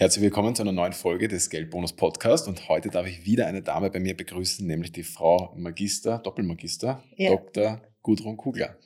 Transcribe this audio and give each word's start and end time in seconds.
Herzlich 0.00 0.22
willkommen 0.22 0.54
zu 0.54 0.62
einer 0.62 0.72
neuen 0.72 0.94
Folge 0.94 1.28
des 1.28 1.50
Geldbonus 1.50 1.92
Podcast 1.92 2.48
und 2.48 2.70
heute 2.70 2.88
darf 2.88 3.06
ich 3.06 3.26
wieder 3.26 3.46
eine 3.46 3.60
Dame 3.60 3.90
bei 3.90 4.00
mir 4.00 4.16
begrüßen, 4.16 4.66
nämlich 4.66 4.92
die 4.92 5.02
Frau 5.02 5.52
Magister, 5.54 6.16
Doppelmagister, 6.20 7.04
ja. 7.16 7.28
Dr. 7.32 7.82
Gudrun 8.00 8.38
Kugler. 8.38 8.78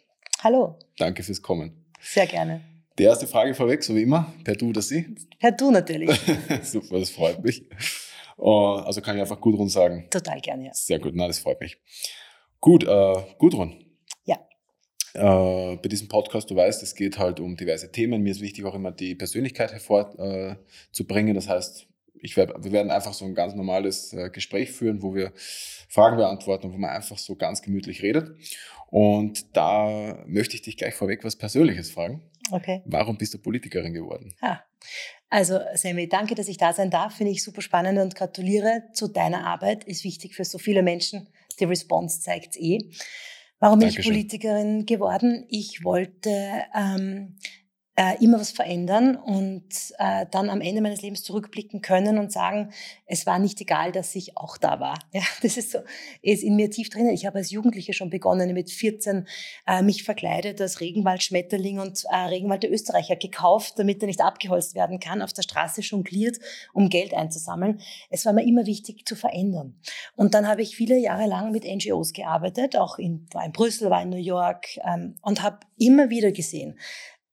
Hallo. 0.42 0.76
Danke 0.98 1.22
fürs 1.22 1.40
Kommen. 1.40 1.86
Sehr 2.00 2.26
gerne. 2.26 2.62
Die 2.98 3.04
erste 3.04 3.28
Frage 3.28 3.54
vorweg, 3.54 3.84
so 3.84 3.94
wie 3.94 4.02
immer, 4.02 4.34
per 4.42 4.56
Du 4.56 4.70
oder 4.70 4.82
Sie? 4.82 5.14
Per 5.38 5.52
Du 5.52 5.70
natürlich. 5.70 6.10
Super, 6.64 6.98
das 6.98 7.10
freut 7.10 7.44
mich. 7.44 7.64
Uh, 8.36 8.78
also 8.84 9.00
kann 9.00 9.14
ich 9.14 9.22
einfach 9.22 9.40
Gudrun 9.40 9.68
sagen. 9.68 10.08
Total 10.10 10.40
gerne, 10.40 10.64
ja. 10.64 10.70
Sehr 10.74 10.98
gut, 10.98 11.12
na, 11.14 11.28
das 11.28 11.38
freut 11.38 11.60
mich. 11.60 11.78
Gut, 12.58 12.88
uh, 12.88 13.22
Gudrun, 13.38 13.83
äh, 15.14 15.76
bei 15.76 15.88
diesem 15.88 16.08
Podcast, 16.08 16.50
du 16.50 16.56
weißt, 16.56 16.82
es 16.82 16.94
geht 16.94 17.18
halt 17.18 17.40
um 17.40 17.56
diverse 17.56 17.90
Themen. 17.90 18.22
Mir 18.22 18.32
ist 18.32 18.40
wichtig, 18.40 18.64
auch 18.64 18.74
immer 18.74 18.92
die 18.92 19.14
Persönlichkeit 19.14 19.72
hervorzubringen. 19.72 21.32
Äh, 21.32 21.34
das 21.34 21.48
heißt, 21.48 21.86
ich 22.20 22.36
werd, 22.36 22.64
wir 22.64 22.72
werden 22.72 22.90
einfach 22.90 23.12
so 23.12 23.24
ein 23.24 23.34
ganz 23.34 23.54
normales 23.54 24.12
äh, 24.12 24.30
Gespräch 24.30 24.72
führen, 24.72 25.02
wo 25.02 25.14
wir 25.14 25.32
Fragen 25.88 26.16
beantworten 26.16 26.66
und 26.66 26.72
wo 26.72 26.78
man 26.78 26.90
einfach 26.90 27.18
so 27.18 27.36
ganz 27.36 27.62
gemütlich 27.62 28.02
redet. 28.02 28.36
Und 28.88 29.56
da 29.56 30.24
möchte 30.26 30.56
ich 30.56 30.62
dich 30.62 30.76
gleich 30.76 30.94
vorweg 30.94 31.24
was 31.24 31.36
Persönliches 31.36 31.90
fragen. 31.90 32.22
Okay. 32.50 32.82
Warum 32.84 33.16
bist 33.16 33.34
du 33.34 33.38
Politikerin 33.38 33.92
geworden? 33.94 34.34
Ah. 34.40 34.60
Also, 35.30 35.58
Sammy, 35.74 36.08
danke, 36.08 36.34
dass 36.34 36.48
ich 36.48 36.58
da 36.58 36.72
sein 36.72 36.90
darf. 36.90 37.16
Finde 37.16 37.32
ich 37.32 37.42
super 37.42 37.62
spannend 37.62 37.98
und 37.98 38.14
gratuliere 38.14 38.84
zu 38.92 39.08
deiner 39.08 39.46
Arbeit. 39.46 39.84
Ist 39.84 40.04
wichtig 40.04 40.34
für 40.34 40.44
so 40.44 40.58
viele 40.58 40.82
Menschen. 40.82 41.28
Die 41.58 41.64
Response 41.64 42.20
zeigt 42.20 42.54
es 42.54 42.60
eh. 42.60 42.78
Warum 43.64 43.78
bin 43.78 43.88
ich 43.88 44.02
Politikerin 44.02 44.84
geworden? 44.84 45.46
Ich 45.48 45.84
wollte 45.84 46.28
ähm, 46.74 47.36
äh, 47.96 48.22
immer 48.22 48.40
was 48.40 48.50
verändern 48.50 49.14
und 49.14 49.94
äh, 49.98 50.26
dann 50.30 50.50
am 50.50 50.60
Ende 50.60 50.80
meines 50.80 51.02
Lebens 51.02 51.22
zurückblicken 51.22 51.80
können 51.80 52.18
und 52.18 52.32
sagen, 52.32 52.72
es 53.06 53.24
war 53.24 53.38
nicht 53.38 53.60
egal, 53.60 53.92
dass 53.92 54.14
ich 54.16 54.36
auch 54.36 54.56
da 54.56 54.80
war. 54.80 54.98
Ja, 55.12 55.22
das 55.42 55.56
ist 55.56 55.70
so, 55.70 55.78
ist 56.22 56.42
in 56.42 56.56
mir 56.56 56.70
tief 56.70 56.90
drinnen. 56.90 57.10
Ich 57.10 57.24
habe 57.24 57.38
als 57.38 57.52
Jugendliche 57.52 57.92
schon 57.92 58.10
begonnen, 58.10 58.52
mit 58.52 58.68
14 58.68 59.28
äh, 59.66 59.80
mich 59.82 60.02
verkleidet 60.02 60.60
als 60.60 60.80
Regenwaldschmetterling 60.80 61.78
und 61.78 62.04
äh, 62.10 62.16
Regenwald 62.16 62.64
der 62.64 62.72
Österreicher 62.72 63.14
gekauft, 63.14 63.74
damit 63.76 64.02
er 64.02 64.08
nicht 64.08 64.20
abgeholzt 64.20 64.74
werden 64.74 64.98
kann, 64.98 65.22
auf 65.22 65.32
der 65.32 65.42
Straße 65.42 65.82
jongliert, 65.82 66.38
um 66.72 66.88
Geld 66.88 67.14
einzusammeln. 67.14 67.80
Es 68.10 68.26
war 68.26 68.32
mir 68.32 68.44
immer 68.44 68.66
wichtig 68.66 69.06
zu 69.06 69.14
verändern. 69.14 69.76
Und 70.16 70.34
dann 70.34 70.48
habe 70.48 70.62
ich 70.62 70.74
viele 70.74 70.98
Jahre 70.98 71.26
lang 71.26 71.52
mit 71.52 71.64
NGOs 71.64 72.12
gearbeitet, 72.12 72.76
auch 72.76 72.98
in, 72.98 73.28
war 73.32 73.44
in 73.44 73.52
Brüssel, 73.52 73.88
war 73.88 74.02
in 74.02 74.10
New 74.10 74.16
York 74.16 74.78
ähm, 74.84 75.14
und 75.22 75.42
habe 75.42 75.60
immer 75.78 76.10
wieder 76.10 76.32
gesehen, 76.32 76.76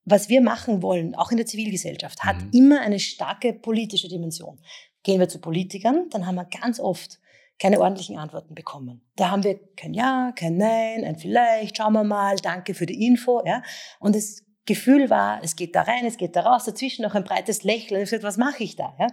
was 0.05 0.29
wir 0.29 0.41
machen 0.41 0.81
wollen, 0.81 1.15
auch 1.15 1.31
in 1.31 1.37
der 1.37 1.45
Zivilgesellschaft, 1.45 2.23
hat 2.23 2.41
mhm. 2.41 2.49
immer 2.53 2.81
eine 2.81 2.99
starke 2.99 3.53
politische 3.53 4.07
Dimension. 4.07 4.59
Gehen 5.03 5.19
wir 5.19 5.29
zu 5.29 5.39
Politikern, 5.39 6.09
dann 6.09 6.25
haben 6.25 6.35
wir 6.35 6.45
ganz 6.45 6.79
oft 6.79 7.19
keine 7.59 7.79
ordentlichen 7.79 8.17
Antworten 8.17 8.55
bekommen. 8.55 9.01
Da 9.15 9.29
haben 9.29 9.43
wir 9.43 9.59
kein 9.75 9.93
Ja, 9.93 10.33
kein 10.35 10.57
Nein, 10.57 11.03
ein 11.03 11.15
Vielleicht, 11.17 11.77
schauen 11.77 11.93
wir 11.93 12.03
mal, 12.03 12.37
danke 12.37 12.73
für 12.73 12.87
die 12.87 13.05
Info. 13.05 13.43
Ja? 13.45 13.61
Und 13.99 14.15
das 14.15 14.43
Gefühl 14.65 15.11
war, 15.11 15.43
es 15.43 15.55
geht 15.55 15.75
da 15.75 15.83
rein, 15.83 16.05
es 16.05 16.17
geht 16.17 16.35
da 16.35 16.41
raus, 16.41 16.65
dazwischen 16.65 17.03
noch 17.03 17.13
ein 17.13 17.23
breites 17.23 17.63
Lächeln. 17.63 18.01
Ich 18.01 18.09
gesagt, 18.09 18.23
was 18.23 18.37
mache 18.37 18.63
ich 18.63 18.77
da? 18.77 18.95
Ja? 18.99 19.07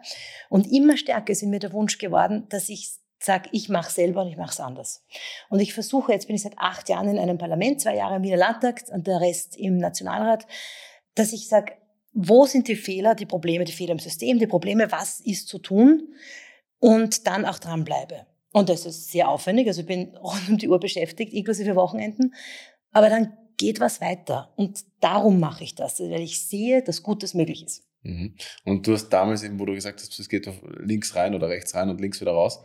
Und 0.48 0.66
immer 0.72 0.96
stärker 0.96 1.32
ist 1.32 1.42
in 1.42 1.50
mir 1.50 1.58
der 1.58 1.74
Wunsch 1.74 1.98
geworden, 1.98 2.46
dass 2.48 2.70
ich 2.70 2.90
sage, 3.18 3.48
ich 3.52 3.68
mache 3.68 3.90
selber 3.90 4.22
und 4.22 4.28
ich 4.28 4.36
mache 4.36 4.52
es 4.52 4.60
anders. 4.60 5.04
Und 5.48 5.60
ich 5.60 5.74
versuche, 5.74 6.12
jetzt 6.12 6.26
bin 6.26 6.36
ich 6.36 6.42
seit 6.42 6.58
acht 6.58 6.88
Jahren 6.88 7.08
in 7.08 7.18
einem 7.18 7.38
Parlament, 7.38 7.80
zwei 7.80 7.96
Jahre 7.96 8.16
im 8.16 8.22
Wiener 8.22 8.36
Landtag 8.36 8.84
und 8.92 9.06
der 9.06 9.20
Rest 9.20 9.56
im 9.56 9.78
Nationalrat, 9.78 10.46
dass 11.14 11.32
ich 11.32 11.48
sage, 11.48 11.72
wo 12.12 12.46
sind 12.46 12.68
die 12.68 12.76
Fehler, 12.76 13.14
die 13.14 13.26
Probleme, 13.26 13.64
die 13.64 13.72
Fehler 13.72 13.92
im 13.92 13.98
System, 13.98 14.38
die 14.38 14.46
Probleme, 14.46 14.90
was 14.90 15.20
ist 15.20 15.48
zu 15.48 15.58
tun 15.58 16.14
und 16.78 17.26
dann 17.26 17.44
auch 17.44 17.58
dranbleibe. 17.58 18.26
Und 18.52 18.68
das 18.68 18.86
ist 18.86 19.10
sehr 19.10 19.28
aufwendig, 19.28 19.66
also 19.68 19.82
ich 19.82 19.86
bin 19.86 20.16
rund 20.22 20.48
um 20.48 20.58
die 20.58 20.68
Uhr 20.68 20.80
beschäftigt, 20.80 21.32
inklusive 21.32 21.76
Wochenenden, 21.76 22.34
aber 22.92 23.10
dann 23.10 23.36
geht 23.56 23.80
was 23.80 24.00
weiter 24.00 24.52
und 24.56 24.84
darum 25.00 25.40
mache 25.40 25.64
ich 25.64 25.74
das, 25.74 25.98
weil 26.00 26.20
ich 26.20 26.46
sehe, 26.46 26.82
dass 26.82 27.02
Gutes 27.02 27.34
möglich 27.34 27.64
ist. 27.64 27.82
Mhm. 28.02 28.34
Und 28.64 28.86
du 28.86 28.92
hast 28.92 29.08
damals 29.08 29.42
eben, 29.42 29.58
wo 29.58 29.66
du 29.66 29.74
gesagt 29.74 30.00
hast, 30.00 30.18
es 30.18 30.28
geht 30.28 30.48
links 30.78 31.16
rein 31.16 31.34
oder 31.34 31.48
rechts 31.48 31.74
rein 31.74 31.90
und 31.90 32.00
links 32.00 32.20
wieder 32.20 32.32
raus, 32.32 32.62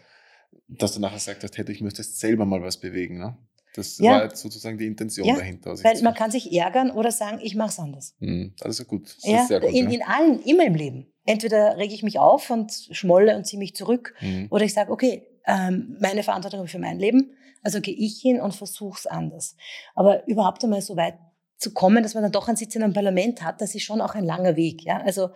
dass 0.68 0.94
du 0.94 1.00
nachher 1.00 1.16
gesagt 1.16 1.44
hast, 1.44 1.58
hey, 1.58 1.70
ich 1.72 1.82
müsste 1.82 2.04
selber 2.04 2.46
mal 2.46 2.62
was 2.62 2.80
bewegen, 2.80 3.20
ne? 3.20 3.38
Das 3.76 3.98
ja. 3.98 4.12
war 4.12 4.36
sozusagen 4.36 4.78
die 4.78 4.86
Intention 4.86 5.28
ja, 5.28 5.36
dahinter. 5.36 5.72
Weil 5.84 6.00
man 6.04 6.14
kann 6.14 6.30
sich 6.30 6.54
ärgern 6.54 6.92
oder 6.92 7.12
sagen, 7.12 7.40
ich 7.42 7.56
mache 7.56 7.70
es 7.70 7.80
anders. 7.80 8.16
Mhm, 8.20 8.54
ja 8.64 8.84
gut. 8.84 9.16
Das 9.24 9.50
ja, 9.50 9.60
gut 9.60 9.74
in, 9.74 9.90
in 9.90 10.04
allen, 10.04 10.44
immer 10.44 10.66
im 10.66 10.76
Leben. 10.76 11.12
Entweder 11.26 11.78
rege 11.78 11.94
ich 11.94 12.04
mich 12.04 12.20
auf 12.20 12.50
und 12.52 12.72
schmolle 12.92 13.36
und 13.36 13.48
ziehe 13.48 13.58
mich 13.58 13.76
zurück 13.76 14.14
mhm. 14.22 14.48
oder 14.52 14.66
ich 14.66 14.74
sage, 14.74 14.92
okay, 14.92 15.26
ähm, 15.48 15.98
meine 16.00 16.22
Verantwortung 16.22 16.68
für 16.68 16.80
mein 16.80 17.00
Leben, 17.00 17.32
also 17.64 17.82
gehe 17.82 17.96
ich 17.96 18.20
hin 18.22 18.40
und 18.40 18.54
versuche 18.54 19.00
es 19.00 19.08
anders. 19.08 19.56
Aber 19.96 20.28
überhaupt 20.28 20.64
einmal 20.64 20.82
so 20.82 20.96
weit 20.96 21.16
zu 21.58 21.74
kommen, 21.74 22.04
dass 22.04 22.14
man 22.14 22.24
dann 22.24 22.32
doch 22.32 22.48
einen 22.48 22.58
Sitz 22.58 22.76
in 22.76 22.84
einem 22.84 22.94
Parlament 22.94 23.42
hat, 23.42 23.62
das 23.62 23.74
ist 23.74 23.84
schon 23.84 24.02
auch 24.02 24.16
ein 24.16 24.26
langer 24.26 24.56
Weg. 24.56 24.84
Ja? 24.84 25.02
Also 25.02 25.30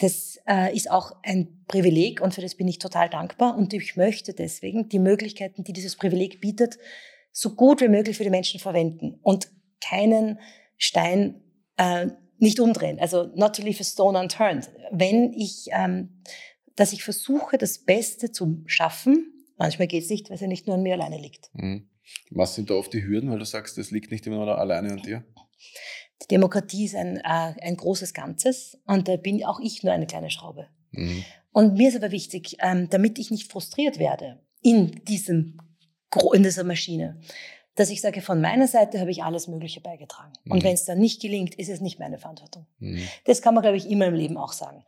das 0.00 0.38
äh, 0.48 0.74
ist 0.74 0.90
auch 0.90 1.12
ein 1.22 1.64
Privileg 1.68 2.20
und 2.20 2.34
für 2.34 2.40
das 2.40 2.54
bin 2.54 2.66
ich 2.68 2.78
total 2.78 3.08
dankbar 3.08 3.56
und 3.56 3.72
ich 3.72 3.96
möchte 3.96 4.32
deswegen 4.32 4.88
die 4.88 4.98
Möglichkeiten, 4.98 5.62
die 5.62 5.72
dieses 5.72 5.96
Privileg 5.96 6.40
bietet, 6.40 6.78
so 7.32 7.54
gut 7.54 7.80
wie 7.80 7.88
möglich 7.88 8.16
für 8.16 8.24
die 8.24 8.30
Menschen 8.30 8.60
verwenden 8.60 9.20
und 9.22 9.50
keinen 9.80 10.38
Stein 10.78 11.42
äh, 11.76 12.08
nicht 12.38 12.60
umdrehen. 12.60 12.98
Also 12.98 13.30
not 13.34 13.56
to 13.56 13.62
leave 13.62 13.80
a 13.80 13.84
stone 13.84 14.18
unturned. 14.18 14.70
Wenn 14.90 15.32
ich, 15.34 15.66
ähm, 15.70 16.22
dass 16.76 16.92
ich 16.92 17.04
versuche, 17.04 17.58
das 17.58 17.78
Beste 17.78 18.32
zu 18.32 18.62
schaffen, 18.66 19.32
manchmal 19.58 19.86
geht 19.86 20.04
es 20.04 20.10
nicht, 20.10 20.30
weil 20.30 20.36
es 20.36 20.40
ja 20.40 20.46
nicht 20.46 20.66
nur 20.66 20.76
an 20.76 20.82
mir 20.82 20.94
alleine 20.94 21.18
liegt. 21.18 21.50
Mhm. 21.52 21.88
Was 22.30 22.54
sind 22.54 22.70
da 22.70 22.74
oft 22.74 22.92
die 22.92 23.04
Hürden, 23.04 23.30
weil 23.30 23.38
du 23.38 23.44
sagst, 23.44 23.76
das 23.76 23.90
liegt 23.90 24.10
nicht 24.10 24.26
immer 24.26 24.36
nur 24.36 24.58
alleine 24.58 24.92
an 24.92 25.02
dir? 25.02 25.24
Die 26.22 26.28
Demokratie 26.28 26.84
ist 26.84 26.94
ein, 26.94 27.16
äh, 27.16 27.22
ein 27.24 27.76
großes 27.76 28.14
Ganzes 28.14 28.78
und 28.86 29.08
da 29.08 29.16
bin 29.16 29.44
auch 29.44 29.60
ich 29.60 29.82
nur 29.82 29.92
eine 29.92 30.06
kleine 30.06 30.30
Schraube. 30.30 30.68
Mhm. 30.92 31.24
Und 31.52 31.74
mir 31.74 31.88
ist 31.88 31.96
aber 31.96 32.10
wichtig, 32.10 32.56
ähm, 32.60 32.88
damit 32.90 33.18
ich 33.18 33.30
nicht 33.30 33.50
frustriert 33.50 33.98
werde 33.98 34.40
in 34.62 35.02
diesem 35.04 35.58
in 36.32 36.42
dieser 36.42 36.64
Maschine. 36.64 37.20
Dass 37.76 37.88
ich 37.88 38.00
sage, 38.00 38.20
von 38.20 38.40
meiner 38.40 38.66
Seite 38.66 38.98
habe 38.98 39.12
ich 39.12 39.22
alles 39.22 39.46
Mögliche 39.46 39.80
beigetragen. 39.80 40.32
Mhm. 40.44 40.52
Und 40.52 40.64
wenn 40.64 40.74
es 40.74 40.84
dann 40.84 40.98
nicht 40.98 41.22
gelingt, 41.22 41.54
ist 41.54 41.68
es 41.68 41.80
nicht 41.80 41.98
meine 41.98 42.18
Verantwortung. 42.18 42.66
Mhm. 42.78 43.02
Das 43.24 43.42
kann 43.42 43.54
man, 43.54 43.62
glaube 43.62 43.76
ich, 43.76 43.88
immer 43.88 44.06
im 44.06 44.14
Leben 44.14 44.36
auch 44.36 44.52
sagen. 44.52 44.84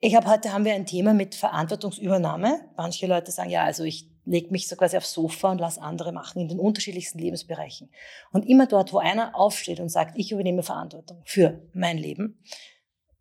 Ich 0.00 0.14
habe 0.14 0.28
heute 0.28 0.52
haben 0.52 0.64
wir 0.64 0.74
ein 0.74 0.86
Thema 0.86 1.12
mit 1.12 1.34
Verantwortungsübernahme. 1.34 2.60
Manche 2.76 3.06
Leute 3.06 3.32
sagen, 3.32 3.50
ja, 3.50 3.64
also 3.64 3.84
ich 3.84 4.13
lege 4.24 4.50
mich 4.50 4.68
so 4.68 4.76
quasi 4.76 4.96
aufs 4.96 5.12
Sofa 5.12 5.50
und 5.50 5.60
lasse 5.60 5.80
andere 5.80 6.12
machen 6.12 6.40
in 6.40 6.48
den 6.48 6.58
unterschiedlichsten 6.58 7.18
Lebensbereichen. 7.18 7.90
Und 8.32 8.48
immer 8.48 8.66
dort, 8.66 8.92
wo 8.92 8.98
einer 8.98 9.36
aufsteht 9.36 9.80
und 9.80 9.88
sagt, 9.88 10.18
ich 10.18 10.32
übernehme 10.32 10.62
Verantwortung 10.62 11.22
für 11.24 11.60
mein 11.72 11.98
Leben, 11.98 12.38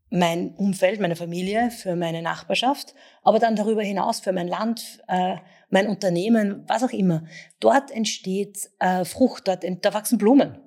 mein 0.10 0.54
Umfeld, 0.56 1.00
meine 1.00 1.16
Familie, 1.16 1.72
für 1.72 1.96
meine 1.96 2.22
Nachbarschaft, 2.22 2.94
aber 3.24 3.40
dann 3.40 3.56
darüber 3.56 3.82
hinaus 3.82 4.20
für 4.20 4.32
mein 4.32 4.48
Land, 4.48 5.02
äh, 5.08 5.38
mein 5.70 5.88
Unternehmen, 5.88 6.64
was 6.68 6.84
auch 6.84 6.92
immer. 6.92 7.26
Dort 7.60 7.90
entsteht 7.90 8.70
äh, 8.80 9.06
Frucht, 9.06 9.48
dort 9.48 9.64
da 9.82 9.94
wachsen 9.94 10.20
Blumen. 10.20 10.60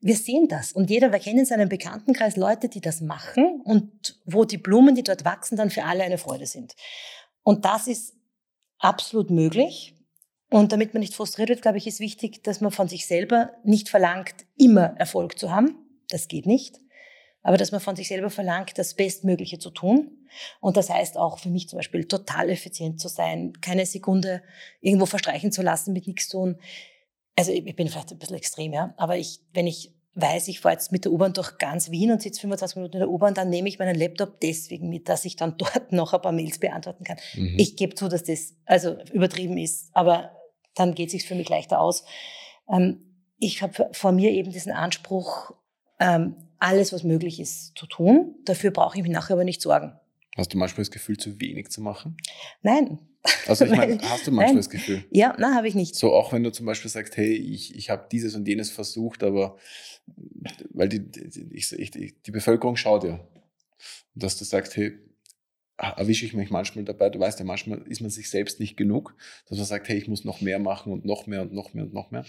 Wir 0.00 0.14
sehen 0.14 0.46
das 0.46 0.72
und 0.72 0.88
jeder, 0.88 1.10
wir 1.10 1.18
kennen 1.18 1.40
in 1.40 1.46
seinem 1.46 1.68
Bekanntenkreis 1.68 2.36
Leute, 2.36 2.68
die 2.68 2.80
das 2.80 3.00
machen 3.00 3.60
und 3.64 4.20
wo 4.24 4.44
die 4.44 4.58
Blumen, 4.58 4.94
die 4.94 5.02
dort 5.02 5.24
wachsen, 5.24 5.56
dann 5.56 5.70
für 5.70 5.84
alle 5.84 6.04
eine 6.04 6.18
Freude 6.18 6.46
sind. 6.46 6.74
Und 7.42 7.64
das 7.64 7.88
ist 7.88 8.15
absolut 8.78 9.30
möglich. 9.30 9.94
Und 10.50 10.72
damit 10.72 10.94
man 10.94 11.00
nicht 11.00 11.14
frustriert 11.14 11.48
wird, 11.48 11.62
glaube 11.62 11.78
ich, 11.78 11.86
ist 11.86 12.00
wichtig, 12.00 12.44
dass 12.44 12.60
man 12.60 12.70
von 12.70 12.88
sich 12.88 13.06
selber 13.06 13.52
nicht 13.64 13.88
verlangt, 13.88 14.34
immer 14.56 14.94
Erfolg 14.96 15.38
zu 15.38 15.50
haben. 15.50 15.76
Das 16.08 16.28
geht 16.28 16.46
nicht 16.46 16.80
aber 17.46 17.56
dass 17.56 17.70
man 17.70 17.80
von 17.80 17.94
sich 17.94 18.08
selber 18.08 18.28
verlangt, 18.28 18.76
das 18.76 18.94
Bestmögliche 18.94 19.60
zu 19.60 19.70
tun. 19.70 20.26
Und 20.60 20.76
das 20.76 20.90
heißt 20.90 21.16
auch 21.16 21.38
für 21.38 21.48
mich 21.48 21.68
zum 21.68 21.76
Beispiel 21.76 22.04
total 22.04 22.50
effizient 22.50 23.00
zu 23.00 23.06
sein, 23.06 23.52
keine 23.60 23.86
Sekunde 23.86 24.42
irgendwo 24.80 25.06
verstreichen 25.06 25.52
zu 25.52 25.62
lassen, 25.62 25.92
mit 25.92 26.08
nichts 26.08 26.28
tun. 26.28 26.58
Also 27.36 27.52
ich 27.52 27.76
bin 27.76 27.86
vielleicht 27.86 28.10
ein 28.10 28.18
bisschen 28.18 28.36
extrem, 28.36 28.72
ja, 28.72 28.94
aber 28.96 29.16
ich, 29.16 29.38
wenn 29.52 29.68
ich 29.68 29.94
weiß, 30.16 30.48
ich 30.48 30.60
fahre 30.60 30.74
jetzt 30.74 30.92
mit 30.92 31.04
der 31.04 31.12
U-Bahn 31.12 31.32
durch 31.32 31.58
ganz 31.58 31.90
Wien 31.90 32.10
und 32.10 32.22
sitze 32.22 32.40
25 32.40 32.76
Minuten 32.76 32.94
in 32.94 33.00
der 33.00 33.10
U-Bahn, 33.10 33.34
dann 33.34 33.50
nehme 33.50 33.68
ich 33.68 33.78
meinen 33.78 33.94
Laptop 33.94 34.40
deswegen 34.40 34.88
mit, 34.88 35.08
dass 35.08 35.24
ich 35.24 35.36
dann 35.36 35.56
dort 35.58 35.92
noch 35.92 36.14
ein 36.14 36.22
paar 36.22 36.32
Mails 36.32 36.58
beantworten 36.58 37.04
kann. 37.04 37.18
Mhm. 37.34 37.56
Ich 37.58 37.76
gebe 37.76 37.94
zu, 37.94 38.08
dass 38.08 38.24
das 38.24 38.54
also 38.64 38.96
übertrieben 39.12 39.58
ist, 39.58 39.90
aber 39.92 40.32
dann 40.74 40.94
geht 40.94 41.08
es 41.08 41.12
sich 41.12 41.26
für 41.26 41.34
mich 41.34 41.48
leichter 41.48 41.80
aus. 41.80 42.04
Ähm, 42.68 43.02
ich 43.38 43.62
habe 43.62 43.90
vor 43.92 44.12
mir 44.12 44.30
eben 44.32 44.50
diesen 44.50 44.72
Anspruch, 44.72 45.52
ähm, 46.00 46.34
alles, 46.58 46.92
was 46.92 47.02
möglich 47.02 47.38
ist, 47.38 47.76
zu 47.76 47.86
tun. 47.86 48.34
Dafür 48.46 48.70
brauche 48.70 48.96
ich 48.96 49.02
mich 49.02 49.12
nachher 49.12 49.34
aber 49.34 49.44
nicht 49.44 49.60
sorgen. 49.60 49.92
Hast 50.36 50.52
du 50.52 50.58
manchmal 50.58 50.82
das 50.82 50.90
Gefühl, 50.90 51.16
zu 51.16 51.40
wenig 51.40 51.68
zu 51.68 51.80
machen? 51.80 52.16
Nein. 52.62 52.98
Also 53.46 53.64
ich 53.64 53.70
meine, 53.70 53.98
hast 54.02 54.26
du 54.26 54.30
manchmal 54.30 54.46
nein. 54.46 54.56
das 54.56 54.70
Gefühl? 54.70 55.04
Ja, 55.10 55.34
nein, 55.38 55.54
habe 55.54 55.68
ich 55.68 55.74
nicht. 55.74 55.94
So 55.94 56.12
auch 56.12 56.32
wenn 56.32 56.42
du 56.42 56.50
zum 56.50 56.66
Beispiel 56.66 56.90
sagst, 56.90 57.16
hey, 57.16 57.32
ich, 57.32 57.74
ich 57.74 57.90
habe 57.90 58.06
dieses 58.10 58.34
und 58.34 58.46
jenes 58.46 58.70
versucht, 58.70 59.22
aber 59.22 59.56
weil 60.70 60.88
die, 60.88 61.10
die, 61.10 61.48
ich, 61.52 61.72
ich, 61.72 61.90
die 61.90 62.30
Bevölkerung 62.30 62.76
schaut 62.76 63.04
ja. 63.04 63.14
Und 63.14 64.22
dass 64.22 64.38
du 64.38 64.44
sagst, 64.44 64.76
hey, 64.76 64.98
erwische 65.78 66.24
ich 66.24 66.32
mich 66.32 66.50
manchmal 66.50 66.84
dabei, 66.84 67.10
du 67.10 67.18
weißt 67.18 67.38
ja, 67.38 67.44
manchmal 67.44 67.82
ist 67.82 68.00
man 68.00 68.10
sich 68.10 68.30
selbst 68.30 68.60
nicht 68.60 68.76
genug, 68.76 69.14
dass 69.48 69.58
man 69.58 69.66
sagt, 69.66 69.88
hey, 69.88 69.98
ich 69.98 70.08
muss 70.08 70.24
noch 70.24 70.40
mehr 70.40 70.58
machen 70.58 70.92
und 70.92 71.04
noch 71.04 71.26
mehr 71.26 71.42
und 71.42 71.52
noch 71.52 71.74
mehr 71.74 71.84
und 71.84 71.92
noch 71.92 72.10
mehr. 72.10 72.24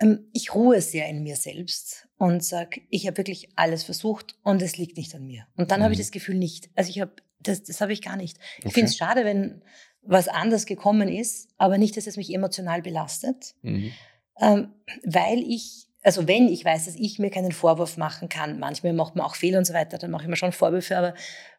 Ähm, 0.00 0.30
ich 0.32 0.54
ruhe 0.54 0.80
sehr 0.80 1.08
in 1.08 1.22
mir 1.22 1.36
selbst 1.36 2.08
und 2.16 2.44
sage, 2.44 2.82
ich 2.90 3.06
habe 3.06 3.18
wirklich 3.18 3.50
alles 3.56 3.82
versucht 3.82 4.38
und 4.42 4.62
es 4.62 4.76
liegt 4.76 4.96
nicht 4.96 5.14
an 5.14 5.26
mir. 5.26 5.46
Und 5.56 5.70
dann 5.70 5.80
mhm. 5.80 5.84
habe 5.84 5.94
ich 5.94 6.00
das 6.00 6.10
Gefühl 6.10 6.36
nicht. 6.36 6.70
Also 6.74 6.90
ich 6.90 7.00
habe, 7.00 7.12
das, 7.40 7.62
das 7.64 7.80
habe 7.80 7.92
ich 7.92 8.02
gar 8.02 8.16
nicht. 8.16 8.38
Ich 8.58 8.66
okay. 8.66 8.74
finde 8.74 8.90
es 8.90 8.96
schade, 8.96 9.24
wenn 9.24 9.62
was 10.02 10.28
anders 10.28 10.66
gekommen 10.66 11.08
ist, 11.08 11.48
aber 11.58 11.78
nicht, 11.78 11.96
dass 11.96 12.06
es 12.06 12.16
mich 12.16 12.34
emotional 12.34 12.82
belastet, 12.82 13.54
mhm. 13.62 13.92
ähm, 14.40 14.68
weil 15.04 15.40
ich 15.40 15.86
also 16.02 16.26
wenn 16.26 16.48
ich 16.48 16.64
weiß, 16.64 16.86
dass 16.86 16.96
ich 16.96 17.18
mir 17.18 17.30
keinen 17.30 17.52
Vorwurf 17.52 17.96
machen 17.96 18.28
kann, 18.28 18.58
manchmal 18.58 18.92
macht 18.92 19.16
man 19.16 19.26
auch 19.26 19.34
Fehler 19.34 19.58
und 19.58 19.66
so 19.66 19.74
weiter, 19.74 19.98
dann 19.98 20.10
mache 20.10 20.22
ich 20.22 20.28
mir 20.28 20.36
schon 20.36 20.52
Vorwürfe, 20.52 20.96
aber 20.96 21.14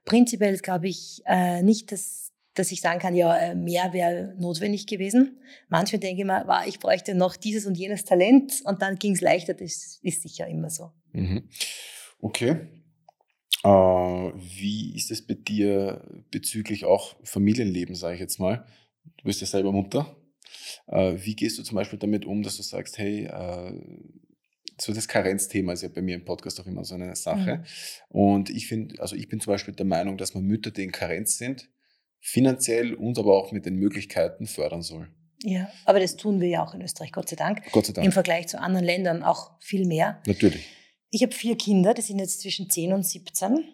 prinzipiell 0.05 0.57
glaube 0.57 0.88
ich 0.88 1.21
äh, 1.25 1.61
nicht, 1.61 1.91
dass, 1.91 2.31
dass 2.55 2.71
ich 2.71 2.81
sagen 2.81 2.99
kann, 2.99 3.15
ja, 3.15 3.35
äh, 3.38 3.55
mehr 3.55 3.93
wäre 3.93 4.33
notwendig 4.39 4.88
gewesen. 4.88 5.39
Manchmal 5.69 5.99
denke 5.99 6.21
ich 6.21 6.25
mir, 6.25 6.43
wow, 6.47 6.65
ich 6.65 6.79
bräuchte 6.79 7.13
noch 7.13 7.35
dieses 7.35 7.65
und 7.65 7.77
jenes 7.77 8.03
Talent 8.03 8.61
und 8.65 8.81
dann 8.81 8.95
ging 8.95 9.13
es 9.13 9.21
leichter, 9.21 9.53
das 9.53 9.99
ist 10.01 10.21
sicher 10.23 10.47
immer 10.47 10.69
so. 10.69 10.91
Mhm. 11.13 11.47
Okay. 12.19 12.81
Äh, 13.63 13.69
wie 13.69 14.96
ist 14.96 15.12
es 15.12 15.25
bei 15.25 15.36
dir 15.36 16.04
bezüglich 16.31 16.86
auch 16.86 17.16
Familienleben, 17.24 17.96
sage 17.96 18.16
ich 18.16 18.22
jetzt 18.22 18.40
mal? 18.40 18.66
Du 19.18 19.24
bist 19.25 19.42
ja 19.42 19.48
selber 19.48 19.72
Mutter. 19.72 20.16
Äh, 20.88 21.13
wie 21.18 21.36
gehst 21.36 21.60
du 21.60 21.63
zum 21.63 21.75
Beispiel 21.75 22.00
damit 22.00 22.25
um, 22.25 22.44
dass 22.44 22.58
du 22.58 22.63
sagst, 22.63 22.98
hey, 22.98 23.25
äh, 23.25 23.74
so 24.80 24.94
das 24.94 25.08
Karenzthema 25.08 25.74
ist 25.74 25.84
ja 25.84 25.90
bei 25.90 26.02
mir 26.02 26.16
im 26.16 26.25
Podcast 26.25 26.60
auch 26.60 26.66
immer 26.66 26.84
so 26.84 26.96
eine 26.96 27.16
Sache. 27.16 27.58
Mhm. 27.58 27.63
Und 28.10 28.50
ich 28.50 28.68
finde, 28.68 29.00
also 29.02 29.16
ich 29.16 29.30
bin 29.30 29.40
zum 29.40 29.54
Beispiel 29.54 29.75
der 29.75 29.86
Meinung, 29.86 30.18
dass 30.18 30.34
man 30.34 30.44
Mütter, 30.44 30.72
die 30.72 30.84
in 30.84 30.92
Karenz 30.92 31.38
sind, 31.38 31.69
finanziell 32.19 32.94
und 32.94 33.18
aber 33.19 33.36
auch 33.36 33.52
mit 33.52 33.66
den 33.66 33.75
Möglichkeiten 33.75 34.48
fördern 34.48 34.81
soll. 34.81 35.10
Ja, 35.44 35.72
aber 35.86 36.00
das 36.00 36.18
tun 36.18 36.40
wir 36.40 36.48
ja 36.48 36.63
auch 36.63 36.74
in 36.75 36.81
Österreich, 36.81 37.12
Gott 37.12 37.30
sei 37.30 37.36
Dank. 37.36 37.63
Gott 37.72 37.88
sei 37.88 37.94
Dank. 37.94 38.06
Im 38.06 38.12
Vergleich 38.12 38.48
zu 38.48 38.60
anderen 38.60 38.86
Ländern 38.86 39.24
auch 39.24 39.60
viel 39.60 39.86
mehr. 39.86 40.22
Natürlich. 40.28 40.68
Ich 41.13 41.24
habe 41.24 41.34
vier 41.34 41.58
Kinder, 41.58 41.94
die 41.94 42.02
sind 42.02 42.19
jetzt 42.19 42.40
zwischen 42.40 42.69
10 42.69 42.94
und 42.94 43.06
17. 43.06 43.66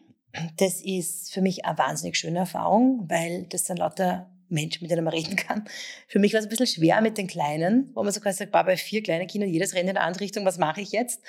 Das 0.58 0.82
ist 0.82 1.32
für 1.32 1.42
mich 1.42 1.66
eine 1.66 1.78
wahnsinnig 1.78 2.18
schöne 2.18 2.40
Erfahrung, 2.40 3.06
weil 3.10 3.46
das 3.50 3.66
sind 3.66 3.78
lauter 3.78 4.28
Mensch, 4.50 4.82
mit 4.82 4.90
denen 4.90 5.04
man 5.04 5.14
reden 5.14 5.36
kann. 5.36 5.66
Für 6.08 6.18
mich 6.18 6.34
war 6.34 6.40
es 6.40 6.48
ein 6.48 6.50
bisschen 6.50 6.66
schwer 6.66 7.00
mit 7.02 7.20
den 7.20 7.28
Kleinen, 7.28 7.92
wo 7.94 8.02
man 8.02 8.12
so 8.12 8.22
quasi 8.22 8.40
sagt, 8.40 8.52
bei 8.52 8.76
vier 8.76 9.04
kleinen 9.04 9.28
Kindern, 9.28 9.52
jedes 9.52 9.76
rennt 9.76 9.88
in 9.88 9.98
eine 9.98 10.06
andere 10.06 10.24
Richtung, 10.24 10.46
was 10.46 10.58
mache 10.58 10.82
ich 10.82 10.92
jetzt? 10.92 11.22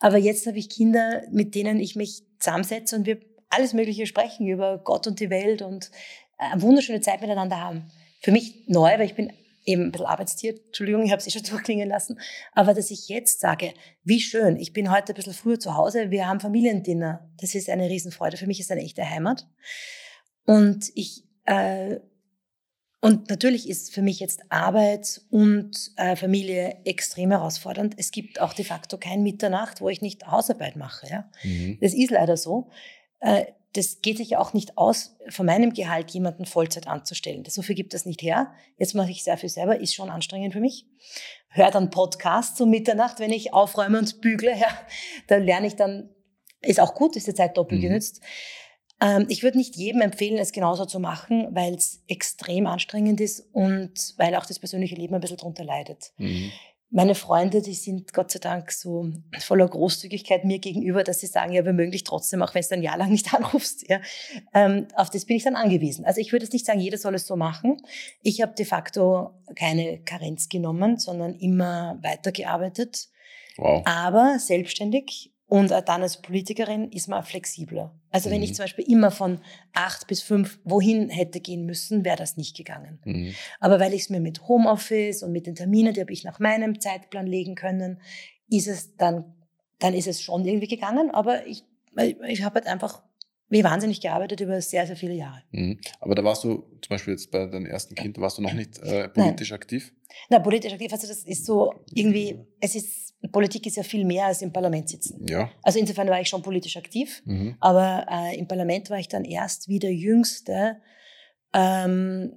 Aber 0.00 0.18
jetzt 0.18 0.44
habe 0.48 0.58
ich 0.58 0.68
Kinder, 0.68 1.22
mit 1.30 1.54
denen 1.54 1.78
ich 1.78 1.94
mich 1.94 2.24
zusammensetze 2.40 2.96
und 2.96 3.06
wir 3.06 3.20
alles 3.48 3.74
Mögliche 3.74 4.06
sprechen 4.06 4.48
über 4.48 4.78
Gott 4.78 5.06
und 5.06 5.20
die 5.20 5.30
Welt 5.30 5.62
und 5.62 5.92
eine 6.36 6.62
wunderschöne 6.62 7.00
Zeit 7.00 7.20
miteinander 7.20 7.60
haben. 7.60 7.92
Für 8.20 8.32
mich 8.32 8.66
neu, 8.66 8.90
weil 8.90 9.06
ich 9.06 9.14
bin 9.14 9.32
eben 9.64 9.84
ein 9.84 9.92
bisschen 9.92 10.06
Arbeitstier, 10.06 10.54
Entschuldigung, 10.66 11.04
ich 11.04 11.10
habe 11.10 11.20
es 11.20 11.26
eh 11.26 11.30
schon 11.30 11.42
durchklingen 11.50 11.88
lassen, 11.88 12.18
aber 12.52 12.74
dass 12.74 12.90
ich 12.90 13.08
jetzt 13.08 13.40
sage, 13.40 13.74
wie 14.02 14.20
schön, 14.20 14.56
ich 14.56 14.72
bin 14.72 14.90
heute 14.90 15.12
ein 15.12 15.16
bisschen 15.16 15.34
früher 15.34 15.58
zu 15.58 15.76
Hause, 15.76 16.10
wir 16.10 16.26
haben 16.26 16.40
Familiendinner, 16.40 17.28
das 17.40 17.54
ist 17.54 17.68
eine 17.68 17.88
Riesenfreude, 17.88 18.36
für 18.36 18.46
mich 18.46 18.60
ist 18.60 18.70
eine 18.70 18.82
echte 18.82 19.08
Heimat. 19.08 19.46
Und 20.46 20.90
ich 20.94 21.24
äh, 21.46 22.00
und 23.04 23.28
natürlich 23.28 23.68
ist 23.68 23.92
für 23.92 24.00
mich 24.00 24.18
jetzt 24.18 24.44
Arbeit 24.48 25.20
und 25.28 25.92
äh, 25.96 26.16
Familie 26.16 26.78
extrem 26.86 27.32
herausfordernd. 27.32 27.96
Es 27.98 28.10
gibt 28.12 28.40
auch 28.40 28.54
de 28.54 28.64
facto 28.64 28.96
kein 28.96 29.22
Mitternacht, 29.22 29.82
wo 29.82 29.90
ich 29.90 30.00
nicht 30.00 30.26
Hausarbeit 30.26 30.76
mache. 30.76 31.06
Ja? 31.10 31.30
Mhm. 31.42 31.76
Das 31.82 31.92
ist 31.92 32.10
leider 32.10 32.38
so. 32.38 32.70
Äh, 33.20 33.44
das 33.74 34.00
geht 34.02 34.18
sich 34.18 34.36
auch 34.36 34.52
nicht 34.52 34.78
aus, 34.78 35.16
von 35.28 35.46
meinem 35.46 35.72
Gehalt 35.72 36.12
jemanden 36.12 36.46
Vollzeit 36.46 36.86
anzustellen. 36.86 37.44
So 37.46 37.60
viel 37.60 37.74
gibt 37.74 37.92
es 37.92 38.06
nicht 38.06 38.22
her. 38.22 38.52
Jetzt 38.78 38.94
mache 38.94 39.10
ich 39.10 39.24
sehr 39.24 39.36
viel 39.36 39.48
selber, 39.48 39.80
ist 39.80 39.94
schon 39.94 40.10
anstrengend 40.10 40.52
für 40.52 40.60
mich. 40.60 40.86
Hör 41.48 41.70
dann 41.70 41.90
Podcasts 41.90 42.60
um 42.60 42.70
Mitternacht, 42.70 43.18
wenn 43.18 43.32
ich 43.32 43.52
aufräume 43.52 43.98
und 43.98 44.20
bügle. 44.20 44.52
Ja, 44.56 44.68
da 45.26 45.36
lerne 45.36 45.66
ich 45.66 45.74
dann, 45.74 46.08
ist 46.62 46.80
auch 46.80 46.94
gut, 46.94 47.16
ist 47.16 47.26
die 47.26 47.34
Zeit 47.34 47.56
doppelt 47.56 47.80
mhm. 47.80 47.86
genützt. 47.88 48.22
Ähm, 49.00 49.26
ich 49.28 49.42
würde 49.42 49.58
nicht 49.58 49.74
jedem 49.76 50.00
empfehlen, 50.00 50.38
es 50.38 50.52
genauso 50.52 50.84
zu 50.86 51.00
machen, 51.00 51.48
weil 51.50 51.74
es 51.74 52.04
extrem 52.06 52.66
anstrengend 52.66 53.20
ist 53.20 53.40
und 53.52 54.14
weil 54.18 54.36
auch 54.36 54.46
das 54.46 54.60
persönliche 54.60 54.94
Leben 54.94 55.14
ein 55.14 55.20
bisschen 55.20 55.36
darunter 55.36 55.64
leidet. 55.64 56.12
Mhm. 56.16 56.52
Meine 56.96 57.16
Freunde, 57.16 57.60
die 57.60 57.74
sind 57.74 58.12
Gott 58.12 58.30
sei 58.30 58.38
Dank 58.38 58.70
so 58.70 59.10
voller 59.40 59.66
Großzügigkeit 59.66 60.44
mir 60.44 60.60
gegenüber, 60.60 61.02
dass 61.02 61.18
sie 61.18 61.26
sagen, 61.26 61.52
ja, 61.52 61.64
wir 61.64 61.72
mögen 61.72 61.90
dich 61.90 62.04
trotzdem, 62.04 62.40
auch 62.40 62.54
wenn 62.54 62.62
du 62.62 62.70
ein 62.70 62.82
Jahr 62.84 62.96
lang 62.96 63.10
nicht 63.10 63.34
anrufst. 63.34 63.90
Ja. 63.90 64.00
Ähm, 64.54 64.86
auf 64.94 65.10
das 65.10 65.24
bin 65.24 65.36
ich 65.36 65.42
dann 65.42 65.56
angewiesen. 65.56 66.04
Also 66.04 66.20
ich 66.20 66.30
würde 66.30 66.44
jetzt 66.44 66.52
nicht 66.52 66.64
sagen, 66.64 66.78
jeder 66.78 66.96
soll 66.96 67.16
es 67.16 67.26
so 67.26 67.34
machen. 67.34 67.82
Ich 68.22 68.42
habe 68.42 68.54
de 68.54 68.64
facto 68.64 69.30
keine 69.56 70.04
Karenz 70.04 70.48
genommen, 70.48 70.96
sondern 70.96 71.34
immer 71.34 71.98
weitergearbeitet. 72.00 73.08
Wow. 73.56 73.82
Aber 73.84 74.38
selbstständig 74.38 75.33
und 75.54 75.70
dann 75.70 76.02
als 76.02 76.20
Politikerin 76.20 76.90
ist 76.90 77.06
man 77.06 77.22
flexibler. 77.22 77.94
Also 78.10 78.28
wenn 78.28 78.42
ich 78.42 78.50
mhm. 78.50 78.54
zum 78.54 78.64
Beispiel 78.64 78.90
immer 78.90 79.12
von 79.12 79.38
acht 79.72 80.08
bis 80.08 80.20
fünf 80.20 80.58
wohin 80.64 81.10
hätte 81.10 81.38
gehen 81.38 81.64
müssen, 81.64 82.04
wäre 82.04 82.16
das 82.16 82.36
nicht 82.36 82.56
gegangen. 82.56 82.98
Mhm. 83.04 83.34
Aber 83.60 83.78
weil 83.78 83.94
ich 83.94 84.02
es 84.02 84.10
mir 84.10 84.18
mit 84.18 84.48
Homeoffice 84.48 85.22
und 85.22 85.30
mit 85.30 85.46
den 85.46 85.54
Terminen, 85.54 85.94
die 85.94 86.00
habe 86.00 86.12
ich 86.12 86.24
nach 86.24 86.40
meinem 86.40 86.80
Zeitplan 86.80 87.28
legen 87.28 87.54
können, 87.54 88.00
ist 88.50 88.66
es 88.66 88.96
dann, 88.96 89.32
dann 89.78 89.94
ist 89.94 90.08
es 90.08 90.20
schon 90.20 90.44
irgendwie 90.44 90.66
gegangen. 90.66 91.12
Aber 91.12 91.46
ich, 91.46 91.62
ich 92.26 92.42
habe 92.42 92.56
halt 92.56 92.66
einfach 92.66 93.03
wie 93.48 93.62
wahnsinnig 93.62 94.00
gearbeitet 94.00 94.40
über 94.40 94.60
sehr, 94.60 94.86
sehr 94.86 94.96
viele 94.96 95.14
Jahre. 95.14 95.42
Mhm. 95.50 95.78
Aber 96.00 96.14
da 96.14 96.24
warst 96.24 96.44
du 96.44 96.64
zum 96.80 96.88
Beispiel 96.88 97.14
jetzt 97.14 97.30
bei 97.30 97.46
deinem 97.46 97.66
ersten 97.66 97.94
Kind, 97.94 98.16
da 98.16 98.22
warst 98.22 98.38
du 98.38 98.42
noch 98.42 98.52
nicht 98.52 98.78
äh, 98.78 99.08
politisch 99.08 99.50
Nein. 99.50 99.60
aktiv? 99.60 99.92
Na, 100.30 100.38
politisch 100.38 100.72
aktiv, 100.72 100.92
also 100.92 101.06
das 101.06 101.24
ist 101.24 101.44
so 101.44 101.74
irgendwie, 101.92 102.46
es 102.60 102.74
ist 102.74 103.04
Politik 103.32 103.66
ist 103.66 103.76
ja 103.76 103.82
viel 103.82 104.04
mehr 104.04 104.26
als 104.26 104.42
im 104.42 104.52
Parlament 104.52 104.88
sitzen. 104.88 105.24
Ja. 105.26 105.50
Also 105.62 105.78
insofern 105.78 106.08
war 106.08 106.20
ich 106.20 106.28
schon 106.28 106.42
politisch 106.42 106.76
aktiv, 106.76 107.22
mhm. 107.24 107.56
aber 107.60 108.06
äh, 108.10 108.38
im 108.38 108.46
Parlament 108.46 108.90
war 108.90 108.98
ich 108.98 109.08
dann 109.08 109.24
erst 109.24 109.68
wie 109.68 109.78
der 109.78 109.94
Jüngste 109.94 110.80
ähm, 111.52 112.32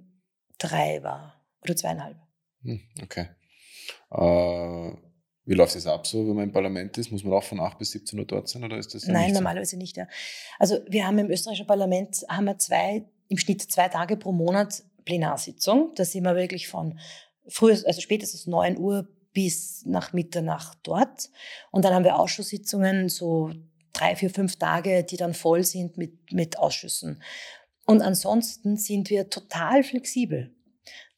drei 0.58 1.04
war 1.04 1.46
oder 1.62 1.76
zweieinhalb. 1.76 2.18
Hm, 2.64 2.82
okay. 3.04 3.28
Äh, 4.12 5.07
wie 5.48 5.54
läuft 5.54 5.76
es 5.76 5.88
ab 5.88 6.06
so, 6.06 6.28
wenn 6.28 6.36
man 6.36 6.44
im 6.44 6.52
Parlament 6.52 6.98
ist? 6.98 7.10
Muss 7.10 7.24
man 7.24 7.34
auch 7.34 7.44
von 7.44 7.60
8 7.60 7.80
bis 7.80 7.92
17 7.92 8.20
Uhr 8.20 8.26
dort 8.26 8.50
sein 8.50 8.64
oder 8.64 8.78
ist 8.78 8.94
das 8.94 9.08
Nein, 9.08 9.32
normalerweise 9.32 9.72
so? 9.72 9.78
nicht. 9.78 9.96
Ja. 9.96 10.08
Also 10.60 10.80
wir 10.88 11.08
haben 11.08 11.18
im 11.20 11.30
österreichischen 11.30 11.68
Parlament 11.68 12.26
haben 12.28 12.46
wir 12.46 12.58
zwei, 12.58 13.06
im 13.30 13.38
Schnitt 13.38 13.62
zwei 13.62 13.88
Tage 13.88 14.18
pro 14.18 14.34
Monat 14.34 14.84
Plenarsitzung. 15.06 15.94
Da 15.96 16.04
sind 16.04 16.26
wir 16.26 16.36
wirklich 16.36 16.68
von 16.68 17.00
früh, 17.48 17.72
also 17.72 18.02
spätestens 18.02 18.46
9 18.46 18.78
Uhr 18.78 19.08
bis 19.32 19.86
nach 19.86 20.12
Mitternacht 20.12 20.80
dort. 20.84 21.30
Und 21.72 21.86
dann 21.86 21.94
haben 21.94 22.04
wir 22.04 22.20
Ausschusssitzungen, 22.20 23.08
so 23.08 23.52
drei, 23.94 24.18
vier, 24.18 24.30
fünf 24.30 24.58
Tage, 24.58 25.06
die 25.06 25.16
dann 25.16 25.34
voll 25.34 25.64
sind 25.64 25.98
mit, 25.98 26.34
mit 26.34 26.60
Ausschüssen. 26.60 27.24
Und 27.86 28.02
ansonsten 28.02 28.76
sind 28.76 29.10
wir 29.10 29.30
total 29.30 29.84
flexibel. 29.84 30.54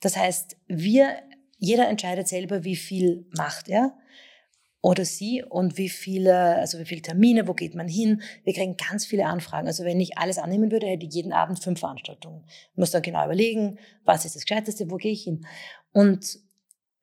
Das 0.01 0.15
heißt, 0.15 0.55
wir, 0.67 1.17
jeder 1.59 1.87
entscheidet 1.87 2.27
selber, 2.27 2.63
wie 2.63 2.75
viel 2.75 3.25
macht 3.37 3.69
er 3.69 3.93
oder 4.81 5.03
sie 5.03 5.43
und 5.43 5.77
wie 5.77 5.89
viele, 5.89 6.55
also 6.55 6.79
wie 6.79 6.85
viele 6.85 7.01
Termine, 7.01 7.47
wo 7.47 7.53
geht 7.53 7.75
man 7.75 7.87
hin. 7.87 8.21
Wir 8.45 8.53
kriegen 8.53 8.77
ganz 8.77 9.05
viele 9.05 9.25
Anfragen. 9.25 9.67
Also 9.67 9.83
wenn 9.83 9.99
ich 9.99 10.17
alles 10.17 10.37
annehmen 10.37 10.71
würde, 10.71 10.87
hätte 10.87 11.05
ich 11.05 11.13
jeden 11.13 11.33
Abend 11.33 11.61
fünf 11.61 11.81
Veranstaltungen. 11.81 12.43
Ich 12.71 12.77
muss 12.77 12.91
dann 12.91 13.01
genau 13.01 13.25
überlegen, 13.25 13.77
was 14.05 14.25
ist 14.25 14.35
das 14.35 14.45
Gescheiteste, 14.45 14.89
wo 14.89 14.95
gehe 14.95 15.11
ich 15.11 15.23
hin. 15.23 15.45
Und 15.91 16.39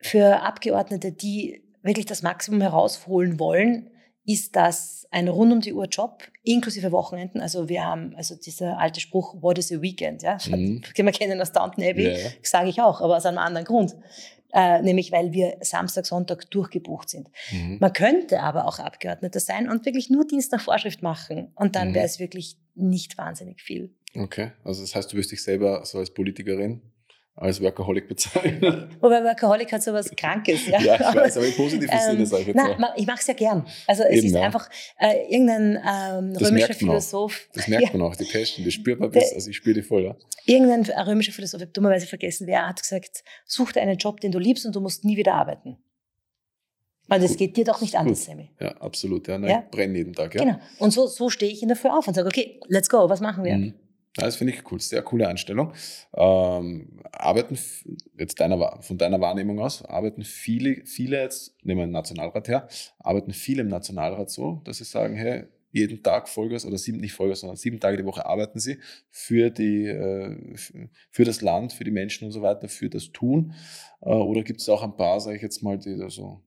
für 0.00 0.42
Abgeordnete, 0.42 1.12
die 1.12 1.62
wirklich 1.82 2.06
das 2.06 2.22
Maximum 2.22 2.62
herausholen 2.62 3.38
wollen, 3.38 3.90
ist 4.24 4.56
das 4.56 5.06
ein 5.10 5.28
rund 5.28 5.52
um 5.52 5.60
die 5.60 5.72
Uhr 5.72 5.86
Job, 5.86 6.24
inklusive 6.42 6.90
Wochenenden. 6.90 7.40
Also 7.40 7.68
wir 7.68 7.84
haben, 7.84 8.14
also 8.16 8.34
dieser 8.34 8.78
alte 8.78 9.00
Spruch, 9.00 9.40
what 9.40 9.56
is 9.56 9.70
a 9.70 9.80
weekend, 9.80 10.22
ja, 10.22 10.36
mhm. 10.46 10.82
den 10.82 10.82
wir 11.06 11.12
kennen 11.12 11.40
aus 11.40 11.52
Downton 11.52 11.84
Abbey, 11.84 12.06
yeah. 12.06 12.30
sage 12.42 12.68
ich 12.68 12.80
auch, 12.80 13.00
aber 13.00 13.16
aus 13.16 13.24
einem 13.24 13.38
anderen 13.38 13.64
Grund. 13.64 13.94
Äh, 14.52 14.80
nämlich 14.82 15.12
weil 15.12 15.32
wir 15.32 15.58
Samstag, 15.60 16.06
Sonntag 16.06 16.50
durchgebucht 16.50 17.10
sind. 17.10 17.28
Mhm. 17.50 17.78
Man 17.80 17.92
könnte 17.92 18.40
aber 18.40 18.66
auch 18.66 18.78
Abgeordneter 18.78 19.40
sein 19.40 19.68
und 19.68 19.84
wirklich 19.84 20.08
nur 20.08 20.26
Dienst 20.26 20.52
nach 20.52 20.60
Vorschrift 20.60 21.02
machen 21.02 21.52
und 21.56 21.76
dann 21.76 21.90
mhm. 21.90 21.94
wäre 21.94 22.06
es 22.06 22.20
wirklich 22.20 22.56
nicht 22.74 23.18
wahnsinnig 23.18 23.60
viel. 23.60 23.94
Okay, 24.14 24.52
also 24.64 24.82
das 24.82 24.94
heißt, 24.94 25.12
du 25.12 25.16
wirst 25.16 25.32
dich 25.32 25.42
selber 25.42 25.84
so 25.84 25.98
als 25.98 26.12
Politikerin 26.12 26.80
als 27.36 27.60
Workaholic 27.60 28.08
bezeichnen. 28.08 28.88
Wobei 29.00 29.22
Workaholic 29.22 29.70
hat 29.70 29.82
so 29.82 29.92
was 29.92 30.10
Krankes. 30.16 30.66
Ja, 30.66 30.80
ja 30.80 30.94
ich 30.94 31.16
weiß, 31.16 31.36
aber 31.36 31.46
im 31.46 31.54
positiven 31.54 31.90
ähm, 31.92 32.12
Sinne 32.12 32.26
sage 32.26 32.42
ich 32.42 32.48
jetzt 32.48 32.56
nein, 32.56 32.84
Ich 32.96 33.06
mache 33.06 33.18
es 33.20 33.26
ja 33.26 33.34
gern. 33.34 33.66
Also 33.86 34.04
es 34.04 34.16
Eben, 34.16 34.26
ist 34.28 34.34
ja. 34.34 34.40
einfach 34.40 34.70
äh, 34.98 35.30
irgendein 35.30 35.76
ähm, 35.76 36.36
römischer 36.36 36.72
Philosoph. 36.72 37.46
Auch. 37.48 37.54
Das 37.54 37.68
merkt 37.68 37.92
man 37.92 38.02
auch, 38.02 38.16
die 38.16 38.24
Passion, 38.24 38.64
die 38.64 38.72
spürt 38.72 39.00
man 39.00 39.10
bis, 39.10 39.32
also 39.34 39.50
ich 39.50 39.56
spüre 39.56 39.74
die 39.74 39.82
voll. 39.82 40.04
Ja. 40.04 40.16
Irgendein 40.46 40.82
römischer 41.06 41.32
Philosoph, 41.32 41.60
ich 41.60 41.66
habe 41.66 41.72
dummerweise 41.72 42.06
vergessen, 42.06 42.46
wer 42.46 42.66
hat 42.66 42.80
gesagt, 42.80 43.22
such 43.44 43.72
dir 43.72 43.82
einen 43.82 43.98
Job, 43.98 44.20
den 44.20 44.32
du 44.32 44.38
liebst 44.38 44.64
und 44.64 44.74
du 44.74 44.80
musst 44.80 45.04
nie 45.04 45.18
wieder 45.18 45.34
arbeiten. 45.34 45.76
Weil 47.08 47.20
das 47.20 47.36
geht 47.36 47.56
dir 47.56 47.64
doch 47.64 47.80
nicht 47.80 47.94
anders, 47.94 48.24
Sammy. 48.24 48.50
Ja, 48.60 48.70
absolut. 48.78 49.28
Ja, 49.28 49.38
ne? 49.38 49.48
ja? 49.48 49.64
Brenn 49.70 49.94
jeden 49.94 50.12
Tag. 50.12 50.34
Ja? 50.34 50.42
Genau. 50.42 50.58
Und 50.78 50.90
so, 50.90 51.06
so 51.06 51.30
stehe 51.30 51.52
ich 51.52 51.62
in 51.62 51.68
der 51.68 51.76
Früh 51.76 51.88
auf 51.88 52.08
und 52.08 52.14
sage, 52.14 52.26
okay, 52.26 52.60
let's 52.66 52.88
go, 52.88 53.08
was 53.08 53.20
machen 53.20 53.44
wir? 53.44 53.56
Mhm. 53.56 53.74
Das 54.16 54.36
finde 54.36 54.54
ich 54.54 54.70
cool, 54.70 54.80
sehr 54.80 55.02
coole 55.02 55.28
Einstellung. 55.28 55.72
Ähm, 56.14 57.00
arbeiten 57.12 57.58
jetzt 58.18 58.40
deiner, 58.40 58.80
von 58.80 58.96
deiner 58.96 59.20
Wahrnehmung 59.20 59.60
aus, 59.60 59.84
arbeiten 59.84 60.22
viele, 60.22 60.86
viele 60.86 61.20
jetzt, 61.20 61.54
nehmen 61.62 61.80
wir 61.80 61.86
den 61.86 61.92
Nationalrat 61.92 62.48
her, 62.48 62.68
arbeiten 62.98 63.32
viele 63.32 63.62
im 63.62 63.68
Nationalrat 63.68 64.30
so, 64.30 64.62
dass 64.64 64.78
sie 64.78 64.84
sagen, 64.84 65.14
hey, 65.16 65.44
jeden 65.70 66.02
Tag 66.02 66.28
Vollgas 66.30 66.64
oder 66.64 66.78
sieben, 66.78 67.00
nicht 67.00 67.12
Vollgas, 67.12 67.40
sondern 67.40 67.58
sieben 67.58 67.80
Tage 67.80 67.98
die 67.98 68.06
Woche 68.06 68.24
arbeiten 68.24 68.58
sie 68.58 68.78
für 69.10 69.50
die, 69.50 69.86
äh, 69.86 70.56
für 71.10 71.24
das 71.24 71.42
Land, 71.42 71.74
für 71.74 71.84
die 71.84 71.90
Menschen 71.90 72.24
und 72.24 72.32
so 72.32 72.40
weiter, 72.40 72.68
für 72.68 72.88
das 72.88 73.12
Tun. 73.12 73.52
Äh, 74.00 74.08
oder 74.08 74.42
gibt 74.42 74.60
es 74.60 74.68
auch 74.70 74.82
ein 74.82 74.96
paar, 74.96 75.20
sage 75.20 75.36
ich 75.36 75.42
jetzt 75.42 75.62
mal, 75.62 75.76
die 75.78 75.98
da 75.98 76.08
so 76.08 76.40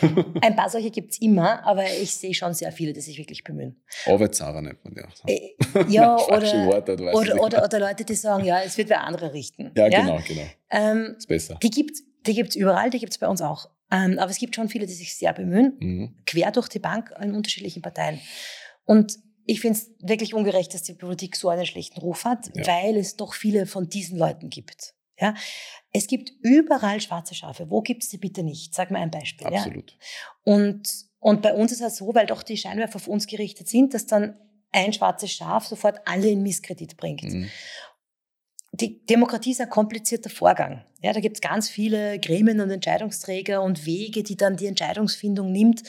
ein 0.42 0.56
paar 0.56 0.70
solche 0.70 0.90
gibt 0.90 1.12
es 1.12 1.20
immer, 1.20 1.64
aber 1.66 1.84
ich 1.84 2.14
sehe 2.14 2.34
schon 2.34 2.54
sehr 2.54 2.72
viele, 2.72 2.92
die 2.92 3.00
sich 3.00 3.18
wirklich 3.18 3.42
bemühen. 3.44 3.82
Arbeitszahler 4.06 4.62
nennt 4.62 4.84
man 4.84 4.94
ja. 4.94 5.08
Äh, 5.26 5.54
ja, 5.88 6.16
oder, 6.28 6.66
Worte, 6.66 6.94
oder, 6.94 7.42
oder, 7.42 7.64
oder, 7.64 7.78
Leute, 7.78 8.04
die 8.04 8.14
sagen, 8.14 8.44
ja, 8.44 8.62
es 8.62 8.76
wird 8.78 8.88
wer 8.88 9.04
andere 9.04 9.32
richten. 9.32 9.72
Ja, 9.76 9.88
ja? 9.88 10.00
genau, 10.00 10.20
genau. 10.26 10.46
Ähm, 10.70 11.14
ist 11.18 11.28
besser. 11.28 11.58
Die 11.62 11.70
gibt 11.70 11.92
es 11.92 12.04
die 12.26 12.34
gibt's 12.34 12.56
überall, 12.56 12.90
die 12.90 12.98
gibt 12.98 13.12
es 13.12 13.18
bei 13.18 13.28
uns 13.28 13.42
auch. 13.42 13.70
Ähm, 13.90 14.18
aber 14.18 14.30
es 14.30 14.38
gibt 14.38 14.54
schon 14.54 14.68
viele, 14.68 14.86
die 14.86 14.92
sich 14.92 15.16
sehr 15.16 15.32
bemühen, 15.32 15.76
mhm. 15.80 16.14
quer 16.24 16.50
durch 16.50 16.68
die 16.68 16.78
Bank 16.78 17.12
in 17.20 17.34
unterschiedlichen 17.34 17.82
Parteien. 17.82 18.20
Und 18.84 19.18
ich 19.44 19.60
finde 19.60 19.78
es 19.78 19.90
wirklich 20.00 20.34
ungerecht, 20.34 20.72
dass 20.72 20.82
die 20.82 20.94
Politik 20.94 21.36
so 21.36 21.48
einen 21.48 21.66
schlechten 21.66 22.00
Ruf 22.00 22.24
hat, 22.24 22.50
ja. 22.54 22.66
weil 22.66 22.96
es 22.96 23.16
doch 23.16 23.34
viele 23.34 23.66
von 23.66 23.88
diesen 23.88 24.18
Leuten 24.18 24.50
gibt. 24.50 24.94
Ja? 25.18 25.34
Es 25.92 26.06
gibt 26.06 26.32
überall 26.42 27.00
schwarze 27.00 27.34
Schafe. 27.34 27.70
Wo 27.70 27.82
gibt 27.82 28.02
es 28.02 28.08
die 28.08 28.18
bitte 28.18 28.42
nicht? 28.42 28.74
Sag 28.74 28.90
mal 28.90 29.00
ein 29.00 29.10
Beispiel. 29.10 29.46
Absolut. 29.46 29.92
Ja? 29.92 30.54
Und, 30.54 30.88
und 31.20 31.42
bei 31.42 31.54
uns 31.54 31.72
ist 31.72 31.80
es 31.80 31.96
so, 31.96 32.14
weil 32.14 32.26
doch 32.26 32.42
die 32.42 32.56
Scheinwerfer 32.56 32.96
auf 32.96 33.08
uns 33.08 33.26
gerichtet 33.26 33.68
sind, 33.68 33.94
dass 33.94 34.06
dann 34.06 34.36
ein 34.72 34.92
schwarzes 34.92 35.32
Schaf 35.32 35.66
sofort 35.66 36.00
alle 36.06 36.30
in 36.30 36.42
Misskredit 36.42 36.96
bringt. 36.96 37.24
Mhm. 37.24 37.50
Die 38.72 39.04
Demokratie 39.04 39.50
ist 39.50 39.60
ein 39.60 39.68
komplizierter 39.68 40.30
Vorgang. 40.30 40.82
Ja, 41.02 41.12
da 41.12 41.20
gibt 41.20 41.36
es 41.36 41.40
ganz 41.42 41.68
viele 41.68 42.18
Gremien 42.18 42.60
und 42.60 42.70
Entscheidungsträger 42.70 43.62
und 43.62 43.84
Wege, 43.84 44.22
die 44.22 44.36
dann 44.36 44.56
die 44.56 44.66
Entscheidungsfindung 44.66 45.52
nimmt. 45.52 45.82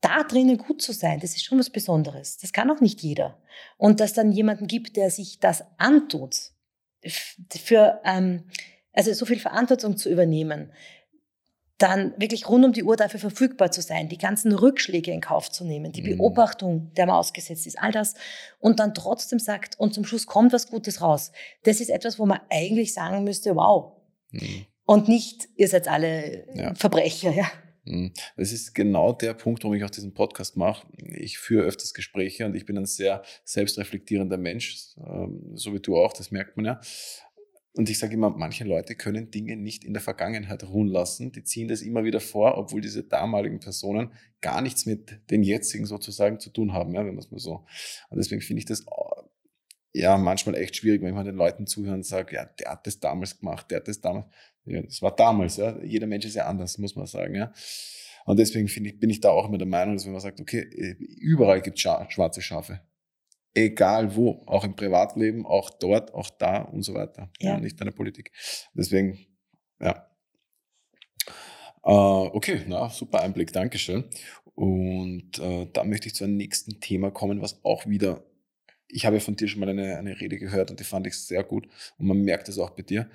Da 0.00 0.22
drinnen 0.22 0.56
gut 0.56 0.80
zu 0.80 0.92
sein, 0.92 1.18
das 1.20 1.32
ist 1.32 1.44
schon 1.44 1.58
was 1.58 1.68
Besonderes. 1.68 2.38
Das 2.38 2.52
kann 2.52 2.70
auch 2.70 2.80
nicht 2.80 3.02
jeder. 3.02 3.42
Und 3.76 3.98
dass 3.98 4.12
dann 4.12 4.30
jemanden 4.30 4.68
gibt, 4.68 4.96
der 4.96 5.10
sich 5.10 5.40
das 5.40 5.64
antut, 5.78 6.52
für 7.04 8.00
ähm, 8.04 8.44
also 8.92 9.12
so 9.12 9.24
viel 9.26 9.38
Verantwortung 9.38 9.96
zu 9.96 10.10
übernehmen, 10.10 10.72
dann 11.78 12.12
wirklich 12.18 12.46
rund 12.48 12.64
um 12.64 12.72
die 12.72 12.84
Uhr 12.84 12.96
dafür 12.96 13.18
verfügbar 13.18 13.70
zu 13.70 13.80
sein, 13.80 14.10
die 14.10 14.18
ganzen 14.18 14.52
Rückschläge 14.52 15.12
in 15.12 15.22
Kauf 15.22 15.50
zu 15.50 15.64
nehmen, 15.64 15.92
die 15.92 16.02
mhm. 16.02 16.18
Beobachtung, 16.18 16.92
der 16.94 17.06
man 17.06 17.16
ausgesetzt 17.16 17.66
ist, 17.66 17.78
all 17.78 17.90
das 17.90 18.14
und 18.58 18.80
dann 18.80 18.92
trotzdem 18.92 19.38
sagt, 19.38 19.78
und 19.78 19.94
zum 19.94 20.04
Schluss 20.04 20.26
kommt 20.26 20.52
was 20.52 20.68
Gutes 20.68 21.00
raus. 21.00 21.32
Das 21.64 21.80
ist 21.80 21.88
etwas, 21.88 22.18
wo 22.18 22.26
man 22.26 22.40
eigentlich 22.50 22.92
sagen 22.92 23.24
müsste, 23.24 23.56
wow. 23.56 23.92
Mhm. 24.30 24.66
Und 24.84 25.08
nicht, 25.08 25.48
ihr 25.56 25.68
seid 25.68 25.88
alle 25.88 26.44
ja. 26.54 26.74
Verbrecher, 26.74 27.30
ja. 27.30 27.50
Mhm. 27.90 28.12
Das 28.36 28.52
ist 28.52 28.74
genau 28.74 29.12
der 29.12 29.34
Punkt, 29.34 29.64
warum 29.64 29.76
ich 29.76 29.84
auch 29.84 29.90
diesen 29.90 30.14
Podcast 30.14 30.56
mache. 30.56 30.86
Ich 30.96 31.38
führe 31.38 31.64
öfters 31.64 31.92
Gespräche 31.92 32.46
und 32.46 32.54
ich 32.54 32.64
bin 32.64 32.78
ein 32.78 32.86
sehr 32.86 33.22
selbstreflektierender 33.44 34.38
Mensch, 34.38 34.94
ähm, 34.98 35.52
so 35.54 35.74
wie 35.74 35.80
du 35.80 35.96
auch, 35.96 36.12
das 36.12 36.30
merkt 36.30 36.56
man 36.56 36.66
ja. 36.66 36.80
Und 37.72 37.88
ich 37.88 37.98
sage 37.98 38.14
immer, 38.14 38.30
manche 38.30 38.64
Leute 38.64 38.96
können 38.96 39.30
Dinge 39.30 39.56
nicht 39.56 39.84
in 39.84 39.92
der 39.92 40.02
Vergangenheit 40.02 40.64
ruhen 40.64 40.88
lassen. 40.88 41.30
Die 41.30 41.44
ziehen 41.44 41.68
das 41.68 41.82
immer 41.82 42.02
wieder 42.02 42.20
vor, 42.20 42.58
obwohl 42.58 42.80
diese 42.80 43.04
damaligen 43.04 43.60
Personen 43.60 44.12
gar 44.40 44.60
nichts 44.60 44.86
mit 44.86 45.20
den 45.30 45.44
jetzigen 45.44 45.86
sozusagen 45.86 46.40
zu 46.40 46.50
tun 46.50 46.72
haben, 46.72 46.92
ja, 46.94 47.00
wenn 47.00 47.14
man 47.14 47.18
es 47.18 47.30
mal 47.30 47.38
so. 47.38 47.64
Und 48.08 48.18
deswegen 48.18 48.42
finde 48.42 48.58
ich 48.58 48.66
das 48.66 48.84
ja 49.92 50.16
manchmal 50.16 50.56
echt 50.56 50.76
schwierig, 50.76 51.02
wenn 51.02 51.14
man 51.14 51.24
den 51.24 51.36
Leuten 51.36 51.66
zuhört 51.66 51.94
und 51.94 52.06
sagt, 52.06 52.32
ja, 52.32 52.44
der 52.44 52.72
hat 52.72 52.86
das 52.86 53.00
damals 53.00 53.38
gemacht, 53.38 53.70
der 53.70 53.78
hat 53.78 53.88
das 53.88 54.00
damals. 54.00 54.26
Ja, 54.64 54.82
das 54.82 55.02
war 55.02 55.14
damals, 55.14 55.56
ja. 55.56 55.82
Jeder 55.82 56.06
Mensch 56.06 56.26
ist 56.26 56.34
ja 56.34 56.46
anders, 56.46 56.78
muss 56.78 56.96
man 56.96 57.06
sagen, 57.06 57.34
ja. 57.34 57.52
Und 58.24 58.38
deswegen 58.38 58.66
ich, 58.66 59.00
bin 59.00 59.10
ich 59.10 59.20
da 59.20 59.30
auch 59.30 59.48
immer 59.48 59.58
der 59.58 59.66
Meinung, 59.66 59.96
dass 59.96 60.04
wenn 60.04 60.12
man 60.12 60.20
sagt, 60.20 60.40
okay, 60.40 60.60
überall 60.98 61.60
gibt 61.62 61.78
es 61.78 61.82
schwarze 62.12 62.42
Schafe. 62.42 62.80
Egal 63.54 64.14
wo, 64.14 64.44
auch 64.46 64.64
im 64.64 64.76
Privatleben, 64.76 65.44
auch 65.44 65.70
dort, 65.70 66.14
auch 66.14 66.30
da 66.30 66.62
und 66.62 66.82
so 66.82 66.94
weiter. 66.94 67.30
Ja. 67.40 67.54
ja 67.54 67.60
nicht 67.60 67.80
in 67.80 67.86
der 67.86 67.92
Politik. 67.92 68.30
Deswegen, 68.74 69.18
ja. 69.80 70.06
Äh, 71.82 71.90
okay, 71.90 72.60
na, 72.68 72.88
super 72.90 73.22
Einblick, 73.22 73.52
Dankeschön. 73.52 74.04
Und 74.54 75.38
äh, 75.38 75.66
da 75.72 75.84
möchte 75.84 76.06
ich 76.06 76.14
zu 76.14 76.24
einem 76.24 76.36
nächsten 76.36 76.80
Thema 76.80 77.10
kommen, 77.10 77.40
was 77.40 77.64
auch 77.64 77.86
wieder, 77.86 78.24
ich 78.88 79.06
habe 79.06 79.18
von 79.20 79.34
dir 79.34 79.48
schon 79.48 79.60
mal 79.60 79.68
eine, 79.68 79.96
eine 79.96 80.20
Rede 80.20 80.38
gehört 80.38 80.70
und 80.70 80.78
die 80.78 80.84
fand 80.84 81.06
ich 81.06 81.18
sehr 81.18 81.42
gut 81.42 81.66
und 81.98 82.06
man 82.06 82.18
merkt 82.22 82.48
es 82.48 82.58
auch 82.58 82.70
bei 82.70 82.82
dir. 82.82 83.10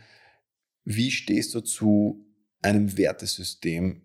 Wie 0.85 1.11
stehst 1.11 1.53
du 1.55 1.61
zu 1.61 2.25
einem 2.61 2.95
Wertesystem 2.97 4.03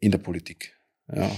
in 0.00 0.10
der 0.10 0.18
Politik? 0.18 0.78
Ja. 1.14 1.30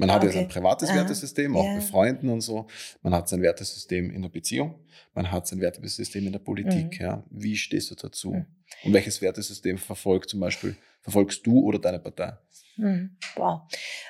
Man 0.00 0.10
hat 0.10 0.24
okay. 0.24 0.32
jetzt 0.32 0.36
ein 0.38 0.48
privates 0.48 0.88
Aha. 0.88 0.96
Wertesystem, 0.96 1.54
auch 1.54 1.64
ja. 1.64 1.74
bei 1.74 1.80
Freunden 1.82 2.30
und 2.30 2.40
so. 2.40 2.66
Man 3.02 3.12
hat 3.12 3.28
sein 3.28 3.42
Wertesystem 3.42 4.10
in 4.10 4.22
der 4.22 4.30
Beziehung. 4.30 4.80
Man 5.12 5.30
hat 5.30 5.46
sein 5.46 5.60
Wertesystem 5.60 6.26
in 6.26 6.32
der 6.32 6.38
Politik. 6.38 6.98
Mhm. 6.98 7.04
Ja. 7.04 7.24
Wie 7.30 7.54
stehst 7.54 7.90
du 7.90 7.94
dazu? 7.94 8.32
Mhm. 8.32 8.46
Und 8.84 8.94
welches 8.94 9.20
Wertesystem 9.20 9.76
verfolgt 9.76 10.30
zum 10.30 10.40
Beispiel, 10.40 10.74
verfolgst 11.02 11.46
du 11.46 11.60
oder 11.60 11.78
deine 11.78 11.98
Partei? 11.98 12.32
Mhm. 12.78 13.18
Wow. 13.36 13.60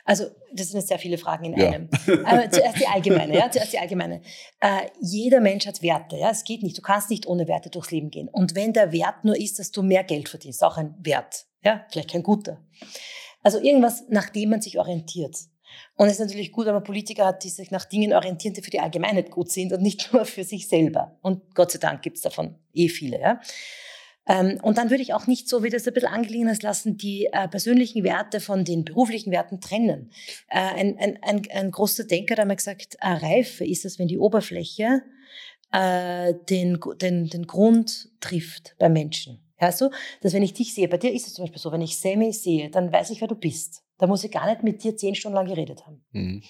Also, 0.04 0.26
das 0.54 0.68
sind 0.68 0.78
jetzt 0.78 0.88
sehr 0.88 1.00
viele 1.00 1.18
Fragen 1.18 1.46
in 1.46 1.58
ja. 1.58 1.70
einem. 1.70 1.88
Aber 2.24 2.48
zuerst 2.48 2.78
die 2.78 2.86
allgemeine, 2.86 3.36
ja, 3.36 3.50
zuerst 3.50 3.72
die 3.72 3.78
allgemeine. 3.80 4.22
Äh, 4.60 4.90
jeder 5.00 5.40
Mensch 5.40 5.66
hat 5.66 5.82
Werte, 5.82 6.18
ja, 6.18 6.30
es 6.30 6.44
geht 6.44 6.62
nicht. 6.62 6.78
Du 6.78 6.82
kannst 6.82 7.10
nicht 7.10 7.26
ohne 7.26 7.48
Werte 7.48 7.68
durchs 7.68 7.90
Leben 7.90 8.10
gehen. 8.10 8.28
Und 8.28 8.54
wenn 8.54 8.72
der 8.72 8.92
Wert 8.92 9.24
nur 9.24 9.36
ist, 9.36 9.58
dass 9.58 9.72
du 9.72 9.82
mehr 9.82 10.04
Geld 10.04 10.28
verdienst, 10.28 10.62
auch 10.62 10.76
ein 10.76 10.94
Wert, 11.00 11.46
ja, 11.64 11.84
vielleicht 11.90 12.10
kein 12.10 12.22
guter. 12.22 12.62
Also 13.42 13.60
irgendwas, 13.60 14.04
nach 14.08 14.30
dem 14.30 14.50
man 14.50 14.60
sich 14.60 14.78
orientiert. 14.78 15.36
Und 15.96 16.06
es 16.06 16.14
ist 16.14 16.20
natürlich 16.20 16.52
gut, 16.52 16.66
wenn 16.66 16.74
man 16.74 16.84
Politiker 16.84 17.26
hat, 17.26 17.44
die 17.44 17.50
sich 17.50 17.70
nach 17.70 17.84
Dingen 17.84 18.12
orientieren, 18.12 18.54
die 18.54 18.62
für 18.62 18.70
die 18.70 18.80
Allgemeinheit 18.80 19.30
gut 19.30 19.50
sind 19.50 19.72
und 19.72 19.82
nicht 19.82 20.10
nur 20.12 20.24
für 20.24 20.44
sich 20.44 20.68
selber. 20.68 21.18
Und 21.22 21.54
Gott 21.54 21.72
sei 21.72 21.78
Dank 21.78 22.02
gibt 22.02 22.16
es 22.16 22.22
davon 22.22 22.56
eh 22.72 22.88
viele. 22.88 23.20
Ja? 23.20 23.40
Ähm, 24.30 24.58
und 24.62 24.78
dann 24.78 24.90
würde 24.90 25.02
ich 25.02 25.14
auch 25.14 25.26
nicht 25.26 25.48
so, 25.48 25.62
wie 25.62 25.70
das 25.70 25.86
ein 25.86 25.94
bisschen 25.94 26.10
angelegen 26.10 26.48
ist, 26.48 26.62
lassen, 26.62 26.96
die 26.96 27.26
äh, 27.32 27.48
persönlichen 27.48 28.04
Werte 28.04 28.40
von 28.40 28.64
den 28.64 28.84
beruflichen 28.84 29.32
Werten 29.32 29.60
trennen. 29.60 30.10
Äh, 30.48 30.58
ein, 30.60 30.98
ein, 30.98 31.18
ein, 31.22 31.42
ein 31.52 31.70
großer 31.70 32.04
Denker 32.04 32.32
hat 32.32 32.40
einmal 32.40 32.56
gesagt, 32.56 32.96
äh, 33.00 33.08
Reife 33.08 33.64
ist 33.64 33.84
es, 33.84 33.98
wenn 33.98 34.08
die 34.08 34.18
Oberfläche 34.18 35.02
den, 35.72 36.80
den, 37.00 37.28
den 37.28 37.46
Grund 37.46 38.08
trifft 38.18 38.74
bei 38.80 38.88
Menschen. 38.88 39.40
Hörst 39.54 39.80
du? 39.80 39.90
Dass 40.20 40.32
wenn 40.32 40.42
ich 40.42 40.52
dich 40.52 40.74
sehe, 40.74 40.88
bei 40.88 40.96
dir 40.96 41.12
ist 41.12 41.28
es 41.28 41.34
zum 41.34 41.44
Beispiel 41.44 41.60
so, 41.60 41.70
wenn 41.70 41.80
ich 41.80 41.96
Sammy 41.96 42.32
sehe, 42.32 42.70
dann 42.70 42.92
weiß 42.92 43.10
ich, 43.10 43.20
wer 43.20 43.28
du 43.28 43.36
bist. 43.36 43.84
Da 44.00 44.06
muss 44.06 44.24
ich 44.24 44.32
gar 44.32 44.48
nicht 44.48 44.62
mit 44.62 44.82
dir 44.82 44.96
zehn 44.96 45.14
Stunden 45.14 45.36
lang 45.36 45.46
geredet 45.46 45.86
haben. 45.86 46.04
Mhm. 46.12 46.42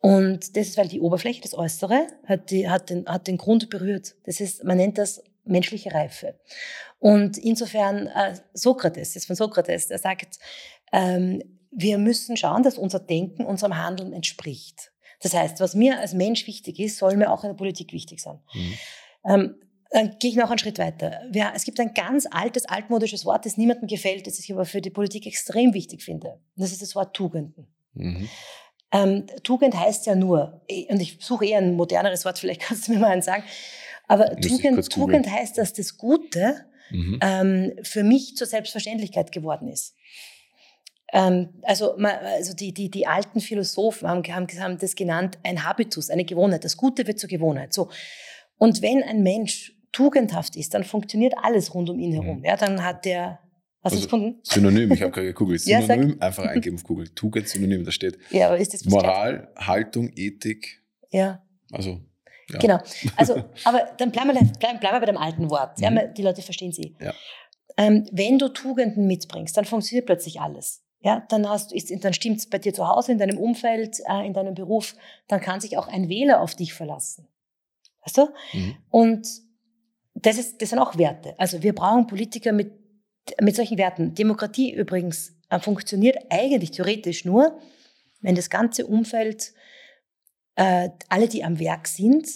Und 0.00 0.56
das 0.56 0.68
ist, 0.68 0.76
weil 0.76 0.88
die 0.88 1.00
Oberfläche, 1.00 1.40
das 1.40 1.54
Äußere, 1.54 2.06
hat, 2.26 2.50
die, 2.50 2.68
hat, 2.68 2.90
den, 2.90 3.06
hat 3.06 3.26
den 3.26 3.36
Grund 3.36 3.70
berührt. 3.70 4.16
Das 4.24 4.40
ist, 4.40 4.64
man 4.64 4.78
nennt 4.78 4.98
das 4.98 5.22
menschliche 5.44 5.92
Reife. 5.92 6.38
Und 6.98 7.38
insofern, 7.38 8.06
äh, 8.08 8.34
Sokrates, 8.52 9.10
das 9.10 9.22
ist 9.22 9.26
von 9.26 9.36
Sokrates, 9.36 9.88
der 9.88 9.98
sagt, 9.98 10.38
ähm, 10.92 11.42
wir 11.70 11.98
müssen 11.98 12.36
schauen, 12.36 12.62
dass 12.62 12.78
unser 12.78 12.98
Denken 12.98 13.44
unserem 13.44 13.76
Handeln 13.76 14.12
entspricht. 14.12 14.90
Das 15.22 15.34
heißt, 15.34 15.60
was 15.60 15.74
mir 15.74 15.98
als 15.98 16.14
Mensch 16.14 16.46
wichtig 16.46 16.80
ist, 16.80 16.96
soll 16.96 17.16
mir 17.16 17.30
auch 17.30 17.44
in 17.44 17.50
der 17.50 17.56
Politik 17.56 17.92
wichtig 17.92 18.20
sein. 18.20 18.40
Mhm. 18.54 18.78
Ähm, 19.26 19.54
dann 19.90 20.16
gehe 20.20 20.30
ich 20.30 20.36
noch 20.36 20.50
einen 20.50 20.58
Schritt 20.58 20.78
weiter. 20.78 21.22
Ja, 21.32 21.52
es 21.54 21.64
gibt 21.64 21.80
ein 21.80 21.94
ganz 21.94 22.26
altes, 22.30 22.64
altmodisches 22.64 23.24
Wort, 23.24 23.44
das 23.44 23.56
niemandem 23.56 23.88
gefällt, 23.88 24.26
das 24.26 24.38
ich 24.38 24.52
aber 24.52 24.64
für 24.64 24.80
die 24.80 24.90
Politik 24.90 25.26
extrem 25.26 25.74
wichtig 25.74 26.02
finde. 26.02 26.38
Das 26.56 26.70
ist 26.70 26.80
das 26.80 26.94
Wort 26.94 27.14
Tugenden. 27.14 27.66
Mhm. 27.94 28.28
Ähm, 28.92 29.26
Tugend 29.42 29.76
heißt 29.76 30.06
ja 30.06 30.14
nur, 30.14 30.62
und 30.88 31.00
ich 31.00 31.18
suche 31.20 31.46
eher 31.46 31.58
ein 31.58 31.74
moderneres 31.74 32.24
Wort, 32.24 32.38
vielleicht 32.40 32.62
kannst 32.62 32.86
du 32.86 32.92
mir 32.92 33.00
mal 33.00 33.10
einen 33.10 33.22
sagen, 33.22 33.42
aber 34.06 34.36
Tugend, 34.40 34.90
Tugend 34.90 35.30
heißt, 35.30 35.58
dass 35.58 35.72
das 35.72 35.96
Gute 35.98 36.66
mhm. 36.90 37.18
ähm, 37.20 37.72
für 37.82 38.02
mich 38.02 38.36
zur 38.36 38.46
Selbstverständlichkeit 38.46 39.32
geworden 39.32 39.68
ist. 39.68 39.94
Ähm, 41.12 41.50
also, 41.62 41.94
also 41.94 42.54
die, 42.54 42.72
die, 42.72 42.90
die 42.90 43.06
alten 43.06 43.40
Philosophen 43.40 44.08
haben, 44.08 44.22
haben, 44.24 44.46
haben 44.60 44.78
das 44.78 44.94
genannt, 44.94 45.38
ein 45.42 45.64
Habitus, 45.64 46.10
eine 46.10 46.24
Gewohnheit. 46.24 46.64
Das 46.64 46.76
Gute 46.76 47.06
wird 47.06 47.18
zur 47.18 47.28
Gewohnheit. 47.28 47.72
So. 47.72 47.88
Und 48.56 48.82
wenn 48.82 49.02
ein 49.02 49.22
Mensch 49.22 49.74
tugendhaft 49.92 50.56
ist, 50.56 50.74
dann 50.74 50.84
funktioniert 50.84 51.34
alles 51.42 51.74
rund 51.74 51.90
um 51.90 51.98
ihn 51.98 52.12
herum. 52.12 52.38
Mhm. 52.38 52.44
Ja, 52.44 52.56
dann 52.56 52.84
hat 52.84 53.04
der 53.04 53.40
Hast 53.82 53.94
also, 53.94 53.96
du 53.96 54.06
gefunden? 54.08 54.40
Synonym, 54.42 54.92
ich 54.92 55.00
habe 55.00 55.10
gerade 55.10 55.28
gegoogelt. 55.28 55.62
Synonym, 55.62 56.10
ja, 56.10 56.26
einfach 56.26 56.44
eingeben 56.44 56.76
auf 56.76 56.84
Google. 56.84 57.08
Tugend, 57.14 57.48
Synonym, 57.48 57.82
da 57.82 57.90
steht 57.90 58.18
ja, 58.30 58.48
aber 58.48 58.58
ist 58.58 58.74
das 58.74 58.84
Moral, 58.84 59.50
Haltung, 59.56 60.10
Ethik. 60.14 60.82
Ja. 61.10 61.42
Also 61.72 61.98
ja. 62.52 62.58
Genau. 62.58 62.78
Also, 63.16 63.42
aber 63.64 63.90
dann 63.96 64.10
bleiben 64.10 64.28
wir, 64.28 64.34
bleiben, 64.34 64.80
bleiben 64.80 64.96
wir 64.96 65.00
bei 65.00 65.06
dem 65.06 65.16
alten 65.16 65.50
Wort. 65.50 65.78
Mhm. 65.78 65.84
Ja, 65.84 66.06
die 66.06 66.22
Leute 66.22 66.42
verstehen 66.42 66.72
sie. 66.72 66.94
Ja. 67.00 67.14
Ähm, 67.76 68.06
wenn 68.12 68.38
du 68.38 68.48
Tugenden 68.48 69.06
mitbringst, 69.06 69.56
dann 69.56 69.64
funktioniert 69.64 70.06
plötzlich 70.06 70.40
alles. 70.40 70.82
Ja, 71.02 71.24
dann 71.30 71.48
hast, 71.48 71.72
ist, 71.72 71.90
dann 72.04 72.12
stimmt's 72.12 72.46
bei 72.46 72.58
dir 72.58 72.74
zu 72.74 72.86
Hause, 72.86 73.12
in 73.12 73.18
deinem 73.18 73.38
Umfeld, 73.38 74.00
äh, 74.06 74.26
in 74.26 74.34
deinem 74.34 74.54
Beruf. 74.54 74.94
Dann 75.28 75.40
kann 75.40 75.60
sich 75.60 75.78
auch 75.78 75.88
ein 75.88 76.10
Wähler 76.10 76.42
auf 76.42 76.54
dich 76.54 76.74
verlassen. 76.74 77.26
Weißt 78.04 78.18
du? 78.18 78.28
Mhm. 78.52 78.76
Und 78.90 79.28
das, 80.22 80.38
ist, 80.38 80.62
das 80.62 80.70
sind 80.70 80.78
auch 80.78 80.96
Werte. 80.98 81.34
Also 81.38 81.62
wir 81.62 81.74
brauchen 81.74 82.06
Politiker 82.06 82.52
mit, 82.52 82.72
mit 83.40 83.56
solchen 83.56 83.78
Werten. 83.78 84.14
Demokratie 84.14 84.72
übrigens 84.72 85.36
äh, 85.48 85.58
funktioniert 85.58 86.16
eigentlich 86.30 86.70
theoretisch 86.72 87.24
nur, 87.24 87.58
wenn 88.20 88.34
das 88.34 88.50
ganze 88.50 88.86
Umfeld, 88.86 89.52
äh, 90.56 90.90
alle, 91.08 91.28
die 91.28 91.44
am 91.44 91.58
Werk 91.58 91.88
sind, 91.88 92.28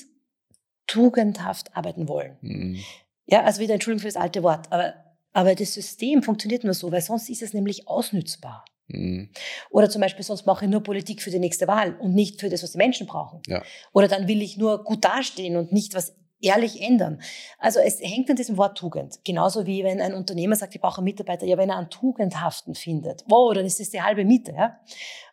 tugendhaft 0.86 1.76
arbeiten 1.76 2.08
wollen. 2.08 2.36
Mhm. 2.40 2.78
Ja, 3.26 3.42
also 3.42 3.60
wieder 3.60 3.74
Entschuldigung 3.74 4.02
für 4.02 4.12
das 4.12 4.20
alte 4.20 4.42
Wort, 4.42 4.70
aber, 4.70 4.94
aber 5.32 5.54
das 5.54 5.74
System 5.74 6.22
funktioniert 6.22 6.64
nur 6.64 6.74
so, 6.74 6.92
weil 6.92 7.00
sonst 7.00 7.30
ist 7.30 7.42
es 7.42 7.54
nämlich 7.54 7.88
ausnützbar. 7.88 8.64
Mhm. 8.88 9.30
Oder 9.70 9.88
zum 9.88 10.02
Beispiel, 10.02 10.24
sonst 10.24 10.44
mache 10.46 10.66
ich 10.66 10.70
nur 10.70 10.82
Politik 10.82 11.22
für 11.22 11.30
die 11.30 11.38
nächste 11.38 11.66
Wahl 11.66 11.96
und 11.96 12.14
nicht 12.14 12.40
für 12.40 12.50
das, 12.50 12.62
was 12.62 12.72
die 12.72 12.78
Menschen 12.78 13.06
brauchen. 13.06 13.40
Ja. 13.46 13.62
Oder 13.92 14.08
dann 14.08 14.28
will 14.28 14.42
ich 14.42 14.58
nur 14.58 14.84
gut 14.84 15.04
dastehen 15.04 15.56
und 15.56 15.72
nicht 15.72 15.94
was 15.94 16.14
ehrlich 16.44 16.80
ändern. 16.82 17.20
Also 17.58 17.80
es 17.80 18.00
hängt 18.00 18.30
an 18.30 18.36
diesem 18.36 18.56
Wort 18.56 18.78
Tugend. 18.78 19.20
Genauso 19.24 19.66
wie 19.66 19.84
wenn 19.84 20.00
ein 20.00 20.14
Unternehmer 20.14 20.56
sagt, 20.56 20.74
ich 20.74 20.80
brauche 20.80 20.98
einen 20.98 21.04
Mitarbeiter, 21.04 21.46
ja, 21.46 21.56
wenn 21.58 21.70
er 21.70 21.78
einen 21.78 21.90
Tugendhaften 21.90 22.74
findet, 22.74 23.24
wow, 23.26 23.52
dann 23.54 23.64
ist 23.64 23.80
das 23.80 23.90
die 23.90 24.02
halbe 24.02 24.24
Miete. 24.24 24.52
Ja? 24.52 24.78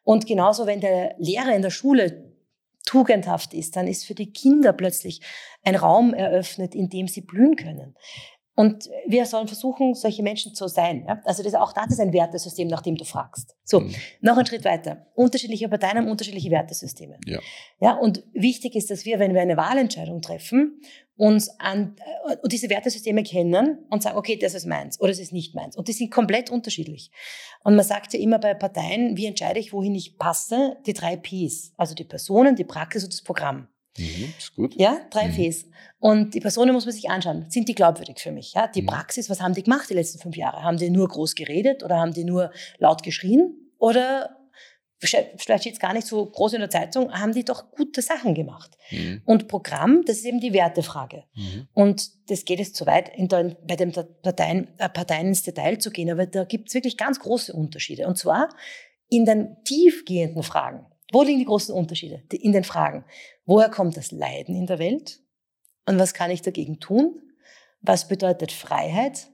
Und 0.03 0.25
genauso, 0.25 0.65
wenn 0.65 0.82
der 0.82 1.15
Lehrer 1.18 1.56
in 1.56 1.62
der 1.62 1.70
Schule 1.70 2.32
tugendhaft 2.86 3.53
ist, 3.53 3.75
dann 3.75 3.88
ist 3.88 4.06
für 4.06 4.15
die 4.15 4.32
Kinder 4.32 4.74
plötzlich 4.74 5.22
ein 5.63 5.75
Raum 5.75 6.13
eröffnet, 6.13 6.75
in 6.75 6.89
dem 6.89 7.08
sie 7.08 7.22
blühen 7.22 7.56
können. 7.56 7.96
Und 8.62 8.91
wir 9.08 9.25
sollen 9.25 9.48
versuchen, 9.48 9.96
solche 9.96 10.22
Menschen 10.22 10.53
zu 10.53 10.68
sein. 10.68 11.06
Ja? 11.08 11.20
Also 11.25 11.41
das, 11.41 11.56
auch 11.56 11.74
das 11.74 11.88
ist 11.88 12.00
ein 12.00 12.13
Wertesystem, 12.13 12.68
nach 12.68 12.84
dem 12.84 12.96
du 12.96 13.06
fragst. 13.06 13.56
So, 13.63 13.80
mhm. 13.80 13.96
noch 14.22 14.38
einen 14.38 14.46
Schritt 14.46 14.63
weiter. 14.65 15.08
Unterschiedliche 15.15 15.68
Parteien 15.68 15.98
haben 15.98 16.08
unterschiedliche 16.08 16.51
Wertesysteme. 16.51 17.18
Ja. 17.25 17.39
ja. 17.80 17.94
Und 17.96 18.24
wichtig 18.34 18.75
ist, 18.75 18.91
dass 18.91 19.03
wir, 19.03 19.18
wenn 19.18 19.34
wir 19.34 19.41
eine 19.41 19.58
Wahlentscheidung 19.58 20.22
treffen, 20.22 20.80
uns 21.18 21.50
an 21.60 21.96
äh, 22.30 22.36
und 22.44 22.51
diese 22.51 22.70
Wertesysteme 22.70 23.24
kennen 23.24 23.80
und 23.89 24.03
sagen, 24.03 24.15
okay, 24.15 24.38
das 24.38 24.53
ist 24.53 24.68
meins 24.68 25.00
oder 25.00 25.10
das 25.10 25.20
ist 25.20 25.34
nicht 25.34 25.56
meins. 25.56 25.75
Und 25.75 25.88
die 25.88 25.94
sind 25.94 26.12
komplett 26.12 26.51
unterschiedlich. 26.51 27.10
Und 27.63 27.75
man 27.75 27.84
sagt 27.84 28.13
ja 28.13 28.20
immer 28.20 28.38
bei 28.38 28.53
Parteien, 28.53 29.18
wie 29.18 29.25
entscheide 29.25 29.60
ich, 29.60 29.74
wohin 29.74 29.96
ich 29.96 30.20
passe? 30.20 30.77
Die 30.86 30.94
drei 30.94 31.15
Ps. 31.15 31.74
Also 31.77 31.96
die 31.96 32.03
Personen, 32.03 32.56
die 32.56 32.63
Praxis 32.63 33.03
und 33.03 33.12
das 33.12 33.24
Programm. 33.24 33.70
Mhm, 33.98 34.33
ist 34.38 34.55
gut. 34.55 34.75
Ja, 34.75 35.01
drei 35.10 35.27
mhm. 35.27 35.50
Ps. 35.50 35.65
Und 36.00 36.33
die 36.33 36.39
Personen 36.39 36.74
muss 36.74 36.86
man 36.86 36.93
sich 36.93 37.10
anschauen. 37.10 37.45
Sind 37.50 37.67
die 37.67 37.75
glaubwürdig 37.75 38.19
für 38.19 38.31
mich? 38.31 38.53
Ja, 38.53 38.67
die 38.67 38.81
mhm. 38.81 38.88
Praxis, 38.88 39.29
was 39.29 39.41
haben 39.41 39.53
die 39.53 39.63
gemacht 39.63 39.89
die 39.89 39.93
letzten 39.93 40.19
fünf 40.19 40.36
Jahre? 40.36 40.63
Haben 40.63 40.77
die 40.77 40.89
nur 40.89 41.07
groß 41.07 41.36
geredet 41.36 41.83
oder 41.83 41.98
haben 41.98 42.13
die 42.13 42.24
nur 42.24 42.51
laut 42.79 43.03
geschrien? 43.03 43.71
Oder 43.77 44.38
vielleicht 45.07 45.63
steht 45.63 45.74
es 45.74 45.79
gar 45.79 45.93
nicht 45.93 46.05
so 46.05 46.25
groß 46.25 46.53
in 46.53 46.60
der 46.60 46.69
Zeitung, 46.69 47.12
haben 47.12 47.33
die 47.33 47.43
doch 47.43 47.71
gute 47.71 48.01
Sachen 48.01 48.36
gemacht. 48.36 48.77
Mhm. 48.91 49.21
Und 49.25 49.48
Programm, 49.48 50.03
das 50.05 50.17
ist 50.17 50.25
eben 50.25 50.39
die 50.39 50.53
Wertefrage. 50.53 51.24
Mhm. 51.33 51.67
Und 51.74 52.29
das 52.29 52.45
geht 52.45 52.60
jetzt 52.60 52.75
zu 52.75 52.86
weit, 52.86 53.12
der, 53.17 53.55
bei 53.67 53.75
den 53.75 53.91
Parteien, 53.91 54.67
äh, 54.77 54.89
Parteien 54.89 55.27
ins 55.27 55.43
Detail 55.43 55.79
zu 55.79 55.89
gehen, 55.89 56.12
aber 56.12 56.27
da 56.27 56.43
gibt 56.43 56.69
es 56.69 56.75
wirklich 56.75 56.98
ganz 56.98 57.19
große 57.19 57.51
Unterschiede. 57.51 58.07
Und 58.07 58.17
zwar 58.17 58.50
in 59.10 59.25
den 59.25 59.57
tiefgehenden 59.65 60.43
Fragen. 60.43 60.86
Wo 61.12 61.24
liegen 61.24 61.39
die 61.39 61.46
großen 61.46 61.74
Unterschiede? 61.74 62.24
In 62.32 62.51
den 62.51 62.63
Fragen. 62.63 63.06
Woher 63.46 63.70
kommt 63.70 63.98
das 63.98 64.12
Leiden 64.12 64.56
in 64.56 64.65
der 64.65 64.80
Welt? 64.80 65.20
Und 65.86 66.00
was 66.00 66.13
kann 66.13 66.32
ich 66.32 66.41
dagegen 66.41 66.80
tun? 66.80 67.22
Was 67.82 68.08
bedeutet 68.08 68.51
Freiheit? 68.51 69.27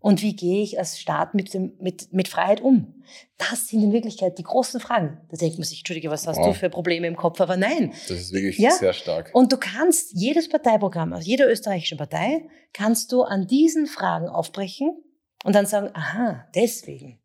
Und 0.00 0.22
wie 0.22 0.36
gehe 0.36 0.62
ich 0.62 0.78
als 0.78 1.00
Staat 1.00 1.34
mit, 1.34 1.52
dem, 1.54 1.76
mit, 1.80 2.12
mit 2.12 2.28
Freiheit 2.28 2.60
um? 2.60 3.02
Das 3.36 3.66
sind 3.66 3.82
in 3.82 3.92
Wirklichkeit 3.92 4.38
die 4.38 4.44
großen 4.44 4.78
Fragen. 4.78 5.20
Da 5.28 5.36
denkt 5.36 5.58
man 5.58 5.64
sich, 5.64 5.80
Entschuldige, 5.80 6.08
was 6.08 6.26
hast 6.26 6.38
wow. 6.38 6.46
du 6.46 6.54
für 6.54 6.70
Probleme 6.70 7.08
im 7.08 7.16
Kopf? 7.16 7.40
Aber 7.40 7.56
nein. 7.56 7.92
Das 8.06 8.18
ist 8.18 8.32
wirklich 8.32 8.58
ja? 8.58 8.70
sehr 8.70 8.92
stark. 8.92 9.30
Und 9.34 9.52
du 9.52 9.56
kannst 9.56 10.12
jedes 10.14 10.48
Parteiprogramm, 10.48 11.12
aus 11.12 11.26
jeder 11.26 11.50
österreichischen 11.50 11.98
Partei, 11.98 12.48
kannst 12.72 13.10
du 13.10 13.22
an 13.22 13.48
diesen 13.48 13.86
Fragen 13.86 14.28
aufbrechen 14.28 15.02
und 15.44 15.54
dann 15.54 15.66
sagen, 15.66 15.90
aha, 15.94 16.46
deswegen. 16.54 17.20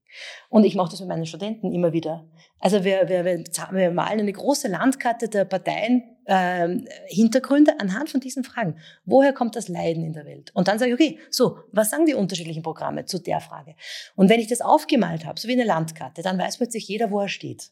Und 0.50 0.64
ich 0.64 0.76
mache 0.76 0.92
das 0.92 1.00
mit 1.00 1.10
meinen 1.10 1.26
Studenten 1.26 1.72
immer 1.72 1.94
wieder. 1.94 2.28
Also 2.64 2.86
wir, 2.86 3.10
wir, 3.10 3.26
wir, 3.26 3.92
malen 3.92 4.22
eine 4.22 4.32
große 4.32 4.70
Landkarte 4.70 5.28
der 5.28 5.44
Parteien, 5.44 6.16
äh, 6.24 6.78
Hintergründe 7.08 7.78
anhand 7.82 8.10
von 8.10 8.22
diesen 8.22 8.46
Fragen. 8.46 8.78
Woher 9.04 9.34
kommt 9.34 9.58
das 9.58 9.68
Leiden 9.68 10.06
in 10.06 10.14
der 10.14 10.26
Welt? 10.26 10.52
Und 10.54 10.70
dann 10.70 10.80
sage 10.80 10.92
ich, 10.92 10.94
okay, 10.94 11.20
so, 11.30 11.58
was 11.74 11.90
sagen 11.90 12.06
die 12.06 12.14
unterschiedlichen 12.14 12.64
Programme 12.64 13.04
zu 13.04 13.20
der 13.20 13.42
Frage? 13.42 13.76
Und 14.16 14.30
wenn 14.30 14.40
ich 14.40 14.48
das 14.48 14.62
aufgemalt 14.62 15.26
habe, 15.26 15.38
so 15.42 15.50
wie 15.50 15.54
eine 15.54 15.66
Landkarte, 15.66 16.22
dann 16.22 16.40
weiß 16.40 16.56
plötzlich 16.56 16.88
jeder, 16.88 17.12
wo 17.12 17.20
er 17.20 17.28
steht. 17.28 17.72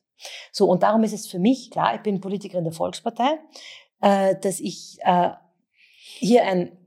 So, 0.52 0.68
und 0.68 0.84
darum 0.84 1.06
ist 1.06 1.14
es 1.14 1.26
für 1.26 1.40
mich, 1.40 1.72
klar, 1.72 1.96
ich 1.96 2.02
bin 2.02 2.20
Politikerin 2.20 2.66
der 2.66 2.74
Volkspartei, 2.74 3.40
äh, 4.02 4.36
dass 4.42 4.60
ich 4.60 4.98
äh, 5.06 5.30
hier 6.20 6.44
ein 6.44 6.78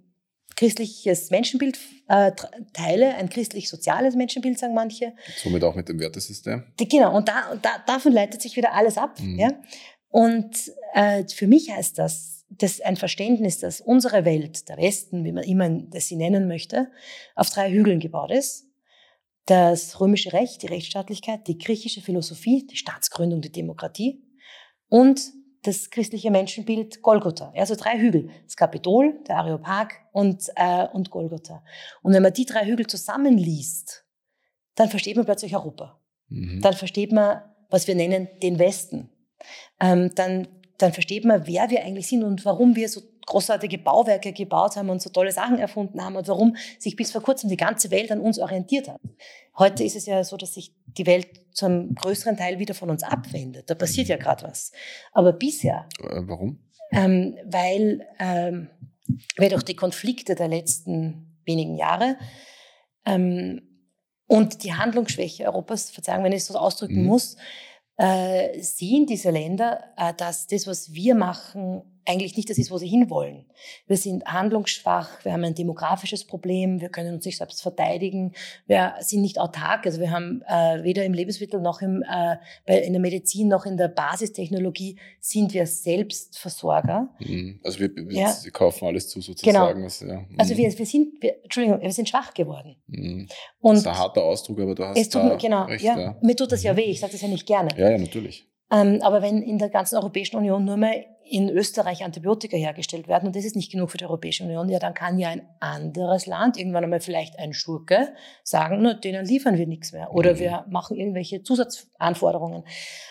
christliches 0.57 1.31
Menschenbild 1.31 1.79
äh, 2.09 2.33
teile, 2.73 3.15
ein 3.15 3.29
christlich-soziales 3.29 4.15
Menschenbild, 4.15 4.59
sagen 4.59 4.75
manche. 4.75 5.15
Somit 5.43 5.65
auch 5.65 5.75
mit 5.75 5.89
dem 5.89 5.99
Wertesystem. 6.01 6.65
Die, 6.79 6.89
genau, 6.89 7.17
und 7.17 7.29
da, 7.29 7.57
da, 7.61 7.71
davon 7.87 8.13
leitet 8.13 8.43
sich 8.43 8.57
wieder 8.57 8.73
alles 8.73 8.99
ab. 8.99 9.19
Mhm. 9.21 9.39
Ja? 9.39 9.51
Und 10.09 10.73
äh, 10.95 11.25
für 11.27 11.47
mich 11.47 11.71
heißt 11.71 11.99
das, 11.99 12.45
dass 12.49 12.81
ein 12.81 12.97
Verständnis, 12.97 13.59
dass 13.59 13.81
unsere 13.81 14.25
Welt, 14.25 14.69
der 14.69 14.77
Westen, 14.77 15.25
wie 15.25 15.33
man 15.33 15.45
immer 15.45 15.69
das 15.69 16.07
sie 16.07 16.17
nennen 16.17 16.47
möchte, 16.47 16.91
auf 17.35 17.51
drei 17.51 17.71
Hügeln 17.71 18.01
gebaut 18.01 18.31
ist. 18.31 18.67
Das 19.47 20.01
römische 20.01 20.33
Recht, 20.33 20.63
die 20.63 20.69
Rechtsstaatlichkeit, 20.69 21.47
die 21.49 21.59
griechische 21.59 22.01
Philosophie, 22.01 22.67
die 22.67 22.77
Staatsgründung, 22.77 23.41
die 23.43 23.53
Demokratie 23.53 24.23
und 24.89 25.21
das 25.67 25.91
christliche 25.91 26.31
Menschenbild 26.31 27.03
Golgotha. 27.03 27.53
Also 27.57 27.75
drei 27.75 27.99
Hügel. 27.99 28.31
Das 28.45 28.57
Kapitol, 28.57 29.21
der 29.27 29.39
Areopag 29.39 29.95
und, 30.13 30.51
äh, 30.57 30.87
und 30.93 31.11
Golgotha. 31.11 31.63
Und 32.03 32.13
wenn 32.13 32.23
man 32.23 32.33
die 32.33 32.47
drei 32.47 32.65
Hügel 32.67 32.87
zusammenliest, 32.87 34.05
dann 34.75 34.89
versteht 34.89 35.17
man 35.17 35.25
plötzlich 35.25 35.55
Europa. 35.55 35.99
Mhm. 36.29 36.61
Dann 36.61 36.75
versteht 36.75 37.13
man, 37.13 37.43
was 37.71 37.87
wir 37.87 37.95
nennen, 37.95 38.29
den 38.43 38.59
Westen. 38.59 39.11
Ähm, 39.81 40.11
dann, 40.15 40.49
dann 40.79 40.93
versteht 40.93 41.25
man, 41.25 41.47
wer 41.47 41.71
wir 41.71 41.83
eigentlich 41.83 42.09
sind 42.09 42.25
und 42.25 42.45
warum 42.45 42.77
wir 42.77 42.89
so 42.89 43.01
großartige 43.27 43.79
Bauwerke 43.79 44.33
gebaut 44.33 44.77
haben 44.77 44.91
und 44.91 45.03
so 45.03 45.11
tolle 45.11 45.33
Sachen 45.33 45.59
erfunden 45.59 46.03
haben 46.03 46.17
und 46.17 46.29
warum 46.29 46.57
sich 46.79 46.97
bis 46.97 47.13
vor 47.13 47.23
kurzem 47.23 47.49
die 47.51 47.57
ganze 47.57 47.91
Welt 47.91 48.11
an 48.11 48.21
uns 48.21 48.39
orientiert 48.39 48.89
hat. 48.89 49.01
Heute 49.59 49.85
ist 49.85 49.97
es 49.97 50.07
ja 50.07 50.23
so, 50.25 50.37
dass 50.37 50.55
sich 50.55 50.75
die 50.87 51.07
Welt 51.07 51.29
zum 51.53 51.95
größeren 51.95 52.37
Teil 52.37 52.59
wieder 52.59 52.75
von 52.75 52.91
uns 52.91 53.03
abwendet. 53.03 53.71
Da 53.71 53.75
passiert 53.75 54.09
ja 54.09 54.17
gerade 54.17 54.45
was. 54.45 54.73
Aber 55.13 55.33
bisher. 55.33 55.89
Äh, 56.01 56.23
warum? 56.23 56.59
Ähm, 56.93 57.37
weil 57.45 58.07
ähm, 58.19 58.69
wir 59.37 59.49
durch 59.49 59.65
die 59.65 59.77
Konflikte 59.77 60.35
der 60.35 60.49
letzten 60.49 61.39
wenigen 61.45 61.77
Jahre 61.77 62.17
ähm, 63.05 63.63
und 64.27 64.65
die 64.65 64.75
Handlungsschwäche 64.75 65.45
Europas, 65.45 65.91
Verzeihung, 65.91 66.25
wenn 66.25 66.33
ich 66.33 66.39
es 66.39 66.47
so 66.47 66.59
ausdrücken 66.59 67.03
mhm. 67.03 67.07
muss, 67.07 67.37
äh, 67.97 68.61
sehen 68.61 69.07
diese 69.07 69.31
Länder, 69.31 69.85
äh, 69.97 70.15
dass 70.15 70.47
das, 70.47 70.67
was 70.67 70.93
wir 70.93 71.15
machen, 71.15 71.83
eigentlich 72.07 72.37
nicht 72.37 72.51
das 72.51 72.59
ist, 72.59 72.71
wo 72.71 72.79
sie 72.79 72.87
hinwollen. 72.87 73.47
Wir 73.87 73.97
sind 73.97 74.25
handlungsschwach, 74.27 75.25
wir 75.25 75.33
haben 75.33 75.45
ein 75.45 75.55
demografisches 75.55 76.25
Problem, 76.25 76.81
wir 76.81 76.89
können 76.89 77.15
uns 77.15 77.25
nicht 77.25 77.39
selbst 77.39 77.63
verteidigen, 77.63 78.33
wir 78.67 78.95
sind 79.01 79.23
nicht 79.23 79.39
autark, 79.39 79.87
also 79.87 80.01
wir 80.01 80.11
haben 80.11 80.43
äh, 80.47 80.83
weder 80.83 81.05
im 81.05 81.15
Lebensmittel 81.15 81.61
noch 81.61 81.81
im, 81.81 82.03
äh, 82.03 82.37
bei, 82.67 82.79
in 82.81 82.93
der 82.93 83.01
Medizin 83.01 83.49
noch 83.49 83.67
in 83.67 83.77
der 83.77 83.89
Basistechnologie 83.89 84.99
sind 85.21 85.55
wir 85.55 85.67
Selbstversorger. 85.67 87.09
Mhm. 87.21 87.61
Also 87.65 87.81
wir, 87.81 87.95
wir 87.95 88.21
ja. 88.21 88.35
kaufen 88.53 88.87
alles 88.87 89.09
zu 89.09 89.21
sozusagen. 89.21 89.53
Genau. 89.53 89.85
Also, 89.85 90.07
ja. 90.07 90.21
Mhm. 90.21 90.39
also 90.39 90.57
wir, 90.57 90.79
wir 90.79 90.87
sind, 90.87 91.23
wir, 91.23 91.43
Entschuldigung, 91.43 91.81
wir 91.81 91.93
sind 91.93 92.09
schwach 92.09 92.35
geworden. 92.35 92.77
Mhm. 92.87 93.29
Und 93.61 93.75
das 93.75 93.83
ist 93.83 93.87
ein 93.87 93.99
harter 93.99 94.23
Ausdruck, 94.23 94.61
aber 94.61 94.75
du 94.75 94.85
hast 94.85 94.99
es 94.99 95.09
tut, 95.09 95.23
da 95.23 95.37
genau, 95.37 95.65
recht, 95.65 95.85
ja. 95.85 95.99
ja. 95.99 96.19
Mir 96.23 96.37
tut 96.37 96.53
das 96.53 96.63
ja 96.63 96.77
weh, 96.77 96.83
ich 96.83 97.01
sage 97.01 97.13
das 97.13 97.23
ja 97.23 97.29
nicht 97.29 97.47
gerne. 97.47 97.71
Ja, 97.77 97.91
ja, 97.91 97.99
natürlich. 97.99 98.47
Ähm, 98.71 99.01
aber 99.03 99.23
wenn 99.23 99.43
in 99.43 99.59
der 99.59 99.69
ganzen 99.69 99.97
Europäischen 99.97 100.37
Union 100.37 100.65
nur 100.65 100.77
mehr 100.77 101.05
in 101.27 101.49
Österreich 101.49 102.05
Antibiotika 102.05 102.57
hergestellt 102.57 103.09
werden 103.09 103.27
und 103.27 103.37
das 103.37 103.45
ist 103.45 103.57
nicht 103.57 103.73
genug 103.73 103.91
für 103.91 103.97
die 103.97 104.05
Europäische 104.05 104.45
Union, 104.45 104.69
ja, 104.69 104.79
dann 104.79 104.95
kann 104.95 105.19
ja 105.19 105.31
ein 105.31 105.49
anderes 105.59 106.27
Land, 106.27 106.59
irgendwann 106.59 106.85
einmal 106.85 107.01
vielleicht 107.01 107.39
ein 107.39 107.55
Schurke, 107.55 108.15
sagen, 108.43 108.83
na, 108.83 108.95
denen 108.95 109.25
liefern 109.25 109.57
wir 109.57 109.67
nichts 109.67 109.93
mehr 109.93 110.13
oder 110.13 110.35
mhm. 110.35 110.39
wir 110.39 110.65
machen 110.69 110.97
irgendwelche 110.97 111.43
Zusatzanforderungen. 111.43 112.65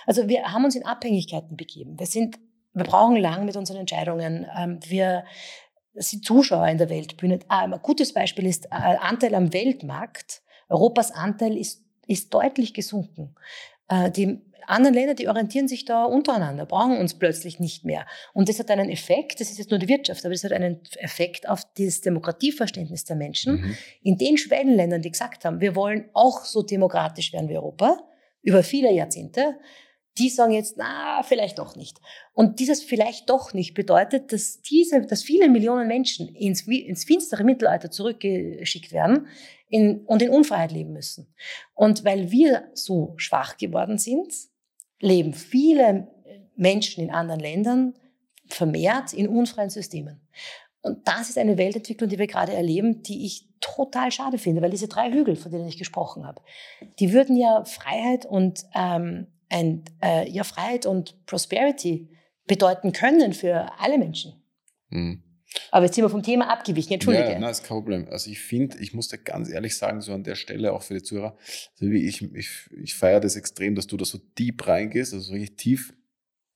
Also 0.06 0.28
wir 0.28 0.44
haben 0.44 0.64
uns 0.64 0.76
in 0.76 0.86
Abhängigkeiten 0.86 1.58
begeben. 1.58 1.98
Wir 2.00 2.06
sind, 2.06 2.38
wir 2.74 2.84
brauchen 2.84 3.16
lang 3.16 3.46
mit 3.46 3.56
unseren 3.56 3.78
Entscheidungen. 3.78 4.46
Ähm, 4.56 4.80
wir 4.86 5.24
sind 5.96 6.26
Zuschauer 6.26 6.68
in 6.68 6.78
der 6.78 6.90
Weltbühne. 6.90 7.40
Ah, 7.48 7.64
ein 7.64 7.80
gutes 7.82 8.14
Beispiel 8.14 8.46
ist 8.46 8.66
äh, 8.66 8.70
Anteil 8.72 9.34
am 9.36 9.54
Weltmarkt. 9.54 10.42
Europas 10.70 11.12
Anteil 11.12 11.58
ist, 11.58 11.84
ist 12.08 12.34
deutlich 12.34 12.74
gesunken. 12.74 13.36
Äh, 13.88 14.12
die 14.12 14.42
anderen 14.68 14.94
Länder, 14.94 15.14
die 15.14 15.28
orientieren 15.28 15.68
sich 15.68 15.86
da 15.86 16.06
untereinander, 16.06 16.66
brauchen 16.66 16.98
uns 16.98 17.14
plötzlich 17.14 17.60
nicht 17.60 17.86
mehr. 17.86 18.06
Und 18.34 18.50
das 18.50 18.60
hat 18.60 18.70
einen 18.72 18.90
Effekt, 18.90 19.40
das 19.40 19.50
ist 19.50 19.58
jetzt 19.58 19.72
nur 19.72 19.80
die 19.80 19.88
Wirtschaft, 19.88 20.26
aber 20.26 20.34
das 20.34 20.44
hat 20.44 20.52
einen 20.52 20.82
Effekt 20.98 21.48
auf 21.48 21.62
das 21.78 22.02
Demokratieverständnis 22.02 23.06
der 23.06 23.16
Menschen 23.16 23.62
mhm. 23.62 23.78
in 24.04 24.18
den 24.18 24.38
Schwellenländern, 24.38 25.02
die 25.02 25.12
gesagt 25.12 25.46
haben, 25.46 25.62
wir 25.62 25.76
wollen 25.76 26.10
auch 26.14 26.46
so 26.46 26.62
demokratisch 26.64 27.34
werden 27.34 27.50
wie 27.50 27.58
Europa, 27.58 28.04
über 28.42 28.64
viele 28.64 28.92
Jahrzehnte, 28.92 29.56
die 30.18 30.30
sagen 30.30 30.52
jetzt, 30.52 30.78
na, 30.78 31.24
vielleicht 31.24 31.58
doch 31.58 31.76
nicht. 31.76 32.00
Und 32.34 32.60
dieses 32.60 32.84
vielleicht 32.84 33.30
doch 33.30 33.54
nicht 33.54 33.74
bedeutet, 33.74 34.32
dass 34.32 34.62
diese, 34.62 35.02
dass 35.02 35.24
viele 35.24 35.50
Millionen 35.50 35.88
Menschen 35.88 36.28
ins, 36.36 36.68
ins 36.68 37.04
finstere 37.04 37.44
Mittelalter 37.44 37.90
zurückgeschickt 37.90 38.92
werden 38.92 39.28
in, 39.70 40.06
und 40.06 40.22
in 40.22 40.30
Unfreiheit 40.30 40.72
leben 40.72 40.94
müssen. 40.94 41.34
Und 41.74 42.06
weil 42.06 42.32
wir 42.32 42.70
so 42.74 43.16
schwach 43.18 43.58
geworden 43.58 43.98
sind, 43.98 44.32
leben 45.04 45.34
viele 45.34 46.08
Menschen 46.56 47.04
in 47.04 47.12
anderen 47.12 47.40
Ländern 47.40 47.94
vermehrt 48.48 49.14
in 49.14 49.28
unfreien 49.28 49.70
Systemen. 49.70 50.22
Und 50.82 51.08
das 51.08 51.30
ist 51.30 51.38
eine 51.38 51.58
Weltentwicklung, 51.58 52.10
die 52.10 52.20
wir 52.20 52.28
gerade 52.28 52.54
erleben, 52.54 53.04
die 53.04 53.26
ich 53.26 53.48
total 53.60 54.12
schade 54.12 54.38
finde, 54.38 54.62
weil 54.62 54.70
diese 54.70 54.88
drei 54.88 55.12
Hügel, 55.12 55.36
von 55.36 55.52
denen 55.52 55.68
ich 55.68 55.78
gesprochen 55.78 56.26
habe, 56.26 56.42
die 57.00 57.14
würden 57.14 57.38
ja 57.38 57.64
Freiheit 57.64 58.26
und 58.26 58.66
ähm, 58.76 59.28
ein, 59.50 59.84
äh, 60.04 60.30
ja, 60.30 60.44
Freiheit 60.44 60.86
und 60.86 61.26
Prosperity 61.26 62.10
bedeuten 62.48 62.92
können 62.92 63.34
für 63.34 63.72
alle 63.80 63.98
Menschen. 63.98 64.44
Mhm. 64.90 65.24
Aber 65.72 65.86
jetzt 65.86 65.96
sind 65.96 66.04
wir 66.04 66.10
vom 66.10 66.24
Thema 66.24 66.50
abgewichen, 66.52 66.94
entschuldige. 66.94 67.32
Ja, 67.32 67.40
nein, 67.40 67.52
ist 67.52 67.64
kein 67.64 67.78
Problem. 67.78 68.08
Also 68.10 68.30
ich 68.30 68.40
finde, 68.40 68.78
ich 68.80 68.94
muss 68.94 69.08
dir 69.08 69.18
ganz 69.18 69.50
ehrlich 69.50 69.78
sagen, 69.78 70.02
so 70.02 70.14
an 70.14 70.24
der 70.24 70.36
Stelle 70.36 70.74
auch 70.74 70.84
für 70.84 70.96
die 70.96 71.04
Zuhörer, 71.04 71.38
also 71.80 71.94
ich, 71.94 72.22
ich, 72.22 72.70
ich 72.72 72.96
feiere 72.96 73.20
das 73.20 73.36
extrem, 73.36 73.76
dass 73.76 73.88
du 73.88 73.98
da 73.98 74.06
so 74.06 74.20
deep 74.38 74.68
reingehst, 74.68 75.14
also 75.14 75.34
richtig 75.34 75.58
tief 75.58 75.94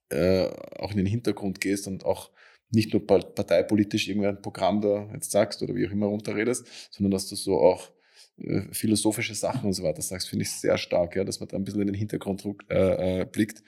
äh, 0.09 0.47
auch 0.77 0.91
in 0.91 0.97
den 0.97 1.05
Hintergrund 1.05 1.61
gehst 1.61 1.87
und 1.87 2.05
auch 2.05 2.31
nicht 2.69 2.93
nur 2.93 3.05
parteipolitisch 3.05 4.07
irgendein 4.07 4.41
Programm 4.41 4.81
da 4.81 5.09
jetzt 5.13 5.31
sagst 5.31 5.61
oder 5.61 5.75
wie 5.75 5.87
auch 5.87 5.91
immer 5.91 6.07
runterredest, 6.07 6.67
sondern 6.91 7.11
dass 7.11 7.27
du 7.27 7.35
so 7.35 7.59
auch 7.59 7.91
äh, 8.37 8.61
philosophische 8.71 9.35
Sachen 9.35 9.67
und 9.67 9.73
so 9.73 9.83
weiter 9.83 10.01
sagst, 10.01 10.29
finde 10.29 10.43
ich 10.43 10.51
sehr 10.51 10.77
stark, 10.77 11.15
ja, 11.15 11.23
dass 11.23 11.39
man 11.39 11.49
da 11.49 11.57
ein 11.57 11.63
bisschen 11.63 11.81
in 11.81 11.87
den 11.87 11.95
Hintergrund 11.95 12.43
äh, 12.69 13.21
äh, 13.21 13.25
blickt. 13.25 13.63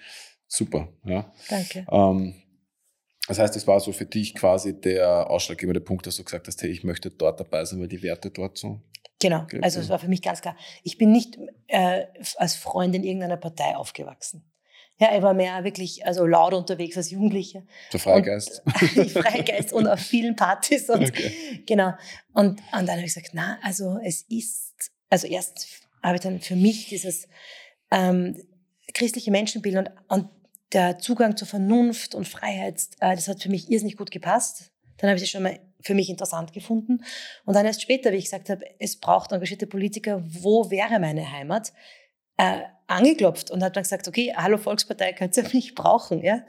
Super, 0.48 0.90
ja. 1.06 1.32
Danke. 1.50 1.86
Ähm, 1.92 2.36
das 3.30 3.38
heißt, 3.38 3.56
es 3.56 3.68
war 3.68 3.80
so 3.80 3.92
für 3.92 4.06
dich 4.06 4.34
quasi 4.34 4.82
der 4.82 5.30
ausschlaggebende 5.30 5.82
Punkt, 5.82 6.08
dass 6.08 6.16
du 6.16 6.24
gesagt 6.24 6.48
hast, 6.48 6.60
hey, 6.64 6.72
ich 6.72 6.84
möchte 6.84 7.12
dort 7.12 7.40
dabei 7.40 7.64
sein, 7.64 7.80
weil 7.80 7.88
die 7.88 8.02
Werte 8.02 8.32
dort 8.32 8.58
so. 8.58 8.82
Genau, 9.20 9.46
also 9.62 9.80
es 9.80 9.90
war 9.90 10.00
für 10.00 10.08
mich 10.08 10.24
ganz 10.24 10.42
klar. 10.42 10.58
Ich 10.82 10.98
bin 10.98 11.12
nicht 11.12 11.38
äh, 11.68 12.06
als 12.38 12.56
Freundin 12.56 13.04
irgendeiner 13.04 13.38
Partei 13.38 13.76
aufgewachsen. 13.76 14.50
Ja, 14.98 15.16
ich 15.16 15.22
war 15.22 15.36
mehr 15.36 15.64
wirklich 15.64 16.08
also 16.08 16.26
laut 16.26 16.56
unterwegs 16.56 16.98
als 16.98 17.12
Jugendliche. 17.12 17.68
Der 17.94 18.00
Freigeist. 18.00 18.64
Und, 18.66 19.12
Freigeist 19.12 19.74
und 19.74 19.86
auf 19.86 20.00
vielen 20.00 20.36
Partys. 20.36 20.90
Und, 20.90 21.08
okay. 21.08 21.64
Genau. 21.68 21.94
Und, 22.34 22.60
und 22.60 22.62
dann 22.72 22.90
habe 22.90 23.02
ich 23.02 23.14
gesagt, 23.14 23.30
na, 23.34 23.60
also 23.62 24.00
es 24.04 24.24
ist, 24.24 24.92
also 25.12 25.28
erst 25.28 25.68
habe 26.02 26.16
ich 26.16 26.22
dann 26.22 26.40
für 26.40 26.56
mich 26.56 26.88
dieses 26.88 27.28
ähm, 27.92 28.42
christliche 28.94 29.30
Menschenbild 29.30 29.78
und, 29.78 29.92
und 30.08 30.30
der 30.74 31.00
Zugang 31.00 31.38
zur 31.38 31.48
Vernunft 31.48 32.16
und 32.16 32.28
Freiheit, 32.28 32.82
äh, 33.00 33.16
das 33.16 33.28
hat 33.28 33.42
für 33.42 33.50
mich 33.50 33.70
irrsinnig 33.70 33.98
gut 33.98 34.12
gepasst. 34.12 34.72
Dann 34.98 35.10
habe 35.10 35.18
ich 35.18 35.24
das 35.24 35.30
schon 35.30 35.44
mal 35.44 35.60
für 35.82 35.94
mich 35.94 36.10
interessant 36.10 36.54
gefunden. 36.54 37.04
Und 37.46 37.56
dann 37.56 37.66
erst 37.66 37.82
später, 37.82 38.12
wie 38.12 38.18
ich 38.18 38.26
gesagt 38.26 38.50
habe, 38.50 38.66
es 38.80 39.00
braucht 39.00 39.32
engagierte 39.32 39.66
Politiker, 39.66 40.22
wo 40.26 40.70
wäre 40.70 41.00
meine 41.00 41.32
Heimat? 41.32 41.72
äh, 42.40 42.62
angeklopft 42.88 43.52
und 43.52 43.62
hat 43.62 43.76
dann 43.76 43.84
gesagt, 43.84 44.08
okay, 44.08 44.34
hallo 44.36 44.58
Volkspartei, 44.58 45.14
könnt 45.14 45.36
ihr 45.36 45.44
mich 45.54 45.76
brauchen? 45.76 46.24
Ja? 46.24 46.46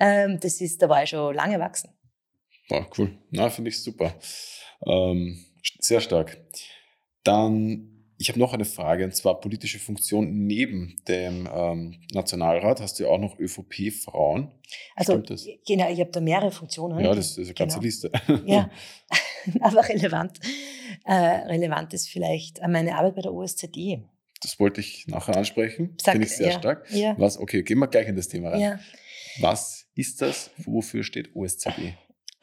Ähm, 0.00 0.40
das 0.40 0.60
ist, 0.60 0.80
da 0.82 0.88
war 0.88 1.02
ich 1.02 1.10
schon 1.10 1.34
lange 1.34 1.60
wachsen. 1.60 1.90
Boah, 2.68 2.88
cool. 2.96 3.16
Na, 3.30 3.50
finde 3.50 3.68
ich 3.68 3.82
super. 3.82 4.14
Ähm, 4.86 5.44
sehr 5.78 6.00
stark. 6.00 6.38
Dann, 7.24 7.93
ich 8.24 8.30
habe 8.30 8.38
noch 8.38 8.54
eine 8.54 8.64
Frage, 8.64 9.04
und 9.04 9.14
zwar 9.14 9.38
politische 9.38 9.78
Funktion 9.78 10.46
neben 10.46 10.96
dem 11.06 11.46
ähm, 11.54 12.00
Nationalrat. 12.14 12.80
Hast 12.80 12.98
du 12.98 13.02
ja 13.02 13.10
auch 13.10 13.18
noch 13.18 13.38
ÖVP-Frauen? 13.38 14.50
Also, 14.96 15.22
genau, 15.66 15.90
ich 15.90 16.00
habe 16.00 16.10
da 16.10 16.20
mehrere 16.20 16.50
Funktionen. 16.50 17.04
Ja, 17.04 17.14
das 17.14 17.36
ist 17.36 17.48
eine 17.48 17.54
ganze 17.54 17.80
genau. 17.80 17.84
Liste. 17.84 18.10
Ja, 18.46 18.70
aber 19.60 19.86
relevant. 19.86 20.40
Äh, 21.04 21.12
relevant 21.12 21.92
ist 21.92 22.08
vielleicht 22.08 22.62
meine 22.66 22.96
Arbeit 22.96 23.16
bei 23.16 23.20
der 23.20 23.34
OSZE. 23.34 24.02
Das 24.40 24.58
wollte 24.58 24.80
ich 24.80 25.06
nachher 25.06 25.36
ansprechen. 25.36 25.94
Finde 26.02 26.26
ich 26.26 26.34
sehr 26.34 26.52
ja, 26.52 26.58
stark. 26.58 26.90
Ja. 26.92 27.14
Was, 27.18 27.38
okay, 27.38 27.62
gehen 27.62 27.78
wir 27.78 27.88
gleich 27.88 28.08
in 28.08 28.16
das 28.16 28.28
Thema 28.28 28.50
rein. 28.50 28.60
Ja. 28.60 28.80
Was 29.40 29.86
ist 29.94 30.22
das? 30.22 30.50
Wofür 30.56 31.04
steht 31.04 31.36
OSZE? 31.36 31.94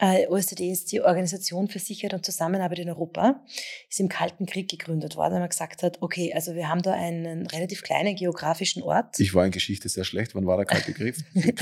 Äh, 0.02 0.26
OSZE 0.26 0.64
ist 0.64 0.90
die 0.90 1.00
Organisation 1.00 1.68
für 1.68 1.78
Sicherheit 1.78 2.12
und 2.12 2.24
Zusammenarbeit 2.24 2.80
in 2.80 2.88
Europa. 2.88 3.40
Ist 3.88 4.00
im 4.00 4.08
Kalten 4.08 4.46
Krieg 4.46 4.68
gegründet 4.68 5.14
worden, 5.14 5.34
weil 5.34 5.40
man 5.40 5.48
gesagt 5.48 5.84
hat, 5.84 6.02
okay, 6.02 6.32
also 6.34 6.56
wir 6.56 6.68
haben 6.68 6.82
da 6.82 6.92
einen 6.92 7.46
relativ 7.46 7.82
kleinen 7.82 8.16
geografischen 8.16 8.82
Ort. 8.82 9.20
Ich 9.20 9.32
war 9.32 9.46
in 9.46 9.52
Geschichte 9.52 9.88
sehr 9.88 10.02
schlecht. 10.02 10.34
Wann 10.34 10.44
war 10.44 10.56
der 10.56 10.66
Kalte 10.66 10.92
Krieg? 10.92 11.14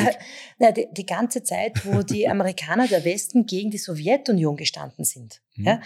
Na, 0.58 0.72
die, 0.72 0.88
die, 0.90 1.04
ganze 1.04 1.42
Zeit, 1.42 1.84
wo 1.84 2.02
die 2.02 2.26
Amerikaner 2.30 2.88
der 2.88 3.04
Westen 3.04 3.44
gegen 3.44 3.70
die 3.70 3.76
Sowjetunion 3.76 4.56
gestanden 4.56 5.04
sind. 5.04 5.42
Mhm. 5.56 5.66
Ja? 5.66 5.82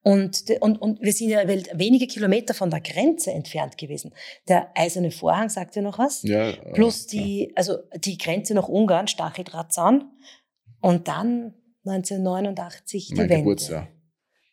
Und, 0.00 0.44
und, 0.60 0.80
und 0.80 1.02
wir 1.02 1.12
sind 1.12 1.28
ja 1.28 1.46
wenige 1.46 2.06
Kilometer 2.06 2.54
von 2.54 2.70
der 2.70 2.80
Grenze 2.80 3.32
entfernt 3.32 3.76
gewesen. 3.76 4.14
Der 4.48 4.70
eiserne 4.74 5.10
Vorhang 5.10 5.50
sagt 5.50 5.76
ja 5.76 5.82
noch 5.82 5.98
was. 5.98 6.22
Ja, 6.22 6.52
Plus 6.72 7.06
die, 7.06 7.52
also 7.54 7.80
die 7.98 8.16
Grenze 8.16 8.54
nach 8.54 8.68
Ungarn, 8.68 9.08
Stacheldrahtzaun. 9.08 10.10
Und 10.80 11.08
dann 11.08 11.52
1989 11.88 13.08
die 13.08 13.14
mein 13.14 13.28
Wende. 13.28 13.36
Geburtsjahr. 13.42 13.88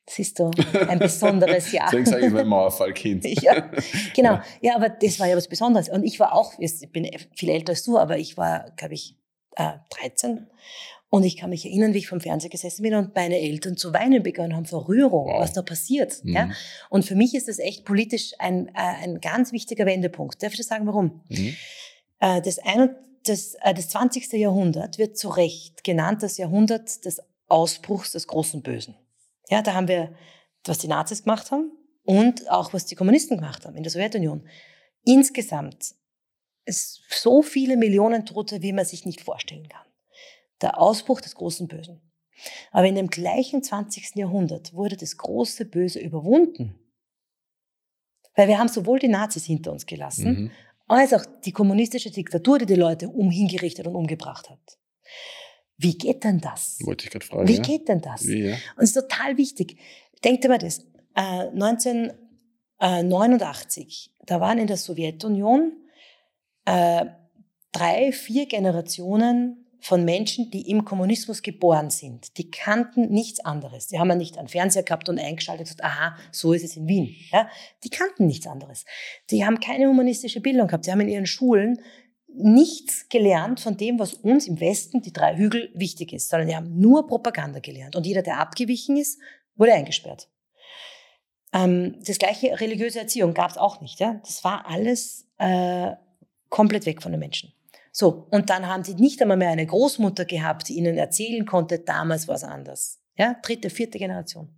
Siehst 0.07 0.37
du, 0.37 0.51
ein 0.87 0.99
besonderes 0.99 1.71
Jahr. 1.71 1.87
Deswegen 1.89 2.05
sage 2.05 2.25
ich 2.25 2.31
immer 2.31 2.43
Mauerfallkind. 2.43 3.25
ja, 3.41 3.71
genau. 4.15 4.39
Ja, 4.61 4.75
aber 4.75 4.89
das 4.89 5.19
war 5.19 5.27
ja 5.27 5.35
was 5.35 5.47
Besonderes. 5.47 5.89
Und 5.89 6.03
ich 6.03 6.19
war 6.19 6.33
auch, 6.33 6.53
ich 6.59 6.91
bin 6.91 7.09
viel 7.35 7.49
älter 7.49 7.71
als 7.71 7.83
du, 7.83 7.97
aber 7.97 8.17
ich 8.17 8.37
war, 8.37 8.71
glaube 8.77 8.93
ich, 8.93 9.17
äh, 9.55 9.71
13. 9.89 10.47
Und 11.09 11.23
ich 11.23 11.37
kann 11.37 11.49
mich 11.49 11.65
erinnern, 11.65 11.93
wie 11.93 11.99
ich 11.99 12.07
vom 12.07 12.19
Fernseher 12.19 12.49
gesessen 12.49 12.83
bin 12.83 12.93
und 12.93 13.15
meine 13.15 13.39
Eltern 13.39 13.77
zu 13.77 13.93
weinen 13.93 14.21
begonnen 14.21 14.55
haben 14.55 14.65
vor 14.65 14.87
Rührung, 14.87 15.27
wow. 15.27 15.39
was 15.39 15.53
da 15.53 15.61
passiert. 15.61 16.23
Mhm. 16.23 16.33
Ja? 16.33 16.49
Und 16.89 17.05
für 17.05 17.15
mich 17.15 17.33
ist 17.33 17.47
das 17.47 17.57
echt 17.57 17.85
politisch 17.85 18.33
ein, 18.37 18.67
äh, 18.69 19.03
ein 19.03 19.21
ganz 19.21 19.53
wichtiger 19.53 19.85
Wendepunkt. 19.85 20.43
Darf 20.43 20.51
ich 20.51 20.57
das 20.57 20.67
sagen, 20.67 20.85
warum? 20.87 21.21
Mhm. 21.29 21.55
Äh, 22.19 22.41
das 22.41 22.59
ein, 22.59 22.95
das, 23.25 23.55
äh, 23.61 23.73
das 23.73 23.89
20. 23.89 24.33
Jahrhundert 24.33 24.97
wird 24.97 25.17
zu 25.17 25.29
Recht 25.29 25.83
genannt 25.83 26.23
das 26.23 26.37
Jahrhundert 26.37 27.05
des 27.05 27.21
Ausbruchs 27.47 28.11
des 28.11 28.27
großen 28.27 28.61
Bösen. 28.61 28.95
Ja, 29.49 29.61
da 29.61 29.73
haben 29.73 29.87
wir, 29.87 30.15
was 30.63 30.79
die 30.79 30.87
Nazis 30.87 31.23
gemacht 31.23 31.51
haben 31.51 31.71
und 32.03 32.49
auch 32.49 32.73
was 32.73 32.85
die 32.85 32.95
Kommunisten 32.95 33.37
gemacht 33.37 33.65
haben 33.65 33.75
in 33.75 33.83
der 33.83 33.91
Sowjetunion. 33.91 34.47
Insgesamt 35.03 35.95
ist 36.65 37.01
so 37.09 37.43
viele 37.43 37.77
Millionen 37.77 38.25
Tote, 38.25 38.61
wie 38.63 38.73
man 38.73 38.85
sich 38.85 39.05
nicht 39.05 39.21
vorstellen 39.21 39.69
kann. 39.69 39.85
Der 40.61 40.79
Ausbruch 40.79 41.21
des 41.21 41.35
großen 41.35 41.67
Bösen. 41.67 42.01
Aber 42.71 42.87
in 42.87 42.95
dem 42.95 43.09
gleichen 43.09 43.61
20. 43.61 44.15
Jahrhundert 44.15 44.73
wurde 44.73 44.97
das 44.97 45.17
große 45.17 45.65
Böse 45.65 45.99
überwunden. 45.99 46.79
Weil 48.33 48.47
wir 48.47 48.57
haben 48.57 48.67
sowohl 48.67 48.99
die 48.99 49.07
Nazis 49.07 49.45
hinter 49.45 49.71
uns 49.71 49.85
gelassen, 49.85 50.27
mhm 50.27 50.51
als 50.87 51.13
auch 51.13 51.25
die 51.43 51.51
kommunistische 51.51 52.11
Diktatur, 52.11 52.59
die 52.59 52.65
die 52.65 52.75
Leute 52.75 53.09
um 53.09 53.31
hingerichtet 53.31 53.87
und 53.87 53.95
umgebracht 53.95 54.49
hat. 54.49 54.77
Wie 55.77 55.97
geht 55.97 56.23
denn 56.23 56.39
das? 56.39 56.77
Wollte 56.83 57.03
ich 57.05 57.11
gerade 57.11 57.25
fragen. 57.25 57.47
Wie 57.47 57.55
ja? 57.55 57.61
geht 57.61 57.89
denn 57.89 58.01
das? 58.01 58.27
Wie, 58.27 58.47
ja? 58.47 58.55
Und 58.77 58.83
es 58.83 58.95
ist 58.95 59.01
total 59.01 59.37
wichtig. 59.37 59.77
Denkt 60.23 60.47
mal 60.47 60.57
das. 60.57 60.79
Äh, 61.15 61.49
1989, 61.49 64.13
da 64.25 64.39
waren 64.39 64.57
in 64.57 64.67
der 64.67 64.77
Sowjetunion 64.77 65.73
äh, 66.65 67.05
drei, 67.71 68.11
vier 68.11 68.47
Generationen 68.47 69.64
von 69.79 70.03
Menschen, 70.03 70.49
die 70.51 70.69
im 70.69 70.85
Kommunismus 70.85 71.41
geboren 71.41 71.89
sind. 71.89 72.37
Die 72.37 72.49
kannten 72.49 73.09
nichts 73.09 73.39
anderes. 73.39 73.87
Die 73.87 73.99
haben 73.99 74.09
ja 74.09 74.15
nicht 74.15 74.37
einen 74.37 74.47
Fernseher 74.47 74.83
gehabt 74.83 75.09
und 75.09 75.19
eingeschaltet 75.19 75.61
und 75.61 75.77
gesagt, 75.77 75.83
aha, 75.83 76.17
so 76.31 76.53
ist 76.53 76.63
es 76.63 76.75
in 76.75 76.87
Wien. 76.87 77.15
Ja? 77.31 77.49
Die 77.83 77.89
kannten 77.89 78.25
nichts 78.25 78.47
anderes. 78.47 78.85
Die 79.29 79.45
haben 79.45 79.59
keine 79.59 79.87
humanistische 79.87 80.41
Bildung 80.41 80.67
gehabt. 80.67 80.85
Die 80.85 80.91
haben 80.91 81.01
in 81.01 81.09
ihren 81.09 81.25
Schulen 81.25 81.79
nichts 82.27 83.07
gelernt 83.09 83.59
von 83.59 83.77
dem, 83.77 83.99
was 83.99 84.13
uns 84.13 84.47
im 84.47 84.59
Westen, 84.59 85.01
die 85.01 85.13
drei 85.13 85.37
Hügel, 85.37 85.71
wichtig 85.73 86.13
ist, 86.13 86.29
sondern 86.29 86.47
die 86.47 86.55
haben 86.55 86.79
nur 86.79 87.07
Propaganda 87.07 87.59
gelernt. 87.59 87.95
Und 87.95 88.05
jeder, 88.05 88.21
der 88.21 88.39
abgewichen 88.39 88.97
ist, 88.97 89.19
wurde 89.55 89.73
eingesperrt. 89.73 90.29
Ähm, 91.53 91.99
das 92.05 92.17
gleiche 92.17 92.59
religiöse 92.59 92.99
Erziehung 92.99 93.33
gab 93.33 93.51
es 93.51 93.57
auch 93.57 93.81
nicht. 93.81 93.99
Ja? 93.99 94.19
Das 94.25 94.43
war 94.43 94.65
alles 94.67 95.27
äh, 95.37 95.91
komplett 96.49 96.85
weg 96.85 97.01
von 97.01 97.11
den 97.11 97.19
Menschen. 97.19 97.53
So, 97.97 98.27
und 98.29 98.49
dann 98.49 98.67
haben 98.67 98.83
sie 98.83 98.95
nicht 98.95 99.21
einmal 99.21 99.37
mehr 99.37 99.51
eine 99.51 99.65
Großmutter 99.65 100.25
gehabt, 100.25 100.67
die 100.67 100.73
ihnen 100.73 100.97
erzählen 100.97 101.45
konnte, 101.45 101.79
damals 101.79 102.27
war 102.27 102.35
es 102.35 102.43
anders. 102.43 102.99
Ja, 103.17 103.37
dritte, 103.41 103.69
vierte 103.69 103.97
Generation. 103.97 104.53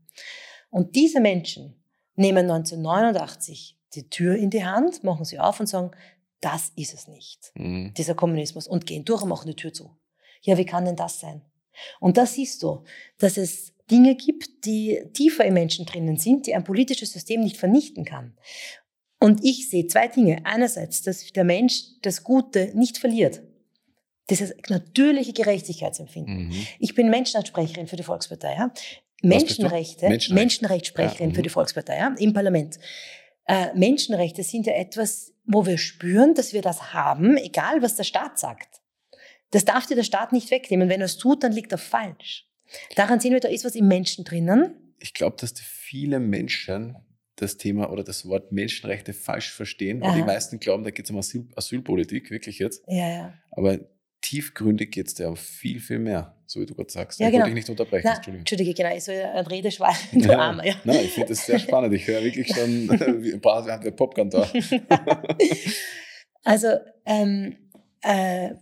Und 0.72 0.96
diese 0.96 1.20
Menschen 1.20 1.80
nehmen 2.16 2.50
1989 2.50 3.78
die 3.94 4.10
Tür 4.10 4.36
in 4.36 4.50
die 4.50 4.66
Hand, 4.66 5.04
machen 5.04 5.24
sie 5.24 5.38
auf 5.38 5.60
und 5.60 5.68
sagen, 5.68 5.92
das 6.42 6.72
ist 6.76 6.96
es 6.96 7.08
nicht, 7.08 7.52
mhm. 7.54 7.94
dieser 7.96 8.16
Kommunismus, 8.16 8.68
und 8.68 8.88
gehen 8.88 9.06
durch 9.06 9.22
und 9.22 9.30
machen 9.30 9.50
die 9.50 9.56
Tür 9.56 9.72
zu. 9.72 9.96
Ja, 10.42 10.58
wie 10.58 10.66
kann 10.66 10.86
denn 10.86 10.96
das 10.96 11.20
sein? 11.20 11.44
Und 12.00 12.18
da 12.18 12.26
siehst 12.26 12.64
du, 12.64 12.86
dass 13.20 13.38
es 13.38 13.72
Dinge 13.92 14.16
gibt, 14.16 14.66
die 14.66 15.12
tiefer 15.14 15.46
im 15.46 15.54
Menschen 15.54 15.86
drinnen 15.86 16.18
sind, 16.18 16.48
die 16.48 16.56
ein 16.56 16.64
politisches 16.64 17.14
System 17.14 17.42
nicht 17.42 17.58
vernichten 17.58 18.04
kann. 18.04 18.36
Und 19.20 19.44
ich 19.44 19.70
sehe 19.70 19.88
zwei 19.88 20.08
Dinge. 20.08 20.42
Einerseits, 20.44 21.02
dass 21.02 21.26
der 21.32 21.44
Mensch 21.44 21.84
das 22.02 22.24
Gute 22.24 22.72
nicht 22.76 22.98
verliert. 22.98 23.42
Das 24.28 24.42
ist 24.42 24.70
natürliche 24.70 25.34
Gerechtigkeitsempfinden. 25.34 26.48
Mhm. 26.48 26.68
Ich 26.80 26.94
bin 26.96 27.10
Menschenrechtssprecherin 27.10 27.88
für 27.88 27.96
die 27.96 28.04
Volkspartei. 28.04 28.56
Ja? 28.56 28.72
Menschenrechte, 29.24 30.10
Menschenrecht. 30.10 30.32
Menschenrechtssprecherin 30.32 31.30
ja. 31.30 31.36
für 31.36 31.42
die 31.42 31.50
Volkspartei 31.50 31.98
ja? 31.98 32.14
im 32.20 32.34
Parlament. 32.34 32.78
Äh, 33.46 33.74
Menschenrechte 33.74 34.44
sind 34.44 34.68
ja 34.68 34.74
etwas, 34.74 35.34
wo 35.46 35.66
wir 35.66 35.78
spüren, 35.78 36.36
dass 36.36 36.54
wir 36.54 36.62
das 36.62 36.94
haben, 36.94 37.38
egal 37.38 37.82
was 37.82 37.96
der 37.96 38.04
Staat 38.04 38.38
sagt. 38.38 38.82
Das 39.52 39.64
darf 39.64 39.86
dir 39.86 39.96
der 39.96 40.04
Staat 40.04 40.34
nicht 40.34 40.52
wegnehmen. 40.52 40.90
Wenn 40.90 41.00
er 41.00 41.06
es 41.06 41.18
tut, 41.18 41.44
dann 41.44 41.54
liegt 41.54 41.72
er 41.72 41.78
falsch. 41.78 42.46
Daran 42.96 43.22
sehen 43.22 43.32
wir, 43.32 43.40
da 43.40 43.48
ist 43.48 43.64
was 43.64 43.76
im 43.76 43.88
Menschen 43.88 44.26
drinnen. 44.26 44.94
Ich 45.00 45.14
glaube, 45.14 45.38
dass 45.40 45.54
viele 45.58 46.20
Menschen 46.20 46.98
das 47.38 47.58
Thema 47.58 47.92
oder 47.92 48.04
das 48.04 48.28
Wort 48.28 48.52
Menschenrechte 48.52 49.14
falsch 49.14 49.52
verstehen. 49.52 50.02
Weil 50.02 50.16
die 50.16 50.24
meisten 50.24 50.60
glauben, 50.60 50.84
da 50.84 50.90
geht 50.90 51.06
es 51.06 51.12
um 51.12 51.18
Asyl, 51.18 51.48
Asylpolitik, 51.56 52.32
wirklich 52.32 52.60
jetzt. 52.60 52.84
Ja, 52.88 53.10
ja. 53.10 53.34
Aber 53.52 53.80
tiefgründig 54.22 54.92
geht 54.92 55.08
es 55.08 55.14
da 55.14 55.30
um 55.30 55.38
viel, 55.38 55.80
viel 55.80 56.00
mehr, 56.00 56.36
so 56.48 56.60
wie 56.60 56.66
du 56.66 56.74
gerade 56.74 56.92
sagst. 56.92 57.20
Ja, 57.20 57.28
ich 57.28 57.32
genau. 57.32 57.44
wollte 57.44 57.56
dich 57.56 57.64
nicht 57.64 57.70
unterbrechen. 57.70 58.06
Na, 58.06 58.16
Entschuldigung. 58.16 58.40
Entschuldige, 58.40 58.74
genau, 58.74 58.96
ich 58.96 59.04
soll 59.04 59.16
ein 59.16 59.46
Redeschwall, 59.46 59.94
du 60.12 60.20
ja, 60.20 60.40
Armer. 60.40 60.66
Ja. 60.66 60.76
Nein, 60.84 61.06
ich 61.06 61.12
finde 61.12 61.30
das 61.30 61.46
sehr 61.46 61.60
spannend. 61.60 61.94
Ich 61.94 62.08
höre 62.08 62.24
wirklich 62.24 62.48
schon, 62.48 62.90
ein 63.34 63.42
paar 63.42 63.66
haben 63.66 63.84
wir 63.84 63.92
Popcorn 63.92 64.32
da. 64.32 64.50
also, 66.44 66.70
ähm, 67.06 67.56
äh, 68.02 68.56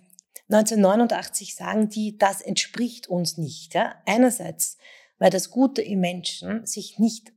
1989 0.50 1.56
sagen 1.56 1.90
die, 1.90 2.18
das 2.18 2.42
entspricht 2.42 3.08
uns 3.08 3.38
nicht. 3.38 3.74
Ja? 3.74 3.96
Einerseits, 4.06 4.78
weil 5.18 5.30
das 5.30 5.50
Gute 5.50 5.82
im 5.82 6.02
Menschen 6.02 6.66
sich 6.66 7.00
nicht 7.00 7.32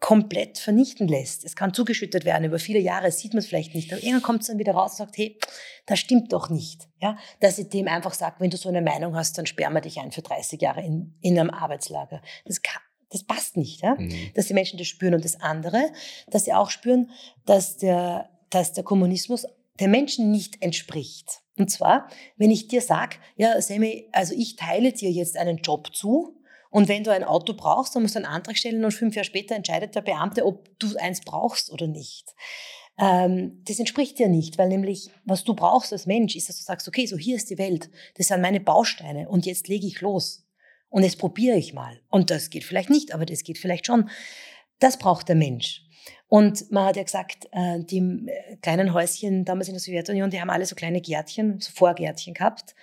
komplett 0.00 0.58
vernichten 0.58 1.08
lässt. 1.08 1.44
Es 1.44 1.56
kann 1.56 1.72
zugeschüttet 1.72 2.24
werden 2.24 2.44
über 2.44 2.58
viele 2.58 2.78
Jahre, 2.78 3.10
sieht 3.10 3.32
man 3.32 3.38
es 3.38 3.46
vielleicht 3.46 3.74
nicht. 3.74 3.92
Aber 3.92 4.02
irgendwann 4.02 4.22
kommt 4.22 4.42
es 4.42 4.48
dann 4.48 4.58
wieder 4.58 4.72
raus 4.72 4.92
und 4.92 4.96
sagt, 4.98 5.18
hey, 5.18 5.38
das 5.86 5.98
stimmt 5.98 6.32
doch 6.32 6.50
nicht. 6.50 6.88
Ja, 7.00 7.16
dass 7.40 7.58
ich 7.58 7.68
dem 7.68 7.88
einfach 7.88 8.14
sage, 8.14 8.36
wenn 8.38 8.50
du 8.50 8.56
so 8.56 8.68
eine 8.68 8.82
Meinung 8.82 9.14
hast, 9.14 9.38
dann 9.38 9.46
sperren 9.46 9.74
wir 9.74 9.80
dich 9.80 9.98
ein 9.98 10.12
für 10.12 10.22
30 10.22 10.60
Jahre 10.60 10.82
in, 10.82 11.14
in 11.20 11.38
einem 11.38 11.50
Arbeitslager. 11.50 12.22
Das, 12.44 12.62
kann, 12.62 12.82
das 13.10 13.24
passt 13.24 13.56
nicht, 13.56 13.82
ja? 13.82 13.94
Mhm. 13.94 14.30
dass 14.34 14.46
die 14.46 14.54
Menschen 14.54 14.78
das 14.78 14.86
spüren. 14.86 15.14
Und 15.14 15.24
das 15.24 15.40
andere, 15.40 15.90
dass 16.28 16.44
sie 16.44 16.52
auch 16.52 16.70
spüren, 16.70 17.10
dass 17.44 17.76
der, 17.76 18.30
dass 18.50 18.72
der 18.72 18.84
Kommunismus 18.84 19.46
der 19.78 19.88
Menschen 19.88 20.30
nicht 20.30 20.62
entspricht. 20.62 21.42
Und 21.58 21.70
zwar, 21.70 22.08
wenn 22.36 22.50
ich 22.50 22.68
dir 22.68 22.82
sage, 22.82 23.16
ja, 23.36 23.60
Sammy, 23.60 24.08
also 24.12 24.34
ich 24.34 24.56
teile 24.56 24.92
dir 24.92 25.10
jetzt 25.10 25.36
einen 25.36 25.58
Job 25.58 25.94
zu, 25.94 26.35
und 26.76 26.88
wenn 26.88 27.04
du 27.04 27.10
ein 27.10 27.24
Auto 27.24 27.54
brauchst, 27.54 27.96
dann 27.96 28.02
musst 28.02 28.16
du 28.16 28.18
einen 28.18 28.26
Antrag 28.26 28.58
stellen 28.58 28.84
und 28.84 28.92
fünf 28.92 29.16
Jahre 29.16 29.24
später 29.24 29.54
entscheidet 29.54 29.94
der 29.94 30.02
Beamte, 30.02 30.44
ob 30.44 30.78
du 30.78 30.94
eins 30.98 31.22
brauchst 31.22 31.72
oder 31.72 31.86
nicht. 31.86 32.34
Ähm, 33.00 33.62
das 33.66 33.78
entspricht 33.78 34.18
dir 34.18 34.28
nicht, 34.28 34.58
weil 34.58 34.68
nämlich, 34.68 35.08
was 35.24 35.42
du 35.42 35.54
brauchst 35.54 35.94
als 35.94 36.04
Mensch, 36.04 36.36
ist, 36.36 36.50
dass 36.50 36.58
du 36.58 36.64
sagst, 36.64 36.86
okay, 36.86 37.06
so 37.06 37.16
hier 37.16 37.36
ist 37.36 37.48
die 37.48 37.56
Welt, 37.56 37.88
das 38.16 38.26
sind 38.26 38.42
meine 38.42 38.60
Bausteine 38.60 39.26
und 39.26 39.46
jetzt 39.46 39.68
lege 39.68 39.86
ich 39.86 40.02
los. 40.02 40.44
Und 40.90 41.02
jetzt 41.02 41.16
probiere 41.16 41.56
ich 41.56 41.72
mal. 41.72 41.98
Und 42.10 42.30
das 42.30 42.50
geht 42.50 42.64
vielleicht 42.64 42.90
nicht, 42.90 43.14
aber 43.14 43.24
das 43.24 43.42
geht 43.42 43.56
vielleicht 43.56 43.86
schon. 43.86 44.10
Das 44.78 44.98
braucht 44.98 45.30
der 45.30 45.36
Mensch. 45.36 45.80
Und 46.28 46.70
man 46.70 46.84
hat 46.84 46.96
ja 46.96 47.04
gesagt, 47.04 47.48
äh, 47.52 47.82
die 47.84 48.00
äh, 48.26 48.56
kleinen 48.56 48.92
Häuschen 48.92 49.46
damals 49.46 49.68
in 49.68 49.74
der 49.74 49.80
Sowjetunion, 49.80 50.28
die 50.28 50.42
haben 50.42 50.50
alle 50.50 50.66
so 50.66 50.74
kleine 50.74 51.00
Gärtchen, 51.00 51.58
so 51.58 51.72
Vorgärtchen 51.72 52.34
gehabt. 52.34 52.74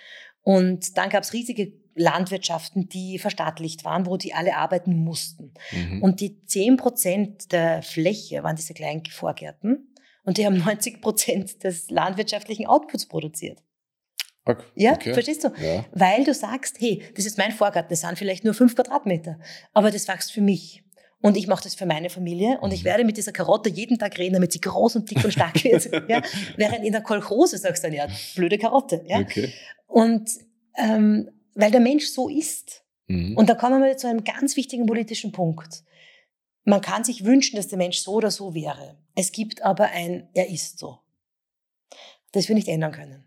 Und 0.42 0.98
dann 0.98 1.10
gab 1.10 1.22
es 1.22 1.32
riesige 1.32 1.83
Landwirtschaften, 1.94 2.88
die 2.88 3.18
verstaatlicht 3.18 3.84
waren, 3.84 4.06
wo 4.06 4.16
die 4.16 4.34
alle 4.34 4.56
arbeiten 4.56 4.96
mussten. 4.96 5.54
Mhm. 5.70 6.02
Und 6.02 6.20
die 6.20 6.44
zehn 6.44 6.76
Prozent 6.76 7.52
der 7.52 7.82
Fläche 7.82 8.42
waren 8.42 8.56
diese 8.56 8.74
kleinen 8.74 9.04
Vorgärten 9.06 9.94
und 10.24 10.38
die 10.38 10.46
haben 10.46 10.58
90 10.58 11.00
Prozent 11.00 11.64
des 11.64 11.90
landwirtschaftlichen 11.90 12.66
Outputs 12.66 13.06
produziert. 13.06 13.62
Okay. 14.46 14.64
Ja, 14.74 14.98
verstehst 15.00 15.44
du? 15.44 15.48
Ja. 15.62 15.86
Weil 15.92 16.24
du 16.24 16.34
sagst, 16.34 16.76
hey, 16.78 17.02
das 17.14 17.24
ist 17.24 17.38
mein 17.38 17.52
Vorgarten, 17.52 17.88
das 17.88 18.00
sind 18.00 18.18
vielleicht 18.18 18.44
nur 18.44 18.52
fünf 18.52 18.74
Quadratmeter, 18.74 19.38
aber 19.72 19.90
das 19.90 20.06
wächst 20.06 20.32
für 20.32 20.42
mich. 20.42 20.82
Und 21.22 21.38
ich 21.38 21.46
mache 21.46 21.64
das 21.64 21.74
für 21.74 21.86
meine 21.86 22.10
Familie 22.10 22.58
und 22.60 22.74
ich 22.74 22.82
mhm. 22.82 22.86
werde 22.86 23.04
mit 23.04 23.16
dieser 23.16 23.32
Karotte 23.32 23.70
jeden 23.70 23.98
Tag 23.98 24.18
reden, 24.18 24.34
damit 24.34 24.52
sie 24.52 24.60
groß 24.60 24.96
und 24.96 25.10
dick 25.10 25.24
und 25.24 25.32
stark 25.32 25.64
wird. 25.64 25.90
ja? 26.08 26.20
Während 26.56 26.84
in 26.84 26.92
der 26.92 27.00
Kolchose 27.00 27.56
sagst 27.56 27.82
du 27.82 27.88
dann, 27.88 27.96
ja, 27.96 28.06
blöde 28.34 28.58
Karotte. 28.58 29.02
Ja? 29.06 29.20
Okay. 29.20 29.50
Und 29.86 30.28
ähm, 30.76 31.30
weil 31.54 31.70
der 31.70 31.80
Mensch 31.80 32.06
so 32.06 32.28
ist. 32.28 32.84
Mhm. 33.06 33.36
Und 33.36 33.48
da 33.48 33.54
kommen 33.54 33.82
wir 33.82 33.96
zu 33.96 34.08
einem 34.08 34.24
ganz 34.24 34.56
wichtigen 34.56 34.86
politischen 34.86 35.32
Punkt. 35.32 35.84
Man 36.64 36.80
kann 36.80 37.04
sich 37.04 37.24
wünschen, 37.24 37.56
dass 37.56 37.68
der 37.68 37.78
Mensch 37.78 37.98
so 37.98 38.12
oder 38.14 38.30
so 38.30 38.54
wäre. 38.54 38.96
Es 39.14 39.32
gibt 39.32 39.62
aber 39.62 39.90
ein, 39.90 40.28
er 40.34 40.48
ist 40.48 40.78
so. 40.78 40.98
Das 42.32 42.48
wir 42.48 42.54
nicht 42.54 42.68
ändern 42.68 42.92
können. 42.92 43.24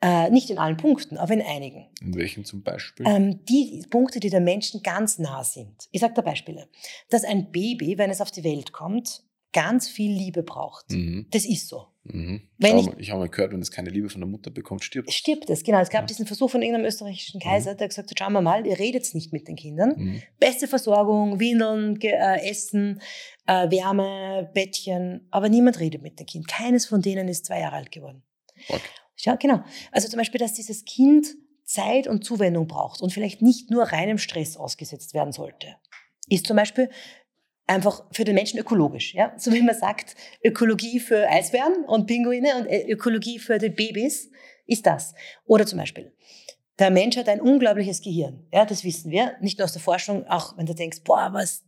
Äh, 0.00 0.30
nicht 0.30 0.48
in 0.50 0.58
allen 0.58 0.76
Punkten, 0.76 1.16
aber 1.16 1.34
in 1.34 1.42
einigen. 1.42 1.88
In 2.00 2.14
welchen 2.14 2.44
zum 2.44 2.62
Beispiel? 2.62 3.04
Ähm, 3.08 3.44
die 3.46 3.84
Punkte, 3.90 4.20
die 4.20 4.30
den 4.30 4.44
Menschen 4.44 4.82
ganz 4.82 5.18
nah 5.18 5.42
sind. 5.42 5.88
Ich 5.90 6.00
sage 6.00 6.14
da 6.14 6.22
Beispiele. 6.22 6.68
Dass 7.10 7.24
ein 7.24 7.50
Baby, 7.50 7.98
wenn 7.98 8.10
es 8.10 8.20
auf 8.20 8.30
die 8.30 8.44
Welt 8.44 8.72
kommt, 8.72 9.24
ganz 9.52 9.88
viel 9.88 10.12
Liebe 10.12 10.44
braucht. 10.44 10.90
Mhm. 10.90 11.26
Das 11.30 11.44
ist 11.44 11.66
so. 11.66 11.88
Mhm. 12.12 12.42
Wenn 12.58 12.78
ich, 12.78 12.88
ich 12.98 13.10
habe 13.10 13.20
mal 13.20 13.28
gehört, 13.28 13.52
wenn 13.52 13.60
es 13.60 13.70
keine 13.70 13.90
Liebe 13.90 14.08
von 14.08 14.20
der 14.20 14.28
Mutter 14.28 14.50
bekommt, 14.50 14.84
stirbt 14.84 15.08
es. 15.08 15.14
Stirbt 15.14 15.50
es, 15.50 15.62
genau. 15.62 15.80
Es 15.80 15.90
gab 15.90 16.02
ja. 16.02 16.06
diesen 16.06 16.26
Versuch 16.26 16.50
von 16.50 16.62
irgendeinem 16.62 16.86
österreichischen 16.86 17.40
Kaiser, 17.40 17.74
mhm. 17.74 17.78
der 17.78 17.88
gesagt 17.88 18.10
hat, 18.10 18.18
schauen 18.18 18.32
wir 18.32 18.40
mal, 18.40 18.66
ihr 18.66 18.78
redet 18.78 19.14
nicht 19.14 19.32
mit 19.32 19.48
den 19.48 19.56
Kindern. 19.56 19.94
Mhm. 19.96 20.22
Beste 20.38 20.68
Versorgung, 20.68 21.40
Windeln, 21.40 22.00
äh, 22.00 22.48
Essen, 22.48 23.00
äh, 23.46 23.70
Wärme, 23.70 24.50
Bettchen, 24.54 25.26
aber 25.30 25.48
niemand 25.48 25.80
redet 25.80 26.02
mit 26.02 26.18
dem 26.18 26.26
Kind. 26.26 26.48
Keines 26.48 26.86
von 26.86 27.02
denen 27.02 27.28
ist 27.28 27.46
zwei 27.46 27.60
Jahre 27.60 27.76
alt 27.76 27.92
geworden. 27.92 28.22
Okay. 28.68 28.80
Ja, 29.20 29.36
genau. 29.36 29.62
Also 29.92 30.08
zum 30.08 30.18
Beispiel, 30.18 30.38
dass 30.38 30.54
dieses 30.54 30.84
Kind 30.84 31.26
Zeit 31.64 32.06
und 32.06 32.24
Zuwendung 32.24 32.66
braucht 32.66 33.02
und 33.02 33.12
vielleicht 33.12 33.42
nicht 33.42 33.70
nur 33.70 33.84
reinem 33.84 34.18
Stress 34.18 34.56
ausgesetzt 34.56 35.12
werden 35.12 35.32
sollte. 35.32 35.76
Ist 36.28 36.46
zum 36.46 36.56
Beispiel 36.56 36.88
einfach 37.68 38.04
für 38.10 38.24
den 38.24 38.34
Menschen 38.34 38.58
ökologisch. 38.58 39.14
Ja? 39.14 39.32
So 39.36 39.52
wie 39.52 39.62
man 39.62 39.76
sagt, 39.76 40.16
Ökologie 40.42 40.98
für 40.98 41.28
Eisbären 41.28 41.84
und 41.86 42.06
Pinguine 42.06 42.56
und 42.56 42.66
äh, 42.66 42.90
Ökologie 42.90 43.38
für 43.38 43.58
die 43.58 43.68
Babys 43.68 44.30
ist 44.66 44.86
das. 44.86 45.14
Oder 45.46 45.66
zum 45.66 45.78
Beispiel, 45.78 46.12
der 46.78 46.90
Mensch 46.90 47.16
hat 47.16 47.28
ein 47.28 47.40
unglaubliches 47.40 48.00
Gehirn. 48.00 48.46
Ja, 48.52 48.64
das 48.64 48.84
wissen 48.84 49.10
wir. 49.10 49.34
Nicht 49.40 49.58
nur 49.58 49.64
aus 49.66 49.72
der 49.72 49.82
Forschung, 49.82 50.26
auch 50.26 50.56
wenn 50.56 50.66
du 50.66 50.74
denkst, 50.74 51.02
boah, 51.04 51.30
was, 51.32 51.64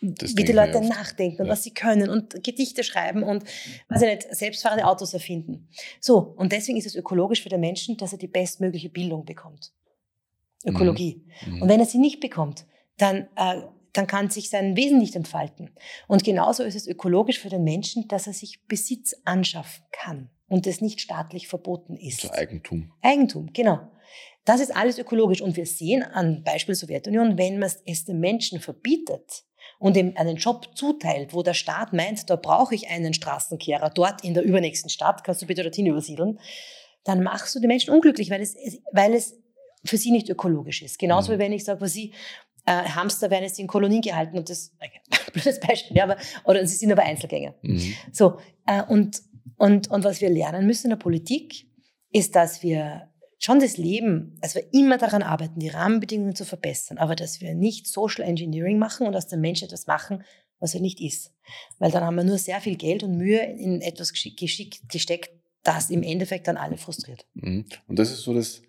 das 0.00 0.36
wie 0.36 0.44
die 0.44 0.52
Leute 0.52 0.80
nachdenken 0.80 1.42
und 1.42 1.46
ja. 1.46 1.52
was 1.52 1.62
sie 1.62 1.72
können 1.72 2.10
und 2.10 2.42
Gedichte 2.42 2.82
schreiben 2.82 3.22
und, 3.22 3.44
weiß 3.88 4.02
ich 4.02 4.08
nicht, 4.08 4.34
selbstfahrende 4.34 4.86
Autos 4.86 5.14
erfinden. 5.14 5.68
So. 6.00 6.34
Und 6.36 6.52
deswegen 6.52 6.78
ist 6.78 6.86
es 6.86 6.96
ökologisch 6.96 7.42
für 7.42 7.48
den 7.48 7.60
Menschen, 7.60 7.96
dass 7.96 8.12
er 8.12 8.18
die 8.18 8.26
bestmögliche 8.26 8.88
Bildung 8.88 9.24
bekommt. 9.24 9.72
Ökologie. 10.64 11.24
Mhm. 11.46 11.62
Und 11.62 11.68
wenn 11.68 11.80
er 11.80 11.86
sie 11.86 11.98
nicht 11.98 12.20
bekommt, 12.20 12.66
dann 12.96 13.28
äh, 13.36 13.62
dann 13.94 14.06
kann 14.06 14.28
sich 14.28 14.50
sein 14.50 14.76
Wesen 14.76 14.98
nicht 14.98 15.16
entfalten. 15.16 15.70
Und 16.06 16.24
genauso 16.24 16.62
ist 16.62 16.74
es 16.74 16.86
ökologisch 16.86 17.38
für 17.38 17.48
den 17.48 17.64
Menschen, 17.64 18.06
dass 18.08 18.26
er 18.26 18.32
sich 18.34 18.66
Besitz 18.66 19.14
anschaffen 19.24 19.84
kann 19.92 20.30
und 20.48 20.66
es 20.66 20.80
nicht 20.80 21.00
staatlich 21.00 21.48
verboten 21.48 21.96
ist. 21.96 22.24
Also 22.24 22.34
Eigentum. 22.34 22.92
Eigentum, 23.00 23.52
genau. 23.52 23.80
Das 24.44 24.60
ist 24.60 24.76
alles 24.76 24.98
ökologisch. 24.98 25.40
Und 25.40 25.56
wir 25.56 25.64
sehen 25.64 26.02
an 26.02 26.42
Beispiel 26.44 26.74
Sowjetunion, 26.74 27.38
wenn 27.38 27.58
man 27.58 27.70
es 27.86 28.04
dem 28.04 28.20
Menschen 28.20 28.60
verbietet 28.60 29.44
und 29.78 29.96
ihm 29.96 30.12
einen 30.16 30.36
Job 30.36 30.76
zuteilt, 30.76 31.32
wo 31.32 31.42
der 31.42 31.54
Staat 31.54 31.92
meint, 31.92 32.28
da 32.28 32.36
brauche 32.36 32.74
ich 32.74 32.88
einen 32.88 33.14
Straßenkehrer 33.14 33.90
dort 33.90 34.22
in 34.24 34.34
der 34.34 34.42
übernächsten 34.42 34.90
Stadt, 34.90 35.24
kannst 35.24 35.40
du 35.40 35.46
bitte 35.46 35.62
dorthin 35.62 35.86
übersiedeln, 35.86 36.38
dann 37.04 37.22
machst 37.22 37.54
du 37.54 37.60
die 37.60 37.66
Menschen 37.66 37.94
unglücklich, 37.94 38.30
weil 38.30 38.42
es, 38.42 38.56
weil 38.92 39.14
es 39.14 39.34
für 39.84 39.96
sie 39.96 40.10
nicht 40.10 40.30
ökologisch 40.30 40.82
ist. 40.82 40.98
Genauso 40.98 41.30
mhm. 41.30 41.36
wie 41.36 41.38
wenn 41.40 41.52
ich 41.52 41.64
sage, 41.64 41.80
was 41.80 41.92
sie, 41.92 42.12
äh, 42.66 42.72
Hamster 42.72 43.30
werden 43.30 43.44
jetzt 43.44 43.58
in 43.58 43.66
Kolonien 43.66 44.02
gehalten 44.02 44.38
und 44.38 44.48
das, 44.48 44.72
blödes 45.32 45.60
Beispiel, 45.60 45.96
ja, 45.96 46.04
aber, 46.04 46.16
oder 46.44 46.66
sie 46.66 46.76
sind 46.76 46.92
aber 46.92 47.02
Einzelgänger. 47.02 47.54
Mhm. 47.62 47.94
So, 48.12 48.38
äh, 48.66 48.82
und, 48.82 49.22
und, 49.56 49.90
und 49.90 50.04
was 50.04 50.20
wir 50.20 50.30
lernen 50.30 50.66
müssen 50.66 50.86
in 50.86 50.90
der 50.90 50.96
Politik, 50.96 51.66
ist, 52.10 52.36
dass 52.36 52.62
wir 52.62 53.08
schon 53.38 53.60
das 53.60 53.76
Leben, 53.76 54.38
dass 54.40 54.54
wir 54.54 54.72
immer 54.72 54.96
daran 54.96 55.22
arbeiten, 55.22 55.60
die 55.60 55.68
Rahmenbedingungen 55.68 56.34
zu 56.34 56.44
verbessern, 56.44 56.98
aber 56.98 57.14
dass 57.16 57.40
wir 57.40 57.54
nicht 57.54 57.86
Social 57.86 58.24
Engineering 58.24 58.78
machen 58.78 59.06
und 59.06 59.14
aus 59.14 59.26
dem 59.26 59.40
Menschen 59.40 59.66
etwas 59.66 59.86
machen, 59.86 60.24
was 60.60 60.74
er 60.74 60.80
nicht 60.80 61.00
ist. 61.00 61.32
Weil 61.78 61.90
dann 61.90 62.04
haben 62.04 62.16
wir 62.16 62.24
nur 62.24 62.38
sehr 62.38 62.60
viel 62.60 62.76
Geld 62.76 63.02
und 63.02 63.18
Mühe 63.18 63.42
in 63.42 63.82
etwas 63.82 64.12
gesteckt, 64.12 65.30
das 65.62 65.90
im 65.90 66.02
Endeffekt 66.02 66.46
dann 66.46 66.56
alle 66.56 66.76
frustriert. 66.76 67.26
Mhm. 67.34 67.66
Und 67.86 67.98
das 67.98 68.12
ist 68.12 68.22
so 68.22 68.32
das 68.32 68.62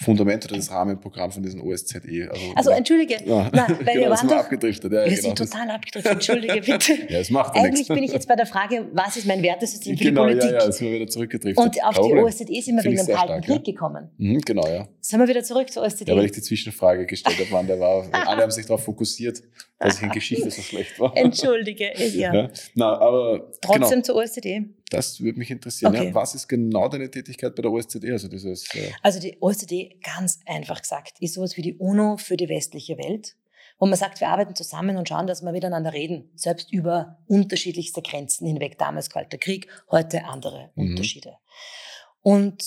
Fundament 0.00 0.44
oder 0.44 0.54
das 0.54 0.70
Rahmenprogramm 0.70 1.32
von 1.32 1.42
diesem 1.42 1.60
OSZE. 1.60 2.28
Also, 2.30 2.52
also 2.54 2.70
entschuldige, 2.70 3.16
ja. 3.26 3.50
Na, 3.52 3.66
weil 3.68 3.76
genau, 3.78 3.94
wir 3.94 4.10
waren 4.10 4.28
doch, 4.28 4.36
abgedriftet. 4.36 4.92
Ja, 4.92 5.04
wir 5.04 5.10
genau, 5.10 5.22
sind 5.22 5.38
total 5.38 5.70
abgedriftet, 5.70 6.12
entschuldige 6.12 6.60
bitte. 6.66 6.92
ja, 7.08 7.18
es 7.18 7.30
macht 7.30 7.56
Eigentlich 7.56 7.72
nichts. 7.72 7.88
bin 7.88 8.04
ich 8.04 8.12
jetzt 8.12 8.28
bei 8.28 8.36
der 8.36 8.46
Frage, 8.46 8.86
was 8.92 9.16
ist 9.16 9.26
mein 9.26 9.42
Wertesystem 9.42 9.98
für 9.98 10.04
genau, 10.04 10.26
die 10.26 10.34
Politik? 10.34 10.50
Genau, 10.50 10.60
ja, 10.60 10.66
ja, 10.66 10.72
sind 10.72 10.86
wir 10.86 10.94
wieder 10.94 11.08
zurückgedriftet. 11.08 11.64
Und 11.64 11.84
auf 11.84 11.94
Glaube, 11.96 12.14
die 12.14 12.22
OSZE 12.22 12.62
sind 12.62 12.76
wir 12.76 12.84
wegen 12.84 13.06
dem 13.06 13.16
Kalten 13.16 13.42
Krieg 13.42 13.64
gekommen. 13.64 14.08
Mhm, 14.18 14.40
genau, 14.42 14.68
ja. 14.68 14.86
Sind 15.00 15.18
wir 15.18 15.26
wieder 15.26 15.42
zurück 15.42 15.68
zur 15.68 15.82
OSZE? 15.82 16.04
Ja, 16.06 16.14
weil 16.14 16.26
ich 16.26 16.32
die 16.32 16.42
Zwischenfrage 16.42 17.04
gestellt 17.04 17.38
habe, 17.40 17.48
wann 17.50 17.66
der 17.66 17.80
war. 17.80 18.04
Und 18.04 18.14
alle 18.14 18.42
haben 18.42 18.52
sich 18.52 18.66
darauf 18.66 18.84
fokussiert, 18.84 19.42
dass 19.80 19.96
ich 19.96 20.04
in 20.04 20.10
Geschichte 20.10 20.48
so 20.48 20.62
schlecht 20.62 21.00
war. 21.00 21.16
Entschuldige, 21.16 21.90
ja. 22.14 22.32
ja. 22.32 22.48
Na, 22.76 22.98
aber 22.98 23.50
Trotzdem 23.60 23.90
genau. 23.90 24.02
zur 24.02 24.14
OSZE. 24.14 24.64
Das 24.90 25.20
würde 25.20 25.38
mich 25.38 25.50
interessieren. 25.50 25.94
Okay. 25.94 26.08
Ja, 26.08 26.14
was 26.14 26.34
ist 26.34 26.48
genau 26.48 26.88
deine 26.88 27.10
Tätigkeit 27.10 27.54
bei 27.54 27.62
der 27.62 27.70
OSZE? 27.70 28.00
Also, 28.10 28.28
dieses, 28.28 28.74
äh 28.74 28.90
also 29.02 29.20
die 29.20 29.36
OSZE, 29.40 29.90
ganz 30.02 30.40
einfach 30.46 30.80
gesagt, 30.80 31.20
ist 31.20 31.34
sowas 31.34 31.56
wie 31.56 31.62
die 31.62 31.74
UNO 31.74 32.16
für 32.16 32.36
die 32.36 32.48
westliche 32.48 32.96
Welt, 32.96 33.36
wo 33.78 33.86
man 33.86 33.98
sagt, 33.98 34.20
wir 34.20 34.28
arbeiten 34.28 34.54
zusammen 34.54 34.96
und 34.96 35.08
schauen, 35.08 35.26
dass 35.26 35.42
wir 35.42 35.52
miteinander 35.52 35.92
reden, 35.92 36.30
selbst 36.34 36.72
über 36.72 37.18
unterschiedlichste 37.26 38.00
Grenzen 38.02 38.46
hinweg. 38.46 38.78
Damals 38.78 39.10
Kalter 39.10 39.38
Krieg, 39.38 39.68
heute 39.90 40.24
andere 40.24 40.70
mhm. 40.74 40.90
Unterschiede. 40.90 41.36
Und 42.22 42.64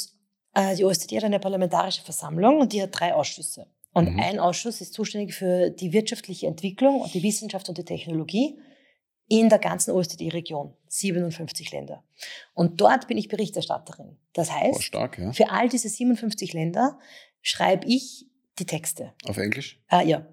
äh, 0.53 0.75
die 0.75 0.85
OSZE 0.85 1.17
hat 1.17 1.23
eine 1.23 1.39
parlamentarische 1.39 2.03
Versammlung 2.03 2.59
und 2.59 2.73
die 2.73 2.81
hat 2.81 2.91
drei 2.91 3.13
Ausschüsse. 3.13 3.67
Und 3.93 4.13
mhm. 4.13 4.19
ein 4.19 4.39
Ausschuss 4.39 4.79
ist 4.79 4.93
zuständig 4.93 5.33
für 5.33 5.69
die 5.69 5.91
wirtschaftliche 5.91 6.47
Entwicklung 6.47 7.01
und 7.01 7.13
die 7.13 7.23
Wissenschaft 7.23 7.67
und 7.67 7.77
die 7.77 7.83
Technologie 7.83 8.57
in 9.31 9.47
der 9.47 9.59
ganzen 9.59 9.91
OSZE-Region, 9.91 10.73
57 10.89 11.71
Länder. 11.71 12.03
Und 12.53 12.81
dort 12.81 13.07
bin 13.07 13.17
ich 13.17 13.29
Berichterstatterin. 13.29 14.17
Das 14.33 14.51
heißt, 14.51 14.77
oh, 14.77 14.81
stark, 14.81 15.17
ja. 15.17 15.31
für 15.31 15.49
all 15.49 15.69
diese 15.69 15.87
57 15.87 16.51
Länder 16.51 16.99
schreibe 17.41 17.87
ich 17.87 18.25
die 18.59 18.65
Texte. 18.65 19.13
Auf 19.25 19.37
Englisch? 19.37 19.79
Ah, 19.87 20.01
ja. 20.01 20.27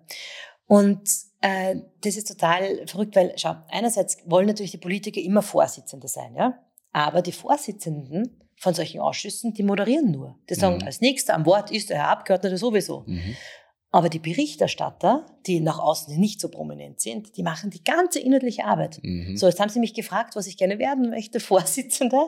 Und 0.67 1.09
äh, 1.43 1.77
das 2.01 2.17
ist 2.17 2.27
total 2.27 2.89
verrückt, 2.89 3.15
weil, 3.15 3.35
schau, 3.37 3.55
einerseits 3.69 4.19
wollen 4.25 4.49
natürlich 4.49 4.73
die 4.73 4.79
Politiker 4.79 5.21
immer 5.21 5.43
Vorsitzende 5.43 6.09
sein, 6.09 6.35
ja. 6.35 6.59
Aber 6.91 7.23
die 7.23 7.31
Vorsitzenden 7.31 8.41
von 8.57 8.75
solchen 8.75 9.01
Ausschüssen, 9.01 9.55
die 9.55 9.63
moderieren 9.63 10.11
nur. 10.11 10.37
Die 10.51 10.55
sagen, 10.55 10.79
mhm. 10.79 10.87
als 10.87 11.01
nächster 11.01 11.37
am 11.37 11.47
Wort 11.47 11.71
ist 11.71 11.91
der 11.91 11.99
Herr 11.99 12.09
Abgeordnete 12.09 12.59
sowieso. 12.59 13.05
Mhm. 13.07 13.37
Aber 13.91 14.11
die 14.11 14.19
Berichterstatter, 14.19 15.25
die 15.47 15.61
nach 15.61 15.79
außen 15.79 16.19
nicht 16.19 16.41
so 16.41 16.51
prominent 16.51 17.01
sind, 17.01 17.37
die 17.37 17.43
machen 17.43 17.71
die 17.71 17.83
ganze 17.83 18.21
inhaltliche 18.21 18.67
Arbeit. 18.67 19.01
Mhm. 19.03 19.37
So, 19.37 19.47
jetzt 19.47 19.61
haben 19.61 19.71
sie 19.71 19.81
mich 19.81 19.95
gefragt, 19.95 20.37
was 20.37 20.47
ich 20.47 20.59
gerne 20.59 20.79
werden 20.79 21.09
möchte, 21.11 21.41
Vorsitzende, 21.41 22.19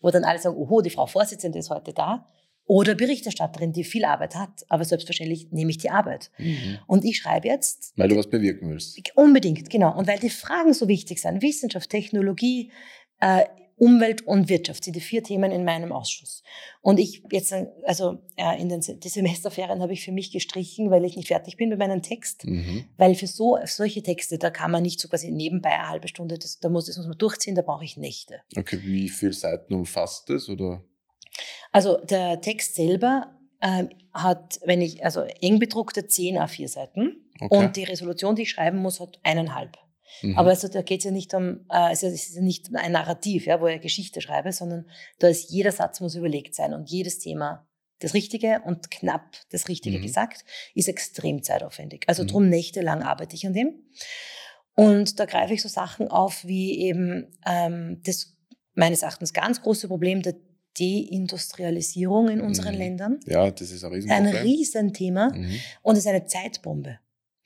wo 0.00 0.10
dann 0.10 0.24
alle 0.24 0.40
sagen, 0.40 0.56
oho, 0.56 0.80
die 0.80 0.90
Frau 0.90 1.06
Vorsitzende 1.06 1.58
ist 1.58 1.70
heute 1.70 1.92
da. 1.92 2.28
Oder 2.66 2.94
Berichterstatterin, 2.94 3.72
die 3.72 3.84
viel 3.84 4.06
Arbeit 4.06 4.34
hat, 4.34 4.64
aber 4.70 4.86
selbstverständlich 4.86 5.52
nehme 5.52 5.70
ich 5.70 5.76
die 5.76 5.90
Arbeit. 5.90 6.30
Mhm. 6.38 6.78
Und 6.86 7.04
ich 7.04 7.18
schreibe 7.18 7.46
jetzt. 7.46 7.92
Weil 7.96 8.08
du 8.08 8.16
was 8.16 8.28
bewirken 8.30 8.70
willst. 8.70 8.98
Unbedingt, 9.14 9.68
genau. 9.68 9.96
Und 9.96 10.08
weil 10.08 10.18
die 10.18 10.30
Fragen 10.30 10.72
so 10.72 10.88
wichtig 10.88 11.20
sind, 11.20 11.42
Wissenschaft, 11.42 11.90
Technologie, 11.90 12.72
äh, 13.20 13.44
Umwelt 13.76 14.22
und 14.22 14.48
Wirtschaft 14.48 14.84
sind 14.84 14.94
die 14.94 15.00
vier 15.00 15.22
Themen 15.22 15.50
in 15.50 15.64
meinem 15.64 15.90
Ausschuss. 15.90 16.42
Und 16.80 16.98
ich 16.98 17.24
jetzt, 17.32 17.52
also 17.84 18.18
äh, 18.36 18.60
in 18.60 18.68
den 18.68 18.80
die 18.80 19.08
Semesterferien 19.08 19.80
habe 19.80 19.92
ich 19.92 20.04
für 20.04 20.12
mich 20.12 20.30
gestrichen, 20.30 20.90
weil 20.90 21.04
ich 21.04 21.16
nicht 21.16 21.28
fertig 21.28 21.56
bin 21.56 21.70
mit 21.70 21.78
meinem 21.78 22.02
Text. 22.02 22.44
Mhm. 22.44 22.84
Weil 22.96 23.14
für 23.14 23.26
so 23.26 23.58
solche 23.64 24.02
Texte, 24.02 24.38
da 24.38 24.50
kann 24.50 24.70
man 24.70 24.82
nicht 24.82 25.00
so 25.00 25.08
quasi 25.08 25.30
nebenbei 25.30 25.70
eine 25.70 25.88
halbe 25.88 26.08
Stunde, 26.08 26.38
das, 26.38 26.60
da 26.60 26.68
muss, 26.68 26.86
das 26.86 26.96
muss 26.96 27.06
man 27.06 27.18
durchziehen, 27.18 27.54
da 27.54 27.62
brauche 27.62 27.84
ich 27.84 27.96
Nächte. 27.96 28.40
Okay, 28.56 28.78
wie 28.82 29.08
viele 29.08 29.32
Seiten 29.32 29.74
umfasst 29.74 30.30
das? 30.30 30.48
Oder? 30.48 30.82
Also 31.72 31.98
der 31.98 32.40
Text 32.40 32.76
selber 32.76 33.34
äh, 33.60 33.84
hat, 34.12 34.60
wenn 34.64 34.80
ich, 34.80 35.04
also 35.04 35.22
eng 35.40 35.58
bedruckte 35.58 36.06
10 36.06 36.36
A4 36.36 36.68
Seiten. 36.68 37.16
Okay. 37.40 37.56
Und 37.56 37.76
die 37.76 37.84
Resolution, 37.84 38.36
die 38.36 38.42
ich 38.42 38.50
schreiben 38.50 38.78
muss, 38.78 39.00
hat 39.00 39.18
eineinhalb. 39.24 39.76
Mhm. 40.22 40.38
Aber 40.38 40.50
also, 40.50 40.68
da 40.68 40.82
geht 40.82 41.00
es 41.00 41.04
ja 41.04 41.10
nicht 41.10 41.34
um, 41.34 41.66
äh, 41.70 41.92
es 41.92 42.02
ist 42.02 42.34
ja 42.34 42.42
nicht 42.42 42.74
ein 42.74 42.92
Narrativ, 42.92 43.46
ja, 43.46 43.60
wo 43.60 43.66
ich 43.66 43.80
Geschichte 43.80 44.20
schreibe, 44.20 44.52
sondern 44.52 44.86
da 45.18 45.28
ist 45.28 45.50
jeder 45.50 45.72
Satz 45.72 46.00
muss 46.00 46.14
überlegt 46.14 46.54
sein 46.54 46.74
und 46.74 46.90
jedes 46.90 47.18
Thema 47.18 47.66
das 48.00 48.14
Richtige 48.14 48.60
und 48.64 48.90
knapp 48.90 49.36
das 49.50 49.68
Richtige 49.68 49.98
mhm. 49.98 50.02
gesagt, 50.02 50.44
ist 50.74 50.88
extrem 50.88 51.42
zeitaufwendig. 51.42 52.04
Also 52.06 52.22
mhm. 52.24 52.28
drum 52.28 52.48
nächtelang 52.48 53.02
arbeite 53.02 53.34
ich 53.34 53.46
an 53.46 53.54
dem. 53.54 53.82
Und 54.74 55.20
da 55.20 55.24
greife 55.24 55.54
ich 55.54 55.62
so 55.62 55.68
Sachen 55.68 56.08
auf 56.08 56.44
wie 56.44 56.80
eben 56.80 57.32
ähm, 57.46 58.00
das 58.04 58.36
meines 58.74 59.02
Erachtens 59.02 59.32
ganz 59.32 59.62
große 59.62 59.88
Problem 59.88 60.22
der 60.22 60.34
Deindustrialisierung 60.78 62.28
in 62.28 62.40
unseren 62.40 62.74
mhm. 62.74 62.80
Ländern. 62.80 63.20
Ja, 63.26 63.50
das 63.50 63.70
ist 63.70 63.84
ein 63.84 63.92
Riesenproblem. 63.92 64.26
Ein 64.26 64.42
Riesenthema 64.42 65.30
mhm. 65.32 65.60
und 65.82 65.94
es 65.96 66.00
ist 66.04 66.08
eine 66.08 66.26
Zeitbombe. 66.26 66.98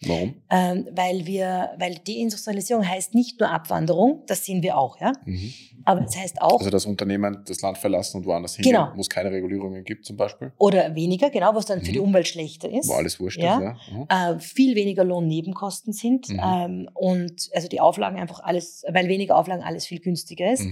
Warum? 0.06 0.34
Ähm, 0.48 0.86
weil 0.92 1.26
wir, 1.26 1.70
weil 1.78 1.96
Deindustrialisierung 2.06 2.88
heißt 2.88 3.14
nicht 3.14 3.40
nur 3.40 3.50
Abwanderung, 3.50 4.22
das 4.26 4.44
sehen 4.44 4.62
wir 4.62 4.78
auch, 4.78 5.00
ja. 5.00 5.12
Mhm. 5.24 5.52
Aber 5.84 6.04
es 6.04 6.16
heißt 6.16 6.40
auch. 6.40 6.58
Also 6.58 6.70
das 6.70 6.86
Unternehmen 6.86 7.42
das 7.46 7.62
Land 7.62 7.78
verlassen 7.78 8.18
und 8.18 8.26
woanders 8.26 8.54
hingehen, 8.54 8.74
genau. 8.74 8.92
wo 8.94 9.00
es 9.00 9.08
keine 9.08 9.32
Regulierungen 9.32 9.82
gibt, 9.82 10.06
zum 10.06 10.16
Beispiel. 10.16 10.52
Oder 10.58 10.94
weniger, 10.94 11.30
genau, 11.30 11.54
was 11.54 11.66
dann 11.66 11.80
mhm. 11.80 11.84
für 11.84 11.92
die 11.92 11.98
mhm. 11.98 12.04
Umwelt 12.04 12.28
schlechter 12.28 12.70
ist. 12.70 12.88
Wo 12.88 12.92
alles 12.92 13.18
wurscht 13.18 13.40
ja? 13.40 13.56
ist, 13.56 13.62
ja. 13.90 14.28
Mhm. 14.30 14.36
Äh, 14.36 14.40
viel 14.40 14.76
weniger 14.76 15.02
Lohnnebenkosten 15.02 15.92
sind 15.92 16.28
mhm. 16.28 16.40
ähm, 16.44 16.90
und 16.94 17.50
also 17.52 17.66
die 17.66 17.80
Auflagen 17.80 18.18
einfach 18.18 18.40
alles, 18.40 18.84
weil 18.88 19.08
weniger 19.08 19.36
Auflagen 19.36 19.64
alles 19.64 19.86
viel 19.86 19.98
günstiger 19.98 20.52
ist. 20.52 20.64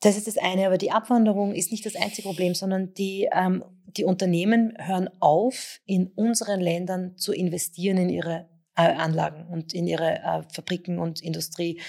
Das 0.00 0.16
ist 0.16 0.26
das 0.26 0.36
eine, 0.36 0.66
aber 0.66 0.78
die 0.78 0.90
Abwanderung 0.90 1.54
ist 1.54 1.72
nicht 1.72 1.86
das 1.86 1.96
einzige 1.96 2.28
Problem, 2.28 2.54
sondern 2.54 2.92
die, 2.94 3.28
ähm, 3.32 3.64
die 3.96 4.04
Unternehmen 4.04 4.74
hören 4.78 5.08
auf, 5.20 5.80
in 5.86 6.08
unseren 6.08 6.60
Ländern 6.60 7.16
zu 7.16 7.32
investieren 7.32 7.96
in 7.96 8.08
ihre 8.10 8.48
äh, 8.76 8.82
Anlagen 8.82 9.46
und 9.50 9.72
in 9.72 9.86
ihre 9.86 10.18
äh, 10.18 10.42
Fabriken 10.52 10.98
und 10.98 11.22
Industrie. 11.22 11.80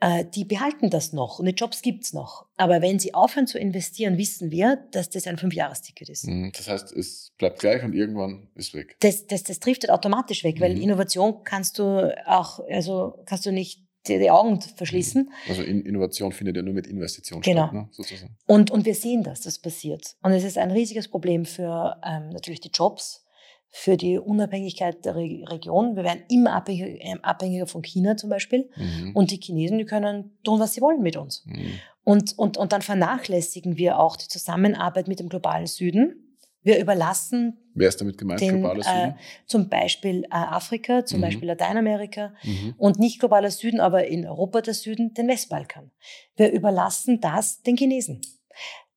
Äh, 0.00 0.24
die 0.32 0.44
behalten 0.44 0.90
das 0.90 1.12
noch 1.12 1.38
und 1.38 1.46
die 1.46 1.52
Jobs 1.52 1.82
gibt's 1.82 2.12
noch. 2.12 2.46
Aber 2.56 2.82
wenn 2.82 2.98
sie 2.98 3.14
aufhören 3.14 3.46
zu 3.46 3.58
investieren, 3.58 4.16
wissen 4.16 4.50
wir, 4.50 4.84
dass 4.92 5.10
das 5.10 5.26
ein 5.26 5.38
Fünfjahresticket 5.38 6.08
ist. 6.08 6.26
Mhm, 6.26 6.52
das 6.56 6.68
heißt, 6.68 6.92
es 6.92 7.32
bleibt 7.36 7.58
gleich 7.58 7.82
und 7.82 7.94
irgendwann 7.94 8.48
ist 8.54 8.74
weg. 8.74 8.96
Das, 9.00 9.26
das, 9.26 9.42
das 9.42 9.58
trifft 9.58 9.88
automatisch 9.90 10.44
weg, 10.44 10.60
weil 10.60 10.74
mhm. 10.76 10.82
Innovation 10.82 11.42
kannst 11.44 11.78
du 11.78 12.14
auch, 12.26 12.60
also 12.68 13.14
kannst 13.26 13.46
du 13.46 13.52
nicht 13.52 13.87
die, 14.06 14.18
die 14.18 14.30
Augen 14.30 14.60
verschließen. 14.60 15.30
Also 15.48 15.62
Innovation 15.62 16.32
findet 16.32 16.56
ja 16.56 16.62
nur 16.62 16.74
mit 16.74 16.86
Investition 16.86 17.40
genau. 17.40 17.64
statt, 17.64 17.74
ne? 17.74 17.88
sozusagen. 17.90 18.36
Und, 18.46 18.70
und 18.70 18.86
wir 18.86 18.94
sehen, 18.94 19.22
dass 19.22 19.40
das 19.40 19.58
passiert. 19.58 20.16
Und 20.22 20.32
es 20.32 20.44
ist 20.44 20.58
ein 20.58 20.70
riesiges 20.70 21.08
Problem 21.08 21.44
für 21.44 22.00
ähm, 22.04 22.30
natürlich 22.30 22.60
die 22.60 22.70
Jobs, 22.70 23.24
für 23.70 23.96
die 23.96 24.18
Unabhängigkeit 24.18 25.04
der 25.04 25.14
Re 25.14 25.44
Region. 25.46 25.94
Wir 25.94 26.04
werden 26.04 26.22
immer 26.30 26.54
abhängiger, 26.54 26.88
äh, 26.88 27.16
abhängiger 27.22 27.66
von 27.66 27.82
China 27.82 28.16
zum 28.16 28.30
Beispiel. 28.30 28.70
Mhm. 28.76 29.12
Und 29.14 29.30
die 29.30 29.40
Chinesen, 29.40 29.78
die 29.78 29.84
können 29.84 30.38
tun, 30.42 30.60
was 30.60 30.74
sie 30.74 30.80
wollen 30.80 31.02
mit 31.02 31.16
uns. 31.16 31.44
Mhm. 31.46 31.72
Und, 32.04 32.38
und, 32.38 32.56
und 32.56 32.72
dann 32.72 32.80
vernachlässigen 32.80 33.76
wir 33.76 33.98
auch 33.98 34.16
die 34.16 34.28
Zusammenarbeit 34.28 35.08
mit 35.08 35.20
dem 35.20 35.28
globalen 35.28 35.66
Süden 35.66 36.27
wir 36.62 36.80
überlassen. 36.80 37.58
Wer 37.74 37.88
ist 37.88 38.00
damit 38.00 38.18
gemeint? 38.18 38.40
Den, 38.40 38.60
globaler 38.60 38.82
Süden? 38.82 39.10
Äh, 39.10 39.14
zum 39.46 39.68
Beispiel 39.68 40.24
äh, 40.24 40.28
Afrika, 40.30 41.04
zum 41.04 41.18
mhm. 41.18 41.22
Beispiel 41.22 41.48
Lateinamerika 41.48 42.34
mhm. 42.42 42.74
und 42.76 42.98
nicht 42.98 43.20
globaler 43.20 43.50
Süden, 43.50 43.80
aber 43.80 44.06
in 44.06 44.26
Europa 44.26 44.60
der 44.60 44.74
Süden, 44.74 45.14
den 45.14 45.28
Westbalkan. 45.28 45.90
Wir 46.36 46.52
überlassen 46.52 47.20
das 47.20 47.62
den 47.62 47.76
Chinesen. 47.76 48.20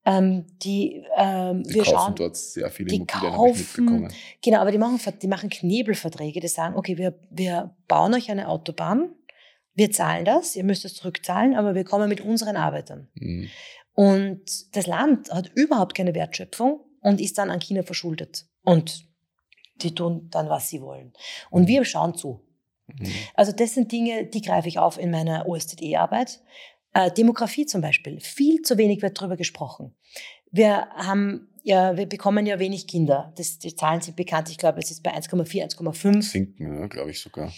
Ähm, 0.03 0.47
die, 0.63 1.05
ähm, 1.15 1.61
die 1.61 1.75
wir 1.75 1.83
kaufen 1.83 1.95
schauen, 1.95 2.15
dort 2.15 2.35
sehr 2.35 2.71
viele 2.71 2.89
die 2.89 2.95
Immobilien, 2.95 3.33
kaufen, 3.33 4.13
Genau, 4.41 4.57
aber 4.57 4.71
die 4.71 4.79
machen, 4.79 4.99
die 5.21 5.27
machen 5.27 5.51
Knebelverträge, 5.51 6.39
die 6.39 6.47
sagen, 6.47 6.75
okay, 6.75 6.97
wir, 6.97 7.19
wir 7.29 7.75
bauen 7.87 8.15
euch 8.15 8.31
eine 8.31 8.47
Autobahn, 8.47 9.13
wir 9.75 9.91
zahlen 9.91 10.25
das, 10.25 10.55
ihr 10.55 10.63
müsst 10.63 10.85
es 10.85 10.95
zurückzahlen, 10.95 11.55
aber 11.55 11.75
wir 11.75 11.83
kommen 11.83 12.09
mit 12.09 12.21
unseren 12.21 12.57
Arbeitern. 12.57 13.09
Mhm. 13.13 13.49
Und 13.93 14.75
das 14.75 14.87
Land 14.87 15.31
hat 15.31 15.51
überhaupt 15.53 15.93
keine 15.93 16.15
Wertschöpfung 16.15 16.79
und 17.01 17.19
ist 17.19 17.37
dann 17.37 17.49
an 17.49 17.59
China 17.59 17.83
verschuldet. 17.83 18.45
Und 18.63 19.05
die 19.77 19.93
tun 19.93 20.27
dann, 20.31 20.49
was 20.49 20.69
sie 20.69 20.81
wollen. 20.81 21.13
Und 21.49 21.67
wir 21.67 21.83
schauen 21.85 22.15
zu. 22.15 22.41
Mhm. 22.87 23.11
Also 23.33 23.51
das 23.51 23.73
sind 23.73 23.91
Dinge, 23.91 24.25
die 24.25 24.41
greife 24.41 24.67
ich 24.67 24.79
auf 24.79 24.97
in 24.97 25.11
meiner 25.11 25.47
OSZE-Arbeit. 25.47 26.41
Äh, 26.93 27.11
Demografie 27.11 27.65
zum 27.65 27.81
Beispiel. 27.81 28.19
Viel 28.19 28.61
zu 28.61 28.77
wenig 28.77 29.01
wird 29.01 29.19
darüber 29.19 29.37
gesprochen. 29.37 29.95
Wir 30.51 30.89
haben 30.95 31.47
ja, 31.63 31.95
wir 31.95 32.07
bekommen 32.07 32.45
ja 32.45 32.59
wenig 32.59 32.87
Kinder. 32.87 33.33
Das, 33.37 33.59
die 33.59 33.75
Zahlen 33.75 34.01
sind 34.01 34.15
bekannt. 34.15 34.49
Ich 34.49 34.57
glaube, 34.57 34.79
es 34.79 34.91
ist 34.91 35.03
bei 35.03 35.13
1,4, 35.15 35.77
1,5. 35.77 36.21
Sinken, 36.23 36.79
ja, 36.79 36.87
glaube 36.87 37.11
ich 37.11 37.19
sogar. 37.19 37.51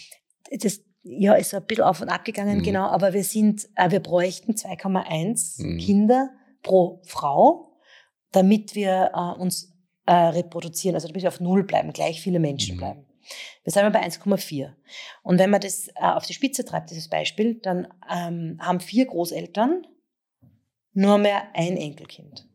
Das 0.51 0.81
ja, 1.03 1.33
ist 1.33 1.53
ein 1.53 1.65
bisschen 1.65 1.83
auf 1.83 2.01
und 2.01 2.09
ab 2.09 2.25
gegangen, 2.25 2.59
mhm. 2.59 2.63
genau. 2.63 2.85
Aber 2.85 3.13
wir 3.13 3.23
sind, 3.23 3.67
äh, 3.75 3.91
wir 3.91 3.99
bräuchten 3.99 4.53
2,1 4.53 5.63
mhm. 5.63 5.77
Kinder 5.77 6.29
pro 6.61 7.01
Frau 7.05 7.72
damit 8.33 8.75
wir 8.75 9.11
äh, 9.13 9.41
uns 9.41 9.73
äh, 10.05 10.13
reproduzieren, 10.13 10.95
also 10.95 11.07
damit 11.07 11.21
wir 11.21 11.29
auf 11.29 11.39
Null 11.39 11.63
bleiben, 11.63 11.93
gleich 11.93 12.21
viele 12.21 12.39
Menschen 12.39 12.75
mhm. 12.75 12.79
bleiben. 12.79 13.05
Wir 13.63 13.71
sind 13.71 13.93
bei 13.93 14.05
1,4. 14.05 14.73
Und 15.21 15.39
wenn 15.39 15.49
man 15.49 15.61
das 15.61 15.87
äh, 15.87 15.93
auf 16.01 16.25
die 16.25 16.33
Spitze 16.33 16.65
treibt, 16.65 16.89
dieses 16.89 17.07
Beispiel, 17.07 17.55
dann 17.55 17.87
ähm, 18.13 18.57
haben 18.59 18.81
vier 18.81 19.05
Großeltern 19.05 19.87
nur 20.93 21.17
mehr 21.17 21.43
ein 21.53 21.77
Enkelkind. 21.77 22.47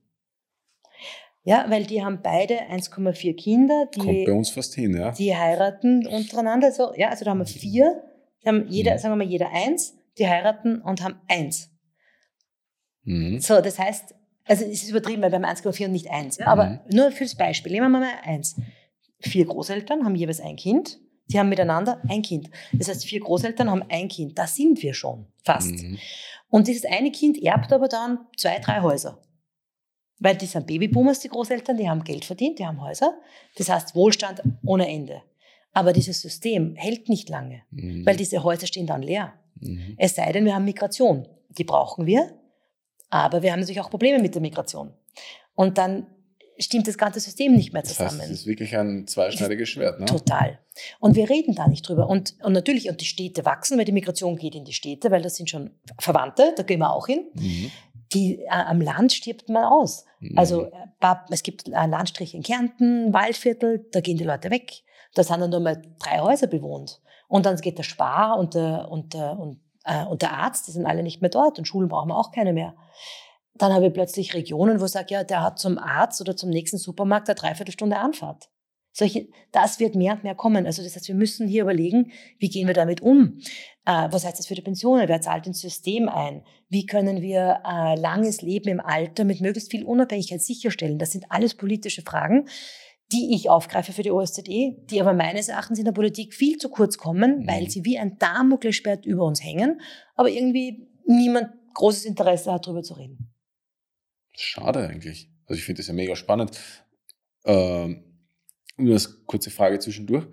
Ja, 1.45 1.65
weil 1.71 1.87
die 1.87 2.05
haben 2.05 2.21
beide 2.23 2.61
1,4 2.71 3.35
Kinder. 3.35 3.89
Die, 3.95 4.01
Kommt 4.01 4.25
bei 4.27 4.33
uns 4.33 4.51
fast 4.51 4.75
hin, 4.75 4.95
ja. 4.95 5.13
Die 5.13 5.35
heiraten 5.35 6.07
untereinander. 6.07 6.71
So, 6.73 6.93
ja, 6.95 7.09
also 7.09 7.25
da 7.25 7.31
haben 7.31 7.39
wir 7.39 7.47
vier. 7.47 8.03
Die 8.43 8.49
haben 8.49 8.69
jeder, 8.69 8.95
mhm. 8.95 8.99
sagen 8.99 9.13
wir 9.13 9.25
mal, 9.25 9.31
jeder 9.31 9.51
eins. 9.51 9.97
Die 10.19 10.29
heiraten 10.29 10.83
und 10.83 11.03
haben 11.03 11.21
eins. 11.27 11.71
Mhm. 13.05 13.41
So, 13.41 13.63
das 13.63 13.79
heißt, 13.79 14.15
also 14.49 14.65
es 14.65 14.83
ist 14.83 14.91
übertrieben, 14.91 15.23
weil 15.23 15.31
beim 15.31 15.45
1,4 15.45 15.87
und 15.87 15.93
nicht 15.93 16.11
eins. 16.11 16.39
Ja, 16.39 16.47
aber 16.47 16.67
mhm. 16.67 16.81
nur 16.93 17.13
fürs 17.13 17.35
Beispiel. 17.35 17.73
Nehmen 17.73 17.93
wir 17.93 18.01
mal 18.01 18.13
eins. 18.25 18.57
Vier 19.21 19.47
Großeltern 19.47 20.05
haben 20.05 20.15
jeweils 20.15 20.41
ein 20.41 20.57
Kind. 20.57 20.99
Die 21.27 21.39
haben 21.39 21.51
miteinander 21.51 22.01
ein 22.09 22.23
Kind. 22.23 22.51
Das 22.73 22.89
heißt, 22.89 23.05
vier 23.05 23.21
Großeltern 23.21 23.71
haben 23.71 23.85
ein 23.89 24.09
Kind. 24.09 24.39
Da 24.39 24.47
sind 24.47 24.83
wir 24.83 24.95
schon 24.95 25.27
fast. 25.45 25.73
Mhm. 25.73 25.99
Und 26.49 26.69
dieses 26.69 26.87
eine 26.87 27.11
Kind 27.13 27.43
erbt 27.43 27.73
aber 27.73 27.89
dann 27.89 28.21
zwei, 28.37 28.59
drei 28.59 28.81
Häuser. 28.81 29.21
Weil 30.21 30.37
die 30.37 30.47
sind 30.47 30.67
Babyboomers, 30.67 31.21
die 31.21 31.29
Großeltern, 31.29 31.77
die 31.77 31.89
haben 31.89 32.03
Geld 32.03 32.25
verdient, 32.25 32.59
die 32.59 32.67
haben 32.67 32.83
Häuser. 32.83 33.19
Das 33.57 33.69
heißt 33.69 33.95
Wohlstand 33.95 34.43
ohne 34.65 34.89
Ende. 34.89 35.23
Aber 35.73 35.93
dieses 35.93 36.21
System 36.23 36.75
hält 36.77 37.09
nicht 37.09 37.29
lange, 37.29 37.63
mhm. 37.71 38.05
weil 38.07 38.17
diese 38.17 38.43
Häuser 38.43 38.67
stehen 38.67 38.87
dann 38.87 39.03
leer. 39.03 39.35
Mhm. 39.61 39.95
Es 39.99 40.17
sei 40.17 40.33
denn, 40.33 40.45
wir 40.45 40.55
haben 40.55 40.65
Migration. 40.65 41.29
Die 41.51 41.65
brauchen 41.65 42.07
wir, 42.07 42.38
aber 43.11 43.43
wir 43.43 43.53
haben 43.53 43.61
natürlich 43.61 43.81
auch 43.81 43.91
Probleme 43.91 44.21
mit 44.21 44.35
der 44.35 44.43
Migration. 44.43 44.93
Und 45.55 45.79
dann 45.79 46.07
stimmt 46.59 46.89
das 46.89 46.99
ganze 46.99 47.21
System 47.21 47.55
nicht 47.55 47.73
mehr 47.73 47.85
zusammen. 47.85 48.11
Das 48.11 48.21
heißt, 48.21 48.31
es 48.33 48.41
ist 48.41 48.47
wirklich 48.47 48.77
ein 48.77 49.07
zweischneidiges 49.07 49.69
Schwert. 49.69 50.01
Ne? 50.01 50.07
Total. 50.07 50.59
Und 51.01 51.15
wir 51.17 51.31
reden 51.31 51.55
da 51.55 51.69
nicht 51.69 51.89
drüber. 51.89 52.09
Und, 52.09 52.35
und 52.43 52.53
natürlich, 52.53 52.89
und 52.89 53.01
die 53.01 53.05
Städte 53.05 53.45
wachsen, 53.45 53.79
weil 53.79 53.85
die 53.85 53.93
Migration 53.93 54.37
geht 54.37 54.55
in 54.55 54.65
die 54.65 54.73
Städte, 54.73 55.11
weil 55.11 55.23
das 55.23 55.37
sind 55.37 55.49
schon 55.51 55.71
Verwandte, 55.99 56.55
da 56.57 56.63
gehen 56.63 56.81
wir 56.81 56.93
auch 56.93 57.07
hin. 57.07 57.27
Mhm. 57.35 57.71
Die, 58.13 58.41
äh, 58.41 58.49
am 58.49 58.81
Land 58.81 59.13
stirbt 59.13 59.49
man 59.49 59.65
aus. 59.65 60.05
Mhm. 60.21 60.39
Also 60.39 60.65
äh, 60.65 61.15
es 61.31 61.43
gibt 61.43 61.73
einen 61.73 61.93
Landstrich 61.93 62.35
in 62.35 62.43
Kärnten, 62.43 63.13
Waldviertel, 63.13 63.87
da 63.93 64.01
gehen 64.01 64.19
die 64.19 64.25
Leute 64.25 64.51
weg. 64.51 64.83
Da 65.15 65.23
sind 65.23 65.41
dann 65.41 65.51
nur 65.51 65.61
mal 65.61 65.83
drei 65.99 66.21
Häuser 66.21 66.47
bewohnt. 66.47 67.01
Und 67.29 67.47
dann 67.47 67.57
geht 67.57 67.79
der 67.79 67.83
Spar 67.83 68.39
und 68.39 68.55
der, 68.55 68.91
und 68.91 69.15
der, 69.15 69.39
und, 69.39 69.61
äh, 69.89 70.05
und 70.05 70.23
der 70.23 70.35
Arzt, 70.35 70.69
die 70.69 70.73
sind 70.73 70.87
alle 70.87 71.03
nicht 71.03 71.21
mehr 71.21 71.31
dort. 71.31 71.59
Und 71.59 71.67
Schulen 71.67 71.89
brauchen 71.89 72.09
wir 72.09 72.17
auch 72.17 72.31
keine 72.31 72.53
mehr. 72.53 72.75
Dann 73.55 73.73
habe 73.73 73.87
ich 73.87 73.93
plötzlich 73.93 74.35
Regionen, 74.35 74.81
wo 74.81 74.85
ich 74.85 74.93
sage, 74.93 75.15
ja, 75.15 75.25
der 75.25 75.43
hat 75.43 75.59
zum 75.59 75.79
Arzt 75.79 76.21
oder 76.21 76.37
zum 76.37 76.51
nächsten 76.51 76.79
Supermarkt 76.79 77.29
eine 77.29 77.35
Dreiviertelstunde 77.35 77.97
Anfahrt. 77.97 78.49
Solche, 78.93 79.29
das 79.53 79.79
wird 79.79 79.95
mehr 79.95 80.15
und 80.15 80.25
mehr 80.25 80.35
kommen. 80.35 80.67
Also 80.67 80.83
das 80.83 80.97
heißt, 80.97 81.09
wir 81.09 81.15
müssen 81.15 81.47
hier 81.47 81.63
überlegen, 81.63 82.11
wie 82.39 82.49
gehen 82.49 82.67
wir 82.67 82.75
damit 82.75 83.01
um? 83.01 83.39
Äh, 83.85 84.09
was 84.11 84.25
heißt 84.25 84.39
das 84.39 84.47
für 84.47 84.55
die 84.55 84.63
Pensionen? 84.63 85.09
Wer 85.09 85.21
zahlt 85.21 85.47
ins 85.47 85.61
System 85.61 86.09
ein? 86.09 86.45
Wie 86.69 86.87
können 86.87 87.23
wir 87.23 87.63
äh, 87.65 87.95
langes 87.99 88.43
Leben 88.43 88.69
im 88.69 88.81
Alter 88.81 89.25
mit 89.25 89.41
möglichst 89.41 89.71
viel 89.71 89.85
Unabhängigkeit 89.85 90.43
sicherstellen? 90.43 90.99
Das 90.99 91.13
sind 91.13 91.27
alles 91.31 91.55
politische 91.55 92.03
Fragen, 92.03 92.49
die 93.13 93.35
ich 93.35 93.49
aufgreife 93.49 93.93
für 93.93 94.03
die 94.03 94.11
OSZE, 94.11 94.43
die 94.43 95.01
aber 95.01 95.15
meines 95.15 95.49
Erachtens 95.49 95.79
in 95.79 95.85
der 95.85 95.93
Politik 95.93 96.35
viel 96.35 96.59
zu 96.59 96.69
kurz 96.69 96.99
kommen, 96.99 97.41
mhm. 97.41 97.49
weil 97.49 97.71
sie 97.71 97.85
wie 97.85 97.99
ein 97.99 98.19
Damoklesschwert 98.19 99.07
über 99.07 99.25
uns 99.25 99.43
hängen, 99.43 99.81
aber 100.15 100.29
irgendwie 100.29 100.89
niemand 101.07 101.49
großes 101.75 102.05
Interesse 102.05 102.53
hat, 102.53 102.67
darüber 102.67 102.83
zu 102.83 102.95
reden. 102.95 103.31
Schade 104.35 104.87
eigentlich. 104.87 105.31
Also 105.47 105.59
ich 105.59 105.65
finde 105.65 105.81
das 105.81 105.89
ja 105.89 105.95
mega 105.95 106.15
spannend. 106.17 106.61
Ähm, 107.45 108.05
nur 108.77 108.95
als 108.95 109.25
kurze 109.27 109.51
Frage 109.51 109.79
zwischendurch, 109.79 110.27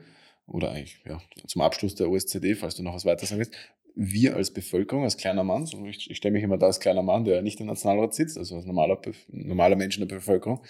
oder 0.48 0.72
eigentlich 0.72 1.00
ja, 1.06 1.22
zum 1.48 1.62
Abschluss 1.62 1.96
der 1.96 2.10
OSZE, 2.10 2.56
falls 2.56 2.76
du 2.76 2.84
noch 2.84 2.94
was 2.94 3.06
weiter 3.06 3.26
sagen 3.26 3.40
willst. 3.40 3.56
Wir 3.96 4.36
als 4.36 4.52
Bevölkerung, 4.52 5.06
als 5.06 5.16
kleiner 5.16 5.46
Mann, 5.46 5.66
so 5.66 5.84
ich, 5.86 6.10
ich 6.12 6.18
stelle 6.18 6.34
mich 6.34 6.44
immer 6.44 6.58
da 6.58 6.66
als 6.66 6.82
kleiner 6.82 7.02
Mann, 7.02 7.24
der 7.24 7.42
nicht 7.42 7.62
im 7.62 7.68
Nationalrat 7.68 8.14
sitzt, 8.14 8.38
also 8.38 8.58
als 8.58 8.66
normaler, 8.66 9.02
normaler 9.30 9.78
Mensch 9.78 9.98
in 9.98 10.08
der 10.08 10.16
Bevölkerung, 10.16 10.62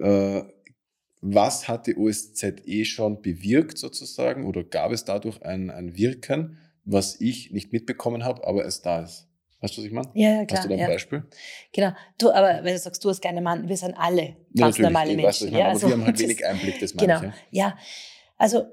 äh, 0.00 0.42
was 1.22 1.68
hat 1.68 1.86
die 1.86 1.96
OSZE 1.96 2.84
schon 2.84 3.22
bewirkt 3.22 3.78
sozusagen 3.78 4.44
oder 4.44 4.64
gab 4.64 4.90
es 4.90 5.04
dadurch 5.04 5.40
ein, 5.42 5.70
ein 5.70 5.96
Wirken, 5.96 6.58
was 6.84 7.20
ich 7.20 7.52
nicht 7.52 7.72
mitbekommen 7.72 8.24
habe, 8.24 8.46
aber 8.46 8.64
es 8.66 8.82
da 8.82 9.02
ist? 9.02 9.28
Weißt 9.60 9.76
du, 9.76 9.80
was 9.80 9.86
ich 9.86 9.92
meine? 9.92 10.10
Ja, 10.14 10.40
ja, 10.40 10.44
klar. 10.44 10.58
Hast 10.58 10.64
du 10.64 10.68
da 10.70 10.74
ein 10.74 10.80
ja. 10.80 10.86
Beispiel? 10.88 11.22
Genau. 11.72 11.92
Du, 12.18 12.32
aber 12.32 12.64
wenn 12.64 12.74
du 12.74 12.78
sagst, 12.78 13.04
du 13.04 13.08
als 13.08 13.20
kleiner 13.20 13.40
Mann, 13.40 13.68
wir 13.68 13.76
sind 13.76 13.94
alle 13.94 14.36
ganz 14.56 14.76
ja, 14.78 14.82
normale 14.82 15.14
Menschen. 15.14 15.26
Weißt, 15.28 15.42
ich 15.42 15.50
meine, 15.52 15.58
ja, 15.58 15.64
aber 15.66 15.74
also, 15.74 15.86
wir 15.86 15.94
haben 15.94 16.04
halt 16.04 16.18
wenig 16.18 16.44
Einblick, 16.44 16.80
das 16.80 16.96
Genau. 16.96 17.16
Ich, 17.18 17.22
ja. 17.22 17.32
ja, 17.50 17.78
also 18.36 18.64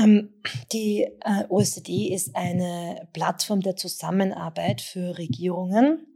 ähm, 0.00 0.30
die 0.72 1.02
äh, 1.02 1.44
OECD 1.48 2.14
ist 2.14 2.36
eine 2.36 3.08
Plattform 3.12 3.60
der 3.60 3.74
Zusammenarbeit 3.74 4.80
für 4.80 5.18
Regierungen 5.18 6.06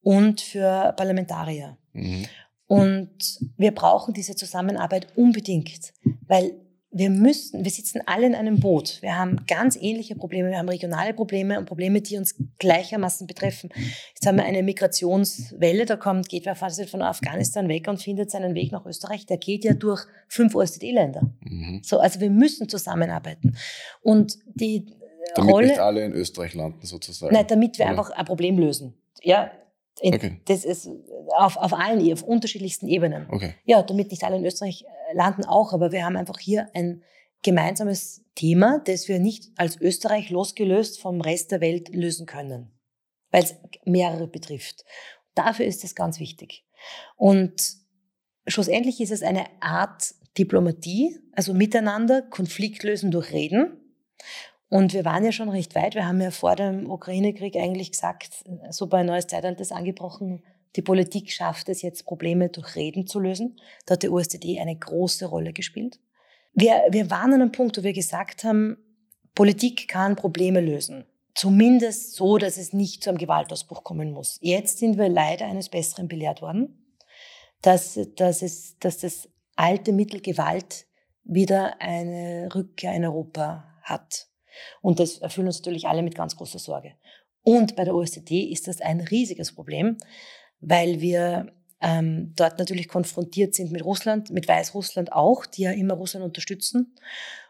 und 0.00 0.40
für 0.40 0.94
Parlamentarier. 0.96 1.76
Mhm. 1.92 2.24
Und 2.66 3.38
wir 3.56 3.72
brauchen 3.72 4.12
diese 4.14 4.34
Zusammenarbeit 4.34 5.08
unbedingt, 5.16 5.92
weil 6.26 6.54
wir 6.96 7.10
müssen, 7.10 7.62
wir 7.62 7.70
sitzen 7.70 8.00
alle 8.06 8.26
in 8.26 8.34
einem 8.34 8.58
Boot. 8.58 9.02
Wir 9.02 9.18
haben 9.18 9.44
ganz 9.46 9.76
ähnliche 9.76 10.14
Probleme. 10.14 10.48
Wir 10.48 10.58
haben 10.58 10.68
regionale 10.68 11.12
Probleme 11.12 11.58
und 11.58 11.66
Probleme, 11.66 12.00
die 12.00 12.16
uns 12.16 12.34
gleichermaßen 12.58 13.26
betreffen. 13.26 13.70
Jetzt 14.14 14.26
haben 14.26 14.36
wir 14.36 14.44
eine 14.44 14.62
Migrationswelle, 14.62 15.84
da 15.84 15.96
kommt, 15.96 16.28
geht 16.30 16.46
wer 16.46 16.54
fast 16.54 16.82
von 16.88 17.02
Afghanistan 17.02 17.68
weg 17.68 17.86
und 17.88 18.02
findet 18.02 18.30
seinen 18.30 18.54
Weg 18.54 18.72
nach 18.72 18.86
Österreich. 18.86 19.26
Der 19.26 19.36
geht 19.36 19.64
ja 19.64 19.74
durch 19.74 20.06
fünf 20.26 20.54
OSZE-Länder. 20.54 21.22
Mhm. 21.40 21.82
So, 21.84 21.98
also 21.98 22.20
wir 22.20 22.30
müssen 22.30 22.68
zusammenarbeiten. 22.68 23.56
Und 24.00 24.38
die 24.54 24.86
damit 25.34 25.52
Rolle, 25.52 25.66
nicht 25.68 25.80
alle 25.80 26.04
in 26.04 26.12
Österreich 26.12 26.54
landen, 26.54 26.86
sozusagen. 26.86 27.34
Nein, 27.34 27.46
damit 27.46 27.78
wir 27.78 27.84
Oder? 27.84 27.90
einfach 27.90 28.10
ein 28.10 28.24
Problem 28.24 28.58
lösen. 28.58 28.94
Ja, 29.22 29.50
okay. 30.00 30.40
Das 30.46 30.64
ist 30.64 30.88
auf, 31.36 31.56
auf 31.56 31.72
allen, 31.72 32.12
auf 32.12 32.22
unterschiedlichsten 32.22 32.88
Ebenen. 32.88 33.26
Okay. 33.30 33.54
Ja, 33.64 33.82
damit 33.82 34.10
nicht 34.10 34.24
alle 34.24 34.36
in 34.36 34.44
Österreich 34.44 34.84
äh, 34.84 35.14
landen 35.14 35.44
auch, 35.44 35.72
aber 35.72 35.92
wir 35.92 36.04
haben 36.04 36.16
einfach 36.16 36.38
hier 36.38 36.68
ein 36.74 37.02
gemeinsames 37.42 38.24
Thema, 38.34 38.80
das 38.84 39.08
wir 39.08 39.18
nicht 39.18 39.50
als 39.56 39.80
Österreich 39.80 40.30
losgelöst 40.30 41.00
vom 41.00 41.20
Rest 41.20 41.52
der 41.52 41.60
Welt 41.60 41.94
lösen 41.94 42.26
können, 42.26 42.72
weil 43.30 43.44
es 43.44 43.56
mehrere 43.84 44.26
betrifft. 44.26 44.84
Dafür 45.34 45.66
ist 45.66 45.84
es 45.84 45.94
ganz 45.94 46.18
wichtig. 46.18 46.64
Und 47.16 47.76
schlussendlich 48.46 49.00
ist 49.00 49.12
es 49.12 49.22
eine 49.22 49.44
Art 49.60 50.14
Diplomatie, 50.36 51.18
also 51.32 51.54
miteinander 51.54 52.22
Konflikt 52.22 52.82
lösen 52.82 53.10
durch 53.10 53.32
Reden. 53.32 53.80
Und 54.68 54.92
wir 54.92 55.04
waren 55.04 55.24
ja 55.24 55.32
schon 55.32 55.48
recht 55.48 55.74
weit. 55.74 55.94
Wir 55.94 56.06
haben 56.06 56.20
ja 56.20 56.30
vor 56.30 56.56
dem 56.56 56.90
Ukraine-Krieg 56.90 57.56
eigentlich 57.56 57.92
gesagt, 57.92 58.44
so 58.70 58.88
bei 58.88 59.02
neues 59.02 59.26
Zeitalter 59.26 59.60
ist 59.60 59.72
angebrochen, 59.72 60.42
die 60.74 60.82
Politik 60.82 61.30
schafft 61.30 61.68
es 61.68 61.82
jetzt, 61.82 62.04
Probleme 62.04 62.50
durch 62.50 62.76
Reden 62.76 63.06
zu 63.06 63.18
lösen. 63.18 63.58
Da 63.86 63.94
hat 63.94 64.02
die 64.02 64.10
OSZE 64.10 64.60
eine 64.60 64.76
große 64.76 65.26
Rolle 65.26 65.52
gespielt. 65.52 65.98
Wir, 66.52 66.84
wir 66.90 67.10
waren 67.10 67.32
an 67.32 67.40
einem 67.40 67.52
Punkt, 67.52 67.78
wo 67.78 67.82
wir 67.82 67.92
gesagt 67.92 68.44
haben, 68.44 68.76
Politik 69.34 69.88
kann 69.88 70.16
Probleme 70.16 70.60
lösen. 70.60 71.06
Zumindest 71.34 72.14
so, 72.14 72.38
dass 72.38 72.56
es 72.56 72.72
nicht 72.72 73.02
zu 73.02 73.10
einem 73.10 73.18
Gewaltausbruch 73.18 73.84
kommen 73.84 74.10
muss. 74.10 74.38
Jetzt 74.40 74.78
sind 74.78 74.98
wir 74.98 75.08
leider 75.08 75.46
eines 75.46 75.68
Besseren 75.68 76.08
belehrt 76.08 76.40
worden, 76.40 76.94
dass, 77.62 77.98
dass, 78.16 78.42
es, 78.42 78.78
dass 78.78 78.98
das 78.98 79.28
alte 79.54 79.92
Mittel 79.92 80.20
Gewalt 80.20 80.86
wieder 81.24 81.80
eine 81.80 82.48
Rückkehr 82.54 82.94
in 82.94 83.04
Europa 83.04 83.64
hat. 83.82 84.25
Und 84.82 85.00
das 85.00 85.18
erfüllt 85.18 85.46
uns 85.46 85.58
natürlich 85.58 85.86
alle 85.86 86.02
mit 86.02 86.14
ganz 86.14 86.36
großer 86.36 86.58
Sorge. 86.58 86.94
Und 87.42 87.76
bei 87.76 87.84
der 87.84 87.94
OSZE 87.94 88.50
ist 88.50 88.66
das 88.66 88.80
ein 88.80 89.00
riesiges 89.00 89.54
Problem, 89.54 89.98
weil 90.60 91.00
wir 91.00 91.52
ähm, 91.80 92.32
dort 92.34 92.58
natürlich 92.58 92.88
konfrontiert 92.88 93.54
sind 93.54 93.70
mit 93.70 93.84
Russland, 93.84 94.30
mit 94.30 94.48
Weißrussland 94.48 95.12
auch, 95.12 95.46
die 95.46 95.62
ja 95.62 95.72
immer 95.72 95.94
Russland 95.94 96.24
unterstützen 96.24 96.94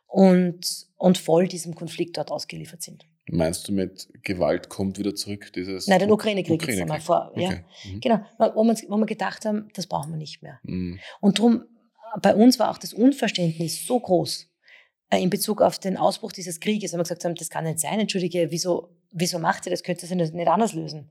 und, 0.07 0.87
und 0.97 1.19
voll 1.19 1.49
diesem 1.49 1.75
Konflikt 1.75 2.17
dort 2.17 2.31
ausgeliefert 2.31 2.83
sind. 2.83 3.07
Meinst 3.29 3.67
du 3.67 3.73
mit 3.73 4.09
Gewalt 4.23 4.69
kommt 4.69 4.99
wieder 4.99 5.15
zurück? 5.15 5.53
Dieses 5.53 5.89
Nein, 5.89 5.99
den 5.99 6.13
Ukraine-Krieg 6.13 6.55
Ukraine 6.55 6.79
jetzt 6.79 6.83
einmal 6.83 7.01
vor. 7.01 7.31
Okay. 7.33 7.65
Ja. 7.85 7.91
Mhm. 7.91 8.01
Genau, 8.01 8.21
wo 8.39 8.65
wir, 8.65 8.77
wo 8.89 8.97
wir 8.99 9.07
gedacht 9.07 9.45
haben, 9.45 9.69
das 9.75 9.87
brauchen 9.87 10.13
wir 10.13 10.19
nicht 10.19 10.43
mehr. 10.43 10.61
Mhm. 10.63 11.01
Und 11.21 11.39
darum, 11.39 11.65
bei 12.23 12.35
uns 12.35 12.59
war 12.59 12.71
auch 12.71 12.79
das 12.79 12.93
Unverständnis 12.93 13.85
so 13.85 13.99
groß, 13.99 14.49
in 15.11 15.31
Bezug 15.31 15.63
auf 15.63 15.79
den 15.79 15.97
Ausbruch 15.97 16.33
dieses 16.33 16.61
Krieges, 16.61 16.93
wenn 16.93 16.99
wir 16.99 17.05
gesagt 17.05 17.25
haben, 17.25 17.35
das 17.35 17.51
kann 17.51 17.65
nicht 17.65 17.81
sein, 17.81 18.01
entschuldige, 18.01 18.51
wieso, 18.51 18.97
wieso 19.13 19.39
macht 19.39 19.67
ihr 19.67 19.71
das, 19.71 19.83
könnt 19.83 20.03
ihr 20.03 20.17
das 20.17 20.33
nicht 20.33 20.49
anders 20.49 20.73
lösen? 20.73 21.11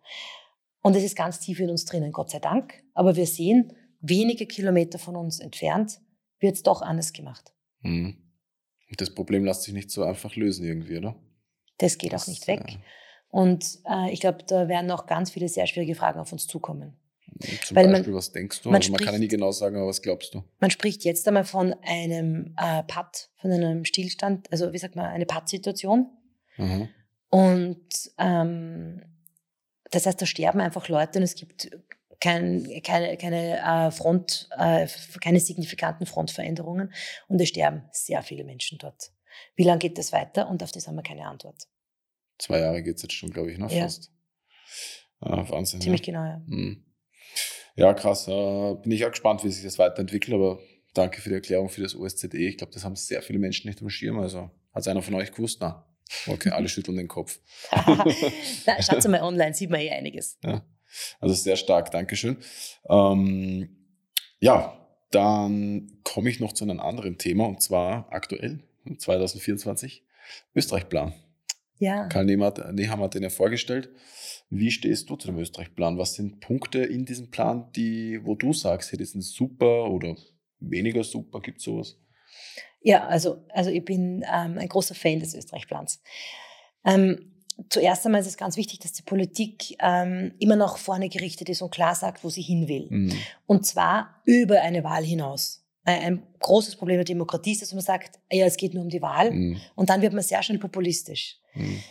Und 0.81 0.95
es 0.95 1.03
ist 1.03 1.15
ganz 1.15 1.39
tief 1.39 1.59
in 1.59 1.69
uns 1.69 1.85
drinnen, 1.85 2.11
Gott 2.11 2.29
sei 2.29 2.39
Dank. 2.39 2.83
Aber 2.93 3.15
wir 3.15 3.25
sehen, 3.25 3.73
wenige 4.01 4.45
Kilometer 4.45 4.99
von 4.99 5.15
uns 5.15 5.39
entfernt 5.39 5.99
wird 6.39 6.55
es 6.55 6.63
doch 6.63 6.81
anders 6.81 7.13
gemacht. 7.13 7.53
Mhm. 7.81 8.17
Das 8.97 9.13
Problem 9.13 9.45
lässt 9.45 9.63
sich 9.63 9.73
nicht 9.73 9.89
so 9.89 10.03
einfach 10.03 10.35
lösen 10.35 10.65
irgendwie, 10.65 10.97
oder? 10.97 11.15
Das 11.79 11.97
geht 11.97 12.13
das, 12.13 12.23
auch 12.23 12.27
nicht 12.27 12.47
weg. 12.47 12.63
Äh 12.67 12.77
und 13.29 13.79
äh, 13.89 14.11
ich 14.13 14.19
glaube, 14.19 14.43
da 14.47 14.67
werden 14.67 14.87
noch 14.87 15.07
ganz 15.07 15.31
viele 15.31 15.49
sehr 15.49 15.67
schwierige 15.67 15.95
Fragen 15.95 16.19
auf 16.19 16.31
uns 16.31 16.47
zukommen. 16.47 16.95
Zum 17.65 17.75
Weil 17.75 17.89
Beispiel, 17.89 18.11
man, 18.11 18.17
was 18.17 18.31
denkst 18.31 18.61
du? 18.61 18.69
Man, 18.69 18.75
also 18.77 18.91
man 18.91 18.99
spricht, 18.99 19.05
kann 19.05 19.13
ja 19.15 19.19
nie 19.19 19.27
genau 19.27 19.51
sagen, 19.51 19.75
aber 19.75 19.87
was 19.87 20.01
glaubst 20.01 20.33
du? 20.33 20.43
Man 20.59 20.71
spricht 20.71 21.03
jetzt 21.03 21.27
einmal 21.27 21.43
von 21.43 21.75
einem 21.81 22.55
äh, 22.57 22.83
Patt, 22.83 23.29
von 23.35 23.51
einem 23.51 23.83
Stillstand, 23.83 24.51
also 24.51 24.71
wie 24.71 24.77
sagt 24.77 24.95
man, 24.95 25.05
eine 25.05 25.25
Patt-Situation. 25.25 26.09
Mhm. 26.57 26.89
Und 27.29 28.11
ähm, 28.17 29.01
das 29.91 30.05
heißt, 30.05 30.21
da 30.21 30.25
sterben 30.25 30.61
einfach 30.61 30.87
Leute 30.87 31.19
und 31.19 31.23
es 31.23 31.35
gibt 31.35 31.69
kein, 32.21 32.81
keine, 32.83 33.17
keine 33.17 33.59
äh, 33.59 33.91
Front, 33.91 34.47
äh, 34.57 34.87
keine 35.21 35.39
signifikanten 35.39 36.05
Frontveränderungen 36.05 36.93
und 37.27 37.41
es 37.41 37.49
sterben 37.49 37.83
sehr 37.91 38.23
viele 38.23 38.45
Menschen 38.45 38.77
dort. 38.77 39.11
Wie 39.55 39.63
lange 39.63 39.79
geht 39.79 39.97
das 39.97 40.13
weiter? 40.13 40.49
Und 40.49 40.63
auf 40.63 40.71
das 40.71 40.87
haben 40.87 40.95
wir 40.95 41.03
keine 41.03 41.27
Antwort. 41.27 41.67
Zwei 42.37 42.59
Jahre 42.59 42.81
geht 42.83 42.95
es 42.97 43.01
jetzt 43.01 43.13
schon, 43.13 43.31
glaube 43.31 43.51
ich, 43.51 43.57
noch 43.57 43.71
Ja. 43.71 43.83
fast. 43.83 44.11
Ah, 45.19 45.47
Wahnsinn. 45.49 45.81
Ziemlich 45.81 46.05
ja. 46.05 46.05
genau, 46.05 46.23
ja. 46.23 46.41
Hm. 46.47 46.85
Ja, 47.75 47.93
krass. 47.93 48.27
Äh, 48.27 48.75
bin 48.75 48.91
ich 48.91 49.05
auch 49.05 49.11
gespannt, 49.11 49.43
wie 49.43 49.49
sich 49.49 49.63
das 49.63 49.77
weiterentwickelt, 49.77 50.33
aber 50.33 50.59
danke 50.93 51.21
für 51.21 51.29
die 51.29 51.35
Erklärung 51.35 51.69
für 51.69 51.81
das 51.81 51.95
OSZE. 51.95 52.37
Ich 52.37 52.57
glaube, 52.57 52.73
das 52.73 52.83
haben 52.83 52.95
sehr 52.95 53.21
viele 53.21 53.39
Menschen 53.39 53.67
nicht 53.67 53.81
am 53.81 53.89
Schirm. 53.89 54.19
Also 54.19 54.49
hat 54.73 54.81
es 54.81 54.87
einer 54.87 55.01
von 55.01 55.13
euch 55.15 55.31
gewusst? 55.31 55.59
Na, 55.61 55.85
okay, 56.27 56.49
alle 56.49 56.69
schütteln 56.69 56.97
den 56.97 57.07
Kopf. 57.07 57.39
Na, 58.65 58.81
schaut 58.81 59.07
mal 59.07 59.21
online, 59.21 59.53
sieht 59.53 59.69
man 59.69 59.81
eh 59.81 59.89
einiges. 59.89 60.37
Also 61.19 61.35
sehr 61.35 61.57
stark, 61.57 61.91
Dankeschön. 61.91 62.37
Ähm, 62.89 63.69
ja, 64.39 64.77
dann 65.11 65.99
komme 66.03 66.29
ich 66.29 66.39
noch 66.39 66.53
zu 66.53 66.63
einem 66.63 66.79
anderen 66.79 67.17
Thema 67.17 67.45
und 67.45 67.61
zwar 67.61 68.07
aktuell, 68.11 68.63
2024, 68.97 70.03
Österreich-Plan. 70.55 71.13
Ja. 71.77 72.07
Karl 72.07 72.25
Nehammer 72.25 72.71
Nehammer 72.71 73.05
hat 73.05 73.15
den 73.15 73.23
ja 73.23 73.29
vorgestellt. 73.29 73.89
Wie 74.49 74.71
stehst 74.71 75.09
du 75.09 75.15
zu 75.15 75.27
dem 75.27 75.37
Österreich-Plan? 75.37 75.97
Was 75.97 76.13
sind 76.13 76.39
Punkte 76.39 76.79
in 76.79 77.05
diesem 77.05 77.31
Plan, 77.31 77.71
die, 77.75 78.19
wo 78.23 78.35
du 78.35 78.53
sagst, 78.53 78.91
hey, 78.91 78.97
die 78.97 79.05
sind 79.05 79.23
super 79.23 79.89
oder 79.89 80.15
weniger 80.59 81.03
super? 81.03 81.41
Gibt 81.41 81.57
es 81.57 81.63
sowas? 81.63 81.97
Ja, 82.81 83.07
also, 83.07 83.43
also 83.49 83.71
ich 83.71 83.83
bin 83.83 84.23
ähm, 84.31 84.57
ein 84.59 84.69
großer 84.69 84.93
Fan 84.93 85.19
des 85.19 85.33
Österreich-Plans. 85.33 86.01
Ähm, 86.85 87.31
zuerst 87.69 88.05
einmal 88.05 88.21
ist 88.21 88.27
es 88.27 88.37
ganz 88.37 88.57
wichtig, 88.57 88.79
dass 88.79 88.93
die 88.93 89.01
Politik 89.01 89.75
ähm, 89.79 90.33
immer 90.39 90.55
noch 90.55 90.77
vorne 90.77 91.09
gerichtet 91.09 91.49
ist 91.49 91.63
und 91.63 91.73
klar 91.73 91.95
sagt, 91.95 92.23
wo 92.23 92.29
sie 92.29 92.43
hin 92.43 92.67
will. 92.67 92.87
Mhm. 92.89 93.13
Und 93.47 93.65
zwar 93.65 94.21
über 94.25 94.61
eine 94.61 94.83
Wahl 94.83 95.03
hinaus. 95.03 95.65
Ein, 95.83 96.01
ein 96.01 96.23
großes 96.39 96.75
Problem 96.75 96.97
der 96.97 97.05
Demokratie 97.05 97.53
ist, 97.53 97.63
dass 97.63 97.73
man 97.73 97.81
sagt, 97.81 98.19
ja, 98.31 98.45
es 98.45 98.57
geht 98.57 98.75
nur 98.75 98.83
um 98.83 98.89
die 98.89 99.01
Wahl. 99.01 99.31
Mhm. 99.31 99.57
Und 99.73 99.89
dann 99.89 100.03
wird 100.03 100.13
man 100.13 100.23
sehr 100.23 100.43
schnell 100.43 100.59
populistisch. 100.59 101.39
Mhm. 101.55 101.83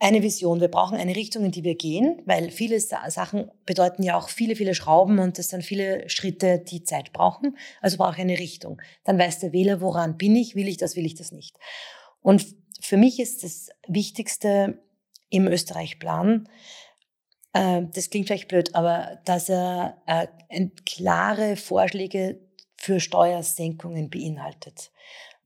Eine 0.00 0.22
Vision. 0.22 0.60
Wir 0.60 0.68
brauchen 0.68 0.96
eine 0.96 1.16
Richtung, 1.16 1.44
in 1.44 1.50
die 1.50 1.64
wir 1.64 1.74
gehen, 1.74 2.22
weil 2.24 2.52
viele 2.52 2.78
Sa- 2.78 3.10
Sachen 3.10 3.50
bedeuten 3.66 4.04
ja 4.04 4.16
auch 4.16 4.28
viele, 4.28 4.54
viele 4.54 4.74
Schrauben 4.76 5.18
und 5.18 5.38
das 5.38 5.48
sind 5.48 5.64
viele 5.64 6.08
Schritte, 6.08 6.60
die 6.60 6.84
Zeit 6.84 7.12
brauchen. 7.12 7.56
Also 7.80 7.96
brauche 7.96 8.12
ich 8.12 8.20
eine 8.20 8.38
Richtung. 8.38 8.80
Dann 9.02 9.18
weiß 9.18 9.40
der 9.40 9.52
Wähler, 9.52 9.80
woran 9.80 10.16
bin 10.16 10.36
ich, 10.36 10.54
will 10.54 10.68
ich 10.68 10.76
das, 10.76 10.94
will 10.94 11.04
ich 11.04 11.16
das 11.16 11.32
nicht. 11.32 11.56
Und 12.20 12.46
für 12.80 12.96
mich 12.96 13.18
ist 13.18 13.42
das 13.42 13.70
Wichtigste 13.88 14.78
im 15.30 15.48
Österreich-Plan, 15.48 16.48
äh, 17.54 17.82
das 17.92 18.10
klingt 18.10 18.28
vielleicht 18.28 18.48
blöd, 18.48 18.76
aber 18.76 19.18
dass 19.24 19.48
er 19.48 20.00
äh, 20.06 20.28
klare 20.86 21.56
Vorschläge 21.56 22.38
für 22.76 23.00
Steuersenkungen 23.00 24.10
beinhaltet. 24.10 24.92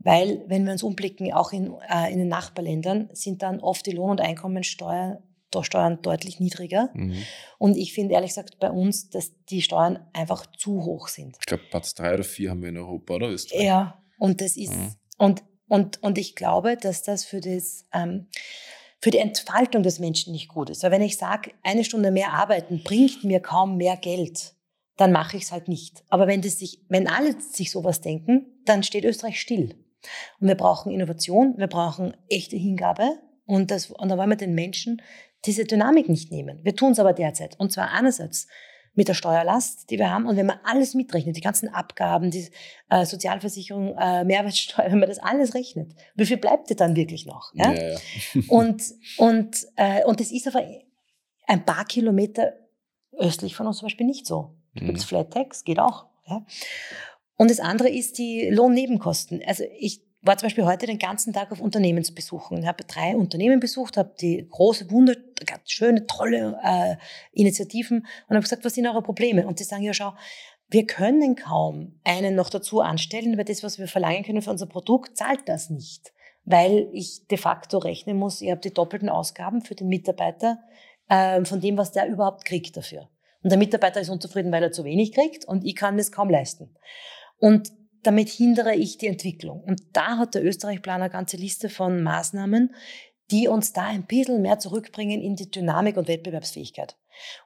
Weil, 0.05 0.45
wenn 0.49 0.65
wir 0.65 0.73
uns 0.73 0.83
umblicken, 0.83 1.33
auch 1.33 1.53
in, 1.53 1.73
äh, 1.89 2.13
in 2.13 2.19
den 2.19 2.29
Nachbarländern 2.29 3.09
sind 3.13 3.43
dann 3.43 3.61
oft 3.61 3.87
die 3.87 3.93
Lohn- 3.93 4.11
und 4.11 4.21
Einkommensteuer 4.21 5.23
Steuern 5.61 6.01
deutlich 6.01 6.41
niedriger. 6.41 6.89
Mhm. 6.95 7.17
Und 7.59 7.77
ich 7.77 7.93
finde 7.93 8.15
ehrlich 8.15 8.31
gesagt 8.31 8.59
bei 8.59 8.71
uns, 8.71 9.11
dass 9.11 9.33
die 9.51 9.61
Steuern 9.61 9.99
einfach 10.15 10.47
zu 10.47 10.83
hoch 10.85 11.09
sind. 11.09 11.37
Ich 11.41 11.45
glaube, 11.45 11.65
Platz 11.69 11.95
drei 11.95 12.15
oder 12.15 12.25
vier 12.25 12.49
haben 12.51 12.63
wir 12.63 12.71
in 12.71 12.79
Europa, 12.79 13.17
oder? 13.17 13.29
Österreich? 13.29 13.63
Ja, 13.63 14.03
und 14.19 14.41
das 14.41 14.57
ist, 14.57 14.73
Mhm. 14.73 14.95
und, 15.19 15.45
und, 15.69 16.03
und 16.03 16.17
ich 16.17 16.37
glaube, 16.37 16.79
dass 16.79 17.03
das 17.03 17.27
für 17.27 17.41
das, 17.41 17.85
ähm, 17.93 18.29
für 19.03 19.11
die 19.11 19.19
Entfaltung 19.19 19.83
des 19.83 19.99
Menschen 19.99 20.33
nicht 20.33 20.49
gut 20.49 20.71
ist. 20.71 20.83
Weil 20.83 20.93
wenn 20.93 21.03
ich 21.03 21.19
sage, 21.19 21.51
eine 21.63 21.85
Stunde 21.85 22.13
mehr 22.13 22.33
arbeiten 22.33 22.83
bringt 22.83 23.23
mir 23.25 23.41
kaum 23.41 23.77
mehr 23.77 23.99
Geld, 23.99 24.55
dann 24.97 25.13
mache 25.13 25.37
ich 25.37 25.43
es 25.43 25.53
halt 25.53 25.69
nicht. 25.69 26.05
Aber 26.09 26.27
wenn 26.27 26.41
das 26.41 26.59
sich, 26.59 26.81
wenn 26.89 27.09
alle 27.09 27.39
sich 27.41 27.71
sowas 27.71 28.01
denken, 28.01 28.63
dann 28.65 28.83
steht 28.83 29.05
Österreich 29.05 29.41
still. 29.41 29.75
Und 30.41 30.49
wir 30.49 30.55
brauchen 30.55 30.93
Innovation, 30.93 31.55
wir 31.57 31.67
brauchen 31.69 32.17
echte 32.29 32.57
Hingabe 32.57 33.19
und, 33.47 33.71
das, 33.71 33.91
und 33.91 34.09
da 34.09 34.17
wollen 34.19 34.31
wir 34.31 34.37
den 34.37 34.55
Menschen 34.55 35.03
diese 35.45 35.65
Dynamik 35.65 36.09
nicht 36.09 36.31
nehmen. 36.31 36.61
Wir 36.63 36.77
tun 36.77 36.93
es 36.93 36.99
aber 37.01 37.13
derzeit. 37.13 37.59
Und 37.59 37.73
zwar 37.73 37.91
einerseits 37.93 38.47
mit 38.95 39.09
der 39.09 39.15
Steuerlast, 39.15 39.91
die 39.91 39.99
wir 39.99 40.11
haben. 40.11 40.27
Und 40.27 40.37
wenn 40.37 40.47
man 40.47 40.59
alles 40.65 40.95
mitrechnet, 40.95 41.35
die 41.37 41.41
ganzen 41.41 41.69
Abgaben, 41.69 42.31
die 42.31 42.49
äh, 42.91 43.07
Sozialversicherung, 43.07 43.97
äh, 43.99 44.23
Mehrwertsteuer, 44.25 44.91
wenn 44.91 44.99
man 44.99 45.09
das 45.09 45.19
alles 45.19 45.55
rechnet, 45.55 45.95
wie 46.15 46.27
viel 46.27 46.37
bleibt 46.37 46.69
dir 46.71 46.77
dann 46.77 46.95
wirklich 46.95 47.27
noch? 47.27 47.53
Ja? 47.55 47.73
ja. 47.73 47.91
ja. 47.93 47.99
Und, 48.49 48.83
und, 49.19 49.67
äh, 49.77 50.05
und 50.05 50.21
das 50.21 50.31
ist 50.31 50.47
aber 50.47 50.63
ein 51.47 51.65
paar 51.65 51.85
Kilometer 51.87 52.53
östlich 53.19 53.57
von 53.57 53.67
uns 53.67 53.79
zum 53.79 53.87
Beispiel 53.87 54.07
nicht 54.07 54.27
so. 54.27 54.55
Da 54.75 54.83
Mhm. 54.83 54.87
gibt 54.87 54.99
es 54.99 55.05
Flat 55.05 55.33
Tax, 55.33 55.65
geht 55.65 55.79
auch. 55.79 56.07
Ja? 56.27 56.45
Und 57.37 57.51
das 57.51 57.61
andere 57.61 57.89
ist 57.89 58.19
die 58.19 58.49
Lohnnebenkosten. 58.51 59.43
Also 59.47 59.65
ich 59.79 60.03
war 60.23 60.39
zum 60.39 60.47
Beispiel 60.47 60.65
heute 60.65 60.87
den 60.87 60.99
ganzen 60.99 61.33
Tag 61.33 61.51
auf 61.51 61.61
Unternehmensbesuchen 61.61 62.65
habe 62.67 62.85
drei 62.85 63.17
Unternehmen 63.17 63.59
besucht, 63.59 63.97
habe 63.97 64.15
die 64.21 64.47
große, 64.49 64.91
wunder, 64.91 65.15
ganz 65.45 65.71
schöne, 65.71 66.07
tolle 66.07 66.59
äh, 66.63 66.97
Initiativen 67.33 68.07
und 68.29 68.37
habe 68.37 68.43
gesagt, 68.43 68.65
was 68.65 68.75
sind 68.75 68.87
eure 68.87 69.03
Probleme? 69.03 69.47
Und 69.47 69.59
die 69.59 69.65
sagen, 69.65 69.83
ja 69.83 69.93
schau, 69.93 70.13
wir 70.69 70.87
können 70.87 71.35
kaum 71.37 72.01
einen 72.05 72.35
noch 72.35 72.51
dazu 72.51 72.81
anstellen, 72.81 73.37
weil 73.37 73.45
das, 73.45 73.63
was 73.63 73.79
wir 73.79 73.89
verlangen 73.89 74.23
können 74.23 74.43
für 74.43 74.51
unser 74.51 74.67
Produkt, 74.67 75.19
zahlt 75.19 75.47
das 75.47 75.71
nicht. 75.71 76.13
Weil 76.45 76.89
ich 76.93 77.27
de 77.27 77.37
facto 77.37 77.79
rechnen 77.79 78.17
muss, 78.17 78.41
ich 78.41 78.51
habe 78.51 78.61
die 78.61 78.73
doppelten 78.73 79.09
Ausgaben 79.09 79.61
für 79.61 79.75
den 79.75 79.89
Mitarbeiter 79.89 80.59
äh, 81.09 81.45
von 81.45 81.61
dem, 81.61 81.77
was 81.77 81.93
der 81.93 82.09
überhaupt 82.09 82.45
kriegt 82.45 82.77
dafür. 82.77 83.09
Und 83.43 83.51
der 83.51 83.59
Mitarbeiter 83.59 84.01
ist 84.01 84.09
unzufrieden, 84.09 84.53
weil 84.53 84.63
er 84.63 84.73
zu 84.73 84.85
wenig 84.85 85.13
kriegt 85.13 85.45
und 85.45 85.65
ich 85.65 85.75
kann 85.75 85.97
das 85.97 86.13
kaum 86.13 86.31
leisten. 86.31 86.75
Und 87.43 87.73
damit 88.05 88.29
hindere 88.29 88.77
ich 88.77 88.99
die 88.99 89.09
Entwicklung. 89.09 89.65
Und 89.65 89.83
da 89.93 90.17
hat 90.17 90.37
der 90.37 90.45
Österreich-Plan 90.45 91.03
eine 91.03 91.11
ganze 91.11 91.37
Liste 91.37 91.69
von 91.69 92.01
Maßnahmen, 92.01 92.73
die 93.33 93.49
uns 93.49 93.73
da 93.73 93.87
ein 93.87 94.07
bisschen 94.07 94.43
mehr 94.43 94.61
zurückbringen 94.61 95.21
in 95.21 95.35
die 95.35 95.51
Dynamik 95.51 95.97
und 95.97 96.07
Wettbewerbsfähigkeit. 96.07 96.97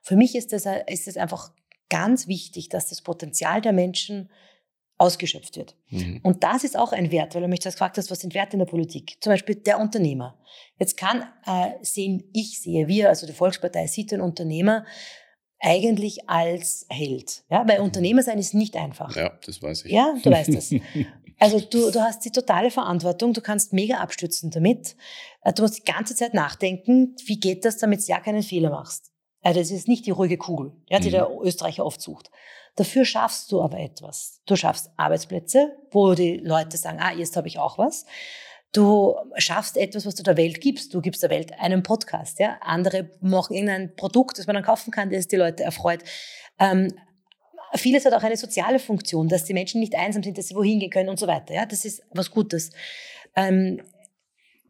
Für 0.03 0.17
mich 0.17 0.37
ist 0.37 0.53
es 0.53 0.67
ist 0.67 1.17
einfach 1.17 1.51
ganz 1.89 2.29
wichtig, 2.29 2.69
dass 2.69 2.91
das 2.91 3.01
Potenzial 3.01 3.63
der 3.63 3.73
Menschen 3.73 4.29
ausgeschöpft 4.99 5.57
wird. 5.57 5.77
Mhm. 5.89 6.21
Und 6.23 6.45
das 6.45 6.63
ist 6.63 6.77
auch 6.77 6.93
ein 6.93 7.11
Wert, 7.11 7.35
weil 7.35 7.43
du 7.43 7.49
mich 7.49 7.61
das 7.61 7.75
gefragt 7.75 7.97
hast, 7.97 8.11
was 8.11 8.21
sind 8.21 8.35
Werte 8.35 8.53
in 8.55 8.59
der 8.59 8.67
Politik? 8.67 9.17
Zum 9.21 9.33
Beispiel 9.33 9.55
der 9.55 9.81
Unternehmer. 9.81 10.39
Jetzt 10.79 10.99
kann 10.99 11.25
äh, 11.47 11.71
sehen, 11.81 12.29
ich 12.35 12.61
sehe, 12.61 12.87
wir, 12.87 13.09
also 13.09 13.27
die 13.27 13.33
Volkspartei 13.33 13.87
sieht 13.87 14.11
den 14.11 14.21
Unternehmer 14.21 14.85
eigentlich 15.61 16.29
als 16.29 16.87
Held. 16.89 17.45
Ja? 17.51 17.67
Weil 17.67 17.81
Unternehmer 17.81 18.23
sein 18.23 18.39
ist 18.39 18.55
nicht 18.55 18.77
einfach. 18.77 19.15
ja, 19.17 19.33
das 19.45 19.63
weiß 19.63 19.85
ich. 19.87 19.93
Ja, 19.93 20.15
du 20.23 20.31
weißt 20.31 20.55
das. 20.55 20.71
Also 21.39 21.61
du, 21.61 21.91
du 21.91 22.01
hast 22.01 22.25
die 22.25 22.31
totale 22.31 22.71
Verantwortung, 22.71 23.35
du 23.35 23.43
kannst 23.43 23.75
mega 23.75 23.97
abstützen 23.99 24.51
damit. 24.51 24.97
Äh, 25.43 25.53
Du 25.53 25.61
musst 25.65 25.77
die 25.77 25.85
ganze 25.85 26.15
Zeit 26.17 26.33
nachdenken, 26.33 27.15
wie 27.27 27.39
geht 27.39 27.67
das, 27.67 27.77
damit 27.77 28.01
du 28.01 28.07
ja 28.11 28.21
keinen 28.21 28.43
Fehler 28.43 28.71
machst. 28.71 29.13
Also 29.43 29.61
das 29.61 29.71
ist 29.71 29.87
nicht 29.87 30.07
die 30.07 30.13
ruhige 30.13 30.39
Kugel, 30.39 30.73
ja, 30.89 30.99
die 30.99 31.09
Mhm. 31.09 31.13
der 31.13 31.29
Österreicher 31.43 31.85
oft 31.85 32.01
sucht. 32.01 32.31
Dafür 32.77 33.05
schaffst 33.05 33.53
du 33.53 33.61
aber 33.61 33.79
etwas. 33.79 34.41
Du 34.47 34.57
schaffst 34.57 34.91
Arbeitsplätze, 34.97 35.77
wo 35.91 36.15
die 36.15 36.39
Leute 36.39 36.79
sagen, 36.79 37.01
ah, 37.03 37.13
jetzt 37.13 37.37
habe 37.37 37.49
ich 37.49 37.59
auch 37.59 37.77
was. 37.77 38.07
Du 38.77 39.17
schaffst 39.39 39.79
etwas, 39.79 40.05
was 40.05 40.17
du 40.17 40.23
der 40.23 40.37
Welt 40.37 40.61
gibst. 40.61 40.93
Du 40.93 41.01
gibst 41.01 41.23
der 41.23 41.31
Welt 41.31 41.51
einen 41.59 41.83
Podcast. 41.83 42.39
Ja? 42.39 42.59
Andere 42.61 43.09
machen 43.23 43.55
irgendein 43.55 43.97
Produkt, 43.97 44.39
das 44.39 44.47
man 44.47 44.53
dann 44.53 44.65
kaufen 44.65 44.91
kann, 44.91 45.09
das 45.09 45.29
die 45.29 45.37
Leute 45.37 45.63
erfreut. 45.63 46.01
Ähm, 46.59 46.93
vieles 47.75 48.05
hat 48.05 48.13
auch 48.13 48.23
eine 48.23 48.37
soziale 48.37 48.79
Funktion, 48.79 49.29
dass 49.29 49.47
die 49.47 49.55
Menschen 49.55 49.81
nicht 49.81 49.95
einsam 49.95 50.23
sind, 50.23 50.37
dass 50.37 50.49
sie 50.49 50.55
wohin 50.55 50.79
gehen 50.79 50.91
können 50.91 51.09
und 51.09 51.19
so 51.19 51.27
weiter. 51.27 51.55
Ja? 51.55 51.65
Das 51.65 51.87
ist 51.87 52.03
was 52.11 52.31
Gutes. 52.31 52.71
Ähm, 53.35 53.81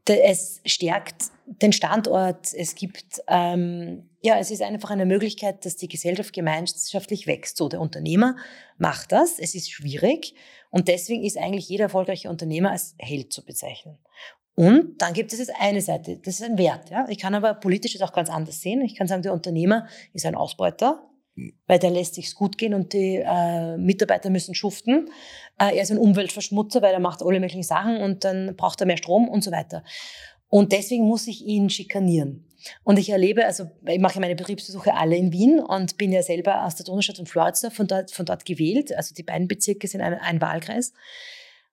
es 0.08 0.60
stärkt 0.64 1.32
den 1.46 1.72
Standort. 1.72 2.54
Es 2.54 2.76
gibt, 2.76 3.22
ähm, 3.26 4.08
ja, 4.22 4.38
es 4.38 4.52
ist 4.52 4.62
einfach 4.62 4.90
eine 4.90 5.04
Möglichkeit, 5.04 5.64
dass 5.64 5.74
die 5.74 5.88
Gesellschaft 5.88 6.32
gemeinschaftlich 6.32 7.26
wächst. 7.26 7.56
So, 7.56 7.68
der 7.68 7.80
Unternehmer 7.80 8.36
macht 8.78 9.10
das. 9.10 9.40
Es 9.40 9.56
ist 9.56 9.72
schwierig. 9.72 10.34
Und 10.76 10.88
deswegen 10.88 11.24
ist 11.24 11.38
eigentlich 11.38 11.70
jeder 11.70 11.84
erfolgreiche 11.84 12.28
Unternehmer 12.28 12.72
als 12.72 12.94
Held 12.98 13.32
zu 13.32 13.42
bezeichnen. 13.42 13.96
Und 14.54 15.00
dann 15.00 15.14
gibt 15.14 15.32
es 15.32 15.38
jetzt 15.38 15.52
eine 15.58 15.80
Seite, 15.80 16.18
das 16.18 16.34
ist 16.34 16.42
ein 16.42 16.58
Wert. 16.58 16.90
Ja? 16.90 17.06
Ich 17.08 17.16
kann 17.16 17.34
aber 17.34 17.54
politisch 17.54 17.94
das 17.94 18.02
auch 18.02 18.12
ganz 18.12 18.28
anders 18.28 18.60
sehen. 18.60 18.82
Ich 18.82 18.94
kann 18.94 19.08
sagen, 19.08 19.22
der 19.22 19.32
Unternehmer 19.32 19.86
ist 20.12 20.26
ein 20.26 20.34
Ausbeuter, 20.34 21.02
weil 21.66 21.78
der 21.78 21.88
lässt 21.88 22.14
sich's 22.14 22.34
gut 22.34 22.58
gehen 22.58 22.74
und 22.74 22.92
die 22.92 23.22
äh, 23.24 23.78
Mitarbeiter 23.78 24.28
müssen 24.28 24.54
schuften. 24.54 25.08
Äh, 25.58 25.76
er 25.76 25.82
ist 25.82 25.92
ein 25.92 25.98
Umweltverschmutzer, 25.98 26.82
weil 26.82 26.92
er 26.92 27.00
macht 27.00 27.22
alle 27.22 27.40
möglichen 27.40 27.62
Sachen 27.62 27.96
und 28.02 28.24
dann 28.24 28.54
braucht 28.54 28.82
er 28.82 28.86
mehr 28.86 28.98
Strom 28.98 29.30
und 29.30 29.42
so 29.42 29.52
weiter. 29.52 29.82
Und 30.48 30.72
deswegen 30.72 31.06
muss 31.06 31.26
ich 31.26 31.42
ihn 31.42 31.70
schikanieren. 31.70 32.45
Und 32.84 32.98
ich 32.98 33.10
erlebe, 33.10 33.44
also 33.44 33.70
ich 33.86 33.98
mache 33.98 34.20
meine 34.20 34.36
Betriebsbesuche 34.36 34.94
alle 34.94 35.16
in 35.16 35.32
Wien 35.32 35.60
und 35.60 35.96
bin 35.96 36.12
ja 36.12 36.22
selber 36.22 36.64
aus 36.64 36.76
der 36.76 36.86
Donaustadt 36.86 37.18
und 37.18 37.28
Floridsdorf 37.28 37.74
von 37.74 37.86
dort, 37.86 38.10
von 38.10 38.26
dort 38.26 38.44
gewählt. 38.44 38.94
Also 38.96 39.14
die 39.14 39.22
beiden 39.22 39.48
Bezirke 39.48 39.88
sind 39.88 40.00
ein, 40.00 40.14
ein 40.14 40.40
Wahlkreis. 40.40 40.92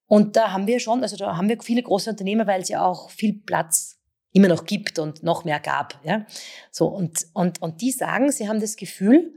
Und 0.08 0.36
da 0.36 0.52
haben 0.52 0.68
wir 0.68 0.80
schon, 0.80 1.02
also 1.02 1.16
da 1.16 1.38
haben 1.38 1.50
wir 1.50 1.62
viele 1.62 1.82
große 1.82 2.10
Unternehmer, 2.10 2.46
weil 2.48 2.62
es 2.62 2.70
ja 2.70 2.86
auch 2.86 3.10
viel 3.10 3.34
Platz 3.34 4.00
immer 4.32 4.48
noch 4.48 4.66
gibt 4.66 5.00
und 5.00 5.24
noch 5.24 5.46
mehr 5.46 5.60
gab. 5.60 6.00
Ja? 6.04 6.26
So, 6.72 6.88
und, 6.88 7.26
und, 7.34 7.62
und 7.62 7.82
die 7.82 7.92
sagen, 7.92 8.32
sie 8.32 8.50
haben 8.50 8.60
das 8.60 8.76
Gefühl, 8.76 9.34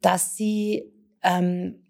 dass 0.00 0.36
sie, 0.36 0.92
ähm, 1.22 1.86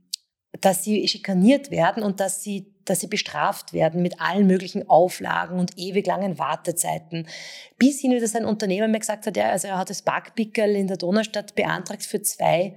dass 0.60 0.84
sie 0.84 1.06
schikaniert 1.08 1.70
werden 1.70 2.02
und 2.02 2.20
dass 2.20 2.42
sie, 2.42 2.74
dass 2.90 3.00
sie 3.00 3.06
bestraft 3.06 3.72
werden 3.72 4.02
mit 4.02 4.20
allen 4.20 4.48
möglichen 4.48 4.88
Auflagen 4.90 5.60
und 5.60 5.78
ewig 5.78 6.06
langen 6.06 6.38
Wartezeiten. 6.40 7.28
Bis 7.78 8.00
hin, 8.00 8.18
dass 8.20 8.34
ein 8.34 8.44
Unternehmer 8.44 8.88
mir 8.88 8.98
gesagt 8.98 9.26
hat, 9.26 9.36
ja, 9.36 9.50
also 9.50 9.68
er 9.68 9.78
hat 9.78 9.90
das 9.90 10.02
Parkpickel 10.02 10.74
in 10.74 10.88
der 10.88 10.96
Donaustadt 10.96 11.54
beantragt 11.54 12.02
für 12.02 12.20
zwei 12.20 12.74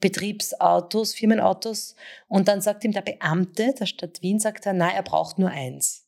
Betriebsautos, 0.00 1.14
Firmenautos. 1.14 1.96
Und 2.28 2.48
dann 2.48 2.60
sagt 2.60 2.84
ihm 2.84 2.92
der 2.92 3.00
Beamte 3.00 3.72
der 3.72 3.86
Stadt 3.86 4.20
Wien, 4.20 4.38
sagt 4.38 4.66
er, 4.66 4.74
nein, 4.74 4.94
er 4.94 5.02
braucht 5.02 5.38
nur 5.38 5.48
eins. 5.48 6.03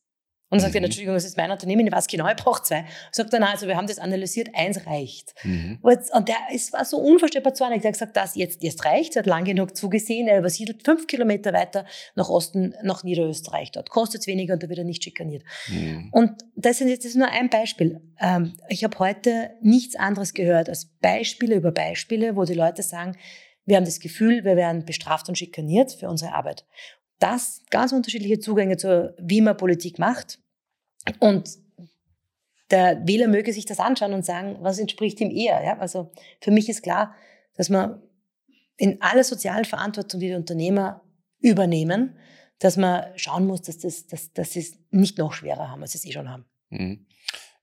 Und 0.49 0.61
sagt 0.61 0.73
mhm. 0.73 0.79
er, 0.79 0.83
Entschuldigung, 0.85 1.15
das 1.15 1.25
ist 1.25 1.35
mein 1.35 1.51
Unternehmen, 1.51 1.85
ich 1.85 1.91
weiß 1.91 2.07
genau, 2.07 2.27
ich 2.29 2.35
brauche 2.35 2.63
zwei. 2.63 2.85
Sagt 3.11 3.33
er, 3.33 3.39
nein, 3.39 3.49
also 3.51 3.67
wir 3.67 3.75
haben 3.75 3.87
das 3.87 3.99
analysiert, 3.99 4.49
eins 4.53 4.85
reicht. 4.85 5.33
Mhm. 5.43 5.79
Und 5.81 6.27
der 6.27 6.35
es 6.53 6.71
war 6.71 6.85
so 6.85 6.97
unvorstellbar 6.97 7.53
zornig. 7.53 7.83
Er 7.83 7.89
hat 7.89 7.93
gesagt, 7.93 8.15
das 8.15 8.35
jetzt, 8.35 8.63
jetzt 8.63 8.85
reicht, 8.85 9.15
er 9.15 9.19
hat 9.19 9.25
lang 9.25 9.43
genug 9.43 9.75
zugesehen, 9.75 10.27
er 10.27 10.39
übersiedelt 10.39 10.83
fünf 10.83 11.07
Kilometer 11.07 11.51
weiter 11.51 11.85
nach 12.15 12.29
Osten, 12.29 12.73
nach 12.81 13.03
Niederösterreich. 13.03 13.71
Dort 13.71 13.89
kostet 13.89 14.21
es 14.21 14.27
weniger 14.27 14.53
und 14.53 14.63
da 14.63 14.69
wird 14.69 14.79
er 14.79 14.85
nicht 14.85 15.03
schikaniert. 15.03 15.43
Mhm. 15.67 16.09
Und 16.11 16.31
das 16.55 16.79
ist, 16.79 16.87
jetzt 16.87 17.03
das 17.03 17.11
ist 17.11 17.17
nur 17.17 17.29
ein 17.29 17.49
Beispiel. 17.49 17.99
Ähm, 18.19 18.53
ich 18.69 18.85
habe 18.85 18.97
heute 18.99 19.51
nichts 19.61 19.97
anderes 19.97 20.33
gehört 20.33 20.69
als 20.69 20.85
Beispiele 21.01 21.55
über 21.55 21.71
Beispiele, 21.71 22.37
wo 22.37 22.45
die 22.45 22.53
Leute 22.53 22.83
sagen, 22.83 23.17
wir 23.67 23.75
haben 23.75 23.85
das 23.85 23.99
Gefühl, 23.99 24.45
wir 24.45 24.55
werden 24.55 24.85
bestraft 24.85 25.27
und 25.27 25.37
schikaniert 25.37 25.91
für 25.91 26.07
unsere 26.07 26.33
Arbeit 26.33 26.65
das 27.19 27.63
ganz 27.69 27.91
unterschiedliche 27.91 28.39
Zugänge 28.39 28.77
zu, 28.77 29.13
wie 29.17 29.41
man 29.41 29.57
Politik 29.57 29.99
macht. 29.99 30.39
Und 31.19 31.57
der 32.69 33.07
Wähler 33.07 33.27
möge 33.27 33.53
sich 33.53 33.65
das 33.65 33.79
anschauen 33.79 34.13
und 34.13 34.25
sagen, 34.25 34.57
was 34.61 34.79
entspricht 34.79 35.19
ihm 35.21 35.31
eher. 35.31 35.63
Ja? 35.63 35.77
Also 35.79 36.11
für 36.41 36.51
mich 36.51 36.69
ist 36.69 36.83
klar, 36.83 37.15
dass 37.55 37.69
man 37.69 38.01
in 38.77 39.01
aller 39.01 39.23
sozialen 39.23 39.65
Verantwortung, 39.65 40.19
die 40.19 40.27
die 40.27 40.35
Unternehmer 40.35 41.01
übernehmen, 41.39 42.17
dass 42.59 42.77
man 42.77 43.05
schauen 43.15 43.45
muss, 43.45 43.61
dass, 43.61 43.77
das, 43.79 44.07
dass, 44.07 44.33
dass 44.33 44.51
sie 44.51 44.59
es 44.59 44.79
nicht 44.91 45.17
noch 45.17 45.33
schwerer 45.33 45.69
haben, 45.69 45.81
als 45.81 45.93
sie 45.93 45.99
es 45.99 46.05
eh 46.05 46.11
schon 46.11 46.29
haben. 46.29 46.45
Mhm. 46.69 47.05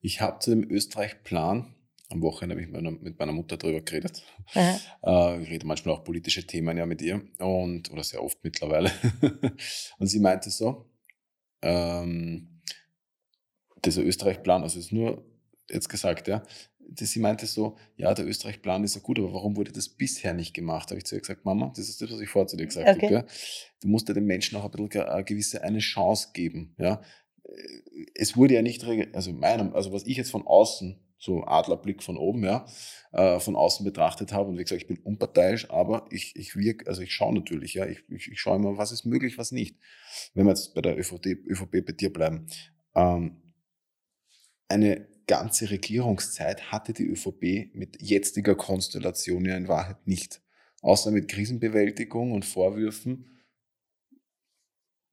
Ich 0.01 0.21
habe 0.21 0.39
zu 0.41 0.51
dem 0.51 0.69
Österreich-Plan 0.71 1.74
am 2.15 2.23
Wochenende 2.23 2.55
habe 2.55 2.63
ich 2.63 2.69
mit 2.69 2.83
meiner, 2.83 2.97
mit 2.99 3.19
meiner 3.19 3.33
Mutter 3.33 3.57
darüber 3.57 3.81
geredet. 3.81 4.23
Äh, 4.55 5.43
ich 5.43 5.51
rede 5.51 5.67
manchmal 5.67 5.95
auch 5.95 6.05
politische 6.05 6.47
Themen 6.47 6.79
ja 6.79 6.87
mit 6.87 7.03
ihr 7.03 7.23
und 7.39 7.91
oder 7.91 8.05
sehr 8.05 8.23
oft 8.23 8.39
mittlerweile. 8.43 8.91
und 9.99 10.07
sie 10.07 10.21
meinte 10.21 10.51
so, 10.51 10.89
ähm, 11.63 12.61
dieser 13.85 14.03
Österreich-Plan, 14.03 14.63
also 14.63 14.79
ist 14.79 14.93
nur 14.93 15.25
jetzt 15.69 15.89
gesagt, 15.89 16.29
ja, 16.29 16.43
sie 16.95 17.21
meinte 17.21 17.47
so, 17.47 17.77
ja, 17.97 18.15
der 18.15 18.27
Österreich-Plan 18.27 18.85
ist 18.85 18.95
ja 18.95 19.01
gut, 19.01 19.19
aber 19.19 19.33
warum 19.33 19.57
wurde 19.57 19.73
das 19.73 19.89
bisher 19.89 20.35
nicht 20.35 20.55
gemacht? 20.55 20.91
Habe 20.91 20.99
ich 20.99 21.05
zu 21.05 21.15
ihr 21.15 21.21
gesagt, 21.21 21.45
Mama, 21.45 21.73
das 21.77 21.89
ist 21.89 22.01
das, 22.01 22.11
was 22.11 22.21
ich 22.21 22.29
vorher 22.29 22.47
zu 22.47 22.57
dir 22.57 22.67
gesagt 22.67 22.89
okay. 22.89 23.07
habe. 23.07 23.15
Ja? 23.15 23.27
Du 23.81 23.89
musst 23.89 24.09
ja 24.09 24.15
den 24.15 24.27
Menschen 24.27 24.57
auch 24.57 24.65
ein 24.65 24.71
bisschen 24.71 25.03
eine 25.03 25.25
gewisse 25.25 25.63
eine 25.63 25.79
Chance 25.79 26.29
geben. 26.35 26.75
Ja? 26.79 27.03
Es 28.15 28.37
wurde 28.37 28.55
ja 28.55 28.63
nicht, 28.63 28.85
also 29.13 29.33
meinem, 29.33 29.75
also 29.75 29.93
was 29.93 30.07
ich 30.07 30.17
jetzt 30.17 30.31
von 30.31 30.47
außen 30.47 31.04
so 31.19 31.45
Adlerblick 31.45 32.03
von 32.03 32.17
oben, 32.17 32.45
ja, 32.45 32.67
äh, 33.13 33.41
von 33.41 33.57
außen 33.57 33.85
betrachtet 33.85 34.33
habe. 34.33 34.51
Und 34.51 34.59
wie 34.59 34.63
gesagt, 34.63 34.83
ich 34.83 34.89
bin 34.89 34.99
unparteiisch, 34.99 35.71
aber 35.71 36.07
ich, 36.11 36.37
ich 36.37 36.57
wirke, 36.57 36.87
also 36.87 37.03
ich 37.03 37.13
schaue 37.13 37.35
natürlich, 37.35 37.75
ja, 37.75 37.87
ich, 37.87 38.05
ich, 38.09 38.31
ich 38.31 38.41
schaue 38.41 38.57
immer, 38.57 38.77
was 38.77 38.93
ist 38.93 39.05
möglich, 39.05 39.39
was 39.39 39.53
nicht. 39.53 39.79
Wenn 40.35 40.47
wir 40.47 40.51
jetzt 40.51 40.75
bei 40.75 40.81
der 40.81 40.99
ÖVP, 40.99 41.27
ÖVP 41.27 41.85
bei 41.87 41.93
dir 41.93 42.13
bleiben. 42.13 42.47
Ähm, 42.95 43.41
eine 44.69 45.09
ganze 45.27 45.71
Regierungszeit 45.71 46.73
hatte 46.73 46.93
die 46.93 47.07
ÖVP 47.07 47.75
mit 47.75 48.01
jetziger 48.01 48.55
Konstellation 48.55 49.45
ja 49.45 49.57
in 49.57 49.69
Wahrheit 49.69 50.07
nicht. 50.07 50.43
Außer 50.83 51.11
mit 51.11 51.29
Krisenbewältigung 51.29 52.33
und 52.33 52.45
Vorwürfen. 52.45 53.31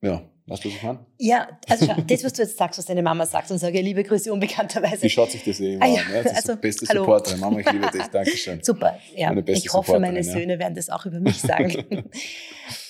Ja, 0.01 0.29
Weißt 0.51 0.65
du, 0.65 0.67
was 0.67 0.75
ich 0.75 0.83
meine? 0.83 0.99
Ja, 1.17 1.47
also 1.69 1.85
schau, 1.85 2.01
das, 2.07 2.23
was 2.25 2.33
du 2.33 2.41
jetzt 2.41 2.57
sagst, 2.57 2.77
was 2.77 2.85
deine 2.85 3.01
Mama 3.01 3.25
sagt 3.25 3.49
und 3.51 3.57
sage, 3.57 3.79
liebe 3.79 4.03
Grüße 4.03 4.33
unbekannterweise. 4.33 4.97
Die 4.97 5.09
schaut 5.09 5.31
sich 5.31 5.45
das 5.45 5.61
eh 5.61 5.75
immer 5.75 5.85
ah, 5.85 5.87
ja. 5.87 6.01
an. 6.01 6.13
Ja? 6.13 6.23
Das 6.23 6.35
also, 6.35 6.53
ist 6.53 6.61
beste 6.61 6.87
hallo. 6.89 7.03
Supporterin. 7.03 7.39
Mama, 7.39 7.59
ich 7.59 7.71
liebe 7.71 7.89
dich. 7.89 8.03
Dankeschön. 8.11 8.61
Super. 8.61 8.99
Ja, 9.15 9.33
ich 9.33 9.71
hoffe, 9.71 9.97
meine 9.97 10.21
Söhne 10.25 10.59
werden 10.59 10.75
das 10.75 10.89
auch 10.89 11.05
über 11.05 11.21
mich 11.21 11.39
sagen. 11.41 12.09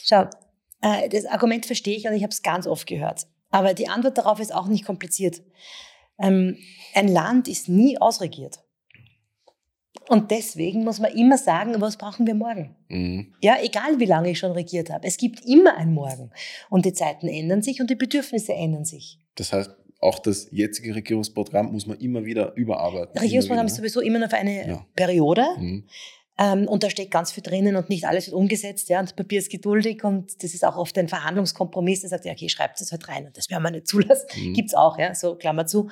schau, 0.03 0.23
äh, 0.81 1.07
das 1.09 1.25
Argument 1.25 1.67
verstehe 1.67 1.95
ich 1.95 2.07
und 2.07 2.13
ich 2.13 2.23
habe 2.23 2.31
es 2.31 2.41
ganz 2.41 2.65
oft 2.65 2.87
gehört. 2.87 3.27
Aber 3.51 3.75
die 3.75 3.87
Antwort 3.87 4.17
darauf 4.17 4.39
ist 4.39 4.55
auch 4.55 4.65
nicht 4.65 4.83
kompliziert. 4.83 5.43
Ähm, 6.17 6.57
ein 6.95 7.07
Land 7.09 7.47
ist 7.47 7.69
nie 7.69 7.99
ausregiert. 7.99 8.63
Und 10.11 10.29
deswegen 10.29 10.83
muss 10.83 10.99
man 10.99 11.13
immer 11.13 11.37
sagen, 11.37 11.73
was 11.79 11.95
brauchen 11.95 12.27
wir 12.27 12.35
morgen? 12.35 12.75
Mhm. 12.89 13.33
Ja, 13.41 13.55
egal 13.63 13.97
wie 13.97 14.05
lange 14.05 14.31
ich 14.31 14.39
schon 14.39 14.51
regiert 14.51 14.89
habe. 14.89 15.07
Es 15.07 15.15
gibt 15.15 15.45
immer 15.45 15.77
ein 15.77 15.93
Morgen. 15.93 16.31
Und 16.69 16.85
die 16.85 16.91
Zeiten 16.91 17.29
ändern 17.29 17.61
sich 17.61 17.79
und 17.79 17.89
die 17.89 17.95
Bedürfnisse 17.95 18.53
ändern 18.53 18.83
sich. 18.83 19.19
Das 19.35 19.53
heißt, 19.53 19.71
auch 20.01 20.19
das 20.19 20.49
jetzige 20.51 20.93
Regierungsprogramm 20.95 21.71
muss 21.71 21.87
man 21.87 21.97
immer 21.99 22.25
wieder 22.25 22.53
überarbeiten. 22.55 23.11
Das 23.13 23.23
Regierungsprogramm 23.23 23.67
ist 23.67 23.77
sowieso 23.77 24.01
immer 24.01 24.19
nur 24.19 24.27
für 24.27 24.35
eine 24.35 24.67
ja. 24.67 24.85
Periode. 24.97 25.45
Mhm. 25.57 25.87
Ähm, 26.37 26.67
und 26.67 26.83
da 26.83 26.89
steht 26.89 27.09
ganz 27.09 27.31
viel 27.31 27.43
drinnen 27.43 27.77
und 27.77 27.87
nicht 27.87 28.05
alles 28.05 28.25
wird 28.25 28.35
umgesetzt. 28.35 28.89
Ja, 28.89 28.99
und 28.99 29.05
das 29.05 29.15
Papier 29.15 29.39
ist 29.39 29.49
geduldig 29.49 30.03
und 30.03 30.43
das 30.43 30.53
ist 30.53 30.65
auch 30.65 30.75
oft 30.75 30.97
ein 30.97 31.07
Verhandlungskompromiss. 31.07 32.01
Der 32.01 32.09
sagt, 32.09 32.25
ja, 32.25 32.33
okay, 32.33 32.49
schreibt 32.49 32.81
es 32.81 32.91
halt 32.91 33.07
rein 33.07 33.27
und 33.27 33.37
das 33.37 33.49
werden 33.49 33.63
wir 33.63 33.71
nicht 33.71 33.87
zulassen. 33.87 34.27
Mhm. 34.35 34.53
Gibt's 34.55 34.73
auch, 34.73 34.99
ja, 34.99 35.15
so 35.15 35.35
Klammer 35.35 35.67
zu. 35.67 35.89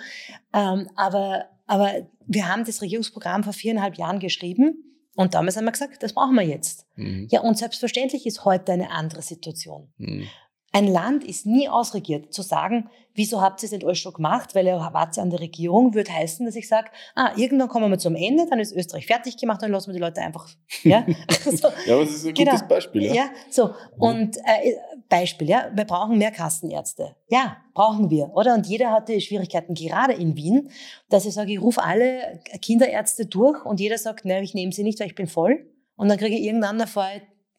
Ähm, 0.53 0.89
aber 0.97 1.45
aber 1.70 2.07
wir 2.26 2.51
haben 2.51 2.65
das 2.65 2.82
Regierungsprogramm 2.82 3.43
vor 3.43 3.53
viereinhalb 3.53 3.95
Jahren 3.95 4.20
geschrieben 4.20 4.84
und 5.15 5.36
damals 5.36 5.55
haben 5.55 5.65
wir 5.65 5.72
gesagt, 5.72 6.01
das 6.01 6.13
brauchen 6.13 6.34
wir 6.34 6.41
jetzt. 6.41 6.88
Mhm. 6.95 7.28
Ja, 7.30 7.41
und 7.41 7.59
selbstverständlich 7.59 8.26
ist 8.26 8.43
heute 8.43 8.72
eine 8.72 8.89
andere 8.89 9.22
Situation. 9.22 9.93
Mhm. 9.97 10.28
Ein 10.72 10.88
Land 10.88 11.24
ist 11.24 11.45
nie 11.45 11.67
ausregiert. 11.67 12.34
Zu 12.34 12.41
sagen, 12.41 12.89
wieso 13.13 13.41
habt 13.41 13.61
ihr 13.61 13.67
es 13.67 13.72
nicht 13.72 13.84
alles 13.84 13.99
schon 13.99 14.13
gemacht, 14.13 14.55
weil 14.55 14.65
ihr 14.65 14.78
wart 14.78 15.17
an 15.20 15.30
der 15.30 15.39
Regierung, 15.39 15.93
würde 15.93 16.11
heißen, 16.11 16.45
dass 16.45 16.55
ich 16.55 16.67
sage, 16.67 16.89
ah, 17.15 17.34
irgendwann 17.36 17.70
kommen 17.70 17.91
wir 17.91 17.97
zum 17.99 18.15
Ende, 18.15 18.47
dann 18.49 18.59
ist 18.59 18.76
Österreich 18.76 19.05
fertig 19.05 19.38
gemacht, 19.38 19.61
dann 19.61 19.72
lassen 19.72 19.88
wir 19.88 19.93
die 19.93 19.99
Leute 19.99 20.22
einfach. 20.22 20.47
Ja, 20.84 21.05
so, 21.43 21.67
ja 21.86 21.95
aber 21.95 22.05
das 22.05 22.15
ist 22.15 22.26
ein 22.26 22.34
genau. 22.34 22.51
gutes 22.51 22.67
Beispiel. 22.67 23.03
Ja, 23.03 23.13
ja 23.13 23.30
so. 23.49 23.76
Und 23.97 24.38
äh, 24.38 24.76
Beispiel, 25.10 25.49
ja, 25.49 25.72
wir 25.74 25.86
brauchen 25.86 26.18
mehr 26.18 26.32
Kassenärzte. 26.32 27.16
Ja, 27.28 27.57
brauchen 27.74 28.12
wir, 28.12 28.32
oder? 28.36 28.53
Und 28.53 28.68
jeder 28.68 28.91
hatte 28.91 29.20
Schwierigkeiten, 29.20 29.74
gerade 29.74 30.14
in 30.14 30.36
Wien, 30.36 30.70
dass 31.10 31.26
ich 31.26 31.34
sage, 31.34 31.51
ich 31.51 31.62
rufe 31.62 31.84
alle 31.84 32.41
Kinderärzte 32.62 33.26
durch 33.26 33.66
und 33.66 33.80
jeder 33.80 33.97
sagt, 33.97 34.26
nein, 34.26 34.43
ich 34.43 34.53
nehme 34.53 34.72
sie 34.72 34.84
nicht, 34.84 34.99
weil 34.99 35.07
ich 35.07 35.16
bin 35.16 35.28
voll. 35.28 35.66
Und 35.95 36.10
dann 36.10 36.18
kriege 36.18 36.36
ich 36.36 36.43
irgendeiner 36.43 36.88
vor 36.88 37.07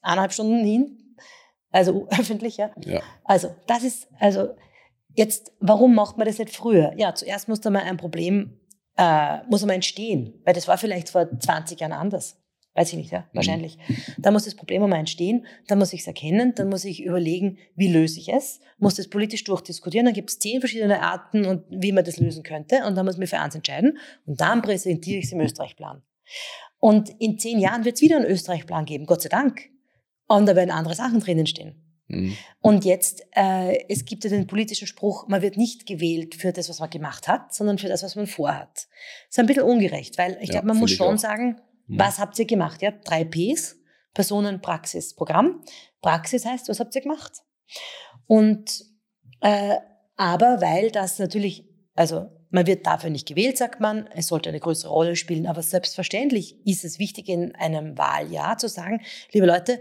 eineinhalb 0.00 0.32
Stunden 0.32 0.64
hin, 0.64 1.16
also 1.70 2.06
öffentlich, 2.10 2.56
ja. 2.56 2.70
ja. 2.84 3.02
Also, 3.24 3.54
das 3.66 3.82
ist, 3.82 4.08
also, 4.18 4.50
jetzt, 5.14 5.52
warum 5.60 5.94
macht 5.94 6.18
man 6.18 6.26
das 6.26 6.38
nicht 6.38 6.54
früher? 6.54 6.92
Ja, 6.96 7.14
zuerst 7.14 7.48
muss 7.48 7.60
da 7.60 7.70
mal 7.70 7.82
ein 7.82 7.96
Problem, 7.96 8.60
äh, 8.96 9.38
muss 9.48 9.64
mal 9.66 9.74
entstehen, 9.74 10.40
weil 10.44 10.54
das 10.54 10.68
war 10.68 10.78
vielleicht 10.78 11.08
vor 11.10 11.28
20 11.38 11.80
Jahren 11.80 11.92
anders. 11.92 12.39
Weiß 12.80 12.92
ich 12.92 12.98
nicht, 12.98 13.12
ja, 13.12 13.20
mhm. 13.20 13.24
wahrscheinlich. 13.34 13.76
Mhm. 13.76 13.94
Da 14.16 14.30
muss 14.30 14.46
das 14.46 14.54
Problem 14.54 14.82
einmal 14.82 15.00
entstehen, 15.00 15.44
dann 15.66 15.78
muss 15.78 15.92
ich 15.92 16.00
es 16.00 16.06
erkennen, 16.06 16.54
dann 16.54 16.70
muss 16.70 16.86
ich 16.86 17.04
überlegen, 17.04 17.58
wie 17.76 17.88
löse 17.88 18.18
ich 18.18 18.32
es, 18.32 18.60
muss 18.78 18.94
das 18.94 19.08
politisch 19.08 19.44
durchdiskutieren, 19.44 20.06
dann 20.06 20.14
gibt 20.14 20.30
es 20.30 20.38
zehn 20.38 20.60
verschiedene 20.60 21.02
Arten 21.02 21.44
und 21.44 21.64
wie 21.68 21.92
man 21.92 22.06
das 22.06 22.16
lösen 22.16 22.42
könnte 22.42 22.86
und 22.86 22.94
dann 22.94 23.04
muss 23.04 23.16
ich 23.16 23.20
mich 23.20 23.28
für 23.28 23.38
eins 23.38 23.54
entscheiden 23.54 23.98
und 24.24 24.40
dann 24.40 24.62
präsentiere 24.62 25.18
ich 25.18 25.26
es 25.26 25.32
im 25.32 25.40
Österreich-Plan. 25.40 26.02
Und 26.78 27.10
in 27.18 27.38
zehn 27.38 27.58
Jahren 27.58 27.84
wird 27.84 27.96
es 27.96 28.00
wieder 28.00 28.16
einen 28.16 28.24
Österreich-Plan 28.24 28.86
geben, 28.86 29.04
Gott 29.04 29.20
sei 29.20 29.28
Dank. 29.28 29.68
Und 30.26 30.46
da 30.46 30.56
werden 30.56 30.70
andere 30.70 30.94
Sachen 30.94 31.20
drinnen 31.20 31.46
stehen. 31.46 31.82
Mhm. 32.08 32.34
Und 32.60 32.86
jetzt, 32.86 33.26
äh, 33.36 33.84
es 33.90 34.06
gibt 34.06 34.24
ja 34.24 34.30
den 34.30 34.46
politischen 34.46 34.86
Spruch, 34.86 35.28
man 35.28 35.42
wird 35.42 35.58
nicht 35.58 35.86
gewählt 35.86 36.34
für 36.34 36.52
das, 36.52 36.70
was 36.70 36.80
man 36.80 36.88
gemacht 36.88 37.28
hat, 37.28 37.52
sondern 37.54 37.76
für 37.76 37.88
das, 37.88 38.02
was 38.02 38.16
man 38.16 38.26
vorhat. 38.26 38.70
Das 38.74 38.86
ist 39.30 39.38
ein 39.38 39.46
bisschen 39.46 39.64
ungerecht, 39.64 40.16
weil 40.16 40.38
ich 40.40 40.48
ja, 40.48 40.54
glaube, 40.54 40.68
man 40.68 40.78
muss 40.78 40.92
schon 40.92 41.18
sagen, 41.18 41.60
mhm. 41.90 41.98
was 41.98 42.18
habt 42.18 42.38
ihr 42.38 42.46
gemacht? 42.46 42.82
Ja, 42.82 42.90
drei 42.90 43.24
Ps, 43.24 43.76
Personen, 44.14 44.60
Praxis, 44.60 45.14
Programm. 45.14 45.62
Praxis 46.02 46.44
heißt, 46.44 46.68
was 46.68 46.80
habt 46.80 46.94
ihr 46.94 47.02
gemacht? 47.02 47.42
Und, 48.26 48.84
äh, 49.40 49.76
aber 50.16 50.60
weil 50.60 50.90
das 50.90 51.18
natürlich, 51.18 51.68
also 51.94 52.28
man 52.50 52.66
wird 52.66 52.86
dafür 52.86 53.10
nicht 53.10 53.28
gewählt, 53.28 53.56
sagt 53.56 53.80
man. 53.80 54.08
Es 54.08 54.26
sollte 54.26 54.48
eine 54.48 54.60
größere 54.60 54.92
Rolle 54.92 55.16
spielen. 55.16 55.46
Aber 55.46 55.62
selbstverständlich 55.62 56.66
ist 56.66 56.84
es 56.84 56.98
wichtig, 56.98 57.28
in 57.28 57.54
einem 57.54 57.96
Wahljahr 57.96 58.58
zu 58.58 58.68
sagen, 58.68 59.00
liebe 59.32 59.46
Leute, 59.46 59.80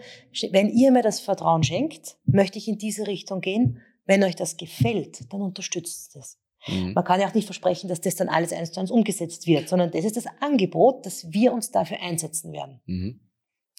wenn 0.52 0.70
ihr 0.70 0.92
mir 0.92 1.02
das 1.02 1.20
Vertrauen 1.20 1.64
schenkt, 1.64 2.18
möchte 2.26 2.60
ich 2.60 2.68
in 2.68 2.78
diese 2.78 3.08
Richtung 3.08 3.42
gehen. 3.42 3.82
Wenn 4.06 4.24
euch 4.24 4.36
das 4.36 4.58
gefällt, 4.58 5.32
dann 5.34 5.42
unterstützt 5.42 6.16
es. 6.16 6.38
Mhm. 6.68 6.94
Man 6.94 7.04
kann 7.04 7.20
ja 7.20 7.28
auch 7.28 7.34
nicht 7.34 7.46
versprechen, 7.46 7.88
dass 7.88 8.02
das 8.02 8.16
dann 8.16 8.30
alles 8.30 8.54
eins 8.54 8.72
zu 8.72 8.80
eins 8.80 8.92
umgesetzt 8.92 9.48
wird, 9.48 9.70
sondern 9.70 9.92
das 9.92 10.06
ist 10.06 10.18
das 10.18 10.26
Angebot, 10.40 11.06
dass 11.06 11.32
wir 11.32 11.54
uns 11.54 11.72
dafür 11.72 12.02
einsetzen 12.02 12.52
werden. 12.52 12.82
Mhm. 12.86 13.20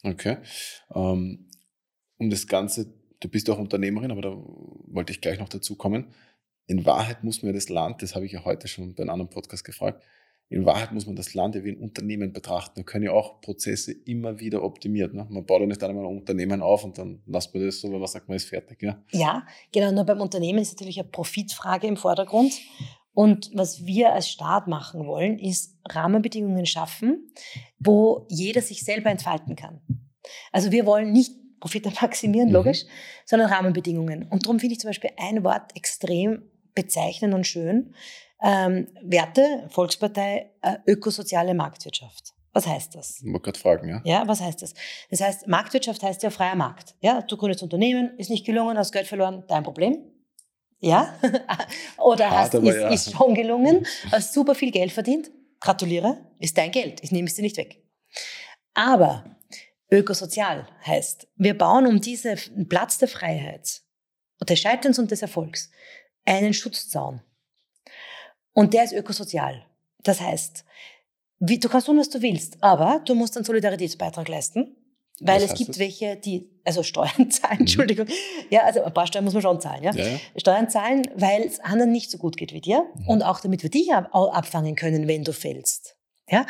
Okay. 0.02 0.38
Ähm, 0.94 1.48
um 2.18 2.30
das 2.30 2.46
Ganze, 2.46 2.92
du 3.20 3.28
bist 3.28 3.50
auch 3.50 3.58
Unternehmerin, 3.58 4.10
aber 4.10 4.22
da 4.22 4.30
wollte 4.32 5.12
ich 5.12 5.20
gleich 5.20 5.38
noch 5.38 5.48
dazu 5.48 5.76
kommen 5.76 6.12
in 6.70 6.86
Wahrheit 6.86 7.24
muss 7.24 7.42
man 7.42 7.52
das 7.52 7.68
Land, 7.68 8.00
das 8.00 8.14
habe 8.14 8.26
ich 8.26 8.32
ja 8.32 8.44
heute 8.44 8.68
schon 8.68 8.94
bei 8.94 9.02
einem 9.02 9.10
anderen 9.10 9.30
Podcast 9.30 9.64
gefragt, 9.64 10.04
in 10.50 10.66
Wahrheit 10.66 10.90
muss 10.90 11.06
man 11.06 11.14
das 11.14 11.32
Land 11.34 11.54
ja 11.54 11.62
wie 11.62 11.70
ein 11.70 11.78
Unternehmen 11.78 12.32
betrachten. 12.32 12.80
Da 12.80 12.82
können 12.82 13.04
ja 13.04 13.12
auch 13.12 13.40
Prozesse 13.40 13.92
immer 13.92 14.40
wieder 14.40 14.64
optimiert. 14.64 15.14
Ne? 15.14 15.24
Man 15.30 15.46
baut 15.46 15.60
ja 15.60 15.66
nicht 15.66 15.82
einmal 15.82 16.04
ein 16.04 16.16
Unternehmen 16.18 16.60
auf 16.60 16.82
und 16.82 16.98
dann 16.98 17.22
lasst 17.26 17.54
man 17.54 17.64
das 17.64 17.80
so, 17.80 17.90
wenn 17.90 18.00
man 18.00 18.08
sagt, 18.08 18.28
man 18.28 18.36
ist 18.36 18.48
fertig. 18.48 18.82
Ja, 18.82 19.00
ja 19.12 19.46
genau. 19.72 19.92
Nur 19.92 20.04
beim 20.04 20.20
Unternehmen 20.20 20.58
ist 20.58 20.72
natürlich 20.72 20.98
eine 20.98 21.08
Profitfrage 21.08 21.86
im 21.86 21.96
Vordergrund. 21.96 22.52
Und 23.12 23.50
was 23.54 23.86
wir 23.86 24.12
als 24.12 24.28
Staat 24.28 24.66
machen 24.66 25.06
wollen, 25.06 25.38
ist 25.38 25.78
Rahmenbedingungen 25.88 26.66
schaffen, 26.66 27.32
wo 27.78 28.26
jeder 28.28 28.60
sich 28.60 28.82
selber 28.84 29.10
entfalten 29.10 29.54
kann. 29.54 29.80
Also 30.50 30.72
wir 30.72 30.84
wollen 30.84 31.12
nicht 31.12 31.32
Profite 31.60 31.92
maximieren, 32.02 32.48
mhm. 32.48 32.54
logisch, 32.54 32.86
sondern 33.24 33.52
Rahmenbedingungen. 33.52 34.26
Und 34.28 34.46
darum 34.46 34.58
finde 34.58 34.72
ich 34.72 34.80
zum 34.80 34.88
Beispiel 34.88 35.10
ein 35.16 35.44
Wort 35.44 35.76
extrem 35.76 36.42
bezeichnend 36.74 37.34
und 37.34 37.46
schön. 37.46 37.94
Ähm, 38.42 38.88
Werte, 39.02 39.68
Volkspartei, 39.70 40.50
äh, 40.62 40.76
ökosoziale 40.86 41.54
Marktwirtschaft. 41.54 42.34
Was 42.52 42.66
heißt 42.66 42.94
das? 42.94 43.20
Ich 43.20 43.26
wollte 43.26 43.40
gerade 43.40 43.58
fragen, 43.58 43.88
ja. 43.88 44.00
Ja, 44.04 44.28
was 44.28 44.40
heißt 44.40 44.62
das? 44.62 44.74
Das 45.10 45.20
heißt, 45.20 45.46
Marktwirtschaft 45.46 46.02
heißt 46.02 46.22
ja 46.22 46.30
freier 46.30 46.56
Markt. 46.56 46.94
Ja, 47.00 47.22
du 47.22 47.36
gründest 47.36 47.62
Unternehmen, 47.62 48.18
ist 48.18 48.30
nicht 48.30 48.44
gelungen, 48.44 48.76
hast 48.76 48.92
Geld 48.92 49.06
verloren, 49.06 49.44
dein 49.46 49.62
Problem. 49.62 49.98
Ja? 50.80 51.14
Oder 51.98 52.30
hast, 52.30 52.54
ist, 52.54 52.64
ja. 52.74 52.88
ist 52.88 53.12
schon 53.12 53.34
gelungen, 53.34 53.86
hast 54.10 54.32
super 54.32 54.54
viel 54.54 54.72
Geld 54.72 54.90
verdient, 54.90 55.30
gratuliere, 55.60 56.18
ist 56.38 56.58
dein 56.58 56.72
Geld, 56.72 57.02
ich 57.04 57.12
nehme 57.12 57.28
es 57.28 57.34
dir 57.34 57.42
nicht 57.42 57.56
weg. 57.56 57.84
Aber 58.74 59.36
ökosozial 59.90 60.66
heißt, 60.86 61.28
wir 61.36 61.56
bauen 61.56 61.86
um 61.86 62.00
diesen 62.00 62.68
Platz 62.68 62.98
der 62.98 63.08
Freiheit, 63.08 63.82
des 64.48 64.58
Scheiterns 64.58 64.98
und 64.98 65.10
des 65.10 65.22
Erfolgs 65.22 65.70
einen 66.24 66.54
Schutzzaun. 66.54 67.22
Und 68.60 68.74
der 68.74 68.84
ist 68.84 68.92
ökosozial. 68.92 69.64
Das 70.02 70.20
heißt, 70.20 70.64
wie, 71.38 71.58
du 71.58 71.68
kannst 71.68 71.86
tun, 71.86 71.98
was 71.98 72.10
du 72.10 72.20
willst, 72.20 72.62
aber 72.62 73.00
du 73.06 73.14
musst 73.14 73.36
einen 73.36 73.44
Solidaritätsbeitrag 73.44 74.28
leisten, 74.28 74.76
weil 75.20 75.42
was 75.42 75.50
es 75.50 75.54
gibt 75.54 75.70
das? 75.70 75.78
welche, 75.78 76.16
die, 76.16 76.50
also 76.64 76.82
Steuern 76.82 77.30
zahlen, 77.30 77.54
mhm. 77.54 77.60
Entschuldigung. 77.60 78.06
Ja, 78.50 78.64
also 78.64 78.82
ein 78.82 78.92
paar 78.92 79.06
Steuern 79.06 79.24
muss 79.24 79.34
man 79.34 79.42
schon 79.42 79.60
zahlen, 79.60 79.82
ja. 79.82 79.92
ja, 79.92 80.06
ja. 80.06 80.18
Steuern 80.36 80.68
zahlen, 80.68 81.02
weil 81.14 81.42
es 81.42 81.60
anderen 81.60 81.92
nicht 81.92 82.10
so 82.10 82.18
gut 82.18 82.36
geht 82.36 82.52
wie 82.52 82.60
dir 82.60 82.84
mhm. 82.94 83.08
und 83.08 83.22
auch 83.22 83.40
damit 83.40 83.62
wir 83.62 83.70
dich 83.70 83.92
abfangen 83.92 84.76
können, 84.76 85.08
wenn 85.08 85.24
du 85.24 85.32
fällst. 85.32 85.96
Ja. 86.28 86.46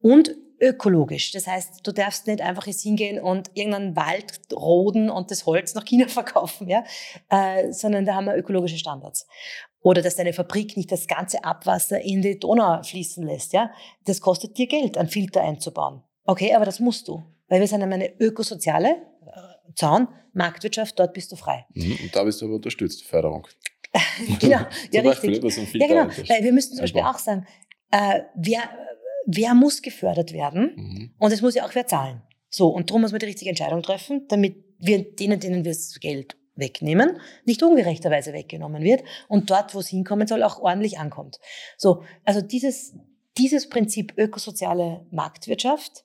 Und 0.00 0.34
ökologisch. 0.60 1.32
Das 1.32 1.46
heißt, 1.46 1.86
du 1.86 1.92
darfst 1.92 2.26
nicht 2.26 2.40
einfach 2.40 2.66
jetzt 2.66 2.82
hingehen 2.82 3.20
und 3.20 3.50
irgendeinen 3.54 3.96
Wald 3.96 4.40
roden 4.52 5.10
und 5.10 5.30
das 5.30 5.46
Holz 5.46 5.74
nach 5.74 5.84
China 5.84 6.08
verkaufen, 6.08 6.68
ja, 6.68 6.84
äh, 7.30 7.72
sondern 7.72 8.04
da 8.04 8.14
haben 8.14 8.26
wir 8.26 8.36
ökologische 8.36 8.78
Standards. 8.78 9.26
Oder 9.82 10.02
dass 10.02 10.16
deine 10.16 10.32
Fabrik 10.32 10.76
nicht 10.76 10.92
das 10.92 11.06
ganze 11.06 11.42
Abwasser 11.42 12.00
in 12.00 12.20
die 12.20 12.38
Donau 12.38 12.82
fließen 12.82 13.26
lässt, 13.26 13.52
ja. 13.52 13.70
Das 14.04 14.20
kostet 14.20 14.58
dir 14.58 14.66
Geld, 14.66 14.98
einen 14.98 15.08
Filter 15.08 15.42
einzubauen. 15.42 16.02
Okay, 16.24 16.54
aber 16.54 16.66
das 16.66 16.80
musst 16.80 17.08
du, 17.08 17.22
weil 17.48 17.60
wir 17.60 17.66
sind 17.66 17.82
eine 17.82 18.20
ökosoziale 18.20 18.90
äh, 18.90 19.72
Zaun, 19.74 20.08
Marktwirtschaft, 20.32 20.98
dort 20.98 21.14
bist 21.14 21.32
du 21.32 21.36
frei. 21.36 21.66
Mhm, 21.74 21.98
und 22.02 22.14
da 22.14 22.24
bist 22.24 22.40
du 22.40 22.46
aber 22.46 22.56
unterstützt, 22.56 23.04
Förderung. 23.04 23.46
genau, 24.38 24.60
ja, 24.92 25.00
richtig. 25.00 25.42
Ja, 25.74 25.86
genau, 25.86 26.08
weil 26.28 26.44
wir 26.44 26.52
müssten 26.52 26.76
zum 26.76 26.82
Beispiel 26.82 27.02
auch 27.02 27.18
sagen, 27.18 27.46
äh, 27.90 28.20
wer, 28.36 28.62
wer 29.26 29.54
muss 29.54 29.82
gefördert 29.82 30.32
werden 30.32 30.72
mhm. 30.76 31.14
und 31.18 31.32
es 31.32 31.42
muss 31.42 31.54
ja 31.54 31.66
auch 31.66 31.74
wer 31.74 31.86
zahlen. 31.86 32.22
So, 32.50 32.68
und 32.68 32.90
darum 32.90 33.02
muss 33.02 33.12
man 33.12 33.20
die 33.20 33.26
richtige 33.26 33.50
Entscheidung 33.50 33.82
treffen, 33.82 34.26
damit 34.28 34.56
wir 34.78 35.02
denen, 35.14 35.40
denen 35.40 35.64
wir 35.64 35.72
das 35.72 35.98
Geld 36.00 36.36
wegnehmen, 36.60 37.18
nicht 37.44 37.62
ungerechterweise 37.62 38.32
weggenommen 38.32 38.82
wird 38.82 39.02
und 39.28 39.50
dort, 39.50 39.74
wo 39.74 39.80
es 39.80 39.88
hinkommen 39.88 40.26
soll, 40.26 40.42
auch 40.42 40.60
ordentlich 40.60 40.98
ankommt. 40.98 41.40
So, 41.76 42.04
also 42.24 42.40
dieses, 42.40 42.94
dieses 43.36 43.68
Prinzip 43.68 44.14
ökosoziale 44.16 45.06
Marktwirtschaft, 45.10 46.04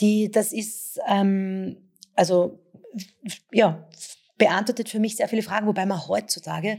die, 0.00 0.30
das 0.30 0.52
ist, 0.52 1.00
ähm, 1.08 1.90
also, 2.14 2.60
ja, 3.52 3.88
beantwortet 4.38 4.88
für 4.88 5.00
mich 5.00 5.16
sehr 5.16 5.28
viele 5.28 5.42
Fragen, 5.42 5.66
wobei 5.66 5.86
man 5.86 6.06
heutzutage 6.06 6.78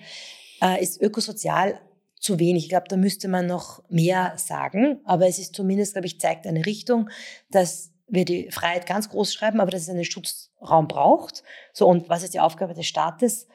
äh, 0.61 0.81
ist 0.81 1.01
ökosozial 1.01 1.79
zu 2.19 2.39
wenig. 2.39 2.63
Ich 2.63 2.69
glaube, 2.69 2.87
da 2.89 2.97
müsste 2.97 3.27
man 3.27 3.47
noch 3.47 3.83
mehr 3.89 4.33
sagen, 4.37 4.99
aber 5.05 5.27
es 5.27 5.39
ist 5.39 5.55
zumindest, 5.55 5.93
glaube 5.93 6.07
ich, 6.07 6.19
zeigt 6.19 6.45
eine 6.47 6.65
Richtung, 6.65 7.09
dass 7.49 7.91
wir 8.07 8.25
die 8.25 8.51
Freiheit 8.51 8.85
ganz 8.85 9.09
groß 9.09 9.33
schreiben, 9.33 9.59
aber 9.59 9.71
dass 9.71 9.83
es 9.83 9.89
einen 9.89 10.05
Schutzraum 10.05 10.87
braucht. 10.87 11.43
So, 11.73 11.87
und 11.87 12.09
was 12.09 12.23
ist 12.23 12.33
die 12.33 12.39
Aufgabe 12.39 12.73
des 12.73 12.87
Staates? 12.87 13.47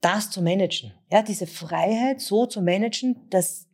Das 0.00 0.30
zu 0.30 0.42
managen. 0.42 0.92
Ja, 1.10 1.22
diese 1.22 1.46
Freiheit 1.46 2.20
so 2.20 2.46
zu 2.46 2.62
managen, 2.62 3.28
dass, 3.30 3.66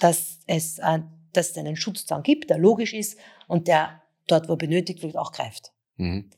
dass, 0.00 0.40
es, 0.46 0.78
äh, 0.78 1.00
dass 1.32 1.50
es 1.50 1.58
einen 1.58 1.76
Schutzzaun 1.76 2.22
gibt, 2.22 2.50
der 2.50 2.58
logisch 2.58 2.92
ist 2.92 3.18
und 3.48 3.68
der 3.68 4.02
dort, 4.26 4.48
wo 4.48 4.56
benötigt 4.56 5.02
wird, 5.02 5.16
auch 5.16 5.32
greift. 5.32 5.72
Mhm. 5.96 6.30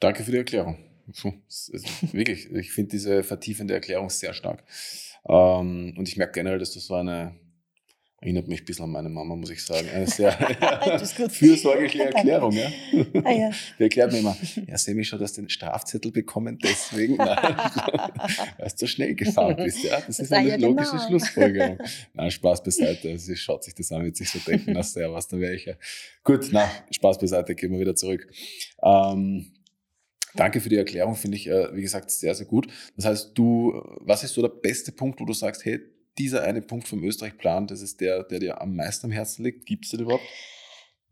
Danke 0.00 0.24
für 0.24 0.32
die 0.32 0.38
Erklärung. 0.38 0.78
Wirklich, 2.12 2.50
ich 2.50 2.72
finde 2.72 2.90
diese 2.90 3.22
vertiefende 3.22 3.74
Erklärung 3.74 4.10
sehr 4.10 4.34
stark. 4.34 4.64
Ähm, 5.28 5.94
und 5.96 6.08
ich 6.08 6.16
merke 6.16 6.32
generell, 6.32 6.58
dass 6.58 6.72
du 6.72 6.80
so 6.80 6.94
eine 6.94 7.36
Erinnert 8.22 8.46
mich 8.46 8.62
ein 8.62 8.64
bisschen 8.64 8.84
an 8.84 8.92
meine 8.92 9.08
Mama, 9.08 9.34
muss 9.34 9.50
ich 9.50 9.64
sagen. 9.64 9.88
Eine 9.92 10.06
sehr 10.06 10.30
fürsorgliche 11.28 12.04
Erklärung. 12.04 12.52
Ja? 12.52 12.70
Ah, 13.24 13.32
ja. 13.32 13.50
Die 13.78 13.82
erklärt 13.82 14.12
mir 14.12 14.20
immer, 14.20 14.36
ja, 14.68 14.78
sehe 14.78 14.94
mich 14.94 15.08
schon, 15.08 15.18
dass 15.18 15.32
du 15.32 15.42
den 15.42 15.48
Strafzettel 15.48 16.12
bekommen, 16.12 16.56
deswegen, 16.62 17.16
nein, 17.16 17.36
weil 18.58 18.68
du 18.68 18.76
so 18.76 18.86
schnell 18.86 19.16
gefahren 19.16 19.56
bist. 19.56 19.82
Ja? 19.82 19.96
Das, 19.96 20.06
das 20.06 20.20
ist 20.20 20.32
eine 20.32 20.50
ja 20.50 20.56
logische 20.56 20.92
genau. 20.92 21.08
Schlussfolgerung. 21.08 21.78
Nein, 22.14 22.30
Spaß 22.30 22.62
beiseite. 22.62 23.18
Sie 23.18 23.34
schaut 23.34 23.64
sich 23.64 23.74
das 23.74 23.90
an, 23.90 24.04
wird 24.04 24.16
sich 24.16 24.30
so 24.30 24.38
denken, 24.38 24.72
na 24.72 24.84
sehr, 24.84 25.12
was, 25.12 25.26
da 25.26 25.40
wäre 25.40 25.54
ich 25.54 25.64
ja. 25.64 25.74
Gut, 26.22 26.48
na, 26.52 26.70
Spaß 26.92 27.18
beiseite, 27.18 27.56
gehen 27.56 27.72
wir 27.72 27.80
wieder 27.80 27.96
zurück. 27.96 28.28
Ähm, 28.84 29.52
Danke 30.34 30.60
für 30.60 30.68
die 30.68 30.76
Erklärung, 30.76 31.14
finde 31.14 31.36
ich, 31.36 31.46
äh, 31.46 31.74
wie 31.74 31.82
gesagt, 31.82 32.10
sehr, 32.10 32.34
sehr 32.34 32.46
gut. 32.46 32.66
Das 32.96 33.04
heißt, 33.04 33.32
du, 33.34 33.82
was 34.00 34.24
ist 34.24 34.32
so 34.32 34.40
der 34.40 34.48
beste 34.48 34.92
Punkt, 34.92 35.20
wo 35.20 35.24
du 35.24 35.34
sagst, 35.34 35.64
hey, 35.64 35.80
dieser 36.18 36.42
eine 36.42 36.62
Punkt 36.62 36.88
vom 36.88 37.02
Österreich-Plan, 37.02 37.66
das 37.66 37.80
ist 37.80 38.00
der, 38.00 38.22
der 38.24 38.38
dir 38.38 38.60
am 38.60 38.76
meisten 38.76 39.06
am 39.06 39.12
Herzen 39.12 39.44
liegt? 39.44 39.66
Gibt 39.66 39.84
es 39.84 39.90
den 39.90 40.00
überhaupt? 40.00 40.24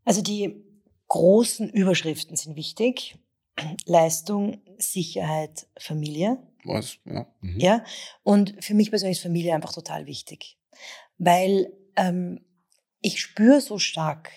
Also 0.05 0.22
die 0.22 0.64
großen 1.09 1.70
Überschriften 1.70 2.36
sind 2.36 2.57
wichtig. 2.57 3.18
Leistung, 3.84 4.62
Sicherheit, 4.78 5.66
Familie. 5.78 6.38
Was? 6.64 6.98
Ja. 7.05 7.26
Mhm. 7.40 7.61
ja. 7.61 7.84
Und 8.22 8.62
für 8.64 8.74
mich 8.74 8.90
persönlich 8.90 9.18
ist 9.18 9.22
Familie 9.22 9.55
einfach 9.55 9.72
total 9.72 10.07
wichtig. 10.07 10.59
Weil 11.18 11.72
ähm, 11.96 12.44
ich 13.01 13.20
spüre 13.20 13.61
so 13.61 13.78
stark, 13.78 14.30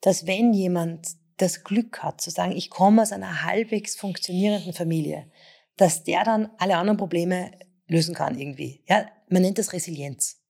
dass 0.00 0.26
wenn 0.26 0.52
jemand 0.52 1.08
das 1.36 1.64
Glück 1.64 2.02
hat, 2.02 2.20
zu 2.20 2.30
sagen, 2.30 2.52
ich 2.52 2.70
komme 2.70 3.02
aus 3.02 3.12
einer 3.12 3.44
halbwegs 3.44 3.96
funktionierenden 3.96 4.72
Familie, 4.72 5.30
dass 5.76 6.04
der 6.04 6.24
dann 6.24 6.50
alle 6.58 6.76
anderen 6.76 6.98
Probleme 6.98 7.52
lösen 7.86 8.14
kann 8.14 8.38
irgendwie. 8.38 8.82
Ja, 8.88 9.06
man 9.28 9.42
nennt 9.42 9.58
das 9.58 9.72
Resilienz. 9.72 10.40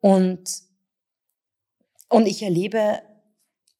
Und, 0.00 0.44
und 2.08 2.26
ich 2.26 2.42
erlebe, 2.42 3.02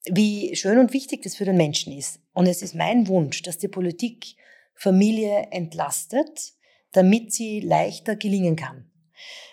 wie 0.05 0.55
schön 0.55 0.79
und 0.79 0.93
wichtig 0.93 1.21
das 1.23 1.35
für 1.35 1.45
den 1.45 1.57
Menschen 1.57 1.93
ist. 1.93 2.19
Und 2.33 2.47
es 2.47 2.61
ist 2.61 2.75
mein 2.75 3.07
Wunsch, 3.07 3.41
dass 3.41 3.57
die 3.57 3.67
Politik 3.67 4.35
Familie 4.75 5.47
entlastet, 5.51 6.53
damit 6.91 7.33
sie 7.33 7.59
leichter 7.59 8.15
gelingen 8.15 8.55
kann. 8.55 8.89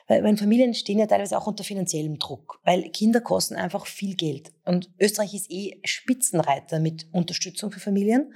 Weil, 0.08 0.24
weil 0.24 0.36
Familien 0.36 0.74
stehen 0.74 0.98
ja 0.98 1.06
teilweise 1.06 1.38
auch 1.38 1.46
unter 1.46 1.62
finanziellem 1.62 2.18
Druck, 2.18 2.60
weil 2.64 2.90
Kinder 2.90 3.20
kosten 3.20 3.54
einfach 3.54 3.86
viel 3.86 4.16
Geld. 4.16 4.52
Und 4.64 4.90
Österreich 4.98 5.34
ist 5.34 5.50
eh 5.50 5.80
Spitzenreiter 5.84 6.80
mit 6.80 7.06
Unterstützung 7.12 7.70
für 7.70 7.80
Familien. 7.80 8.34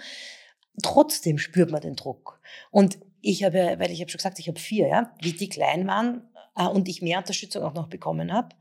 Trotzdem 0.83 1.39
spürt 1.39 1.71
man 1.71 1.81
den 1.81 1.97
Druck. 1.97 2.41
Und 2.71 2.99
ich 3.25 3.45
habe, 3.45 3.77
weil 3.79 3.91
ich 3.91 4.01
habe 4.01 4.11
schon 4.11 4.19
gesagt, 4.19 4.39
ich 4.39 4.49
habe 4.49 4.59
vier, 4.59 4.89
ja, 4.89 5.13
wie 5.21 5.33
die 5.33 5.49
klein 5.49 5.87
waren 5.87 6.23
äh, 6.57 6.67
und 6.67 6.89
ich 6.89 7.03
mehr 7.03 7.19
Unterstützung 7.19 7.63
auch 7.63 7.75
noch 7.75 7.89
bekommen 7.89 8.33
habe, 8.33 8.55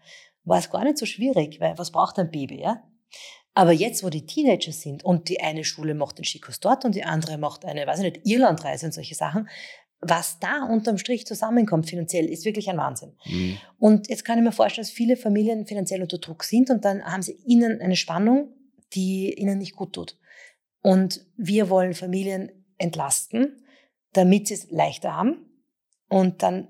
war 0.46 0.60
es 0.60 0.70
gar 0.70 0.84
nicht 0.84 0.98
so 0.98 1.06
schwierig, 1.06 1.60
weil 1.60 1.78
was 1.78 1.92
braucht 1.92 2.20
ein 2.20 2.32
Baby, 2.32 2.62
ja? 2.62 2.84
Aber 3.56 3.72
jetzt, 3.72 4.04
wo 4.04 4.10
die 4.10 4.26
Teenager 4.26 4.72
sind 4.72 5.06
und 5.06 5.30
die 5.30 5.40
eine 5.40 5.64
Schule 5.64 5.94
macht 5.94 6.18
den 6.18 6.26
Skikurs 6.26 6.60
dort 6.60 6.86
und 6.86 6.96
die 6.96 7.04
andere 7.04 7.38
macht 7.38 7.66
eine, 7.66 7.86
weiß 7.86 8.00
ich 8.00 8.06
nicht, 8.06 8.26
Irlandreise 8.26 8.88
und 8.88 8.94
solche 8.94 9.14
Sachen, 9.14 9.48
was 10.02 10.40
da 10.40 10.64
unterm 10.64 10.98
Strich 10.98 11.28
zusammenkommt 11.28 11.88
finanziell, 11.88 12.26
ist 12.26 12.46
wirklich 12.46 12.70
ein 12.70 12.78
Wahnsinn. 12.78 13.14
Mhm. 13.26 13.58
Und 13.78 14.10
jetzt 14.10 14.26
kann 14.26 14.38
ich 14.38 14.44
mir 14.44 14.52
vorstellen, 14.52 14.86
dass 14.86 14.94
viele 14.94 15.16
Familien 15.16 15.68
finanziell 15.68 16.02
unter 16.02 16.18
Druck 16.18 16.44
sind 16.44 16.72
und 16.72 16.84
dann 16.84 17.04
haben 17.04 17.22
sie 17.22 17.38
ihnen 17.46 17.80
eine 17.80 17.96
Spannung, 17.96 18.50
die 18.94 19.34
ihnen 19.34 19.60
nicht 19.60 19.76
gut 19.76 19.94
tut. 19.94 20.18
Und 20.82 21.26
wir 21.38 21.70
wollen 21.70 21.94
Familien 21.94 22.52
entlasten 22.78 23.63
damit 24.14 24.48
sie 24.48 24.56
es 24.56 24.72
leichter 24.72 25.16
haben 25.16 25.46
und 26.10 26.44
dann 26.44 26.68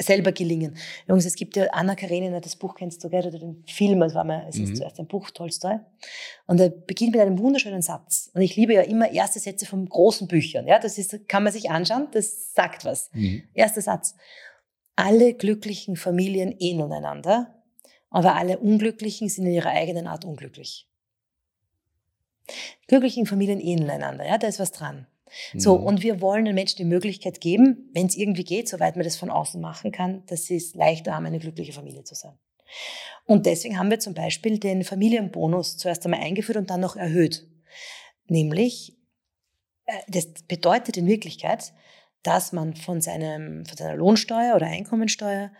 selber 0.00 0.32
gelingen. 0.32 0.76
Jungs, 1.08 1.26
es 1.26 1.34
gibt 1.34 1.56
ja 1.56 1.66
Anna 1.72 1.94
Karenina, 1.94 2.40
das 2.40 2.56
Buch 2.56 2.74
kennst 2.74 3.04
du, 3.04 3.10
gell, 3.10 3.26
oder 3.26 3.38
den 3.38 3.64
Film, 3.66 4.02
es 4.02 4.14
war 4.14 4.24
mal, 4.24 4.46
es 4.48 4.56
ist 4.56 4.70
mhm. 4.70 4.74
zuerst 4.76 4.98
ein 4.98 5.06
Buch, 5.06 5.30
Tolstoi. 5.30 5.78
Und 6.46 6.60
er 6.60 6.70
beginnt 6.70 7.12
mit 7.12 7.20
einem 7.20 7.38
wunderschönen 7.38 7.82
Satz. 7.82 8.30
Und 8.34 8.40
ich 8.42 8.56
liebe 8.56 8.74
ja 8.74 8.82
immer 8.82 9.10
erste 9.10 9.38
Sätze 9.38 9.66
von 9.66 9.86
großen 9.86 10.26
Büchern. 10.26 10.66
Ja, 10.66 10.78
das 10.78 10.98
ist, 10.98 11.28
kann 11.28 11.42
man 11.42 11.52
sich 11.52 11.70
anschauen, 11.70 12.08
das 12.12 12.54
sagt 12.54 12.84
was. 12.84 13.10
Mhm. 13.12 13.42
Erster 13.54 13.82
Satz. 13.82 14.14
Alle 14.96 15.34
glücklichen 15.34 15.96
Familien 15.96 16.54
ähneln 16.58 16.92
einander 16.92 17.62
Aber 18.10 18.36
alle 18.36 18.58
Unglücklichen 18.58 19.28
sind 19.28 19.46
in 19.46 19.52
ihrer 19.52 19.70
eigenen 19.70 20.06
Art 20.06 20.24
unglücklich. 20.24 20.88
Glücklichen 22.88 23.26
Familien 23.26 23.60
ähneln 23.60 23.90
einander, 23.90 24.26
ja, 24.26 24.36
da 24.36 24.48
ist 24.48 24.58
was 24.58 24.72
dran. 24.72 25.06
So, 25.54 25.78
mhm. 25.78 25.84
und 25.84 26.02
wir 26.02 26.20
wollen 26.20 26.44
den 26.44 26.54
Menschen 26.54 26.78
die 26.78 26.84
Möglichkeit 26.84 27.40
geben, 27.40 27.90
wenn 27.92 28.06
es 28.06 28.16
irgendwie 28.16 28.44
geht, 28.44 28.68
soweit 28.68 28.96
man 28.96 29.04
das 29.04 29.16
von 29.16 29.30
außen 29.30 29.60
machen 29.60 29.92
kann, 29.92 30.24
dass 30.26 30.44
sie 30.44 30.56
es 30.56 30.74
leichter 30.74 31.14
haben, 31.14 31.26
eine 31.26 31.38
glückliche 31.38 31.72
Familie 31.72 32.04
zu 32.04 32.14
sein. 32.14 32.38
Und 33.26 33.46
deswegen 33.46 33.78
haben 33.78 33.90
wir 33.90 33.98
zum 33.98 34.14
Beispiel 34.14 34.58
den 34.58 34.84
Familienbonus 34.84 35.76
zuerst 35.76 36.04
einmal 36.04 36.20
eingeführt 36.20 36.58
und 36.58 36.70
dann 36.70 36.80
noch 36.80 36.96
erhöht. 36.96 37.46
Nämlich, 38.26 38.96
äh, 39.86 39.92
das 40.08 40.26
bedeutet 40.46 40.96
in 40.96 41.06
Wirklichkeit, 41.06 41.72
dass 42.22 42.52
man 42.52 42.74
von, 42.74 43.00
seinem, 43.00 43.64
von 43.66 43.76
seiner 43.76 43.96
Lohnsteuer 43.96 44.54
oder 44.56 44.66
Einkommensteuer 44.66 45.52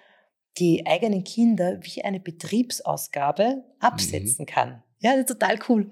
die 0.59 0.87
eigenen 0.87 1.25
Kinder 1.25 1.79
wie 1.83 2.05
eine 2.05 2.21
Betriebsausgabe 2.21 3.64
absetzen 3.79 4.43
mhm. 4.43 4.47
kann. 4.47 4.83
Ja, 4.99 5.12
das 5.12 5.21
ist 5.21 5.39
total 5.39 5.59
cool. 5.68 5.91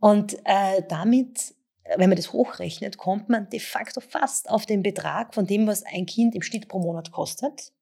Und 0.00 0.36
äh, 0.44 0.82
damit, 0.88 1.54
wenn 1.96 2.10
man 2.10 2.16
das 2.16 2.32
hochrechnet, 2.32 2.98
kommt 2.98 3.28
man 3.28 3.48
de 3.50 3.60
facto 3.60 4.00
fast 4.00 4.50
auf 4.50 4.66
den 4.66 4.82
Betrag 4.82 5.34
von 5.34 5.46
dem, 5.46 5.66
was 5.66 5.82
ein 5.82 6.06
Kind 6.06 6.34
im 6.34 6.42
Schnitt 6.42 6.68
pro 6.68 6.78
Monat 6.78 7.10
kostet. 7.12 7.72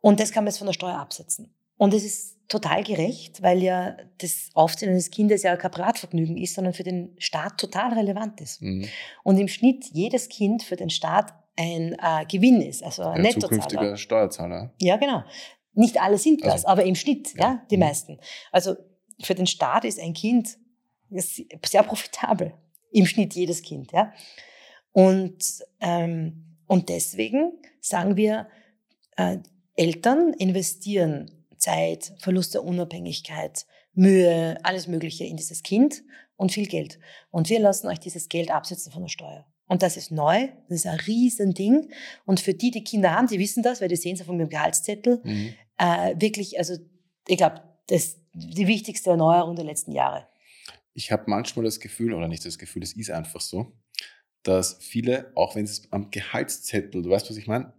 Und 0.00 0.20
das 0.20 0.32
kann 0.32 0.44
man 0.44 0.50
jetzt 0.50 0.58
von 0.58 0.66
der 0.66 0.74
Steuer 0.74 0.98
absetzen. 0.98 1.54
Und 1.76 1.94
es 1.94 2.04
ist 2.04 2.38
total 2.48 2.82
gerecht, 2.82 3.42
weil 3.42 3.62
ja 3.62 3.96
das 4.18 4.50
Aufziehen 4.54 4.90
eines 4.90 5.10
Kindes 5.10 5.42
ja 5.42 5.56
kein 5.56 5.70
Privatvergnügen 5.70 6.36
ist, 6.36 6.54
sondern 6.54 6.72
für 6.72 6.82
den 6.82 7.14
Staat 7.18 7.58
total 7.58 7.92
relevant 7.92 8.40
ist. 8.40 8.62
Mhm. 8.62 8.88
Und 9.22 9.38
im 9.38 9.48
Schnitt 9.48 9.86
jedes 9.92 10.28
Kind 10.28 10.62
für 10.62 10.76
den 10.76 10.90
Staat 10.90 11.34
ein 11.56 11.96
äh, 12.00 12.24
Gewinn 12.26 12.62
ist, 12.62 12.82
also 12.82 13.02
ein, 13.02 13.16
ein 13.16 13.22
Nettozahler. 13.22 13.62
zukünftiger 13.62 13.96
Steuerzahler. 13.96 14.72
Ja, 14.80 14.96
genau. 14.96 15.24
Nicht 15.74 16.00
alle 16.00 16.18
sind 16.18 16.44
das, 16.44 16.52
also, 16.52 16.68
aber 16.68 16.84
im 16.84 16.94
Schnitt, 16.94 17.34
ja, 17.34 17.40
ja 17.40 17.62
die 17.70 17.76
mhm. 17.76 17.84
meisten. 17.84 18.18
Also 18.50 18.76
für 19.20 19.34
den 19.34 19.46
Staat 19.46 19.84
ist 19.84 20.00
ein 20.00 20.14
Kind 20.14 20.56
sehr 21.10 21.82
profitabel. 21.82 22.54
Im 22.90 23.06
Schnitt 23.06 23.34
jedes 23.34 23.62
Kind, 23.62 23.92
ja. 23.92 24.12
Und, 24.92 25.44
ähm, 25.80 26.56
und 26.66 26.88
deswegen 26.88 27.52
sagen 27.80 28.16
wir, 28.16 28.48
äh, 29.16 29.38
Eltern 29.76 30.32
investieren 30.34 31.30
Zeit, 31.56 32.14
Verlust 32.18 32.54
der 32.54 32.64
Unabhängigkeit, 32.64 33.66
Mühe, 33.94 34.58
alles 34.62 34.86
Mögliche 34.86 35.24
in 35.24 35.36
dieses 35.36 35.62
Kind 35.62 36.02
und 36.36 36.52
viel 36.52 36.66
Geld. 36.66 36.98
Und 37.30 37.48
wir 37.48 37.60
lassen 37.60 37.88
euch 37.88 37.98
dieses 37.98 38.28
Geld 38.28 38.50
absetzen 38.50 38.92
von 38.92 39.02
der 39.02 39.08
Steuer. 39.08 39.46
Und 39.66 39.82
das 39.82 39.96
ist 39.96 40.10
neu, 40.10 40.48
das 40.68 40.78
ist 40.78 40.86
ein 40.86 40.98
Riesending. 41.00 41.90
Und 42.24 42.40
für 42.40 42.54
die, 42.54 42.70
die 42.70 42.84
Kinder 42.84 43.12
haben, 43.12 43.26
die 43.26 43.38
wissen 43.38 43.62
das, 43.62 43.80
weil 43.80 43.88
die 43.88 43.96
sehen 43.96 44.14
es 44.14 44.22
auf 44.22 44.28
meinem 44.28 44.48
Gehaltszettel, 44.48 45.20
mhm. 45.22 45.54
äh, 45.76 46.14
wirklich, 46.18 46.58
also 46.58 46.74
ich 47.26 47.36
glaube, 47.36 47.62
das 47.88 48.04
ist 48.04 48.20
die 48.32 48.66
wichtigste 48.66 49.10
Erneuerung 49.10 49.56
der 49.56 49.64
letzten 49.64 49.92
Jahre. 49.92 50.26
Ich 50.98 51.12
habe 51.12 51.30
manchmal 51.30 51.64
das 51.64 51.78
Gefühl, 51.78 52.12
oder 52.12 52.26
nicht 52.26 52.44
das 52.44 52.58
Gefühl, 52.58 52.82
es 52.82 52.92
ist 52.94 53.12
einfach 53.12 53.40
so, 53.40 53.72
dass 54.42 54.78
viele, 54.80 55.30
auch 55.36 55.54
wenn 55.54 55.64
sie 55.64 55.82
es 55.82 55.92
am 55.92 56.10
Gehaltszettel, 56.10 57.02
du 57.02 57.08
weißt, 57.08 57.30
was 57.30 57.36
ich 57.36 57.46
meine, 57.46 57.72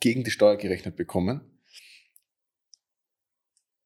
gegen 0.00 0.24
die 0.24 0.30
Steuer 0.30 0.56
gerechnet 0.56 0.96
bekommen, 0.96 1.42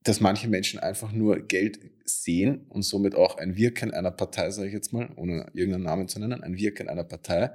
dass 0.04 0.20
manche 0.20 0.46
Menschen 0.46 0.78
einfach 0.78 1.10
nur 1.10 1.40
Geld 1.40 1.80
sehen 2.04 2.64
und 2.68 2.82
somit 2.82 3.16
auch 3.16 3.38
ein 3.38 3.56
Wirken 3.56 3.90
einer 3.90 4.12
Partei, 4.12 4.52
sage 4.52 4.68
ich 4.68 4.74
jetzt 4.74 4.92
mal, 4.92 5.12
ohne 5.16 5.50
irgendeinen 5.52 5.82
Namen 5.82 6.06
zu 6.06 6.20
nennen, 6.20 6.44
ein 6.44 6.56
Wirken 6.56 6.88
einer 6.88 7.02
Partei 7.02 7.50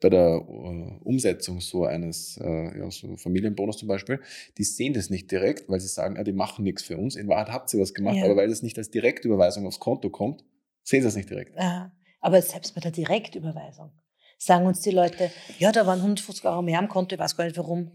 bei 0.00 0.08
der 0.08 0.48
uh, 0.48 1.00
Umsetzung 1.04 1.60
so 1.60 1.84
eines 1.84 2.38
uh, 2.38 2.44
ja, 2.46 2.90
so 2.90 3.18
Familienbonus 3.18 3.76
zum 3.76 3.88
Beispiel, 3.88 4.20
die 4.56 4.64
sehen 4.64 4.94
das 4.94 5.10
nicht 5.10 5.30
direkt, 5.30 5.68
weil 5.68 5.80
sie 5.80 5.88
sagen, 5.88 6.16
ah, 6.16 6.24
die 6.24 6.32
machen 6.32 6.64
nichts 6.64 6.82
für 6.82 6.96
uns. 6.96 7.14
In 7.14 7.28
Wahrheit 7.28 7.52
habt 7.52 7.74
ihr 7.74 7.80
was 7.80 7.92
gemacht, 7.92 8.16
ja. 8.16 8.24
aber 8.24 8.36
weil 8.36 8.48
das 8.48 8.62
nicht 8.62 8.78
als 8.78 8.90
Direktüberweisung 8.90 9.66
aufs 9.66 9.78
Konto 9.78 10.08
kommt, 10.08 10.42
sehen 10.82 11.02
sie 11.02 11.08
es 11.08 11.16
nicht 11.16 11.30
direkt. 11.30 11.56
Ja, 11.56 11.92
aber 12.20 12.40
selbst 12.42 12.74
bei 12.74 12.80
der 12.80 12.90
Direktüberweisung 12.90 13.92
sagen 14.38 14.66
uns 14.66 14.80
die 14.80 14.90
Leute, 14.90 15.30
ja, 15.58 15.72
da 15.72 15.86
waren 15.86 16.00
150 16.00 16.44
Euro 16.44 16.62
mehr 16.62 16.78
am 16.78 16.88
Konto, 16.88 17.14
ich 17.14 17.20
weiß 17.20 17.36
gar 17.36 17.44
nicht 17.44 17.56
warum. 17.56 17.90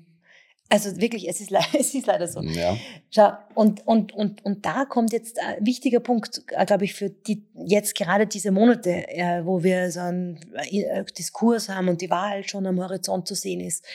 Also 0.70 0.98
wirklich, 1.00 1.28
es 1.30 1.40
ist, 1.40 1.52
es 1.78 1.94
ist 1.94 2.08
leider 2.08 2.28
so. 2.28 2.42
Ja. 2.42 2.78
Schau, 3.10 3.32
und, 3.56 3.86
und, 3.88 4.14
und, 4.14 4.44
und 4.46 4.66
da 4.66 4.86
kommt 4.86 5.14
jetzt 5.14 5.40
ein 5.40 5.66
wichtiger 5.66 6.00
Punkt, 6.00 6.44
äh, 6.50 6.66
glaube 6.66 6.86
ich, 6.86 6.94
für 6.94 7.10
die, 7.10 7.48
jetzt 7.66 7.96
gerade 7.96 8.28
diese 8.28 8.52
Monate, 8.52 9.08
äh, 9.08 9.46
wo 9.46 9.64
wir 9.64 9.92
so 9.92 10.02
einen 10.02 10.40
äh, 10.54 11.06
Diskurs 11.18 11.70
haben 11.70 11.90
und 11.90 12.02
die 12.02 12.10
Wahl 12.10 12.48
schon 12.48 12.66
am 12.66 12.80
Horizont 12.82 13.28
zu 13.28 13.36
sehen 13.36 13.62
ist. 13.62 13.86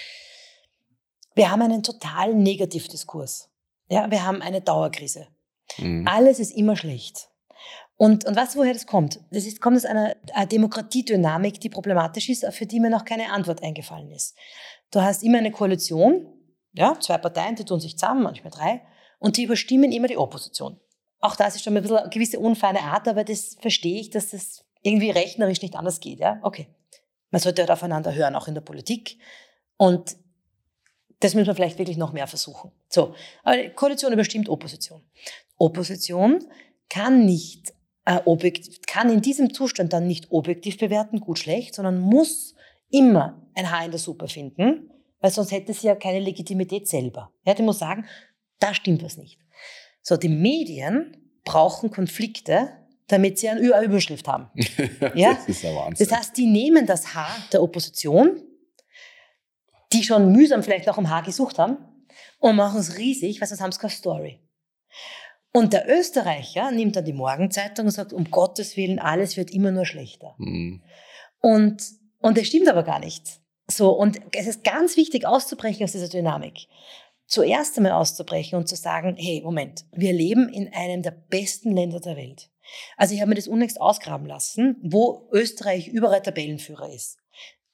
Wir 1.35 1.51
haben 1.51 1.63
einen 1.63 1.83
totalen 1.83 2.43
Negativdiskurs. 2.43 3.49
Ja, 3.89 4.11
wir 4.11 4.25
haben 4.25 4.43
eine 4.43 4.61
Dauerkrise. 4.61 5.29
Mhm. 5.79 6.07
Alles 6.07 6.39
ist 6.39 6.51
immer 6.51 6.77
schlecht. 6.77 7.29
Und, 8.03 8.25
und 8.25 8.35
weißt 8.35 8.57
du, 8.57 8.59
woher 8.59 8.73
das 8.73 8.85
kommt? 8.85 9.21
Das 9.31 9.45
ist, 9.47 9.61
kommt 9.61 9.77
aus 9.77 9.85
einer, 9.85 10.17
einer 10.35 10.47
Demokratiedynamik, 10.47 11.61
die 11.61 11.69
problematisch 11.69 12.31
ist, 12.31 12.45
für 12.53 12.67
die 12.67 12.81
mir 12.81 12.91
noch 12.91 13.05
keine 13.05 13.31
Antwort 13.31 13.63
eingefallen 13.63 14.11
ist. 14.11 14.35
Du 14.91 15.01
hast 15.01 15.23
immer 15.23 15.39
eine 15.39 15.53
Koalition, 15.53 16.27
ja, 16.73 16.99
zwei 16.99 17.19
Parteien, 17.19 17.55
die 17.55 17.65
tun 17.65 17.79
sich 17.79 17.97
zusammen, 17.97 18.25
manchmal 18.25 18.51
drei, 18.51 18.83
und 19.21 19.37
die 19.37 19.45
überstimmen 19.45 19.93
immer 19.93 20.09
die 20.09 20.17
Opposition. 20.17 20.81
Auch 21.21 21.37
das 21.37 21.55
ist 21.55 21.63
schon 21.63 21.77
ein 21.77 21.83
bisschen 21.83 21.99
eine 21.99 22.11
gewisse 22.11 22.41
unfeine 22.41 22.81
Art, 22.81 23.07
aber 23.07 23.23
das 23.23 23.57
verstehe 23.61 24.01
ich, 24.01 24.11
dass 24.11 24.31
das 24.31 24.65
irgendwie 24.83 25.13
rechnerisch 25.13 25.63
nicht 25.63 25.77
anders 25.77 26.01
geht. 26.01 26.19
Ja? 26.19 26.41
Okay. 26.43 26.67
Man 27.31 27.41
sollte 27.41 27.63
halt 27.63 27.71
aufeinander 27.71 28.13
hören, 28.13 28.35
auch 28.35 28.49
in 28.49 28.55
der 28.55 28.63
Politik. 28.63 29.17
Und 29.77 30.17
das 31.21 31.35
müssen 31.35 31.47
wir 31.47 31.55
vielleicht 31.55 31.79
wirklich 31.79 31.99
noch 31.99 32.13
mehr 32.13 32.27
versuchen. 32.27 32.73
So, 32.89 33.15
aber 33.45 33.59
die 33.59 33.71
Koalition 33.71 34.13
überstimmt 34.13 34.49
Opposition. 34.49 35.05
Opposition 35.57 36.45
kann 36.89 37.25
nicht 37.25 37.73
äh, 38.05 38.21
objektiv, 38.25 38.81
kann 38.87 39.11
in 39.11 39.23
diesem 39.23 39.53
Zustand 39.53 39.93
dann 39.93 40.07
nicht 40.07 40.31
objektiv 40.31 40.79
bewerten, 40.79 41.21
gut, 41.21 41.39
schlecht, 41.39 41.75
sondern 41.75 42.01
muss 42.01 42.55
immer 42.91 43.47
ein 43.55 43.71
Haar 43.71 43.85
in 43.85 43.91
der 43.91 44.01
Suppe 44.01 44.29
finden 44.29 44.89
weil 45.23 45.31
sonst 45.31 45.53
hätte 45.53 45.73
sie 45.73 45.87
ja 45.87 45.95
keine 45.95 46.19
Legitimität 46.19 46.89
selber. 46.89 47.33
Ja, 47.47 47.55
die 47.55 47.63
muss 47.63 47.79
sagen, 47.79 48.07
da 48.59 48.75
stimmt 48.75 49.03
was 49.03 49.17
nicht. 49.17 49.39
So, 50.03 50.17
die 50.17 50.29
Medien 50.29 51.17
brauchen 51.45 51.91
Konflikte, 51.91 52.71
damit 53.07 53.39
sie 53.39 53.49
eine 53.49 53.61
Überschrift 53.61 54.27
haben. 54.29 54.51
ja? 55.15 55.35
Das 55.35 55.49
ist 55.49 55.63
ja 55.63 55.75
Wahnsinn. 55.75 56.07
Das 56.07 56.19
heißt, 56.19 56.37
die 56.37 56.47
nehmen 56.47 56.87
das 56.87 57.15
Haar 57.15 57.35
der 57.53 57.63
Opposition, 57.63 58.43
die 59.93 60.03
schon 60.03 60.33
mühsam 60.33 60.63
vielleicht 60.63 60.87
noch 60.87 60.99
am 60.99 61.09
Haar 61.09 61.23
gesucht 61.23 61.59
haben, 61.59 61.79
und 62.41 62.57
machen 62.57 62.81
es 62.81 62.99
riesig, 62.99 63.41
weil 63.41 63.47
sonst 63.47 63.61
haben 63.61 63.71
sie 63.71 63.79
keine 63.79 63.93
Story. 63.93 64.41
Und 65.53 65.75
der 65.75 65.89
Österreicher 65.89 66.71
nimmt 66.71 66.97
dann 66.97 67.05
die 67.05 67.13
Morgenzeitung 67.13 67.87
und 67.87 67.93
sagt, 67.93 68.13
um 68.13 68.31
Gottes 68.31 68.77
Willen, 68.77 68.99
alles 68.99 69.37
wird 69.37 69.51
immer 69.51 69.71
nur 69.71 69.85
schlechter. 69.85 70.35
Mhm. 70.39 70.83
Und, 71.41 71.83
und 72.21 72.39
das 72.39 72.47
stimmt 72.47 72.69
aber 72.69 72.83
gar 72.85 73.01
nicht. 73.01 73.41
So, 73.71 73.91
und 73.91 74.21
es 74.35 74.47
ist 74.47 74.65
ganz 74.65 74.97
wichtig 74.97 75.27
auszubrechen 75.27 75.85
aus 75.85 75.93
dieser 75.93 76.09
Dynamik. 76.09 76.67
Zuerst 77.27 77.77
einmal 77.77 77.93
auszubrechen 77.93 78.59
und 78.59 78.69
zu 78.69 78.77
sagen, 78.77 79.17
hey, 79.19 79.43
Moment, 79.43 79.85
wir 79.93 80.13
leben 80.13 80.49
in 80.49 80.73
einem 80.73 81.03
der 81.03 81.13
besten 81.13 81.73
Länder 81.73 82.01
der 82.01 82.17
Welt. 82.17 82.51
Also 82.97 83.15
ich 83.15 83.21
habe 83.21 83.31
mir 83.31 83.37
das 83.37 83.49
unlängst 83.49 83.81
ausgraben 83.81 84.27
lassen, 84.27 84.77
wo 84.83 85.29
Österreich 85.33 85.89
überall 85.89 86.23
Tabellenführer 86.23 86.91
ist. 86.91 87.19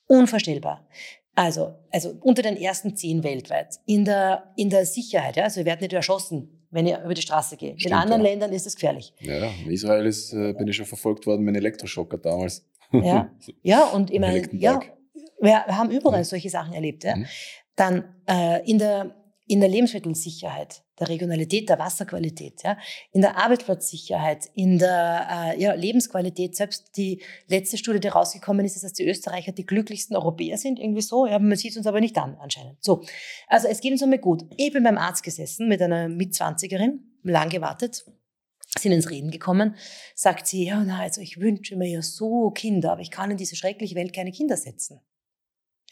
Unvorstellbar. 0.06 0.88
Also, 1.34 1.74
also 1.92 2.16
unter 2.20 2.42
den 2.42 2.56
ersten 2.56 2.96
zehn 2.96 3.22
weltweit. 3.22 3.76
In 3.86 4.04
der, 4.04 4.52
in 4.56 4.70
der 4.70 4.86
Sicherheit, 4.86 5.36
ja, 5.36 5.44
also 5.44 5.58
wir 5.58 5.66
werden 5.66 5.80
nicht 5.82 5.92
erschossen, 5.92 6.57
wenn 6.70 6.86
ihr 6.86 7.02
über 7.02 7.14
die 7.14 7.22
Straße 7.22 7.56
geht. 7.56 7.80
Stimmt, 7.80 7.92
in 7.92 7.98
anderen 7.98 8.22
ja. 8.22 8.30
Ländern 8.30 8.52
ist 8.52 8.66
es 8.66 8.74
gefährlich. 8.74 9.12
Ja, 9.20 9.50
in 9.64 9.70
Israel 9.70 10.06
ist, 10.06 10.32
äh, 10.32 10.52
bin 10.52 10.68
ich 10.68 10.76
schon 10.76 10.86
verfolgt 10.86 11.26
worden 11.26 11.42
mit 11.42 11.54
einem 11.54 11.64
Elektroschocker 11.64 12.18
damals. 12.18 12.66
Ja, 12.92 13.30
ja 13.62 13.84
und 13.88 14.10
ich 14.12 14.20
meine, 14.20 14.48
ja, 14.52 14.80
wir 15.40 15.66
haben 15.66 15.90
überall 15.90 16.20
mhm. 16.20 16.24
solche 16.24 16.50
Sachen 16.50 16.74
erlebt. 16.74 17.04
Ja. 17.04 17.16
Mhm. 17.16 17.26
Dann 17.76 18.14
äh, 18.28 18.68
in, 18.68 18.78
der, 18.78 19.14
in 19.46 19.60
der 19.60 19.68
Lebensmittelsicherheit, 19.68 20.82
der 21.00 21.08
Regionalität, 21.08 21.68
der 21.68 21.78
Wasserqualität, 21.78 22.62
ja, 22.64 22.76
in 23.12 23.20
der 23.20 23.36
Arbeitsplatzsicherheit, 23.36 24.50
in 24.54 24.78
der 24.78 25.54
äh, 25.56 25.60
ja, 25.60 25.74
Lebensqualität. 25.74 26.56
Selbst 26.56 26.96
die 26.96 27.22
letzte 27.46 27.78
Studie, 27.78 28.00
die 28.00 28.08
rausgekommen 28.08 28.64
ist, 28.64 28.76
ist, 28.76 28.84
dass 28.84 28.92
die 28.92 29.08
Österreicher 29.08 29.52
die 29.52 29.66
glücklichsten 29.66 30.16
Europäer 30.16 30.58
sind, 30.58 30.78
irgendwie 30.78 31.02
so. 31.02 31.26
Ja, 31.26 31.38
man 31.38 31.56
sieht 31.56 31.76
uns 31.76 31.86
aber 31.86 32.00
nicht 32.00 32.16
an, 32.18 32.36
anscheinend. 32.40 32.82
So, 32.82 33.02
also 33.46 33.68
es 33.68 33.80
geht 33.80 33.92
uns 33.92 34.02
einmal 34.02 34.18
gut. 34.18 34.44
Ich 34.56 34.72
bin 34.72 34.82
beim 34.82 34.98
Arzt 34.98 35.22
gesessen 35.22 35.68
mit 35.68 35.80
einer 35.82 36.08
Mitzwanzigerin, 36.08 37.00
lang 37.22 37.48
gewartet, 37.48 38.04
sind 38.78 38.92
ins 38.92 39.10
Reden 39.10 39.30
gekommen, 39.30 39.76
sagt 40.14 40.46
sie, 40.46 40.66
ja, 40.66 40.82
na, 40.84 41.00
also 41.00 41.20
ich 41.20 41.40
wünsche 41.40 41.76
mir 41.76 41.88
ja 41.88 42.02
so 42.02 42.50
Kinder, 42.50 42.92
aber 42.92 43.00
ich 43.00 43.10
kann 43.10 43.30
in 43.30 43.36
diese 43.36 43.56
schreckliche 43.56 43.94
Welt 43.94 44.12
keine 44.12 44.32
Kinder 44.32 44.56
setzen. 44.56 45.00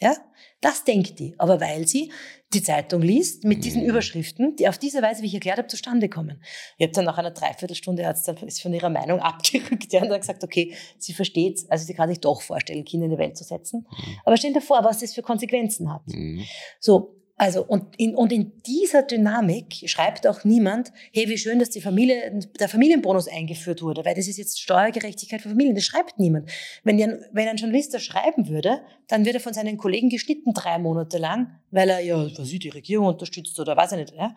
Ja, 0.00 0.14
das 0.60 0.84
denkt 0.84 1.18
die. 1.18 1.34
Aber 1.38 1.60
weil 1.60 1.86
sie 1.86 2.12
die 2.52 2.62
Zeitung 2.62 3.02
liest 3.02 3.44
mit 3.44 3.64
diesen 3.64 3.82
mhm. 3.82 3.88
Überschriften, 3.88 4.54
die 4.56 4.68
auf 4.68 4.78
diese 4.78 5.00
Weise, 5.02 5.22
wie 5.22 5.26
ich 5.26 5.34
erklärt 5.34 5.58
habe, 5.58 5.68
zustande 5.68 6.08
kommen. 6.08 6.42
Ich 6.76 6.84
habe 6.84 6.92
dann 6.92 7.06
nach 7.06 7.18
einer 7.18 7.30
Dreiviertelstunde 7.30 8.06
hat 8.06 8.16
dann 8.26 8.36
ist 8.46 8.60
von 8.60 8.72
ihrer 8.72 8.90
Meinung 8.90 9.20
abgerückt 9.20 9.92
ja, 9.92 10.02
und 10.02 10.10
hat 10.10 10.20
gesagt, 10.20 10.44
okay, 10.44 10.74
sie 10.98 11.12
versteht 11.12 11.64
also 11.68 11.84
sie 11.86 11.94
kann 11.94 12.08
sich 12.08 12.20
doch 12.20 12.42
vorstellen, 12.42 12.84
Kinder 12.84 13.06
in 13.06 13.12
die 13.12 13.18
Welt 13.18 13.36
zu 13.36 13.44
setzen. 13.44 13.86
Mhm. 13.90 14.18
Aber 14.24 14.36
stell 14.36 14.52
dir 14.52 14.60
vor, 14.60 14.84
was 14.84 15.00
das 15.00 15.14
für 15.14 15.22
Konsequenzen 15.22 15.92
hat. 15.92 16.06
Mhm. 16.06 16.44
So, 16.78 17.15
also, 17.38 17.62
und 17.62 17.94
in, 17.98 18.14
und 18.14 18.32
in 18.32 18.62
dieser 18.62 19.02
Dynamik 19.02 19.74
schreibt 19.86 20.26
auch 20.26 20.44
niemand, 20.44 20.90
hey, 21.12 21.28
wie 21.28 21.36
schön, 21.36 21.58
dass 21.58 21.68
die 21.68 21.82
Familie, 21.82 22.40
der 22.58 22.68
Familienbonus 22.68 23.28
eingeführt 23.28 23.82
wurde, 23.82 24.06
weil 24.06 24.14
das 24.14 24.26
ist 24.26 24.38
jetzt 24.38 24.58
Steuergerechtigkeit 24.58 25.42
für 25.42 25.50
Familien. 25.50 25.74
Das 25.74 25.84
schreibt 25.84 26.18
niemand. 26.18 26.50
Wenn, 26.82 26.96
die, 26.96 27.04
wenn 27.32 27.48
ein 27.48 27.56
Journalist 27.58 27.92
das 27.92 28.02
schreiben 28.02 28.48
würde, 28.48 28.80
dann 29.08 29.26
wird 29.26 29.34
er 29.34 29.40
von 29.42 29.52
seinen 29.52 29.76
Kollegen 29.76 30.08
geschnitten 30.08 30.54
drei 30.54 30.78
Monate 30.78 31.18
lang, 31.18 31.60
weil 31.70 31.90
er 31.90 32.00
ja, 32.00 32.16
was 32.16 32.48
sie 32.48 32.58
die 32.58 32.70
Regierung 32.70 33.08
unterstützt 33.08 33.60
oder 33.60 33.76
weiß 33.76 33.92
ich 33.92 33.98
nicht. 33.98 34.14
Ja? 34.14 34.34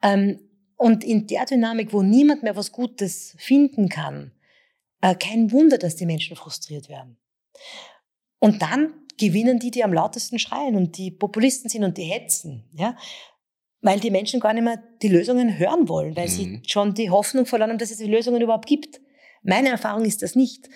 Ähm, 0.00 0.38
und 0.76 1.02
in 1.02 1.26
der 1.26 1.46
Dynamik, 1.46 1.92
wo 1.92 2.02
niemand 2.02 2.44
mehr 2.44 2.54
was 2.54 2.70
Gutes 2.70 3.34
finden 3.38 3.88
kann, 3.88 4.30
äh, 5.00 5.16
kein 5.16 5.50
Wunder, 5.50 5.78
dass 5.78 5.96
die 5.96 6.06
Menschen 6.06 6.36
frustriert 6.36 6.88
werden. 6.88 7.16
Und 8.38 8.62
dann 8.62 9.03
gewinnen 9.18 9.58
die, 9.58 9.70
die 9.70 9.84
am 9.84 9.92
lautesten 9.92 10.38
schreien 10.38 10.76
und 10.76 10.98
die 10.98 11.10
Populisten 11.10 11.68
sind 11.68 11.84
und 11.84 11.96
die 11.98 12.04
hetzen, 12.04 12.64
ja, 12.72 12.96
weil 13.80 14.00
die 14.00 14.10
Menschen 14.10 14.40
gar 14.40 14.54
nicht 14.54 14.64
mehr 14.64 14.82
die 15.02 15.08
Lösungen 15.08 15.58
hören 15.58 15.88
wollen, 15.88 16.16
weil 16.16 16.26
mhm. 16.26 16.30
sie 16.30 16.62
schon 16.66 16.94
die 16.94 17.10
Hoffnung 17.10 17.46
verloren 17.46 17.70
haben, 17.70 17.78
dass 17.78 17.90
es 17.90 17.98
die 17.98 18.06
Lösungen 18.06 18.40
überhaupt 18.40 18.66
gibt. 18.66 19.00
Meine 19.42 19.68
Erfahrung 19.68 20.04
ist 20.04 20.22
das 20.22 20.34
nicht. 20.34 20.68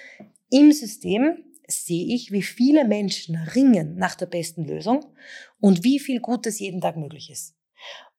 Im 0.50 0.72
System 0.72 1.44
sehe 1.66 2.14
ich, 2.14 2.32
wie 2.32 2.42
viele 2.42 2.86
Menschen 2.86 3.36
ringen 3.36 3.96
nach 3.96 4.14
der 4.14 4.26
besten 4.26 4.64
Lösung 4.64 5.04
und 5.60 5.84
wie 5.84 5.98
viel 5.98 6.20
Gutes 6.20 6.58
jeden 6.58 6.80
Tag 6.80 6.96
möglich 6.96 7.30
ist. 7.30 7.54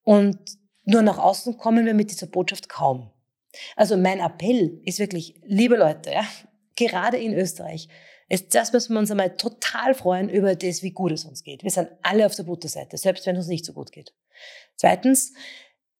Und 0.03 0.38
nur 0.86 1.01
nach 1.01 1.17
außen 1.20 1.57
kommen 1.57 1.86
wir 1.86 1.93
mit 1.93 2.11
dieser 2.11 2.28
Botschaft 2.28 2.70
kaum. 2.70 3.11
Also 3.76 3.97
mein 3.97 4.20
Appell 4.20 4.82
ist 4.86 4.99
wirklich, 4.99 5.36
liebe 5.45 5.76
Leute, 5.76 6.11
ja, 6.11 6.26
gerade 6.76 7.17
in 7.17 7.34
Österreich, 7.34 7.88
ist 8.30 8.54
das 8.54 8.72
müssen 8.72 8.94
wir 8.94 9.00
uns 9.00 9.12
einmal 9.12 9.36
total 9.36 9.96
freuen 9.96 10.30
über 10.30 10.56
das, 10.56 10.84
wie 10.84 10.92
gut 10.92 11.12
es 11.12 11.26
uns 11.26 11.44
geht. 11.44 11.64
Wir 11.64 11.72
sind 11.72 11.90
alle 12.04 12.26
auf 12.26 12.36
der 12.36 12.44
Butterseite, 12.44 12.98
selbst 12.98 13.26
wenn 13.26 13.36
es 13.36 13.46
uns 13.46 13.48
nicht 13.48 13.66
so 13.66 13.74
gut 13.74 13.92
geht. 13.92 14.14
Zweitens, 14.76 15.34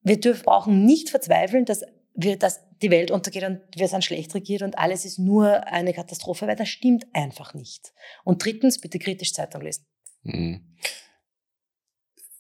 wir 0.02 0.20
dürfen, 0.20 0.44
brauchen 0.44 0.86
nicht 0.86 1.10
verzweifeln, 1.10 1.66
dass 1.66 1.84
wir, 2.14 2.38
dass 2.38 2.62
die 2.82 2.92
Welt 2.92 3.12
untergeht 3.12 3.44
und 3.44 3.62
wir 3.76 3.88
sind 3.88 4.06
schlecht 4.06 4.34
regiert 4.36 4.62
und 4.62 4.78
alles 4.78 5.06
ist 5.06 5.20
nur 5.20 5.68
eine 5.68 5.94
Katastrophe, 5.94 6.48
weil 6.48 6.56
das 6.56 6.70
stimmt 6.70 7.08
einfach 7.14 7.54
nicht. 7.54 7.94
Und 8.24 8.44
drittens, 8.44 8.80
bitte 8.80 9.00
kritisch 9.00 9.34
Zeitung 9.34 9.62
lesen. 9.62 9.86
Mhm. 10.24 10.76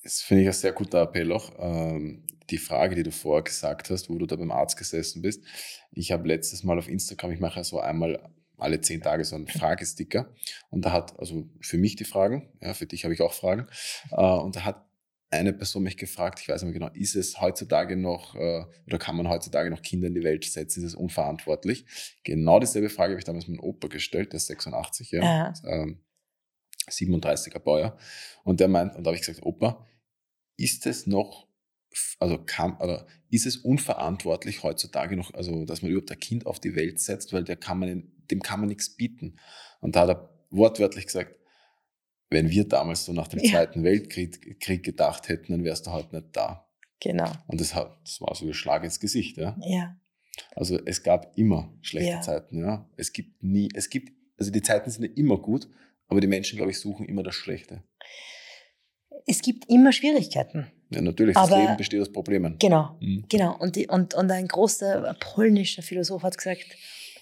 Das 0.03 0.21
finde 0.21 0.43
ich 0.43 0.49
ein 0.49 0.53
sehr 0.53 0.71
guter 0.71 1.01
Appell 1.01 1.31
auch. 1.31 1.51
Ähm, 1.57 2.25
die 2.49 2.57
Frage, 2.57 2.95
die 2.95 3.03
du 3.03 3.11
vorher 3.11 3.43
gesagt 3.43 3.89
hast, 3.89 4.09
wo 4.09 4.17
du 4.17 4.25
da 4.25 4.35
beim 4.35 4.51
Arzt 4.51 4.77
gesessen 4.77 5.21
bist. 5.21 5.43
Ich 5.91 6.11
habe 6.11 6.27
letztes 6.27 6.63
Mal 6.63 6.79
auf 6.79 6.87
Instagram, 6.87 7.31
ich 7.31 7.39
mache 7.39 7.57
ja 7.57 7.63
so 7.63 7.79
einmal 7.79 8.19
alle 8.61 8.81
zehn 8.81 9.01
Tage 9.01 9.23
so 9.23 9.35
einen 9.35 9.47
Fragesticker. 9.47 10.33
Und 10.69 10.85
da 10.85 10.91
hat, 10.91 11.17
also 11.19 11.49
für 11.61 11.77
mich 11.77 11.95
die 11.95 12.05
Fragen, 12.05 12.49
ja, 12.61 12.73
für 12.73 12.85
dich 12.85 13.03
habe 13.03 13.13
ich 13.13 13.21
auch 13.21 13.33
Fragen. 13.33 13.67
Äh, 14.11 14.21
und 14.21 14.55
da 14.55 14.65
hat 14.65 14.85
eine 15.31 15.53
Person 15.53 15.83
mich 15.83 15.97
gefragt, 15.97 16.39
ich 16.41 16.49
weiß 16.49 16.63
nicht 16.63 16.71
mehr 16.71 16.79
genau, 16.79 16.99
ist 16.99 17.15
es 17.15 17.39
heutzutage 17.39 17.95
noch, 17.95 18.35
äh, 18.35 18.65
oder 18.87 18.97
kann 18.97 19.15
man 19.15 19.29
heutzutage 19.29 19.69
noch 19.69 19.81
Kinder 19.81 20.07
in 20.07 20.15
die 20.15 20.23
Welt 20.23 20.43
setzen? 20.43 20.79
Ist 20.79 20.93
es 20.93 20.95
unverantwortlich? 20.95 21.85
Genau 22.23 22.59
dieselbe 22.59 22.89
Frage 22.89 23.11
habe 23.11 23.19
ich 23.19 23.25
damals 23.25 23.47
meinem 23.47 23.59
Opa 23.59 23.87
gestellt, 23.87 24.33
der 24.33 24.37
ist 24.37 24.47
86, 24.47 25.11
ja, 25.11 25.21
ja. 25.21 25.53
Ähm, 25.65 25.99
37er 26.89 27.59
Bauer. 27.59 27.97
Und 28.43 28.59
der 28.59 28.67
meint, 28.67 28.95
und 28.95 29.03
da 29.03 29.09
habe 29.09 29.15
ich 29.15 29.25
gesagt, 29.25 29.45
Opa, 29.45 29.85
ist 30.57 30.85
es 30.87 31.05
noch 31.05 31.48
also 32.19 32.37
kann, 32.45 32.77
oder 32.77 33.07
ist 33.29 33.45
es 33.45 33.57
unverantwortlich 33.57 34.63
heutzutage 34.63 35.15
noch, 35.15 35.33
also 35.33 35.65
dass 35.65 35.81
man 35.81 35.91
überhaupt 35.91 36.11
ein 36.11 36.19
Kind 36.19 36.45
auf 36.45 36.59
die 36.59 36.75
Welt 36.75 36.99
setzt, 36.99 37.33
weil 37.33 37.43
kann 37.43 37.79
man, 37.79 38.11
dem 38.29 38.41
kann 38.41 38.59
man 38.59 38.69
nichts 38.69 38.95
bieten. 38.95 39.39
Und 39.81 39.95
da 39.95 40.01
hat 40.01 40.09
er 40.09 40.29
wortwörtlich 40.49 41.05
gesagt, 41.05 41.35
wenn 42.29 42.49
wir 42.49 42.67
damals 42.67 43.05
so 43.05 43.13
nach 43.13 43.27
dem 43.27 43.39
ja. 43.43 43.51
Zweiten 43.51 43.83
Weltkrieg 43.83 44.59
Krieg 44.59 44.83
gedacht 44.83 45.29
hätten, 45.29 45.51
dann 45.51 45.63
wärst 45.63 45.87
du 45.87 45.91
heute 45.91 46.15
nicht 46.15 46.35
da. 46.35 46.67
Genau. 46.99 47.31
Und 47.47 47.61
das, 47.61 47.75
hat, 47.75 47.97
das 48.03 48.19
war 48.21 48.35
so 48.35 48.45
ein 48.45 48.53
Schlag 48.53 48.83
ins 48.83 48.99
Gesicht, 48.99 49.37
ja. 49.37 49.57
Ja. 49.61 49.95
Also 50.55 50.79
es 50.85 51.03
gab 51.03 51.37
immer 51.37 51.73
schlechte 51.81 52.11
ja. 52.11 52.21
Zeiten, 52.21 52.59
ja. 52.59 52.89
Es 52.97 53.13
gibt 53.13 53.43
nie, 53.43 53.69
es 53.73 53.89
gibt, 53.89 54.11
also 54.37 54.51
die 54.51 54.61
Zeiten 54.61 54.89
sind 54.89 55.03
ja 55.03 55.11
immer 55.15 55.37
gut, 55.37 55.67
aber 56.07 56.21
die 56.21 56.27
Menschen, 56.27 56.57
glaube 56.57 56.71
ich, 56.71 56.79
suchen 56.79 57.05
immer 57.05 57.23
das 57.23 57.35
Schlechte. 57.35 57.83
Es 59.25 59.41
gibt 59.41 59.69
immer 59.69 59.91
Schwierigkeiten. 59.91 60.67
Ja, 60.89 61.01
natürlich, 61.01 61.35
das 61.35 61.51
Aber, 61.51 61.61
Leben 61.61 61.77
besteht 61.77 62.01
aus 62.01 62.11
Problemen. 62.11 62.55
Genau, 62.59 62.97
mhm. 62.99 63.25
genau. 63.29 63.55
Und, 63.57 63.75
die, 63.75 63.87
und, 63.87 64.13
und 64.15 64.31
ein 64.31 64.47
großer 64.47 65.15
polnischer 65.19 65.83
Philosoph 65.83 66.23
hat 66.23 66.37
gesagt, 66.37 66.65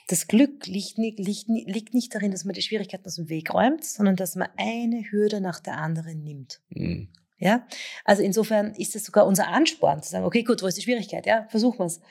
das 0.08 0.28
Glück 0.28 0.68
liegt 0.68 0.98
nicht, 0.98 1.20
liegt, 1.20 1.48
liegt 1.50 1.94
nicht 1.94 2.16
darin, 2.16 2.32
dass 2.32 2.46
man 2.46 2.54
die 2.54 2.62
Schwierigkeiten 2.62 3.06
aus 3.06 3.16
dem 3.16 3.28
Weg 3.30 3.54
räumt, 3.54 3.84
sondern 3.84 4.16
dass 4.16 4.36
man 4.36 4.48
eine 4.56 5.12
Hürde 5.12 5.42
nach 5.42 5.60
der 5.60 5.78
anderen 5.78 6.24
nimmt. 6.24 6.62
Mhm. 6.70 7.10
Ja, 7.40 7.68
also 8.04 8.24
insofern 8.24 8.74
ist 8.74 8.96
es 8.96 9.06
sogar 9.06 9.28
unser 9.28 9.50
Ansporn 9.50 10.02
zu 10.02 10.10
sagen, 10.10 10.26
okay, 10.26 10.44
gut, 10.44 10.64
wo 10.64 10.68
ist 10.68 10.78
die 10.78 10.82
Schwierigkeit? 10.82 11.26
Ja, 11.26 11.46
versuchen 11.50 11.80
wir 11.80 11.86
es. 11.86 12.02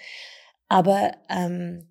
Aber 0.69 1.13
ähm, 1.29 1.89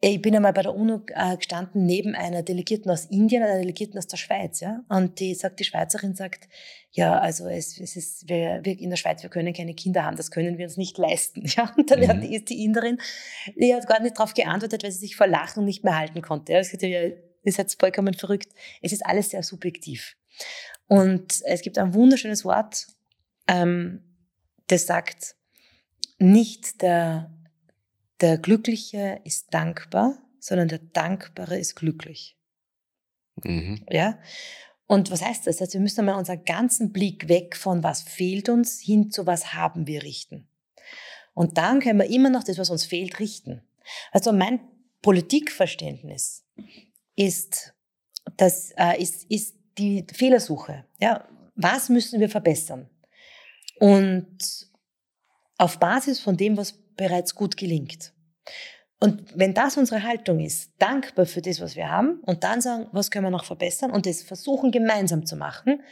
ich 0.00 0.20
bin 0.20 0.36
einmal 0.36 0.52
bei 0.52 0.62
der 0.62 0.74
UNO 0.74 1.02
äh, 1.14 1.36
gestanden 1.36 1.86
neben 1.86 2.14
einer 2.14 2.42
Delegierten 2.42 2.90
aus 2.90 3.06
Indien, 3.06 3.42
einer 3.42 3.58
Delegierten 3.58 3.96
aus 3.96 4.06
der 4.06 4.18
Schweiz, 4.18 4.60
ja. 4.60 4.84
Und 4.90 5.20
die 5.20 5.34
sagt, 5.34 5.58
die 5.58 5.64
Schweizerin 5.64 6.14
sagt, 6.14 6.48
ja, 6.90 7.18
also 7.18 7.48
es, 7.48 7.80
es 7.80 7.96
ist, 7.96 8.28
wir, 8.28 8.60
wir 8.62 8.78
in 8.78 8.90
der 8.90 8.98
Schweiz, 8.98 9.22
wir 9.22 9.30
können 9.30 9.54
keine 9.54 9.74
Kinder 9.74 10.04
haben, 10.04 10.16
das 10.16 10.30
können 10.30 10.58
wir 10.58 10.66
uns 10.66 10.76
nicht 10.76 10.98
leisten, 10.98 11.44
ja. 11.56 11.72
Und 11.76 11.90
dann 11.90 12.00
mhm. 12.00 12.08
hat 12.08 12.22
die, 12.22 12.44
die 12.44 12.64
Inderin, 12.64 12.98
die 13.56 13.74
hat 13.74 13.86
gar 13.86 14.00
nicht 14.02 14.18
darauf 14.18 14.34
geantwortet, 14.34 14.84
weil 14.84 14.92
sie 14.92 14.98
sich 14.98 15.16
vor 15.16 15.26
Lachen 15.26 15.64
nicht 15.64 15.82
mehr 15.82 15.98
halten 15.98 16.20
konnte. 16.20 16.52
Ja. 16.52 16.62
Sie 16.62 16.74
hat 16.74 16.82
ja, 16.82 17.00
ihr 17.00 17.52
seid 17.52 17.74
vollkommen 17.78 18.12
verrückt. 18.12 18.52
Es 18.82 18.92
ist 18.92 19.04
alles 19.06 19.30
sehr 19.30 19.42
subjektiv. 19.42 20.16
Und 20.88 21.40
es 21.46 21.62
gibt 21.62 21.78
ein 21.78 21.94
wunderschönes 21.94 22.44
Wort, 22.44 22.86
ähm, 23.48 24.02
das 24.66 24.86
sagt, 24.86 25.36
nicht 26.18 26.82
der 26.82 27.35
der 28.20 28.38
Glückliche 28.38 29.20
ist 29.24 29.52
dankbar, 29.52 30.18
sondern 30.38 30.68
der 30.68 30.78
Dankbare 30.78 31.58
ist 31.58 31.74
glücklich. 31.74 32.36
Mhm. 33.44 33.84
Ja? 33.90 34.18
Und 34.86 35.10
was 35.10 35.22
heißt 35.22 35.46
das? 35.46 35.60
Also 35.60 35.74
wir 35.74 35.80
müssen 35.80 36.00
einmal 36.00 36.16
unseren 36.16 36.44
ganzen 36.44 36.92
Blick 36.92 37.28
weg 37.28 37.56
von 37.56 37.82
was 37.82 38.02
fehlt 38.02 38.48
uns 38.48 38.80
hin 38.80 39.10
zu 39.10 39.26
was 39.26 39.52
haben 39.52 39.86
wir 39.86 40.02
richten. 40.02 40.48
Und 41.34 41.58
dann 41.58 41.80
können 41.80 41.98
wir 41.98 42.08
immer 42.08 42.30
noch 42.30 42.44
das, 42.44 42.58
was 42.58 42.70
uns 42.70 42.84
fehlt, 42.84 43.18
richten. 43.18 43.62
Also 44.12 44.32
mein 44.32 44.60
Politikverständnis 45.02 46.44
ist, 47.14 47.74
das, 48.36 48.72
äh, 48.76 49.00
ist, 49.02 49.24
ist 49.30 49.56
die 49.76 50.06
Fehlersuche. 50.12 50.86
Ja? 50.98 51.28
Was 51.56 51.88
müssen 51.88 52.20
wir 52.20 52.30
verbessern? 52.30 52.88
Und 53.78 54.68
auf 55.58 55.78
Basis 55.78 56.20
von 56.20 56.36
dem, 56.36 56.56
was 56.56 56.78
bereits 56.96 57.34
gut 57.34 57.56
gelingt. 57.56 58.12
Und 58.98 59.38
wenn 59.38 59.52
das 59.52 59.76
unsere 59.76 60.02
Haltung 60.02 60.40
ist, 60.40 60.72
dankbar 60.78 61.26
für 61.26 61.42
das, 61.42 61.60
was 61.60 61.76
wir 61.76 61.90
haben 61.90 62.20
und 62.22 62.44
dann 62.44 62.62
sagen, 62.62 62.86
was 62.92 63.10
können 63.10 63.26
wir 63.26 63.30
noch 63.30 63.44
verbessern 63.44 63.90
und 63.90 64.06
das 64.06 64.22
versuchen 64.22 64.70
gemeinsam 64.70 65.26
zu 65.26 65.36
machen, 65.36 65.82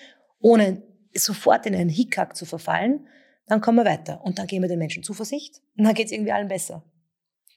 ohne 0.41 0.83
sofort 1.15 1.67
in 1.67 1.75
einen 1.75 1.91
Hickhack 1.91 2.37
zu 2.37 2.47
verfallen, 2.47 3.07
dann 3.47 3.61
kommen 3.61 3.79
wir 3.79 3.85
weiter. 3.85 4.23
Und 4.25 4.39
dann 4.39 4.47
geben 4.47 4.63
wir 4.63 4.69
den 4.69 4.79
Menschen 4.79 5.03
Zuversicht 5.03 5.61
und 5.77 5.85
dann 5.85 5.95
geht 5.95 6.07
es 6.07 6.13
irgendwie 6.13 6.33
allen 6.33 6.49
besser. 6.49 6.83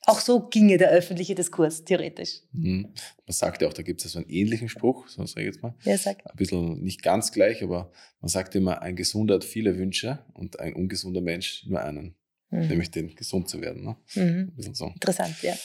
Auch 0.02 0.20
so 0.20 0.48
ginge 0.48 0.78
der 0.78 0.90
öffentliche 0.90 1.36
Diskurs, 1.36 1.84
theoretisch. 1.84 2.42
Mhm. 2.54 2.94
Man 3.26 3.34
sagt 3.34 3.62
ja 3.62 3.68
auch, 3.68 3.74
da 3.74 3.84
gibt 3.84 4.04
es 4.04 4.12
so 4.12 4.20
einen 4.20 4.30
ähnlichen 4.30 4.70
Spruch, 4.70 5.08
so 5.08 5.26
sage 5.26 5.42
ich 5.42 5.54
jetzt 5.54 5.64
mal. 5.64 5.76
Ja, 5.84 5.98
sag. 5.98 6.26
Ein 6.26 6.36
bisschen 6.36 6.82
nicht 6.82 7.04
ganz 7.04 7.32
gleich, 7.32 7.64
aber 7.64 7.92
man 8.22 8.30
sagt 8.30 8.56
immer, 8.56 8.82
ein 8.82 8.96
Gesunder 8.96 9.36
hat 9.36 9.44
viele 9.44 9.78
Wünsche 9.78 10.26
und 10.34 10.60
ein 10.60 10.76
ungesunder 10.76 11.22
Mensch 11.22 11.66
nur 11.68 11.82
einen 11.82 12.17
mhm. 12.50 12.68
nämlich 12.68 12.92
den 12.92 13.16
gesund 13.16 13.50
zu 13.50 13.62
werden. 13.62 13.84
Ne? 13.84 13.98
Mhm. 14.16 14.74
So. 14.74 14.88
Interessant, 14.88 15.36
ja. 15.42 15.56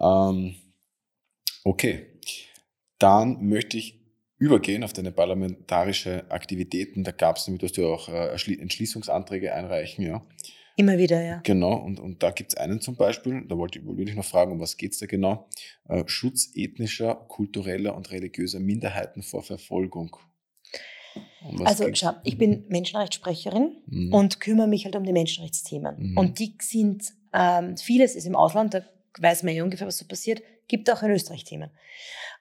Ähm, 0.00 0.54
okay, 1.64 2.18
dann 2.98 3.46
möchte 3.46 3.76
ich 3.76 4.00
übergehen 4.38 4.82
auf 4.82 4.92
deine 4.92 5.12
parlamentarische 5.12 6.28
Aktivitäten. 6.30 7.04
Da 7.04 7.12
gab 7.12 7.36
es 7.36 7.46
nämlich, 7.46 7.62
dass 7.62 7.72
du 7.72 7.86
auch 7.86 8.08
äh, 8.08 8.30
Entschließungsanträge 8.30 9.54
einreichen, 9.54 10.04
ja. 10.04 10.22
Immer 10.76 10.98
wieder, 10.98 11.22
ja. 11.22 11.40
Genau, 11.44 11.74
und, 11.74 12.00
und 12.00 12.22
da 12.22 12.30
gibt 12.30 12.52
es 12.52 12.56
einen 12.56 12.80
zum 12.80 12.96
Beispiel, 12.96 13.44
da 13.46 13.58
wollte, 13.58 13.84
wollte 13.84 14.02
ich 14.02 14.16
noch 14.16 14.24
fragen, 14.24 14.52
um 14.52 14.60
was 14.60 14.76
geht 14.76 14.92
es 14.92 14.98
da 14.98 15.06
genau? 15.06 15.48
Äh, 15.88 16.02
Schutz 16.06 16.50
ethnischer, 16.54 17.14
kultureller 17.14 17.94
und 17.94 18.10
religiöser 18.10 18.58
Minderheiten 18.58 19.22
vor 19.22 19.42
Verfolgung. 19.42 20.16
Also 21.64 21.86
schau, 21.94 22.12
ich 22.24 22.38
bin 22.38 22.64
Menschenrechtssprecherin 22.68 23.76
mhm. 23.86 24.12
und 24.12 24.40
kümmere 24.40 24.68
mich 24.68 24.84
halt 24.84 24.96
um 24.96 25.04
die 25.04 25.12
Menschenrechtsthemen. 25.12 25.96
Mhm. 25.98 26.18
Und 26.18 26.38
die 26.38 26.54
sind, 26.60 27.12
ähm, 27.32 27.76
vieles 27.76 28.14
ist 28.14 28.26
im 28.26 28.36
Ausland, 28.36 28.74
da 28.74 28.82
weiß 29.18 29.42
man 29.42 29.54
ja 29.54 29.64
ungefähr, 29.64 29.86
was 29.86 29.98
so 29.98 30.06
passiert, 30.06 30.42
gibt 30.68 30.90
auch 30.90 31.02
in 31.02 31.10
Österreich 31.10 31.44
Themen. 31.44 31.70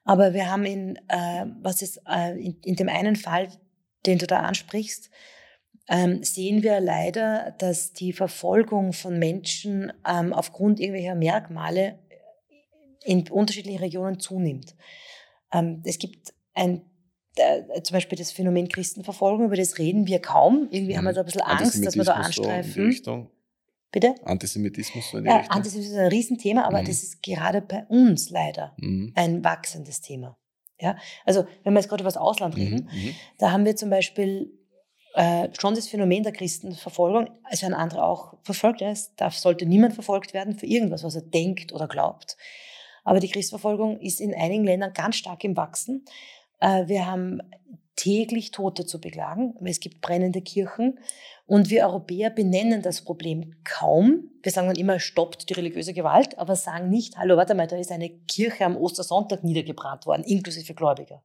Aber 0.03 0.33
wir 0.33 0.49
haben 0.49 0.65
in, 0.65 0.97
äh, 1.07 1.45
was 1.61 1.81
ist, 1.81 2.01
äh, 2.07 2.37
in, 2.39 2.57
in 2.63 2.75
dem 2.75 2.89
einen 2.89 3.15
Fall, 3.15 3.49
den 4.05 4.17
du 4.17 4.27
da 4.27 4.39
ansprichst, 4.39 5.09
ähm, 5.89 6.23
sehen 6.23 6.63
wir 6.63 6.79
leider, 6.79 7.55
dass 7.59 7.93
die 7.93 8.13
Verfolgung 8.13 8.93
von 8.93 9.19
Menschen 9.19 9.91
ähm, 10.07 10.31
aufgrund 10.33 10.79
irgendwelcher 10.79 11.15
Merkmale 11.15 11.99
in 13.03 13.27
unterschiedlichen 13.29 13.79
Regionen 13.79 14.19
zunimmt. 14.19 14.75
Ähm, 15.51 15.81
es 15.85 15.99
gibt 15.99 16.33
ein 16.53 16.83
äh, 17.35 17.81
zum 17.81 17.95
Beispiel 17.95 18.17
das 18.17 18.31
Phänomen 18.31 18.67
Christenverfolgung, 18.67 19.45
über 19.45 19.55
das 19.55 19.77
reden 19.77 20.07
wir 20.07 20.19
kaum. 20.19 20.67
Irgendwie 20.71 20.93
mhm. 20.93 20.97
haben 20.97 21.05
wir 21.05 21.13
da 21.13 21.21
ein 21.21 21.25
bisschen 21.25 21.41
Angst, 21.41 21.85
dass 21.85 21.95
wir 21.95 22.03
da 22.03 22.13
anstreifen. 22.13 22.91
So 22.91 23.27
Bitte? 23.91 24.15
Antisemitismus 24.23 25.09
so 25.11 25.17
in 25.17 25.25
die 25.25 25.29
ja, 25.29 25.37
Richtung? 25.37 25.55
Antisemitismus 25.55 25.97
ist 25.97 26.01
ein 26.01 26.09
Riesenthema, 26.09 26.63
aber 26.63 26.81
mhm. 26.81 26.85
das 26.85 27.03
ist 27.03 27.21
gerade 27.21 27.61
bei 27.61 27.85
uns 27.87 28.29
leider 28.29 28.73
mhm. 28.77 29.11
ein 29.15 29.43
wachsendes 29.43 30.01
Thema. 30.01 30.37
Ja? 30.79 30.97
Also, 31.25 31.45
wenn 31.63 31.73
wir 31.73 31.79
jetzt 31.81 31.89
gerade 31.89 32.01
über 32.01 32.07
das 32.07 32.17
Ausland 32.17 32.55
mhm, 32.55 32.61
reden, 32.61 32.89
mhm. 32.91 33.15
da 33.37 33.51
haben 33.51 33.65
wir 33.65 33.75
zum 33.75 33.89
Beispiel 33.89 34.57
äh, 35.15 35.49
schon 35.59 35.75
das 35.75 35.89
Phänomen 35.89 36.23
der 36.23 36.31
Christenverfolgung. 36.31 37.29
Es 37.49 37.61
werden 37.61 37.73
andere 37.73 38.03
auch 38.03 38.37
verfolgt. 38.43 38.81
Es 38.81 39.13
darf, 39.15 39.35
sollte 39.35 39.65
niemand 39.65 39.93
verfolgt 39.93 40.33
werden 40.33 40.55
für 40.55 40.65
irgendwas, 40.65 41.03
was 41.03 41.15
er 41.15 41.23
denkt 41.23 41.73
oder 41.73 41.87
glaubt. 41.87 42.37
Aber 43.03 43.19
die 43.19 43.29
Christenverfolgung 43.29 43.99
ist 43.99 44.21
in 44.21 44.33
einigen 44.33 44.63
Ländern 44.63 44.93
ganz 44.93 45.17
stark 45.17 45.43
im 45.43 45.57
Wachsen. 45.57 46.05
Äh, 46.61 46.87
wir 46.87 47.05
haben 47.05 47.41
täglich 47.95 48.51
Tote 48.51 48.85
zu 48.85 49.01
beklagen. 49.01 49.53
Es 49.65 49.79
gibt 49.79 50.01
brennende 50.01 50.41
Kirchen. 50.41 50.99
Und 51.45 51.69
wir 51.69 51.85
Europäer 51.85 52.29
benennen 52.29 52.81
das 52.81 53.01
Problem 53.01 53.55
kaum. 53.63 54.31
Wir 54.41 54.51
sagen 54.51 54.67
dann 54.67 54.77
immer, 54.77 54.99
stoppt 54.99 55.49
die 55.49 55.53
religiöse 55.53 55.93
Gewalt, 55.93 56.39
aber 56.39 56.55
sagen 56.55 56.89
nicht, 56.89 57.17
hallo, 57.17 57.35
warte 57.35 57.53
mal, 57.53 57.67
da 57.67 57.75
ist 57.77 57.91
eine 57.91 58.09
Kirche 58.09 58.65
am 58.65 58.77
Ostersonntag 58.77 59.43
niedergebrannt 59.43 60.05
worden, 60.05 60.23
inklusive 60.23 60.73
Gläubiger. 60.73 61.21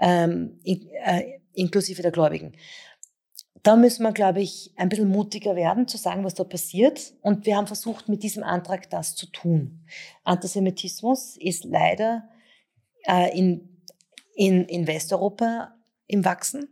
Ähm, 0.00 0.58
in, 0.64 0.88
äh, 1.04 1.38
inklusive 1.52 2.00
der 2.00 2.12
Gläubigen. 2.12 2.52
Da 3.62 3.76
müssen 3.76 4.04
wir, 4.04 4.12
glaube 4.12 4.40
ich, 4.40 4.72
ein 4.76 4.88
bisschen 4.88 5.10
mutiger 5.10 5.54
werden, 5.54 5.86
zu 5.86 5.98
sagen, 5.98 6.24
was 6.24 6.34
da 6.34 6.44
passiert. 6.44 7.12
Und 7.20 7.44
wir 7.44 7.56
haben 7.56 7.66
versucht, 7.66 8.08
mit 8.08 8.22
diesem 8.22 8.42
Antrag 8.42 8.88
das 8.88 9.14
zu 9.14 9.26
tun. 9.26 9.84
Antisemitismus 10.24 11.36
ist 11.36 11.64
leider 11.64 12.26
äh, 13.06 13.38
in 13.38 13.69
in, 14.40 14.64
in 14.64 14.86
Westeuropa 14.86 15.74
im 16.06 16.24
Wachsen. 16.24 16.70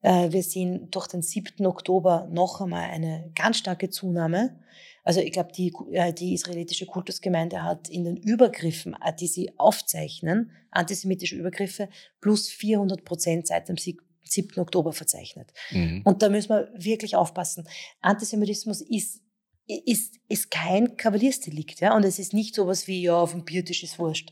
Äh, 0.00 0.32
wir 0.32 0.42
sehen 0.42 0.88
durch 0.90 1.06
den 1.06 1.20
7. 1.20 1.66
Oktober 1.66 2.26
noch 2.32 2.62
einmal 2.62 2.88
eine 2.88 3.30
ganz 3.34 3.58
starke 3.58 3.90
Zunahme. 3.90 4.58
Also 5.02 5.20
ich 5.20 5.30
glaube, 5.30 5.52
die, 5.52 5.70
äh, 5.92 6.14
die 6.14 6.32
israelitische 6.32 6.86
Kultusgemeinde 6.86 7.62
hat 7.62 7.90
in 7.90 8.04
den 8.04 8.16
Übergriffen, 8.16 8.96
äh, 9.04 9.12
die 9.14 9.26
sie 9.26 9.52
aufzeichnen, 9.58 10.52
antisemitische 10.70 11.36
Übergriffe, 11.36 11.90
plus 12.22 12.48
400 12.48 13.04
Prozent 13.04 13.48
seit 13.48 13.68
dem 13.68 13.76
7. 13.76 14.00
Oktober 14.56 14.94
verzeichnet. 14.94 15.52
Mhm. 15.72 16.00
Und 16.04 16.22
da 16.22 16.30
müssen 16.30 16.48
wir 16.48 16.70
wirklich 16.74 17.16
aufpassen. 17.16 17.68
Antisemitismus 18.00 18.80
ist 18.80 19.20
ist, 19.66 20.16
ist 20.28 20.50
kein 20.50 20.96
Kavaliersdelikt, 20.96 21.80
ja. 21.80 21.96
Und 21.96 22.04
es 22.04 22.18
ist 22.18 22.34
nicht 22.34 22.54
sowas 22.54 22.86
wie, 22.86 23.02
ja, 23.02 23.16
auf 23.16 23.32
dem 23.32 23.44
Biertisch 23.44 23.82
ist 23.82 23.98
wurscht. 23.98 24.30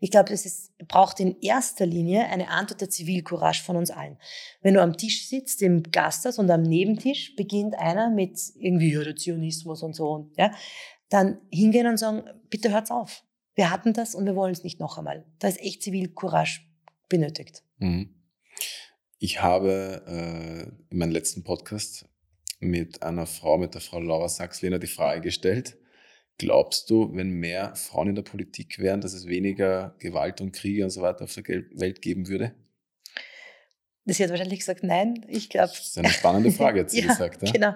Ich 0.00 0.10
glaube, 0.10 0.32
es 0.32 0.44
ist, 0.44 0.76
braucht 0.88 1.20
in 1.20 1.40
erster 1.40 1.86
Linie 1.86 2.26
eine 2.26 2.48
Antwort 2.48 2.82
der 2.82 2.90
Zivilcourage 2.90 3.62
von 3.62 3.76
uns 3.76 3.90
allen. 3.90 4.18
Wenn 4.60 4.74
du 4.74 4.82
am 4.82 4.96
Tisch 4.96 5.28
sitzt, 5.28 5.62
im 5.62 5.82
Gasthaus 5.84 6.38
und 6.38 6.50
am 6.50 6.62
Nebentisch 6.62 7.34
beginnt 7.36 7.78
einer 7.78 8.10
mit 8.10 8.38
irgendwie, 8.56 8.92
ja, 8.92 9.02
der 9.02 9.16
Zionismus 9.16 9.82
und 9.82 9.94
so, 9.94 10.30
ja, 10.36 10.52
dann 11.08 11.38
hingehen 11.50 11.86
und 11.86 11.96
sagen, 11.96 12.24
bitte 12.50 12.70
hört's 12.70 12.90
auf. 12.90 13.24
Wir 13.54 13.70
hatten 13.70 13.92
das 13.92 14.14
und 14.14 14.26
wir 14.26 14.36
wollen 14.36 14.52
es 14.52 14.64
nicht 14.64 14.80
noch 14.80 14.98
einmal. 14.98 15.24
Da 15.38 15.48
ist 15.48 15.60
echt 15.60 15.82
Zivilcourage 15.82 16.60
benötigt. 17.08 17.62
Mhm. 17.78 18.14
Ich 19.18 19.40
habe 19.40 20.02
äh, 20.06 20.92
in 20.92 20.98
meinem 20.98 21.12
letzten 21.12 21.44
Podcast 21.44 22.06
mit 22.64 23.02
einer 23.02 23.26
Frau, 23.26 23.58
mit 23.58 23.74
der 23.74 23.80
Frau 23.80 24.00
Laura 24.00 24.28
Sachs-Lehner, 24.28 24.78
die 24.78 24.86
Frage 24.86 25.20
gestellt, 25.20 25.76
glaubst 26.38 26.90
du, 26.90 27.14
wenn 27.14 27.30
mehr 27.30 27.74
Frauen 27.76 28.08
in 28.08 28.14
der 28.14 28.22
Politik 28.22 28.78
wären, 28.78 29.00
dass 29.00 29.12
es 29.12 29.26
weniger 29.26 29.94
Gewalt 29.98 30.40
und 30.40 30.52
Kriege 30.52 30.84
und 30.84 30.90
so 30.90 31.02
weiter 31.02 31.24
auf 31.24 31.34
der 31.34 31.44
Welt 31.44 32.02
geben 32.02 32.28
würde? 32.28 32.54
Sie 34.06 34.22
hat 34.22 34.30
wahrscheinlich 34.30 34.58
gesagt, 34.58 34.82
nein, 34.82 35.24
ich 35.28 35.48
glaube. 35.48 35.68
Das 35.68 35.86
ist 35.86 35.98
eine 35.98 36.10
spannende 36.10 36.50
Frage, 36.50 36.80
hat 36.80 36.90
sie 36.90 37.00
ja, 37.00 37.06
gesagt. 37.06 37.42
Ja? 37.42 37.52
Genau. 37.52 37.74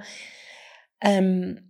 Ähm, 1.00 1.60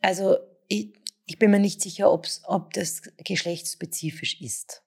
also 0.00 0.36
ich, 0.68 0.94
ich, 1.26 1.38
bin 1.38 1.50
mir 1.50 1.58
nicht 1.58 1.82
sicher, 1.82 2.12
ob 2.12 2.72
das 2.72 3.02
geschlechtsspezifisch 3.18 4.40
ist. 4.40 4.83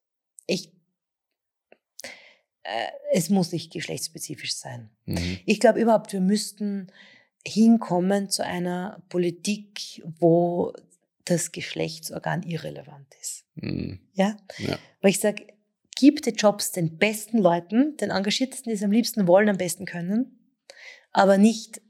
Äh, 2.67 2.87
es 3.13 3.29
muss 3.29 3.53
nicht 3.53 3.71
geschlechtsspezifisch 3.71 4.55
sein. 4.55 4.89
Mhm. 5.05 5.39
Ich 5.45 5.61
glaube 5.61 5.79
überhaupt, 5.79 6.11
wir 6.11 6.19
müssten 6.19 6.87
hinkommen 7.45 8.29
zu 8.29 8.43
einer 8.43 9.01
Politik, 9.07 10.03
wo 10.19 10.73
das 11.23 11.53
Geschlechtsorgan 11.53 12.43
irrelevant 12.43 13.07
ist. 13.21 13.45
Mhm. 13.55 13.99
Ja? 14.13 14.35
ja? 14.57 14.77
Weil 15.01 15.11
ich 15.11 15.19
sage, 15.19 15.47
gib 15.95 16.21
die 16.23 16.31
Jobs 16.31 16.73
den 16.73 16.97
besten 16.97 17.37
Leuten, 17.37 17.95
den 17.97 18.09
Engagiertesten, 18.09 18.69
die 18.69 18.75
es 18.75 18.83
am 18.83 18.91
liebsten 18.91 19.27
wollen, 19.27 19.47
am 19.47 19.57
besten 19.57 19.85
können, 19.85 20.37
aber 21.13 21.37
nicht 21.37 21.81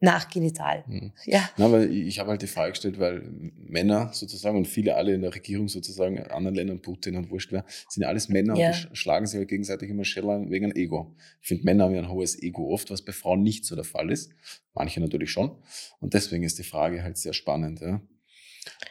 nach 0.00 0.30
Genital. 0.30 0.84
Hm. 0.86 1.12
Ja. 1.26 1.48
Na, 1.58 1.70
weil 1.70 1.94
ich 1.94 2.18
habe 2.18 2.30
halt 2.30 2.42
die 2.42 2.46
Frage 2.46 2.72
gestellt, 2.72 2.98
weil 2.98 3.22
Männer 3.56 4.10
sozusagen 4.12 4.56
und 4.56 4.66
viele 4.66 4.96
alle 4.96 5.14
in 5.14 5.20
der 5.20 5.34
Regierung 5.34 5.68
sozusagen, 5.68 6.18
anderen 6.18 6.54
Ländern, 6.54 6.80
Putin 6.80 7.16
und 7.16 7.30
wurscht 7.30 7.52
wer, 7.52 7.64
sind 7.88 8.02
ja 8.02 8.08
alles 8.08 8.28
Männer 8.30 8.56
ja. 8.56 8.68
und 8.68 8.88
die 8.90 8.96
schlagen 8.96 9.26
sich 9.26 9.38
ja 9.38 9.44
gegenseitig 9.44 9.90
immer 9.90 10.04
schellern 10.04 10.50
wegen 10.50 10.74
Ego. 10.74 11.14
Ich 11.42 11.48
finde, 11.48 11.64
Männer 11.64 11.84
haben 11.84 11.94
ja 11.94 12.00
ein 12.00 12.10
hohes 12.10 12.42
Ego 12.42 12.72
oft, 12.72 12.90
was 12.90 13.02
bei 13.02 13.12
Frauen 13.12 13.42
nicht 13.42 13.66
so 13.66 13.74
der 13.74 13.84
Fall 13.84 14.10
ist. 14.10 14.32
Manche 14.72 15.00
natürlich 15.00 15.30
schon. 15.30 15.56
Und 16.00 16.14
deswegen 16.14 16.44
ist 16.44 16.58
die 16.58 16.64
Frage 16.64 17.02
halt 17.02 17.18
sehr 17.18 17.34
spannend. 17.34 17.80
Ja. 17.80 18.00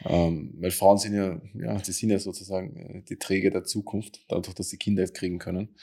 Ähm, 0.04 0.54
weil 0.58 0.70
Frauen 0.70 0.98
sind 0.98 1.14
ja, 1.14 1.40
ja, 1.54 1.76
die 1.78 1.92
sind 1.92 2.10
ja 2.10 2.18
sozusagen 2.18 2.76
äh, 2.76 3.02
die 3.02 3.16
Träger 3.16 3.50
der 3.50 3.64
Zukunft, 3.64 4.24
dadurch, 4.28 4.54
dass 4.54 4.68
sie 4.68 4.76
Kinder 4.76 5.02
jetzt 5.02 5.14
kriegen 5.14 5.38
können. 5.38 5.74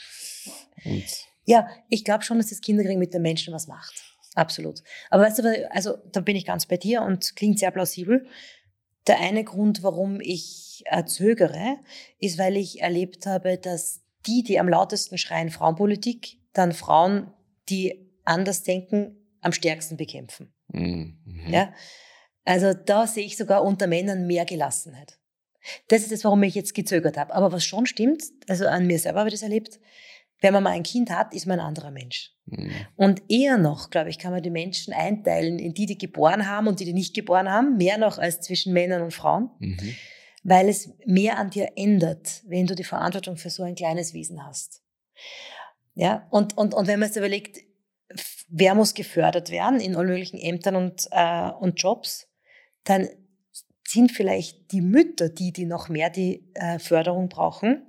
Und 0.85 1.05
ja, 1.45 1.67
ich 1.89 2.03
glaube 2.03 2.23
schon, 2.23 2.37
dass 2.37 2.49
das 2.49 2.61
Kinderkriegen 2.61 2.99
mit 2.99 3.13
den 3.13 3.21
Menschen 3.21 3.53
was 3.53 3.67
macht. 3.67 4.16
Absolut. 4.37 4.83
Aber 5.09 5.23
weißt 5.23 5.39
du, 5.39 5.71
also 5.71 5.97
da 6.11 6.21
bin 6.21 6.35
ich 6.35 6.45
ganz 6.45 6.67
bei 6.67 6.77
dir 6.77 7.01
und 7.01 7.35
klingt 7.35 7.57
sehr 7.57 7.71
plausibel. 7.71 8.27
Der 9.07 9.19
eine 9.19 9.43
Grund, 9.43 9.81
warum 9.81 10.21
ich 10.21 10.83
äh, 10.85 11.05
zögere, 11.05 11.77
ist, 12.19 12.37
weil 12.37 12.55
ich 12.55 12.81
erlebt 12.81 13.25
habe, 13.25 13.57
dass 13.57 14.01
die, 14.27 14.43
die 14.43 14.59
am 14.59 14.69
lautesten 14.69 15.17
schreien 15.17 15.49
Frauenpolitik, 15.49 16.37
dann 16.53 16.71
Frauen, 16.71 17.33
die 17.67 18.11
anders 18.25 18.61
denken, 18.61 19.17
am 19.41 19.53
stärksten 19.53 19.97
bekämpfen. 19.97 20.53
Mhm. 20.67 21.17
Ja? 21.49 21.73
Also 22.45 22.75
da 22.75 23.07
sehe 23.07 23.25
ich 23.25 23.37
sogar 23.37 23.63
unter 23.63 23.87
Männern 23.87 24.27
mehr 24.27 24.45
Gelassenheit. 24.45 25.17
Das 25.87 26.03
ist 26.03 26.11
das, 26.11 26.23
warum 26.23 26.43
ich 26.43 26.53
jetzt 26.53 26.75
gezögert 26.75 27.17
habe. 27.17 27.33
Aber 27.33 27.51
was 27.51 27.65
schon 27.65 27.87
stimmt, 27.87 28.21
also 28.47 28.67
an 28.67 28.85
mir 28.85 28.99
selber 28.99 29.19
habe 29.19 29.29
ich 29.29 29.33
das 29.33 29.41
erlebt, 29.41 29.79
wenn 30.39 30.53
man 30.53 30.63
mal 30.63 30.71
ein 30.71 30.83
Kind 30.83 31.09
hat, 31.09 31.33
ist 31.33 31.47
man 31.47 31.59
ein 31.59 31.65
anderer 31.65 31.91
Mensch. 31.91 32.33
Mhm. 32.45 32.71
Und 32.95 33.23
eher 33.29 33.57
noch, 33.57 33.89
glaube 33.89 34.09
ich, 34.09 34.19
kann 34.19 34.31
man 34.31 34.43
die 34.43 34.49
Menschen 34.49 34.93
einteilen 34.93 35.59
in 35.59 35.73
die, 35.73 35.85
die 35.85 35.97
geboren 35.97 36.47
haben 36.47 36.67
und 36.67 36.79
die, 36.79 36.85
die 36.85 36.93
nicht 36.93 37.15
geboren 37.15 37.49
haben, 37.49 37.77
mehr 37.77 37.97
noch 37.97 38.17
als 38.17 38.41
zwischen 38.41 38.73
Männern 38.73 39.01
und 39.01 39.13
Frauen, 39.13 39.49
mhm. 39.59 39.95
weil 40.43 40.69
es 40.69 40.89
mehr 41.05 41.37
an 41.37 41.49
dir 41.49 41.71
ändert, 41.75 42.43
wenn 42.47 42.67
du 42.67 42.75
die 42.75 42.83
Verantwortung 42.83 43.37
für 43.37 43.49
so 43.49 43.63
ein 43.63 43.75
kleines 43.75 44.13
Wesen 44.13 44.45
hast. 44.45 44.83
Ja, 45.95 46.27
und, 46.29 46.55
und, 46.57 46.73
und 46.75 46.87
wenn 46.87 46.99
man 46.99 47.09
sich 47.09 47.17
überlegt, 47.17 47.57
wer 48.49 48.75
muss 48.75 48.93
gefördert 48.93 49.49
werden 49.49 49.79
in 49.79 49.95
allen 49.95 50.07
möglichen 50.07 50.37
Ämtern 50.37 50.75
und, 50.75 51.07
äh, 51.11 51.49
und 51.59 51.81
Jobs, 51.81 52.27
dann 52.83 53.09
sind 53.85 54.11
vielleicht 54.11 54.71
die 54.71 54.81
Mütter 54.81 55.29
die, 55.29 55.51
die 55.51 55.65
noch 55.65 55.89
mehr 55.89 56.09
die 56.09 56.51
äh, 56.53 56.77
Förderung 56.77 57.29
brauchen 57.29 57.87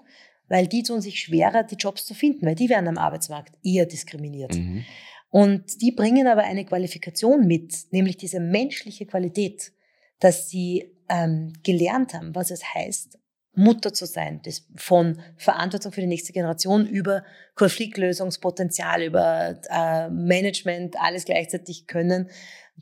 weil 0.48 0.66
die 0.66 0.82
tun 0.82 1.00
sich 1.00 1.20
schwerer, 1.20 1.62
die 1.62 1.76
Jobs 1.76 2.04
zu 2.04 2.14
finden, 2.14 2.46
weil 2.46 2.54
die 2.54 2.68
werden 2.68 2.88
am 2.88 2.98
Arbeitsmarkt 2.98 3.52
eher 3.62 3.86
diskriminiert. 3.86 4.54
Mhm. 4.54 4.84
Und 5.30 5.82
die 5.82 5.92
bringen 5.92 6.26
aber 6.26 6.42
eine 6.42 6.64
Qualifikation 6.64 7.46
mit, 7.46 7.74
nämlich 7.90 8.16
diese 8.16 8.40
menschliche 8.40 9.06
Qualität, 9.06 9.72
dass 10.20 10.48
sie 10.48 10.90
ähm, 11.08 11.52
gelernt 11.62 12.14
haben, 12.14 12.34
was 12.34 12.50
es 12.50 12.74
heißt, 12.74 13.18
Mutter 13.54 13.92
zu 13.92 14.06
sein, 14.06 14.40
das 14.44 14.66
von 14.76 15.20
Verantwortung 15.36 15.92
für 15.92 16.00
die 16.00 16.06
nächste 16.06 16.32
Generation 16.32 16.86
über 16.86 17.24
Konfliktlösungspotenzial, 17.56 19.02
über 19.02 19.60
äh, 19.68 20.08
Management, 20.10 20.96
alles 21.00 21.24
gleichzeitig 21.24 21.88
können, 21.88 22.30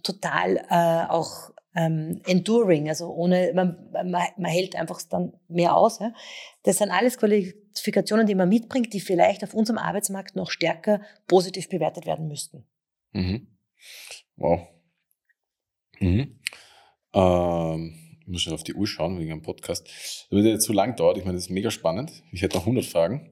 total 0.03 0.59
äh, 0.69 1.11
auch 1.11 1.51
ähm, 1.77 2.23
enduring, 2.27 2.89
also 2.89 3.13
ohne, 3.13 3.53
man, 3.55 3.91
man, 3.93 4.11
man 4.11 4.51
hält 4.51 4.75
einfach 4.77 5.01
dann 5.03 5.35
mehr 5.47 5.77
aus. 5.77 5.99
Ja. 6.01 6.13
Das 6.63 6.79
sind 6.79 6.91
alles 6.91 7.19
Qualifikationen, 7.19 8.27
die 8.27 8.35
man 8.35 8.49
mitbringt, 8.49 8.93
die 8.95 9.01
vielleicht 9.01 9.45
auf 9.45 9.53
unserem 9.53 9.79
Arbeitsmarkt 9.79 10.37
noch 10.37 10.51
stärker 10.51 11.03
positiv 11.29 11.69
bewertet 11.69 12.07
werden 12.07 12.29
müssten. 12.29 12.67
Mhm. 13.13 13.47
Wow. 14.37 14.67
Mhm. 16.01 16.41
Ähm, 17.13 17.95
ich 18.23 18.27
muss 18.27 18.43
schon 18.43 18.55
auf 18.55 18.65
die 18.65 18.75
Uhr 18.75 18.87
schauen 18.87 19.19
wegen 19.19 19.33
einem 19.33 19.43
Podcast. 19.43 19.87
Das 19.87 20.27
wird 20.31 20.47
jetzt 20.47 20.65
zu 20.65 20.73
lang 20.73 20.97
dauert. 20.97 21.19
Ich 21.19 21.25
meine, 21.25 21.37
das 21.37 21.45
ist 21.45 21.51
mega 21.51 21.71
spannend. 21.71 22.25
Ich 22.33 22.41
hätte 22.41 22.57
noch 22.57 22.65
100 22.65 22.87
Fragen. 22.87 23.31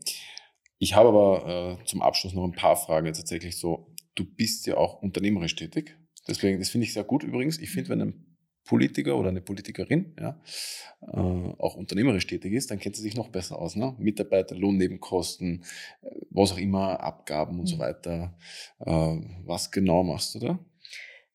Ich 0.79 0.95
habe 0.95 1.09
aber 1.09 1.79
äh, 1.81 1.85
zum 1.87 2.03
Abschluss 2.03 2.35
noch 2.35 2.45
ein 2.45 2.53
paar 2.53 2.77
Fragen. 2.77 3.11
Tatsächlich 3.13 3.59
so, 3.59 3.95
du 4.15 4.25
bist 4.25 4.67
ja 4.67 4.77
auch 4.77 5.01
unternehmerisch 5.01 5.57
tätig. 5.57 5.97
Deswegen, 6.29 6.59
das 6.59 6.69
finde 6.69 6.87
ich 6.87 6.93
sehr 6.93 7.05
gut 7.05 7.23
übrigens. 7.23 7.59
Ich 7.59 7.71
finde, 7.71 7.91
wenn 7.91 8.01
ein 8.03 8.34
Politiker 8.65 9.17
oder 9.17 9.29
eine 9.29 9.43
Politikerin, 9.43 10.15
ja, 10.19 10.41
äh, 11.03 11.17
auch 11.17 11.77
unternehmerisch 11.77 12.27
tätig 12.27 12.53
ist, 12.53 12.71
dann 12.71 12.79
kennt 12.79 12.97
sie 12.97 13.03
sich 13.03 13.17
noch 13.17 13.29
besser 13.29 13.59
aus. 13.59 13.77
Ne? 13.77 13.95
Mitarbeiter, 13.99 14.55
Lohnnebenkosten, 14.55 15.65
äh, 16.03 16.09
was 16.31 16.53
auch 16.53 16.59
immer, 16.59 17.01
Abgaben 17.01 17.59
und 17.59 17.65
mhm. 17.65 17.67
so 17.67 17.79
weiter. 17.79 18.35
Äh, 18.81 19.19
was 19.45 19.71
genau 19.71 20.03
machst 20.03 20.35
du 20.35 20.39
da? 20.39 20.59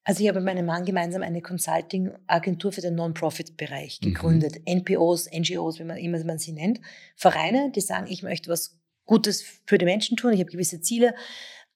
Also 0.04 0.24
ich 0.24 0.30
habe 0.30 0.40
mit 0.40 0.56
meinem 0.56 0.66
Mann 0.66 0.86
gemeinsam 0.86 1.22
eine 1.22 1.42
Consulting-Agentur 1.42 2.72
für 2.72 2.82
den 2.82 2.96
Non-Profit-Bereich 2.96 4.00
mhm. 4.02 4.08
gegründet. 4.08 4.56
Mhm. 4.56 4.80
NPOs, 4.80 5.30
NGOs, 5.32 5.80
wie 5.80 5.84
man 5.84 5.98
immer 5.98 6.24
man 6.24 6.40
sie 6.40 6.54
nennt. 6.54 6.82
Vereine, 7.16 7.72
die 7.76 7.82
sagen, 7.82 8.08
ich 8.10 8.24
möchte 8.24 8.50
was 8.50 8.80
Gutes 9.06 9.44
für 9.66 9.78
die 9.78 9.86
Menschen 9.86 10.18
tun, 10.18 10.34
ich 10.34 10.40
habe 10.40 10.52
gewisse 10.52 10.82
Ziele, 10.82 11.16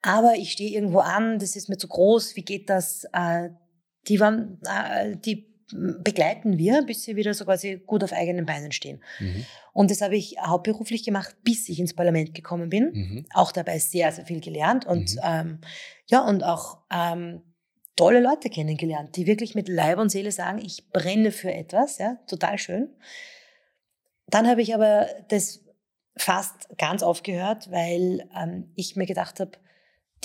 aber 0.03 0.33
ich 0.35 0.51
stehe 0.51 0.71
irgendwo 0.71 0.99
an, 0.99 1.39
das 1.39 1.55
ist 1.55 1.69
mir 1.69 1.77
zu 1.77 1.87
groß, 1.87 2.35
wie 2.35 2.43
geht 2.43 2.69
das? 2.69 3.05
Äh, 3.13 3.49
die, 4.07 4.19
waren, 4.19 4.59
äh, 4.65 5.15
die 5.17 5.53
begleiten 5.71 6.57
wir, 6.57 6.83
bis 6.83 7.03
sie 7.03 7.15
wieder 7.15 7.33
so 7.33 7.45
quasi 7.45 7.81
gut 7.85 8.03
auf 8.03 8.13
eigenen 8.13 8.45
Beinen 8.45 8.71
stehen. 8.71 9.01
Mhm. 9.19 9.45
Und 9.73 9.91
das 9.91 10.01
habe 10.01 10.15
ich 10.15 10.35
hauptberuflich 10.39 11.03
gemacht, 11.03 11.35
bis 11.43 11.67
ich 11.69 11.79
ins 11.79 11.95
Parlament 11.95 12.35
gekommen 12.35 12.69
bin. 12.69 12.91
Mhm. 12.93 13.25
Auch 13.33 13.51
dabei 13.51 13.79
sehr, 13.79 14.11
sehr 14.11 14.25
viel 14.25 14.39
gelernt 14.39 14.85
und 14.85 15.15
mhm. 15.15 15.21
ähm, 15.23 15.61
ja, 16.07 16.25
und 16.25 16.43
auch 16.43 16.79
ähm, 16.93 17.41
tolle 17.95 18.19
Leute 18.19 18.49
kennengelernt, 18.49 19.15
die 19.15 19.27
wirklich 19.27 19.55
mit 19.55 19.69
Leib 19.69 19.99
und 19.99 20.09
Seele 20.09 20.31
sagen, 20.31 20.59
ich 20.59 20.89
brenne 20.91 21.31
für 21.31 21.51
etwas, 21.53 21.97
ja, 21.97 22.17
total 22.27 22.57
schön. 22.57 22.89
Dann 24.27 24.47
habe 24.47 24.61
ich 24.61 24.73
aber 24.73 25.07
das 25.29 25.63
fast 26.15 26.69
ganz 26.77 27.03
aufgehört, 27.03 27.71
weil 27.71 28.27
ähm, 28.35 28.71
ich 28.75 28.95
mir 28.95 29.05
gedacht 29.05 29.39
habe, 29.39 29.51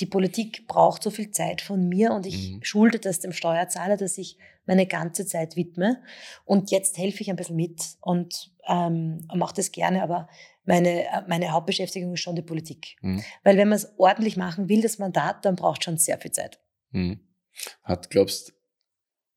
die 0.01 0.07
Politik 0.07 0.67
braucht 0.69 1.03
so 1.03 1.11
viel 1.11 1.31
Zeit 1.31 1.61
von 1.61 1.89
mir 1.89 2.13
und 2.13 2.27
ich 2.27 2.53
mhm. 2.53 2.63
schulde 2.63 2.99
das 2.99 3.21
dem 3.21 3.33
Steuerzahler, 3.33 3.97
dass 3.97 4.19
ich 4.19 4.39
meine 4.67 4.87
ganze 4.87 5.27
Zeit 5.27 5.57
widme. 5.57 6.03
Und 6.45 6.71
jetzt 6.71 6.99
helfe 6.99 7.23
ich 7.23 7.31
ein 7.31 7.37
bisschen 7.37 7.57
mit 7.57 7.83
und 8.01 8.53
ähm, 8.69 9.27
mache 9.35 9.55
das 9.55 9.73
gerne, 9.73 10.03
aber 10.03 10.29
meine, 10.65 11.07
meine 11.27 11.53
Hauptbeschäftigung 11.53 12.13
ist 12.13 12.21
schon 12.21 12.37
die 12.37 12.43
Politik. 12.43 12.97
Mhm. 13.01 13.25
Weil 13.43 13.57
wenn 13.57 13.69
man 13.69 13.77
es 13.77 13.89
ordentlich 13.97 14.37
machen 14.37 14.69
will, 14.69 14.83
das 14.83 14.99
Mandat, 14.99 15.45
dann 15.45 15.57
braucht 15.57 15.83
schon 15.83 15.97
sehr 15.97 16.19
viel 16.19 16.33
Zeit. 16.33 16.61
Mhm. 16.91 17.21
Hat, 17.83 18.11
glaubst, 18.11 18.53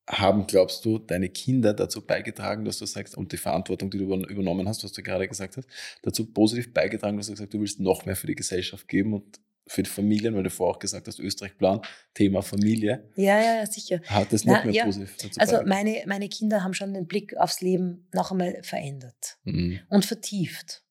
haben, 0.08 0.46
glaubst 0.46 0.84
du, 0.84 0.98
deine 0.98 1.30
Kinder 1.30 1.72
dazu 1.72 2.04
beigetragen, 2.06 2.66
dass 2.66 2.78
du 2.78 2.86
sagst, 2.86 3.16
und 3.16 3.32
die 3.32 3.38
Verantwortung, 3.38 3.90
die 3.90 3.98
du 3.98 4.04
übernommen 4.04 4.68
hast, 4.68 4.84
was 4.84 4.92
du 4.92 5.02
gerade 5.02 5.26
gesagt 5.26 5.56
hast, 5.56 5.66
dazu 6.02 6.30
positiv 6.30 6.74
beigetragen, 6.74 7.16
dass 7.16 7.26
du 7.26 7.32
gesagt 7.32 7.48
hast, 7.48 7.54
du 7.54 7.60
willst 7.60 7.80
noch 7.80 8.04
mehr 8.04 8.16
für 8.16 8.26
die 8.26 8.34
Gesellschaft 8.34 8.86
geben 8.86 9.14
und 9.14 9.40
für 9.66 9.82
die 9.82 9.90
Familien, 9.90 10.34
weil 10.34 10.42
du 10.42 10.50
vorher 10.50 10.74
auch 10.74 10.78
gesagt 10.78 11.06
hast, 11.06 11.18
Österreich-Plan, 11.18 11.80
Thema 12.14 12.42
Familie. 12.42 13.08
Ja, 13.16 13.40
ja, 13.40 13.66
sicher. 13.66 14.00
Hat 14.06 14.32
das 14.32 14.44
noch 14.44 14.54
Na, 14.54 14.64
mehr 14.64 14.74
ja. 14.74 14.84
positiv 14.84 15.16
dazu 15.16 15.40
Also 15.40 15.62
meine, 15.64 16.02
meine 16.06 16.28
Kinder 16.28 16.64
haben 16.64 16.74
schon 16.74 16.94
den 16.94 17.06
Blick 17.06 17.36
aufs 17.36 17.60
Leben 17.60 18.08
noch 18.12 18.32
einmal 18.32 18.62
verändert 18.62 19.38
mhm. 19.44 19.80
und 19.88 20.04
vertieft. 20.04 20.82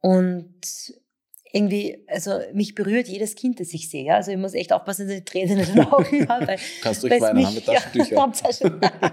Und 0.00 0.60
irgendwie, 1.54 2.04
also 2.08 2.40
mich 2.52 2.74
berührt 2.74 3.06
jedes 3.06 3.36
Kind, 3.36 3.60
das 3.60 3.72
ich 3.72 3.88
sehe. 3.88 4.12
Also 4.12 4.32
ich 4.32 4.36
muss 4.36 4.54
echt 4.54 4.72
aufpassen, 4.72 5.06
dass 5.06 5.16
ich 5.16 5.24
Tränen 5.24 5.60
in 5.60 5.66
den 5.66 5.84
Augen 5.92 6.28
habe. 6.28 6.56
Kannst 6.82 7.04
du 7.04 7.06
ruhig 7.06 7.22
weinen, 7.22 7.46
haben 7.46 7.54
wir 7.54 7.64
Taschentücher. 7.64 8.32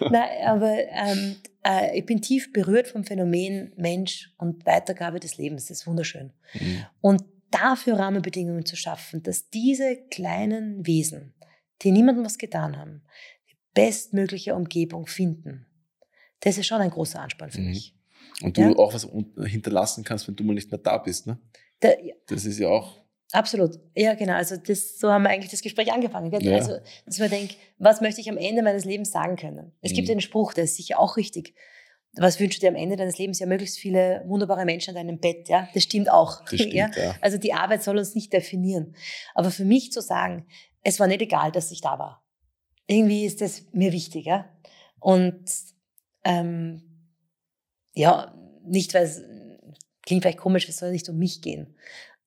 Ja, 0.00 0.08
Nein, 0.10 0.46
aber 0.46 0.72
ähm, 0.72 1.36
äh, 1.66 1.98
ich 1.98 2.06
bin 2.06 2.22
tief 2.22 2.52
berührt 2.52 2.86
vom 2.86 3.02
Phänomen 3.02 3.72
Mensch 3.76 4.32
und 4.38 4.64
Weitergabe 4.66 5.18
des 5.18 5.36
Lebens. 5.36 5.66
Das 5.66 5.78
ist 5.80 5.86
wunderschön. 5.88 6.32
Mhm. 6.54 6.86
Und 7.00 7.24
dafür 7.54 7.98
Rahmenbedingungen 7.98 8.66
zu 8.66 8.76
schaffen, 8.76 9.22
dass 9.22 9.48
diese 9.50 9.96
kleinen 10.10 10.86
Wesen, 10.86 11.34
die 11.82 11.92
niemandem 11.92 12.24
was 12.24 12.38
getan 12.38 12.76
haben, 12.76 13.02
die 13.48 13.56
bestmögliche 13.74 14.54
Umgebung 14.54 15.06
finden. 15.06 15.66
Das 16.40 16.58
ist 16.58 16.66
schon 16.66 16.80
ein 16.80 16.90
großer 16.90 17.20
Anspann 17.20 17.50
für 17.50 17.60
mhm. 17.60 17.68
mich. 17.68 17.94
Und 18.42 18.56
du 18.56 18.62
ja? 18.62 18.76
auch 18.76 18.92
was 18.92 19.08
hinterlassen 19.46 20.02
kannst, 20.04 20.26
wenn 20.26 20.36
du 20.36 20.44
mal 20.44 20.54
nicht 20.54 20.70
mehr 20.70 20.80
da 20.80 20.98
bist, 20.98 21.26
ne? 21.26 21.38
Da, 21.80 21.90
ja. 22.02 22.14
Das 22.26 22.44
ist 22.44 22.58
ja 22.58 22.68
auch. 22.68 23.04
Absolut. 23.32 23.80
Ja, 23.94 24.14
genau. 24.14 24.34
Also 24.34 24.56
das, 24.56 24.98
so 24.98 25.10
haben 25.10 25.22
wir 25.22 25.30
eigentlich 25.30 25.50
das 25.50 25.62
Gespräch 25.62 25.92
angefangen. 25.92 26.32
Ja. 26.40 26.54
Also, 26.54 26.78
dass 27.04 27.18
man 27.18 27.30
denkt, 27.30 27.56
was 27.78 28.00
möchte 28.00 28.20
ich 28.20 28.30
am 28.30 28.36
Ende 28.36 28.62
meines 28.62 28.84
Lebens 28.84 29.10
sagen 29.10 29.36
können? 29.36 29.72
Es 29.80 29.92
mhm. 29.92 29.96
gibt 29.96 30.10
einen 30.10 30.20
Spruch, 30.20 30.54
der 30.54 30.64
ist 30.64 30.76
sicher 30.76 30.98
auch 30.98 31.16
richtig. 31.16 31.54
Was 32.16 32.38
wünschst 32.38 32.62
du 32.62 32.66
dir 32.66 32.70
am 32.70 32.76
Ende 32.76 32.96
deines 32.96 33.18
Lebens? 33.18 33.40
Ja, 33.40 33.46
möglichst 33.46 33.78
viele 33.78 34.22
wunderbare 34.26 34.64
Menschen 34.64 34.90
an 34.90 35.06
deinem 35.06 35.18
Bett. 35.18 35.48
Ja, 35.48 35.68
das 35.74 35.82
stimmt 35.82 36.10
auch. 36.10 36.44
Das 36.44 36.54
stimmt, 36.54 36.74
ja? 36.74 36.90
ja. 36.96 37.14
Also 37.20 37.38
die 37.38 37.52
Arbeit 37.52 37.82
soll 37.82 37.98
uns 37.98 38.14
nicht 38.14 38.32
definieren. 38.32 38.94
Aber 39.34 39.50
für 39.50 39.64
mich 39.64 39.90
zu 39.92 40.00
sagen, 40.00 40.46
es 40.82 41.00
war 41.00 41.06
nicht 41.06 41.22
egal, 41.22 41.50
dass 41.50 41.70
ich 41.70 41.80
da 41.80 41.98
war. 41.98 42.24
Irgendwie 42.86 43.24
ist 43.24 43.40
das 43.40 43.64
mir 43.72 43.92
wichtig. 43.92 44.26
Ja? 44.26 44.48
Und 45.00 45.44
ähm, 46.24 46.82
ja, 47.94 48.34
nicht 48.64 48.94
weil 48.94 49.04
es 49.04 49.22
klingt 50.02 50.22
vielleicht 50.22 50.38
komisch, 50.38 50.68
es 50.68 50.78
soll 50.78 50.92
nicht 50.92 51.08
um 51.08 51.18
mich 51.18 51.42
gehen. 51.42 51.76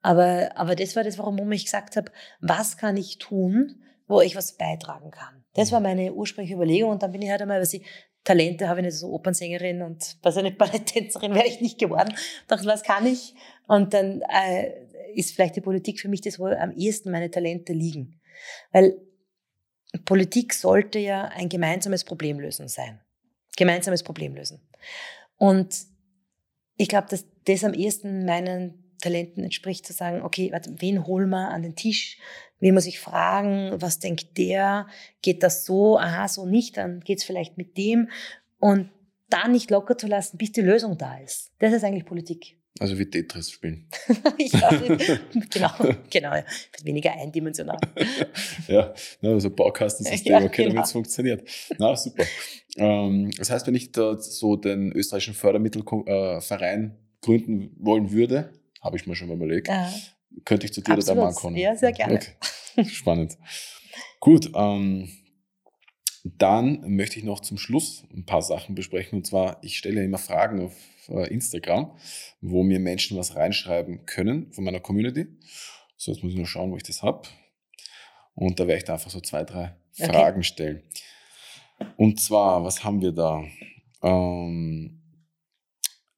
Aber, 0.02 0.52
aber 0.56 0.76
das 0.76 0.96
war 0.96 1.04
das, 1.04 1.18
warum 1.18 1.52
ich 1.52 1.66
gesagt 1.66 1.96
habe, 1.96 2.12
was 2.40 2.78
kann 2.78 2.98
ich 2.98 3.18
tun, 3.18 3.84
wo 4.08 4.22
ich 4.22 4.36
was 4.36 4.58
beitragen 4.58 5.12
kann. 5.12 5.44
Das 5.54 5.72
war 5.72 5.80
meine 5.80 6.14
ursprüngliche 6.14 6.56
Überlegung 6.56 6.92
und 6.92 7.04
dann 7.04 7.12
bin 7.12 7.22
ich 7.22 7.30
halt 7.30 7.42
einmal, 7.42 7.60
weil 7.60 7.66
sie 7.66 7.84
Talente 8.28 8.68
habe 8.68 8.82
ich 8.82 8.88
nicht 8.88 8.98
so 8.98 9.14
Opernsängerin 9.14 9.82
und 9.82 10.18
was 10.22 10.36
eine 10.36 10.52
Balletttänzerin 10.52 11.34
wäre 11.34 11.48
ich 11.48 11.62
nicht 11.62 11.80
geworden. 11.80 12.14
Dachte, 12.50 12.66
was 12.66 12.84
kann 12.84 13.06
ich? 13.06 13.34
Und 13.68 13.94
dann 13.94 14.22
äh, 14.22 14.70
ist 15.16 15.34
vielleicht 15.34 15.56
die 15.56 15.62
Politik 15.62 16.02
für 16.02 16.10
mich 16.10 16.20
das, 16.20 16.38
wo 16.38 16.48
am 16.48 16.74
ehesten 16.74 17.10
meine 17.10 17.32
Talente 17.32 17.72
liegen. 17.72 18.20
Weil 18.74 19.00
Politik 20.04 20.54
sollte 20.54 21.00
ja 21.00 21.30
ein 21.30 21.48
gemeinsames 21.48 22.04
Problemlösen 22.04 22.68
sein. 22.68 23.00
Gemeinsames 23.56 24.04
Problemlösen. 24.04 24.60
Und 25.38 25.86
ich 26.76 26.90
glaube, 26.90 27.08
dass 27.10 27.26
das 27.46 27.64
am 27.64 27.74
ehesten 27.74 28.26
meinen 28.26 28.94
Talenten 29.00 29.46
entspricht, 29.46 29.86
zu 29.86 29.94
sagen, 29.94 30.22
okay, 30.22 30.52
wen 30.80 31.08
holen 31.08 31.30
wir 31.30 31.48
an 31.50 31.62
den 31.62 31.78
Tisch? 31.78 32.20
Wen 32.60 32.74
muss 32.74 32.86
ich 32.86 33.00
fragen? 33.00 33.74
Was 33.80 34.00
denkt 34.00 34.38
der? 34.38 34.88
Geht 35.22 35.44
das 35.44 35.66
so? 35.66 35.98
Aha, 35.98 36.28
so 36.28 36.46
nicht. 36.46 36.78
Dann 36.78 37.02
geht's 37.02 37.24
vielleicht 37.24 37.58
mit 37.58 37.78
dem. 37.78 38.10
Und 38.60 38.90
da 39.30 39.48
nicht 39.48 39.70
locker 39.70 39.98
zu 39.98 40.08
lassen, 40.08 40.38
bis 40.38 40.52
die 40.52 40.62
Lösung 40.62 40.98
da 40.98 41.18
ist. 41.20 41.52
Das 41.60 41.74
ist 41.74 41.84
eigentlich 41.84 42.06
Politik. 42.06 42.58
Also 42.80 42.98
wie 43.00 43.10
Tetris 43.10 43.52
spielen. 43.52 43.88
ja, 44.38 44.70
genau, 45.50 45.72
genau. 46.10 46.32
Weniger 46.84 47.12
eindimensional. 47.14 47.80
ja, 48.68 48.94
also 49.24 49.50
Baukastensystem, 49.50 50.32
ja, 50.32 50.44
okay, 50.44 50.64
genau. 50.64 50.76
damit 50.76 50.86
es 50.86 50.92
funktioniert. 50.92 51.50
Na, 51.80 51.96
super. 51.96 52.24
Ähm, 52.76 53.32
das 53.38 53.50
heißt, 53.50 53.66
wenn 53.68 53.76
ich 53.76 53.92
da 53.92 54.18
so 54.18 54.56
den 54.56 54.92
österreichischen 54.92 55.34
Fördermittelverein 55.34 56.96
gründen 57.22 57.76
wollen 57.80 58.12
würde, 58.12 58.54
habe 58.82 58.98
ich 58.98 59.08
mir 59.08 59.16
schon 59.16 59.28
mal 59.28 59.36
überlegt, 59.36 59.68
ja. 59.68 59.92
Könnte 60.46 60.66
ich 60.66 60.74
zu 60.74 60.82
dir 60.82 60.94
Absolut. 60.94 61.04
oder 61.04 61.16
deinem 61.16 61.34
Mann 61.34 61.36
kommen. 61.36 61.56
Ja, 61.58 61.76
sehr 61.76 61.92
gerne. 61.92 62.16
Okay. 62.16 62.86
Spannend. 62.86 63.38
Gut, 64.20 64.52
ähm, 64.56 65.10
dann 66.24 66.82
möchte 66.96 67.18
ich 67.20 67.26
noch 67.26 67.40
zum 67.40 67.58
Schluss 67.58 68.04
ein 68.14 68.26
paar 68.26 68.42
Sachen 68.42 68.76
besprechen. 68.76 69.18
Und 69.18 69.26
zwar, 69.26 69.58
ich 69.64 69.78
stelle 69.78 70.04
immer 70.04 70.18
Fragen 70.18 70.66
auf 70.66 70.76
äh, 71.10 71.28
Instagram, 71.34 71.96
wo 72.42 72.64
mir 72.64 72.80
Menschen 72.80 73.18
was 73.18 73.36
reinschreiben 73.36 74.06
können 74.06 74.52
von 74.52 74.64
meiner 74.64 74.80
Community. 74.80 75.28
So, 75.96 76.12
jetzt 76.12 76.24
muss 76.24 76.34
ich 76.34 76.38
nur 76.38 76.48
schauen, 76.48 76.72
wo 76.72 76.78
ich 76.78 76.84
das 76.84 77.02
habe. 77.04 77.28
Und 78.36 78.60
da 78.60 78.68
werde 78.68 78.78
ich 78.78 78.84
da 78.84 78.94
einfach 78.94 79.10
so 79.10 79.22
zwei, 79.22 79.44
drei 79.44 79.76
okay. 79.98 80.12
Fragen 80.12 80.44
stellen. 80.44 80.84
Und 81.96 82.20
zwar, 82.20 82.64
was 82.64 82.84
haben 82.84 83.02
wir 83.02 83.12
da? 83.12 83.44
Ähm, 84.04 85.02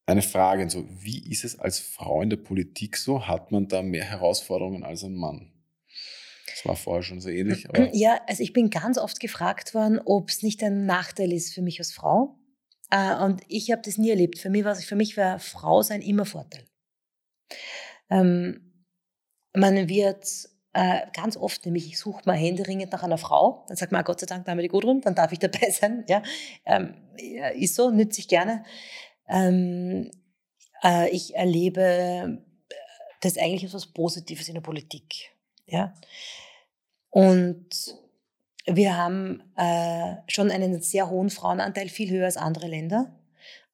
eine 0.09 0.21
Frage, 0.21 0.69
so, 0.69 0.85
wie 0.89 1.29
ist 1.29 1.43
es 1.43 1.59
als 1.59 1.79
Frau 1.79 2.21
in 2.21 2.29
der 2.29 2.37
Politik 2.37 2.97
so? 2.97 3.27
Hat 3.27 3.51
man 3.51 3.67
da 3.67 3.81
mehr 3.81 4.05
Herausforderungen 4.05 4.83
als 4.83 5.03
ein 5.03 5.15
Mann? 5.15 5.51
Das 6.45 6.65
war 6.65 6.75
vorher 6.75 7.03
schon 7.03 7.21
so 7.21 7.29
ähnlich. 7.29 7.67
ja, 7.93 8.19
also 8.27 8.43
ich 8.43 8.53
bin 8.53 8.69
ganz 8.69 8.97
oft 8.97 9.19
gefragt 9.19 9.73
worden, 9.73 9.99
ob 10.03 10.29
es 10.29 10.43
nicht 10.43 10.63
ein 10.63 10.85
Nachteil 10.85 11.31
ist 11.31 11.53
für 11.53 11.61
mich 11.61 11.79
als 11.79 11.91
Frau. 11.91 12.37
Äh, 12.89 13.15
und 13.23 13.41
ich 13.47 13.71
habe 13.71 13.81
das 13.83 13.97
nie 13.97 14.09
erlebt. 14.09 14.39
Für 14.39 14.49
mich 14.49 14.65
war 14.65 14.75
für 14.75 14.95
mich 14.95 15.15
war 15.15 15.39
Frau 15.39 15.81
sein 15.81 16.01
immer 16.01 16.25
Vorteil. 16.25 16.65
Ähm, 18.09 18.85
man 19.53 19.87
wird 19.87 20.25
äh, 20.73 21.01
ganz 21.13 21.37
oft, 21.37 21.65
nämlich 21.65 21.87
ich 21.87 21.97
suche 21.97 22.21
mal 22.25 22.35
händeringend 22.35 22.91
nach 22.91 23.03
einer 23.03 23.17
Frau, 23.17 23.65
dann 23.67 23.77
sagt 23.77 23.91
man, 23.91 24.01
ah, 24.01 24.03
Gott 24.03 24.19
sei 24.19 24.27
Dank, 24.27 24.45
da 24.45 24.51
haben 24.51 24.57
wir 24.59 24.63
die 24.63 24.69
Gudrun, 24.69 25.01
dann 25.01 25.15
darf 25.15 25.31
ich 25.31 25.39
dabei 25.39 25.69
sein. 25.71 26.05
Ja, 26.07 26.21
ähm, 26.65 26.93
ist 27.55 27.75
so, 27.75 27.89
nütze 27.89 28.19
ich 28.19 28.27
gerne. 28.27 28.63
Ähm, 29.29 30.11
äh, 30.83 31.09
ich 31.09 31.35
erlebe 31.35 31.81
äh, 31.81 32.37
das 33.21 33.37
eigentlich 33.37 33.65
etwas 33.65 33.87
Positives 33.87 34.47
in 34.47 34.55
der 34.55 34.61
Politik. 34.61 35.31
Ja? 35.65 35.93
Und 37.09 37.69
wir 38.65 38.97
haben 38.97 39.41
äh, 39.55 40.15
schon 40.27 40.51
einen 40.51 40.81
sehr 40.81 41.09
hohen 41.09 41.29
Frauenanteil, 41.29 41.89
viel 41.89 42.09
höher 42.09 42.25
als 42.25 42.37
andere 42.37 42.67
Länder. 42.67 43.15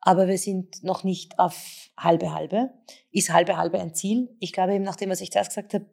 Aber 0.02 0.28
wir 0.28 0.38
sind 0.38 0.84
noch 0.84 1.04
nicht 1.04 1.40
auf 1.40 1.90
halbe 1.98 2.34
halbe. 2.34 2.70
Ist 3.12 3.32
halbe 3.32 3.58
halbe 3.58 3.80
ein 3.80 3.96
Ziel? 3.96 4.30
Ich 4.40 4.54
glaube 4.54 4.76
eben, 4.76 4.84
nach 4.84 4.96
dem, 4.96 5.10
was 5.10 5.22
ich 5.22 5.32
zuerst 5.32 5.50
gesagt 5.50 5.74
habe, 5.74 5.86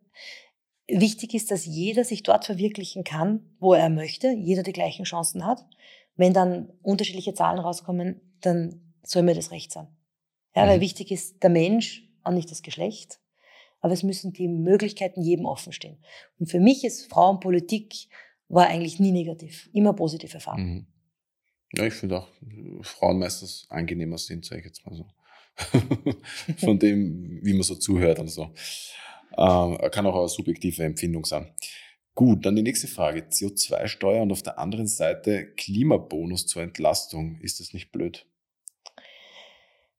wichtig 0.87 1.35
ist, 1.35 1.51
dass 1.51 1.65
jeder 1.65 2.05
sich 2.05 2.23
dort 2.23 2.45
verwirklichen 2.45 3.05
kann, 3.05 3.57
wo 3.59 3.73
er 3.73 3.89
möchte, 3.89 4.31
jeder 4.31 4.63
die 4.63 4.75
gleichen 4.75 5.05
Chancen 5.05 5.47
hat. 5.47 5.65
Wenn 6.17 6.35
dann 6.35 6.71
unterschiedliche 6.83 7.33
Zahlen 7.33 7.59
rauskommen, 7.59 8.21
dann 8.41 8.92
soll 9.03 9.23
mir 9.23 9.35
das 9.35 9.51
recht 9.51 9.73
sein. 9.73 9.89
Ja, 10.55 10.65
mhm. 10.65 10.69
weil 10.69 10.81
wichtig 10.81 11.11
ist 11.11 11.43
der 11.43 11.51
Mensch 11.51 12.09
und 12.25 12.35
nicht 12.35 12.51
das 12.51 12.63
Geschlecht. 12.63 13.21
Aber 13.81 13.93
es 13.93 14.03
müssen 14.03 14.33
die 14.33 14.49
Möglichkeiten 14.49 15.23
jedem 15.23 15.45
offen 15.45 15.73
stehen. 15.73 15.99
Und 16.39 16.47
für 16.47 16.61
mich 16.61 16.85
ist 16.85 17.11
Frauenpolitik 17.11 18.09
war 18.49 18.69
eigentlich 18.69 19.01
nie 19.01 19.13
negativ, 19.13 19.69
immer 19.73 19.93
positiv 19.93 20.35
erfahren. 20.35 20.63
Mhm. 20.63 20.87
Ja, 21.75 21.87
ich 21.87 21.95
finde 21.95 22.19
auch 22.19 22.29
Frauen 22.83 23.19
meistens 23.19 23.67
angenehmer 23.71 24.19
sind, 24.19 24.45
sage 24.45 24.61
ich 24.61 24.67
jetzt 24.67 24.87
mal 24.87 24.95
so. 24.95 25.07
Von 26.59 26.79
dem, 26.79 27.41
wie 27.43 27.55
man 27.55 27.63
so 27.63 27.75
zuhört 27.75 28.19
und 28.19 28.29
so. 28.29 28.53
Ähm, 29.37 29.79
kann 29.91 30.07
auch 30.07 30.19
eine 30.19 30.29
subjektive 30.29 30.85
Empfindung 30.85 31.25
sein. 31.25 31.51
Gut, 32.15 32.45
dann 32.45 32.57
die 32.57 32.63
nächste 32.63 32.89
Frage. 32.89 33.21
CO2-Steuer 33.21 34.23
und 34.23 34.33
auf 34.33 34.43
der 34.43 34.59
anderen 34.59 34.87
Seite 34.87 35.47
Klimabonus 35.55 36.47
zur 36.47 36.63
Entlastung. 36.63 37.41
Ist 37.41 37.61
das 37.61 37.73
nicht 37.73 37.91
blöd? 37.91 38.27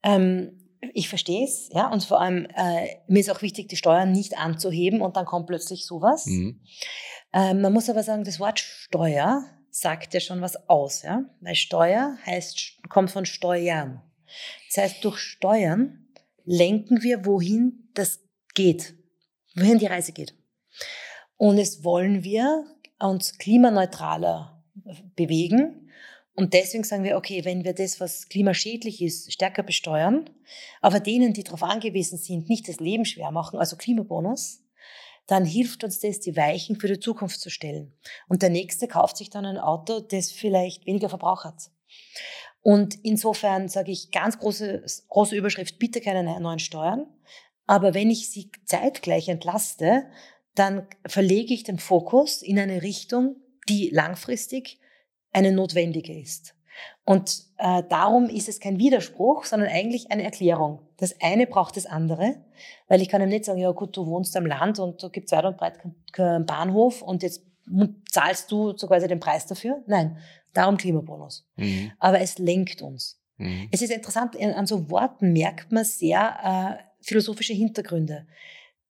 Ähm, 0.04 0.60
ich 0.94 1.08
verstehe 1.08 1.46
es, 1.46 1.70
ja, 1.72 1.90
und 1.90 2.04
vor 2.04 2.20
allem 2.20 2.46
äh, 2.56 2.88
mir 3.08 3.20
ist 3.20 3.30
auch 3.30 3.42
wichtig, 3.42 3.70
die 3.70 3.78
Steuern 3.78 4.12
nicht 4.12 4.38
anzuheben 4.38 5.02
und 5.02 5.16
dann 5.16 5.26
kommt 5.26 5.48
plötzlich 5.48 5.86
sowas. 5.86 6.26
Mhm. 6.26 6.60
Ähm, 7.32 7.62
man 7.62 7.74
muss 7.74 7.90
aber 7.90 8.04
sagen, 8.04 8.24
das 8.24 8.40
Wort 8.40 8.60
Steuer 8.60 9.46
sagt 9.70 10.14
ja 10.14 10.20
schon 10.20 10.42
was 10.42 10.70
aus, 10.70 11.04
ja, 11.04 11.24
weil 11.40 11.56
Steuer 11.56 12.18
heißt 12.26 12.84
kommt 12.90 13.12
von 13.12 13.26
Steuern. 13.26 14.02
Das 14.70 14.84
heißt, 14.84 15.04
durch 15.04 15.18
Steuern 15.18 16.08
lenken 16.46 17.02
wir, 17.02 17.26
wohin 17.26 17.90
das 17.94 18.20
geht, 18.54 18.96
wohin 19.56 19.80
die 19.80 19.88
Reise 19.88 20.12
geht. 20.12 20.36
Und 21.38 21.58
es 21.58 21.84
wollen 21.84 22.24
wir 22.24 22.66
uns 23.00 23.38
klimaneutraler 23.38 24.64
bewegen. 25.16 25.83
Und 26.36 26.54
deswegen 26.54 26.84
sagen 26.84 27.04
wir, 27.04 27.16
okay, 27.16 27.46
wenn 27.46 27.64
wir 27.64 27.74
das, 27.74 28.00
was 28.00 28.28
klimaschädlich 28.28 29.02
ist, 29.02 29.32
stärker 29.32 29.62
besteuern, 29.62 30.30
aber 30.82 31.00
denen, 31.00 31.34
die 31.34 31.44
darauf 31.44 31.62
angewiesen 31.62 32.18
sind, 32.18 32.50
nicht 32.50 32.68
das 32.68 32.80
Leben 32.80 33.06
schwer 33.06 33.32
machen, 33.32 33.60
also 33.60 33.76
Klimabonus, 33.76 34.64
dann 35.28 35.46
hilft 35.46 35.84
uns 35.84 36.00
das, 36.00 36.20
die 36.20 36.36
Weichen 36.36 36.80
für 36.80 36.88
die 36.88 37.00
Zukunft 37.00 37.40
zu 37.40 37.50
stellen. 37.50 37.94
Und 38.28 38.42
der 38.42 38.50
Nächste 38.50 38.88
kauft 38.88 39.18
sich 39.18 39.30
dann 39.30 39.46
ein 39.46 39.58
Auto, 39.58 40.00
das 40.00 40.32
vielleicht 40.32 40.86
weniger 40.86 41.08
Verbrauch 41.08 41.46
hat. 41.46 41.72
Und 42.62 42.98
insofern 43.04 43.70
sage 43.70 43.92
ich 43.92 44.12
ganz 44.12 44.40
große, 44.40 44.84
große 45.10 45.36
Überschrift, 45.36 45.80
bitte 45.80 46.02
keine 46.02 46.40
neuen 46.40 46.60
Steuern. 46.60 47.06
Aber 47.68 47.94
wenn 47.94 48.10
ich 48.10 48.30
sie 48.30 48.52
zeitgleich 48.66 49.30
entlaste, 49.30 50.10
dann 50.56 50.88
verlege 51.06 51.54
ich 51.54 51.64
den 51.64 51.80
Fokus 51.80 52.42
in 52.42 52.60
eine 52.60 52.82
Richtung, 52.82 53.36
die 53.70 53.90
langfristig 53.90 54.80
eine 55.34 55.52
notwendige 55.52 56.18
ist. 56.18 56.56
Und 57.06 57.44
äh, 57.58 57.84
darum 57.90 58.26
ist 58.30 58.50
es 58.50 58.60
kein 58.60 58.80
Widerspruch, 58.80 59.44
sondern 59.44 59.70
eigentlich 59.70 60.12
eine 60.12 60.24
Erklärung. 60.24 60.80
Das 60.98 61.16
eine 61.22 61.46
braucht 61.46 61.78
das 61.78 61.86
andere, 61.86 62.38
weil 62.88 63.02
ich 63.02 63.10
kann 63.10 63.22
ihm 63.22 63.30
nicht 63.30 63.46
sagen, 63.46 63.60
ja 63.60 63.72
gut, 63.72 63.96
du 63.96 64.08
wohnst 64.08 64.36
am 64.38 64.46
Land 64.46 64.80
und 64.80 65.04
da 65.04 65.10
gibt 65.10 65.28
es 65.28 65.38
weit 65.38 65.46
und 65.46 65.58
breit 65.58 65.80
keinen 66.12 66.46
Bahnhof 66.46 67.02
und 67.02 67.22
jetzt 67.22 67.44
zahlst 68.10 68.52
du 68.52 68.76
so 68.78 68.88
quasi 68.88 69.08
den 69.08 69.20
Preis 69.20 69.46
dafür. 69.46 69.84
Nein, 69.86 70.18
darum 70.54 70.78
Klimabonus. 70.78 71.48
Mhm. 71.56 71.92
Aber 72.00 72.20
es 72.22 72.38
lenkt 72.40 72.82
uns. 72.82 73.22
Mhm. 73.38 73.68
Es 73.72 73.82
ist 73.82 73.92
interessant, 73.92 74.40
an 74.40 74.66
so 74.66 74.90
Worten 74.90 75.34
merkt 75.34 75.72
man 75.72 75.84
sehr 75.84 76.80
äh, 76.80 76.84
philosophische 77.02 77.54
Hintergründe 77.54 78.26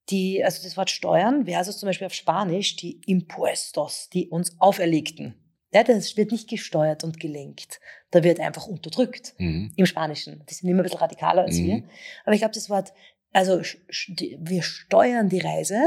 die, 0.10 0.44
also 0.44 0.64
das 0.64 0.78
Wort 0.78 0.90
Steuern 0.90 1.46
versus 1.46 1.78
zum 1.78 1.88
Beispiel 1.88 2.08
auf 2.08 2.14
Spanisch 2.14 2.76
die 2.76 3.00
Impuestos, 3.06 4.10
die 4.12 4.30
uns 4.30 4.60
auferlegten. 4.60 5.36
Ja, 5.74 5.84
das 5.84 6.16
wird 6.18 6.32
nicht 6.32 6.50
gesteuert 6.50 7.04
und 7.04 7.20
gelenkt. 7.20 7.80
Da 8.12 8.24
wird 8.24 8.40
einfach 8.40 8.68
unterdrückt 8.68 9.34
mhm. 9.40 9.72
im 9.76 9.86
Spanischen. 9.86 10.44
Die 10.50 10.54
sind 10.54 10.70
immer 10.70 10.82
ein 10.82 10.84
bisschen 10.84 11.00
radikaler 11.00 11.44
als 11.44 11.58
mhm. 11.58 11.66
wir. 11.66 11.84
Aber 12.26 12.34
ich 12.34 12.42
glaube, 12.42 12.54
das 12.54 12.70
Wort, 12.70 12.94
also 13.32 13.60
wir 13.60 14.62
steuern 14.62 15.30
die 15.30 15.40
Reise, 15.40 15.82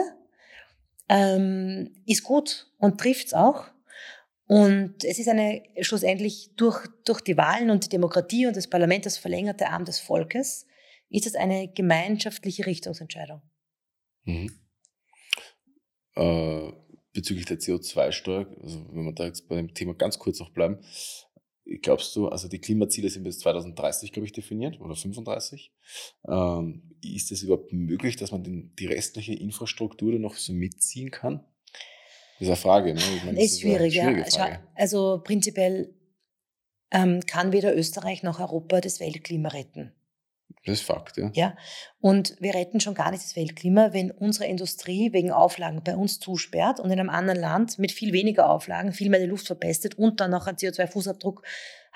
ähm, 1.09 1.95
ist 2.05 2.25
gut 2.25 2.69
und 2.79 2.99
trifft's 2.99 3.33
auch. 3.33 3.67
Und 4.49 5.05
es 5.05 5.19
ist 5.19 5.29
eine 5.29 5.63
schlussendlich 5.81 6.51
durch, 6.57 6.87
durch 7.05 7.21
die 7.21 7.37
Wahlen 7.37 7.71
und 7.71 7.85
die 7.85 7.89
Demokratie 7.89 8.47
und 8.47 8.57
das 8.57 8.69
Parlament 8.69 9.07
das 9.07 9.19
verlängerte 9.19 9.69
Arm 9.69 9.85
des 9.85 9.99
Volkes, 9.99 10.67
ist 11.09 11.27
es 11.27 11.35
eine 11.35 11.69
gemeinschaftliche 11.69 12.67
Richtungsentscheidung. 12.67 13.43
Mhm. 14.25 14.51
Äh, 16.17 16.73
bezüglich 17.17 17.47
der 17.47 17.59
CO2-Steuer, 17.59 18.47
also 18.63 18.87
wenn 18.93 19.05
wir 19.05 19.13
da 19.13 19.25
jetzt 19.25 19.49
bei 19.49 19.57
dem 19.57 19.75
Thema 19.75 19.95
ganz 19.95 20.19
kurz 20.19 20.39
noch 20.39 20.51
bleiben, 20.51 20.79
glaubst 21.83 22.15
du, 22.15 22.29
also 22.29 22.49
die 22.49 22.61
Klimaziele 22.61 23.11
sind 23.11 23.25
bis 23.25 23.41
2030, 23.41 24.13
glaube 24.13 24.27
ich, 24.27 24.33
definiert 24.33 24.81
oder 24.81 24.95
35. 24.95 25.73
Ähm, 26.29 26.97
ist 27.03 27.33
es 27.33 27.43
überhaupt 27.43 27.73
möglich, 27.73 28.17
dass 28.17 28.31
man 28.31 28.45
den, 28.45 28.75
die 28.79 28.87
restliche 28.87 29.35
Infrastruktur 29.35 30.13
noch 30.19 30.35
so 30.35 30.53
mitziehen 30.53 31.11
kann? 31.11 31.45
Das 32.39 32.43
ist 32.43 32.49
eine 32.49 32.57
Frage. 32.57 32.95
Ne? 32.95 33.01
Ich 33.17 33.25
meine, 33.25 33.43
ist, 33.43 33.53
ist 33.55 33.61
schwierig, 33.63 33.95
ja. 33.95 34.25
Frage. 34.25 34.61
Also 34.75 35.23
prinzipiell 35.25 35.95
ähm, 36.91 37.21
kann 37.27 37.53
weder 37.53 37.77
Österreich 37.77 38.23
noch 38.23 38.39
Europa 38.39 38.81
das 38.81 39.01
Weltklima 39.01 39.49
retten. 39.49 39.93
Das 40.67 40.81
ist 40.81 40.87
Fakt, 40.87 41.17
ja. 41.17 41.31
Ja. 41.33 41.57
Und 42.01 42.37
wir 42.41 42.55
retten 42.55 42.81
schon 42.81 42.95
gar 42.95 43.13
nicht 43.13 43.23
das 43.23 43.37
Weltklima, 43.37 43.93
wenn 43.93 44.11
unsere 44.11 44.47
Industrie 44.47 45.13
wegen 45.13 45.31
Auflagen 45.31 45.83
bei 45.83 45.97
uns 45.97 46.19
zusperrt 46.19 46.81
und 46.81 46.91
in 46.91 46.99
einem 46.99 47.09
anderen 47.09 47.41
Land 47.41 47.79
mit 47.79 47.93
viel 47.93 48.13
weniger 48.13 48.51
Auflagen 48.51 48.93
viel 48.93 49.09
mehr 49.09 49.21
die 49.21 49.27
Luft 49.27 49.47
verpestet 49.47 49.97
und 49.97 50.21
dann 50.21 50.33
noch 50.33 50.47
einen 50.47 50.57
CO2-Fußabdruck 50.57 51.43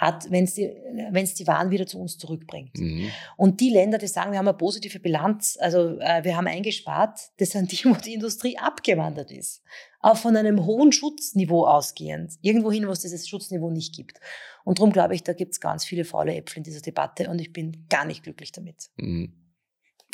hat, 0.01 0.31
wenn 0.31 0.45
es 0.45 0.55
die, 0.55 0.75
wenn's 1.11 1.35
die 1.35 1.47
Waren 1.47 1.71
wieder 1.71 1.87
zu 1.87 2.01
uns 2.01 2.17
zurückbringt. 2.17 2.79
Mhm. 2.79 3.11
Und 3.37 3.61
die 3.61 3.69
Länder, 3.69 3.99
die 3.99 4.07
sagen, 4.07 4.33
wir 4.33 4.39
haben 4.39 4.49
eine 4.49 4.57
positive 4.57 4.99
Bilanz, 4.99 5.59
also 5.61 5.99
äh, 6.01 6.25
wir 6.25 6.37
haben 6.37 6.47
eingespart, 6.47 7.21
das 7.37 7.51
sind 7.51 7.71
die, 7.71 7.85
wo 7.85 7.93
die 7.93 8.15
Industrie 8.15 8.57
abgewandert 8.57 9.31
ist. 9.31 9.63
Auch 10.01 10.17
von 10.17 10.35
einem 10.37 10.65
hohen 10.65 10.93
Schutzniveau 10.93 11.67
ausgehend. 11.67 12.33
Irgendwohin, 12.41 12.89
wo 12.89 12.93
es 12.93 13.01
dieses 13.01 13.29
Schutzniveau 13.29 13.71
nicht 13.71 13.95
gibt. 13.95 14.19
Und 14.65 14.79
darum 14.79 14.91
glaube 14.91 15.15
ich, 15.15 15.23
da 15.23 15.35
gibt 15.35 15.53
es 15.53 15.61
ganz 15.61 15.85
viele 15.85 16.07
faule 16.07 16.35
Äpfel 16.35 16.59
in 16.59 16.65
dieser 16.65 16.81
Debatte 16.81 17.29
und 17.29 17.39
ich 17.39 17.53
bin 17.53 17.87
gar 17.91 18.07
nicht 18.07 18.23
glücklich 18.23 18.53
damit. 18.53 18.89
Mhm. 18.97 19.35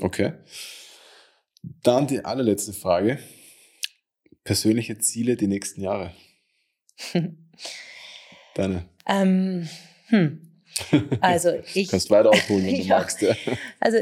Okay. 0.02 0.32
Dann 1.62 2.08
die 2.08 2.24
allerletzte 2.24 2.72
Frage. 2.72 3.20
Persönliche 4.42 4.98
Ziele 4.98 5.36
die 5.36 5.46
nächsten 5.46 5.80
Jahre. 5.80 6.12
Deine. 8.56 8.84
Ähm, 9.06 9.68
hm. 10.08 10.42
Also 11.22 11.52
ich. 11.72 11.88
kannst 11.88 12.10
weiter 12.10 12.28
ausholen, 12.28 12.66
wenn 12.66 12.74
du 12.74 12.82
ja, 12.82 12.98
magst. 12.98 13.22
Ja. 13.22 13.34
Also 13.80 13.96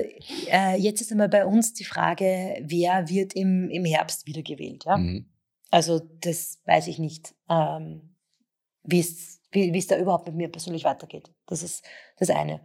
äh, 0.51 0.77
jetzt 0.77 1.01
ist 1.01 1.13
einmal 1.13 1.29
bei 1.29 1.47
uns 1.47 1.73
die 1.73 1.85
Frage, 1.85 2.57
wer 2.63 3.09
wird 3.09 3.35
im, 3.35 3.71
im 3.71 3.85
Herbst 3.85 4.27
wiedergewählt. 4.27 4.85
Ja? 4.85 4.97
Mhm. 4.97 5.27
Also 5.71 6.01
das 6.21 6.61
weiß 6.67 6.89
ich 6.89 6.99
nicht, 6.99 7.33
ähm, 7.49 8.17
wie 8.83 8.99
es 8.99 9.41
wie 9.53 9.79
es 9.79 9.87
da 9.87 9.97
überhaupt 9.97 10.27
mit 10.27 10.35
mir 10.35 10.49
persönlich 10.49 10.83
weitergeht. 10.85 11.31
Das 11.47 11.63
ist 11.63 11.85
das 12.19 12.29
eine. 12.31 12.61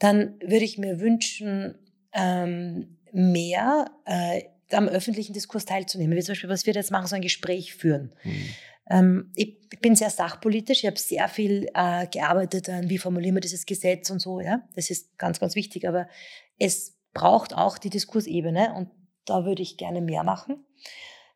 Dann 0.00 0.40
würde 0.40 0.64
ich 0.64 0.76
mir 0.76 0.98
wünschen, 0.98 1.78
ähm, 2.12 2.98
mehr 3.12 3.90
äh, 4.06 4.42
am 4.72 4.88
öffentlichen 4.88 5.32
Diskurs 5.32 5.64
teilzunehmen. 5.64 6.16
Wie 6.16 6.22
zum 6.22 6.32
Beispiel, 6.32 6.50
was 6.50 6.66
wir 6.66 6.74
jetzt 6.74 6.90
machen, 6.90 7.06
so 7.06 7.16
ein 7.16 7.22
Gespräch 7.22 7.74
führen. 7.74 8.12
Mhm. 8.24 8.48
Ähm, 8.90 9.32
ich 9.36 9.56
bin 9.80 9.94
sehr 9.94 10.10
sachpolitisch, 10.10 10.80
ich 10.80 10.86
habe 10.86 10.98
sehr 10.98 11.28
viel 11.28 11.68
äh, 11.74 12.06
gearbeitet 12.08 12.68
an, 12.68 12.90
wie 12.90 12.98
formulieren 12.98 13.36
wir 13.36 13.40
dieses 13.40 13.64
Gesetz 13.64 14.10
und 14.10 14.18
so, 14.18 14.40
ja. 14.40 14.62
Das 14.74 14.90
ist 14.90 15.16
ganz, 15.16 15.40
ganz 15.40 15.54
wichtig, 15.54 15.88
aber 15.88 16.08
es 16.58 16.98
braucht 17.14 17.54
auch 17.54 17.78
die 17.78 17.90
Diskursebene 17.90 18.74
und 18.74 18.90
da 19.24 19.44
würde 19.44 19.62
ich 19.62 19.76
gerne 19.76 20.00
mehr 20.00 20.24
machen, 20.24 20.64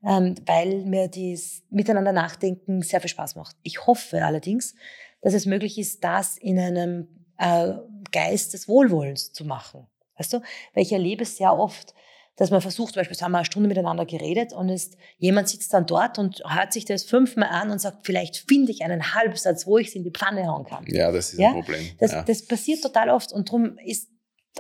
ähm, 0.05 0.35
weil 0.47 0.85
mir 0.85 1.09
das 1.09 1.63
Miteinander 1.71 2.13
nachdenken 2.13 2.83
sehr 2.83 3.01
viel 3.01 3.11
Spaß 3.11 3.37
macht. 3.37 3.57
Ich 3.63 3.87
hoffe 3.87 4.25
allerdings, 4.25 4.75
dass 5.23 5.33
es 5.33 5.47
möglich 5.47 5.79
ist, 5.79 6.03
das 6.03 6.37
in 6.37 6.59
einem 6.59 7.09
äh, 7.39 7.75
Geist 8.11 8.53
des 8.53 8.69
Wohlwollens 8.69 9.33
zu 9.33 9.45
machen. 9.45 9.87
Weißt 10.17 10.33
du? 10.33 10.41
Weil 10.73 10.83
ich 10.83 10.93
erlebe 10.93 11.23
es 11.23 11.37
sehr 11.37 11.57
oft, 11.57 11.95
dass 12.37 12.51
man 12.51 12.61
versucht, 12.61 12.95
zum 12.95 13.01
Beispiel, 13.01 13.17
haben 13.19 13.33
wir 13.33 13.39
eine 13.39 13.45
Stunde 13.45 13.69
miteinander 13.69 14.07
geredet 14.07 14.53
und 14.53 14.69
ist, 14.69 14.97
jemand 15.19 15.49
sitzt 15.49 15.73
dann 15.73 15.87
dort 15.87 16.19
und 16.19 16.43
hört 16.47 16.73
sich 16.73 16.85
das 16.85 17.05
fünfmal 17.05 17.49
an 17.49 17.71
und 17.71 17.81
sagt, 17.81 18.05
vielleicht 18.05 18.37
finde 18.49 18.73
ich 18.73 18.83
einen 18.83 19.15
Halbsatz, 19.15 19.67
wo 19.67 19.79
ich 19.79 19.89
es 19.89 19.95
in 19.95 20.03
die 20.03 20.11
Pfanne 20.11 20.47
hauen 20.49 20.65
kann. 20.65 20.85
Ja, 20.89 21.13
das 21.13 21.33
ist 21.33 21.39
ja? 21.39 21.49
ein 21.49 21.61
Problem. 21.61 21.91
Das, 22.01 22.13
ja. 22.13 22.23
das 22.23 22.45
passiert 22.47 22.83
total 22.83 23.11
oft 23.11 23.33
und 23.33 23.49
darum 23.49 23.79
ist 23.85 24.09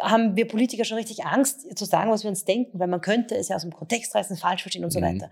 haben 0.00 0.36
wir 0.36 0.48
Politiker 0.48 0.84
schon 0.84 0.98
richtig 0.98 1.24
Angst 1.24 1.78
zu 1.78 1.84
sagen, 1.84 2.10
was 2.10 2.24
wir 2.24 2.30
uns 2.30 2.44
denken, 2.44 2.80
weil 2.80 2.88
man 2.88 3.00
könnte 3.00 3.36
es 3.36 3.48
ja 3.48 3.56
aus 3.56 3.62
dem 3.62 3.72
Kontext 3.72 4.14
reißen, 4.14 4.36
falsch 4.36 4.62
verstehen 4.62 4.84
und 4.84 4.90
so 4.90 4.98
mhm. 4.98 5.04
weiter. 5.04 5.30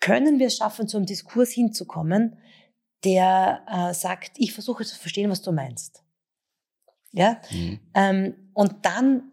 Können 0.00 0.38
wir 0.38 0.46
es 0.46 0.56
schaffen, 0.56 0.88
zu 0.88 0.96
einem 0.96 1.04
Diskurs 1.04 1.50
hinzukommen, 1.50 2.38
der 3.04 3.62
äh, 3.70 3.94
sagt, 3.94 4.32
ich 4.36 4.54
versuche 4.54 4.84
zu 4.84 4.96
verstehen, 4.96 5.30
was 5.30 5.42
du 5.42 5.52
meinst. 5.52 6.02
Ja? 7.12 7.40
Mhm. 7.50 7.80
Ähm, 7.94 8.50
und 8.54 8.86
dann 8.86 9.30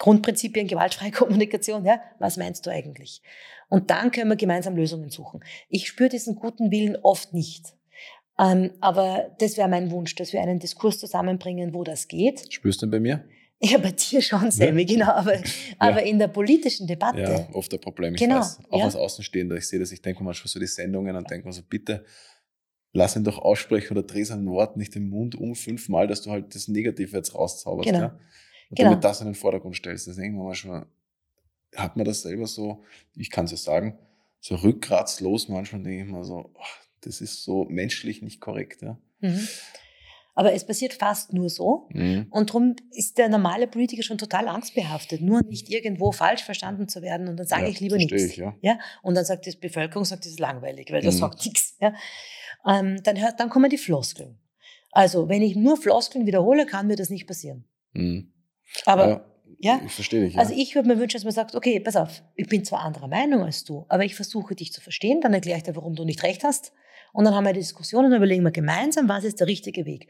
Grundprinzipien 0.00 0.66
gewaltfreie 0.66 1.10
Kommunikation, 1.12 1.84
ja, 1.84 2.00
was 2.18 2.36
meinst 2.36 2.66
du 2.66 2.70
eigentlich? 2.70 3.22
Und 3.68 3.90
dann 3.90 4.10
können 4.10 4.30
wir 4.30 4.36
gemeinsam 4.36 4.74
Lösungen 4.74 5.10
suchen. 5.10 5.40
Ich 5.68 5.86
spüre 5.86 6.08
diesen 6.08 6.34
guten 6.34 6.72
Willen 6.72 6.96
oft 7.02 7.32
nicht. 7.32 7.74
Ähm, 8.36 8.72
aber 8.80 9.30
das 9.38 9.56
wäre 9.56 9.68
mein 9.68 9.92
Wunsch, 9.92 10.16
dass 10.16 10.32
wir 10.32 10.40
einen 10.40 10.58
Diskurs 10.58 10.98
zusammenbringen, 10.98 11.72
wo 11.74 11.84
das 11.84 12.08
geht. 12.08 12.52
Spürst 12.52 12.82
du 12.82 12.86
denn 12.86 12.90
bei 12.90 13.00
mir? 13.00 13.24
Ja, 13.62 13.76
bei 13.76 13.92
dir 13.92 14.22
schon, 14.22 14.50
Sammy, 14.50 14.82
ja. 14.82 14.86
genau. 14.86 15.10
Aber, 15.12 15.36
ja. 15.36 15.42
aber 15.78 16.02
in 16.02 16.18
der 16.18 16.28
politischen 16.28 16.86
Debatte. 16.86 17.20
Ja, 17.20 17.48
oft 17.52 17.72
ein 17.72 17.80
Problem. 17.80 18.14
Ich 18.14 18.20
genau. 18.20 18.40
weiß, 18.40 18.58
auch 18.70 18.78
ja. 18.78 18.84
als 18.86 18.96
Außenstehender, 18.96 19.56
ich 19.56 19.68
sehe 19.68 19.78
das, 19.78 19.92
ich 19.92 20.00
denke 20.00 20.24
manchmal 20.24 20.48
so 20.48 20.58
die 20.58 20.66
Sendungen 20.66 21.14
und 21.14 21.30
denke 21.30 21.46
mir 21.46 21.52
so, 21.52 21.62
bitte 21.62 22.04
lass 22.92 23.14
ihn 23.14 23.24
doch 23.24 23.38
aussprechen 23.38 23.96
oder 23.96 24.06
dreh 24.06 24.24
sein 24.24 24.46
Wort 24.46 24.76
nicht 24.76 24.96
im 24.96 25.10
Mund 25.10 25.34
um 25.34 25.54
fünfmal, 25.54 26.08
dass 26.08 26.22
du 26.22 26.30
halt 26.30 26.54
das 26.54 26.66
Negative 26.66 27.16
jetzt 27.16 27.34
rauszauberst. 27.34 27.86
Genau. 27.86 28.00
Ja? 28.00 28.18
Und 28.70 28.78
genau. 28.78 28.90
damit 28.90 29.04
das 29.04 29.20
in 29.20 29.26
den 29.26 29.34
Vordergrund 29.34 29.76
stellst. 29.76 30.06
Das 30.06 30.16
denken 30.16 30.38
wir 30.38 30.44
mal 30.44 30.54
schon, 30.54 30.86
hat 31.76 31.96
man 31.96 32.04
das 32.04 32.22
selber 32.22 32.46
so, 32.46 32.84
ich 33.14 33.30
kann 33.30 33.44
es 33.44 33.50
ja 33.50 33.56
sagen, 33.56 33.98
so 34.40 34.54
rückgratslos 34.54 35.48
manchmal 35.48 35.82
denke 35.82 36.04
ich 36.04 36.10
mir 36.10 36.24
so, 36.24 36.50
oh, 36.54 36.64
das 37.02 37.20
ist 37.20 37.44
so 37.44 37.64
menschlich 37.64 38.22
nicht 38.22 38.40
korrekt. 38.40 38.82
Ja? 38.82 38.98
Mhm. 39.20 39.46
Aber 40.34 40.52
es 40.54 40.64
passiert 40.64 40.94
fast 40.94 41.32
nur 41.32 41.50
so. 41.50 41.88
Mhm. 41.92 42.28
Und 42.30 42.50
darum 42.50 42.76
ist 42.92 43.18
der 43.18 43.28
normale 43.28 43.66
Politiker 43.66 44.02
schon 44.02 44.18
total 44.18 44.48
angstbehaftet, 44.48 45.20
nur 45.20 45.42
nicht 45.42 45.68
irgendwo 45.68 46.12
falsch 46.12 46.44
verstanden 46.44 46.88
zu 46.88 47.02
werden. 47.02 47.28
Und 47.28 47.36
dann 47.36 47.46
sage 47.46 47.64
ja, 47.64 47.68
ich 47.68 47.80
lieber 47.80 47.96
nichts. 47.96 48.22
Ich, 48.22 48.36
ja. 48.36 48.56
ja. 48.62 48.78
Und 49.02 49.16
dann 49.16 49.24
sagt 49.24 49.46
die 49.46 49.56
Bevölkerung, 49.56 50.04
sagt, 50.04 50.24
das 50.24 50.32
ist 50.32 50.40
langweilig, 50.40 50.90
weil 50.90 51.02
das 51.02 51.16
mhm. 51.16 51.20
sagt 51.20 51.44
nichts. 51.44 51.76
Ja. 51.80 51.92
Ähm, 52.66 53.02
dann, 53.02 53.20
hört, 53.20 53.40
dann 53.40 53.50
kommen 53.50 53.68
die 53.68 53.78
Floskeln. 53.78 54.38
Also, 54.92 55.28
wenn 55.28 55.42
ich 55.42 55.56
nur 55.56 55.76
Floskeln 55.76 56.26
wiederhole, 56.26 56.66
kann 56.66 56.86
mir 56.86 56.96
das 56.96 57.10
nicht 57.10 57.26
passieren. 57.26 57.64
Mhm. 57.92 58.32
Aber 58.86 59.08
ja, 59.08 59.24
ja, 59.58 59.80
ich 59.84 59.92
verstehe 59.92 60.24
dich. 60.24 60.34
Ja. 60.34 60.40
Also 60.40 60.54
ich 60.56 60.74
würde 60.74 60.88
mir 60.88 60.98
wünschen, 60.98 61.18
dass 61.18 61.24
man 61.24 61.34
sagt, 61.34 61.54
okay, 61.54 61.80
pass 61.80 61.96
auf, 61.96 62.22
ich 62.34 62.48
bin 62.48 62.64
zwar 62.64 62.80
anderer 62.80 63.08
Meinung 63.08 63.42
als 63.42 63.64
du, 63.64 63.84
aber 63.88 64.04
ich 64.04 64.14
versuche 64.14 64.54
dich 64.54 64.72
zu 64.72 64.80
verstehen, 64.80 65.20
dann 65.20 65.34
erkläre 65.34 65.58
ich 65.58 65.64
dir, 65.64 65.76
warum 65.76 65.94
du 65.94 66.04
nicht 66.04 66.22
recht 66.22 66.44
hast. 66.44 66.72
Und 67.12 67.24
dann 67.24 67.34
haben 67.34 67.44
wir 67.44 67.52
die 67.52 67.60
Diskussion 67.60 68.06
und 68.06 68.12
überlegen 68.12 68.42
wir 68.42 68.52
gemeinsam, 68.52 69.08
was 69.08 69.24
ist 69.24 69.40
der 69.40 69.46
richtige 69.46 69.84
Weg. 69.84 70.08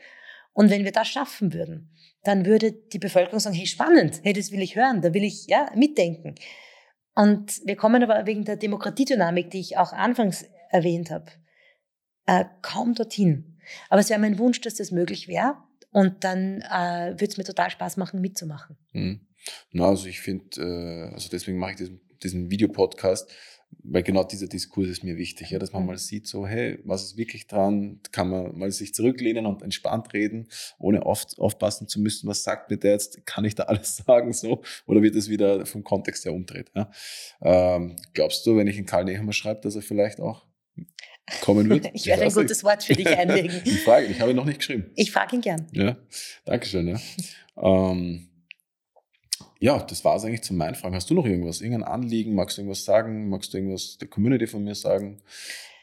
Und 0.53 0.71
wenn 0.71 0.85
wir 0.85 0.93
das 0.93 1.09
schaffen 1.09 1.53
würden, 1.53 1.91
dann 2.23 2.45
würde 2.45 2.73
die 2.73 2.99
Bevölkerung 2.99 3.41
sagen, 3.41 3.57
hey, 3.57 3.67
spannend, 3.67 4.21
hey, 4.23 4.33
das 4.33 4.53
will 4.53 4.63
ich 4.63 4.77
hören, 4.77 5.01
da 5.01 5.15
will 5.15 5.25
ich 5.25 5.47
ja 5.47 5.71
mitdenken. 5.75 6.35
Und 7.15 7.61
wir 7.65 7.77
kommen 7.77 8.03
aber 8.03 8.27
wegen 8.27 8.45
der 8.45 8.57
Demokratiedynamik, 8.57 9.51
die 9.51 9.61
ich 9.61 9.79
auch 9.79 9.93
anfangs 9.93 10.45
erwähnt 10.71 11.11
habe, 11.11 11.27
äh, 12.27 12.45
kaum 12.63 12.95
dorthin. 12.95 13.59
Aber 13.89 14.01
es 14.01 14.11
wäre 14.11 14.21
mein 14.21 14.39
Wunsch, 14.39 14.61
dass 14.61 14.75
das 14.75 14.91
möglich 14.91 15.29
wäre. 15.29 15.57
Und 15.93 16.25
dann 16.25 16.61
äh, 16.63 17.13
würde 17.13 17.27
es 17.27 17.37
mir 17.37 17.45
total 17.45 17.71
Spaß 17.71 17.97
machen, 17.97 18.21
mitzumachen. 18.21 18.77
Mhm. 18.93 19.21
Na, 19.73 19.89
also 19.89 20.07
ich 20.07 20.21
finde, 20.21 20.61
äh, 20.61 21.13
also 21.15 21.29
deswegen 21.31 21.59
mache 21.59 21.73
ich 21.73 21.77
diesen, 21.79 22.01
diesen 22.23 22.51
Videopodcast, 22.51 23.31
weil 23.83 24.03
genau 24.03 24.25
dieser 24.25 24.47
Diskurs 24.47 24.89
ist 24.89 25.05
mir 25.05 25.17
wichtig, 25.17 25.51
ja, 25.51 25.59
dass 25.59 25.73
man 25.73 25.83
mhm. 25.83 25.89
mal 25.89 25.99
sieht, 25.99 26.27
so, 26.27 26.47
hey, 26.47 26.79
was 26.85 27.05
ist 27.05 27.17
wirklich 27.17 27.47
dran? 27.47 28.01
Kann 28.13 28.29
man 28.29 28.57
mal 28.59 28.71
sich 28.71 28.95
zurücklehnen 28.95 29.47
und 29.47 29.63
entspannt 29.63 30.13
reden, 30.13 30.49
ohne 30.79 31.07
oft 31.07 31.39
aufpassen 31.39 31.89
zu 31.89 32.01
müssen, 32.01 32.29
was 32.29 32.43
sagt 32.43 32.71
mir 32.71 32.77
der 32.77 32.93
jetzt? 32.93 33.25
Kann 33.27 33.45
ich 33.45 33.55
da 33.55 33.65
alles 33.65 33.97
sagen, 34.07 34.33
so? 34.33 34.63
Oder 34.87 35.03
wird 35.03 35.17
es 35.17 35.29
wieder 35.29 35.67
vom 35.67 35.85
Kontext 35.85 36.25
her 36.25 36.35
umdreht? 36.35 36.71
Ja? 36.75 36.91
Ähm, 37.41 37.97
glaubst 38.13 38.45
du, 38.47 38.57
wenn 38.57 38.67
ich 38.67 38.79
in 38.79 38.87
Karl 38.87 39.05
Nehammer 39.05 39.33
schreibe, 39.33 39.61
dass 39.63 39.77
er 39.77 39.83
vielleicht 39.83 40.21
auch 40.21 40.47
kommen 41.41 41.69
wird? 41.69 41.91
ich 41.95 42.07
werde 42.07 42.23
ein 42.23 42.33
gutes 42.33 42.65
Wort 42.65 42.83
für 42.83 42.95
dich 42.95 43.09
einlegen. 43.19 43.51
ich 43.65 43.83
frage, 43.83 44.07
ich 44.07 44.21
habe 44.21 44.31
ihn 44.31 44.37
noch 44.37 44.45
nicht 44.45 44.59
geschrieben. 44.59 44.91
Ich 44.97 45.11
frage 45.13 45.37
ihn 45.37 45.43
gern. 45.43 45.67
Ja, 45.73 45.97
Dankeschön, 46.45 46.89
ja. 46.89 47.01
ähm, 47.57 48.29
ja, 49.59 49.79
das 49.79 50.05
war 50.05 50.17
es 50.17 50.25
eigentlich 50.25 50.43
zu 50.43 50.55
meinen 50.55 50.75
Fragen. 50.75 50.95
Hast 50.95 51.11
du 51.11 51.15
noch 51.15 51.27
irgendwas? 51.27 51.61
Irgendein 51.61 51.85
Anliegen? 51.85 52.35
Magst 52.35 52.57
du 52.57 52.63
irgendwas 52.63 52.85
sagen? 52.85 53.29
Magst 53.29 53.53
du 53.53 53.59
irgendwas 53.59 53.99
der 53.99 54.09
Community 54.09 54.47
von 54.47 54.65
mir 54.65 54.75
sagen? 54.75 55.21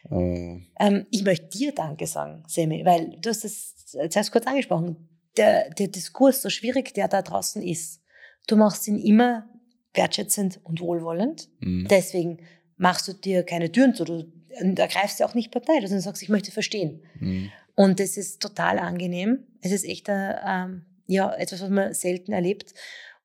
Äh, 0.09 0.61
ähm, 0.79 1.05
ich 1.11 1.23
möchte 1.23 1.49
dir 1.49 1.73
Danke 1.73 2.07
sagen, 2.07 2.43
Semi, 2.47 2.83
weil 2.85 3.17
du 3.21 3.29
hast 3.29 3.45
es 3.45 3.85
zuerst 3.85 4.31
kurz 4.31 4.47
angesprochen. 4.47 5.09
Der, 5.37 5.69
der 5.69 5.89
Diskurs, 5.89 6.41
so 6.41 6.49
schwierig 6.49 6.95
der 6.95 7.07
da 7.07 7.21
draußen 7.21 7.61
ist, 7.61 8.01
du 8.47 8.55
machst 8.55 8.87
ihn 8.87 8.97
immer 8.97 9.47
wertschätzend 9.93 10.59
und 10.63 10.81
wohlwollend. 10.81 11.49
Mhm. 11.59 11.87
Deswegen 11.87 12.39
machst 12.77 13.07
du 13.07 13.13
dir 13.13 13.43
keine 13.43 13.71
Türen 13.71 13.93
zu. 13.93 14.05
Du 14.05 14.31
ergreifst 14.49 15.19
ja 15.19 15.27
auch 15.27 15.33
nicht 15.33 15.51
Partei, 15.51 15.73
sondern 15.81 16.01
sagst, 16.01 16.23
ich 16.23 16.29
möchte 16.29 16.51
verstehen. 16.51 17.01
Mhm. 17.19 17.51
Und 17.75 17.99
das 17.99 18.17
ist 18.17 18.41
total 18.41 18.79
angenehm. 18.79 19.39
Es 19.61 19.71
ist 19.71 19.85
echt 19.85 20.09
ein, 20.09 20.35
ähm, 20.45 20.85
ja, 21.05 21.33
etwas, 21.33 21.61
was 21.61 21.69
man 21.69 21.93
selten 21.93 22.31
erlebt. 22.31 22.73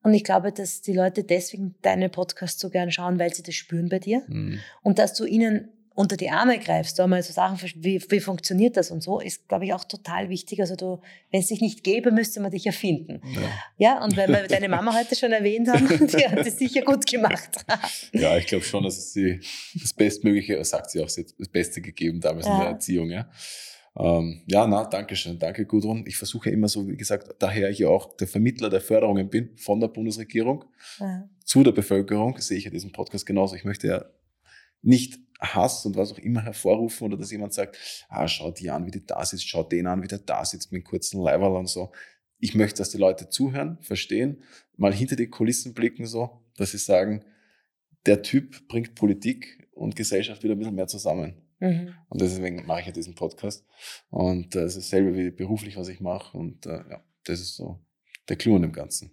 Und 0.02 0.14
ich 0.14 0.24
glaube, 0.24 0.52
dass 0.52 0.82
die 0.82 0.92
Leute 0.92 1.24
deswegen 1.24 1.74
deine 1.82 2.08
Podcasts 2.08 2.60
so 2.60 2.70
gern 2.70 2.90
schauen, 2.90 3.18
weil 3.18 3.32
sie 3.32 3.42
das 3.42 3.54
spüren 3.54 3.88
bei 3.88 3.98
dir. 3.98 4.22
Mhm. 4.26 4.58
Und 4.82 4.98
dass 4.98 5.14
du 5.14 5.24
ihnen 5.24 5.68
unter 5.94 6.16
die 6.16 6.30
Arme 6.30 6.58
greifst, 6.58 6.98
da 6.98 7.06
mal 7.06 7.22
so 7.22 7.32
Sachen, 7.32 7.58
wie, 7.76 8.02
wie 8.08 8.20
funktioniert 8.20 8.76
das 8.76 8.90
und 8.90 9.02
so, 9.02 9.20
ist, 9.20 9.48
glaube 9.48 9.64
ich, 9.66 9.74
auch 9.74 9.84
total 9.84 10.28
wichtig. 10.28 10.60
Also 10.60 10.76
du, 10.76 11.00
wenn 11.30 11.40
es 11.40 11.48
dich 11.48 11.60
nicht 11.60 11.84
gäbe, 11.84 12.10
müsste 12.10 12.40
man 12.40 12.50
dich 12.50 12.66
erfinden. 12.66 13.20
Ja, 13.34 13.40
ja 13.76 14.04
und 14.04 14.16
wenn 14.16 14.30
wir 14.30 14.46
deine 14.46 14.68
Mama 14.68 14.94
heute 14.94 15.14
schon 15.16 15.32
erwähnt 15.32 15.68
haben, 15.68 15.88
die 16.06 16.26
hat 16.26 16.46
es 16.46 16.58
sicher 16.58 16.82
gut 16.82 17.06
gemacht. 17.06 17.64
ja, 18.12 18.36
ich 18.36 18.46
glaube 18.46 18.64
schon, 18.64 18.84
dass 18.84 19.12
sie 19.12 19.40
das 19.74 19.92
Bestmögliche, 19.92 20.62
sagt 20.64 20.90
sie 20.90 21.02
auch, 21.02 21.08
sie 21.08 21.22
hat 21.22 21.34
das 21.38 21.48
Beste 21.48 21.80
gegeben 21.80 22.20
damals 22.20 22.46
ja. 22.46 22.54
in 22.54 22.60
der 22.60 22.68
Erziehung, 22.70 23.10
ja. 23.10 23.28
Ähm, 23.94 24.42
ja, 24.46 24.66
na, 24.66 24.84
danke 24.84 25.16
schön. 25.16 25.38
Danke, 25.38 25.66
Gudrun. 25.66 26.04
Ich 26.06 26.16
versuche 26.16 26.50
immer 26.50 26.68
so, 26.68 26.88
wie 26.88 26.96
gesagt, 26.96 27.28
daher 27.38 27.68
ich 27.68 27.80
ja 27.80 27.88
auch 27.88 28.16
der 28.16 28.26
Vermittler 28.26 28.70
der 28.70 28.80
Förderungen 28.80 29.28
bin 29.28 29.50
von 29.56 29.80
der 29.80 29.88
Bundesregierung 29.88 30.64
ja. 30.98 31.28
zu 31.44 31.62
der 31.62 31.72
Bevölkerung, 31.72 32.38
sehe 32.38 32.56
ich 32.56 32.64
ja 32.64 32.70
diesen 32.70 32.92
Podcast 32.92 33.26
genauso. 33.26 33.54
Ich 33.54 33.64
möchte 33.64 33.88
ja 33.88 34.06
nicht 34.80 35.18
Hass 35.42 35.84
und 35.84 35.96
was 35.96 36.12
auch 36.12 36.18
immer 36.18 36.42
hervorrufen 36.42 37.06
oder 37.06 37.16
dass 37.16 37.30
jemand 37.30 37.52
sagt, 37.52 37.78
ah, 38.08 38.28
schau 38.28 38.50
die 38.50 38.70
an, 38.70 38.86
wie 38.86 38.90
die 38.90 39.04
da 39.04 39.24
sitzt, 39.24 39.48
schau 39.48 39.62
den 39.62 39.86
an, 39.86 40.02
wie 40.02 40.08
der 40.08 40.18
da 40.18 40.44
sitzt 40.44 40.72
mit 40.72 40.84
kurzen 40.84 41.20
Leiberl 41.20 41.56
und 41.56 41.68
so. 41.68 41.92
Ich 42.38 42.54
möchte, 42.54 42.78
dass 42.78 42.90
die 42.90 42.98
Leute 42.98 43.28
zuhören, 43.28 43.78
verstehen, 43.80 44.42
mal 44.76 44.92
hinter 44.92 45.16
die 45.16 45.28
Kulissen 45.28 45.74
blicken 45.74 46.06
so, 46.06 46.42
dass 46.56 46.72
sie 46.72 46.78
sagen, 46.78 47.24
der 48.06 48.22
Typ 48.22 48.66
bringt 48.68 48.94
Politik 48.94 49.68
und 49.72 49.96
Gesellschaft 49.96 50.42
wieder 50.42 50.54
ein 50.54 50.58
bisschen 50.58 50.74
mehr 50.74 50.88
zusammen. 50.88 51.42
Mhm. 51.60 51.94
Und 52.08 52.20
deswegen 52.20 52.66
mache 52.66 52.80
ich 52.80 52.86
ja 52.86 52.92
diesen 52.92 53.14
Podcast. 53.14 53.64
Und 54.10 54.56
äh, 54.56 54.62
es 54.62 54.76
ist 54.76 54.92
dasselbe 54.92 55.16
wie 55.16 55.30
beruflich, 55.30 55.76
was 55.76 55.88
ich 55.88 56.00
mache. 56.00 56.36
Und 56.36 56.66
äh, 56.66 56.82
ja, 56.90 57.04
das 57.24 57.40
ist 57.40 57.54
so 57.54 57.78
der 58.28 58.36
Clou 58.36 58.56
an 58.56 58.62
dem 58.62 58.72
Ganzen. 58.72 59.12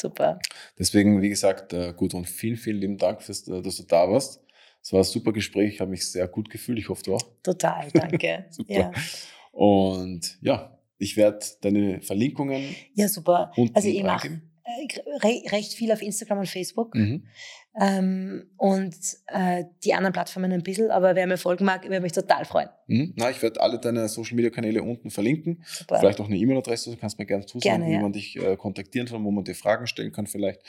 Super. 0.00 0.38
Deswegen, 0.78 1.22
wie 1.22 1.28
gesagt, 1.28 1.72
äh, 1.72 1.92
Gudrun, 1.96 2.24
vielen, 2.24 2.56
vielen 2.56 2.78
lieben 2.78 2.98
Dank, 2.98 3.22
fürs, 3.22 3.46
äh, 3.48 3.62
dass 3.62 3.76
du 3.76 3.84
da 3.84 4.10
warst. 4.10 4.40
Es 4.88 4.92
war 4.94 5.00
ein 5.00 5.04
super 5.04 5.34
Gespräch, 5.34 5.74
ich 5.74 5.80
habe 5.82 5.90
mich 5.90 6.10
sehr 6.10 6.26
gut 6.28 6.48
gefühlt. 6.48 6.78
Ich 6.78 6.88
hoffe, 6.88 7.02
du 7.02 7.14
auch. 7.14 7.22
Total, 7.42 7.90
danke. 7.92 8.46
super. 8.50 8.72
Ja. 8.72 8.92
Und 9.52 10.38
ja, 10.40 10.78
ich 10.96 11.14
werde 11.18 11.44
deine 11.60 12.00
Verlinkungen. 12.00 12.74
Ja, 12.94 13.06
super. 13.06 13.52
Also 13.74 13.86
ich 13.86 14.02
mache 14.02 14.40
äh, 14.64 15.48
recht 15.50 15.74
viel 15.74 15.92
auf 15.92 16.00
Instagram 16.00 16.38
und 16.38 16.48
Facebook. 16.48 16.94
Mhm. 16.94 17.26
Ähm, 17.78 18.46
und 18.56 18.96
äh, 19.26 19.64
die 19.84 19.92
anderen 19.92 20.14
Plattformen 20.14 20.52
ein 20.52 20.62
bisschen, 20.62 20.90
aber 20.90 21.14
wer 21.14 21.26
mir 21.26 21.36
folgen 21.36 21.66
mag, 21.66 21.84
würde 21.84 22.00
mich 22.00 22.12
total 22.12 22.46
freuen. 22.46 22.70
Mhm. 22.86 23.12
Na, 23.14 23.28
ich 23.28 23.42
werde 23.42 23.60
alle 23.60 23.78
deine 23.78 24.08
Social 24.08 24.36
Media 24.36 24.50
Kanäle 24.50 24.82
unten 24.82 25.10
verlinken. 25.10 25.62
Super. 25.66 25.98
Vielleicht 25.98 26.18
auch 26.18 26.28
eine 26.28 26.38
E-Mail-Adresse, 26.38 26.92
du 26.92 26.96
kannst 26.96 27.18
mir 27.18 27.26
gerne 27.26 27.44
zusagen, 27.44 27.82
gerne, 27.82 27.90
wie 27.90 27.96
ja. 27.96 28.00
man 28.00 28.14
dich 28.14 28.36
äh, 28.36 28.56
kontaktieren 28.56 29.06
kann, 29.06 29.22
wo 29.22 29.30
man 29.30 29.44
dir 29.44 29.54
Fragen 29.54 29.86
stellen 29.86 30.12
kann 30.12 30.26
vielleicht. 30.26 30.62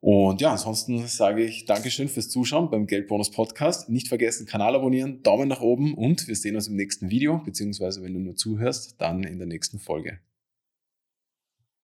Und 0.00 0.40
ja, 0.40 0.52
ansonsten 0.52 1.06
sage 1.06 1.44
ich 1.44 1.66
Dankeschön 1.66 2.08
fürs 2.08 2.30
Zuschauen 2.30 2.70
beim 2.70 2.86
Geldbonus 2.86 3.30
Podcast. 3.30 3.90
Nicht 3.90 4.08
vergessen, 4.08 4.46
Kanal 4.46 4.74
abonnieren, 4.74 5.22
Daumen 5.22 5.48
nach 5.48 5.60
oben 5.60 5.92
und 5.94 6.26
wir 6.26 6.36
sehen 6.36 6.56
uns 6.56 6.68
im 6.68 6.76
nächsten 6.76 7.10
Video, 7.10 7.38
beziehungsweise 7.38 8.02
wenn 8.02 8.14
du 8.14 8.20
nur 8.20 8.36
zuhörst, 8.36 8.94
dann 8.98 9.24
in 9.24 9.38
der 9.38 9.46
nächsten 9.46 9.78
Folge. 9.78 10.20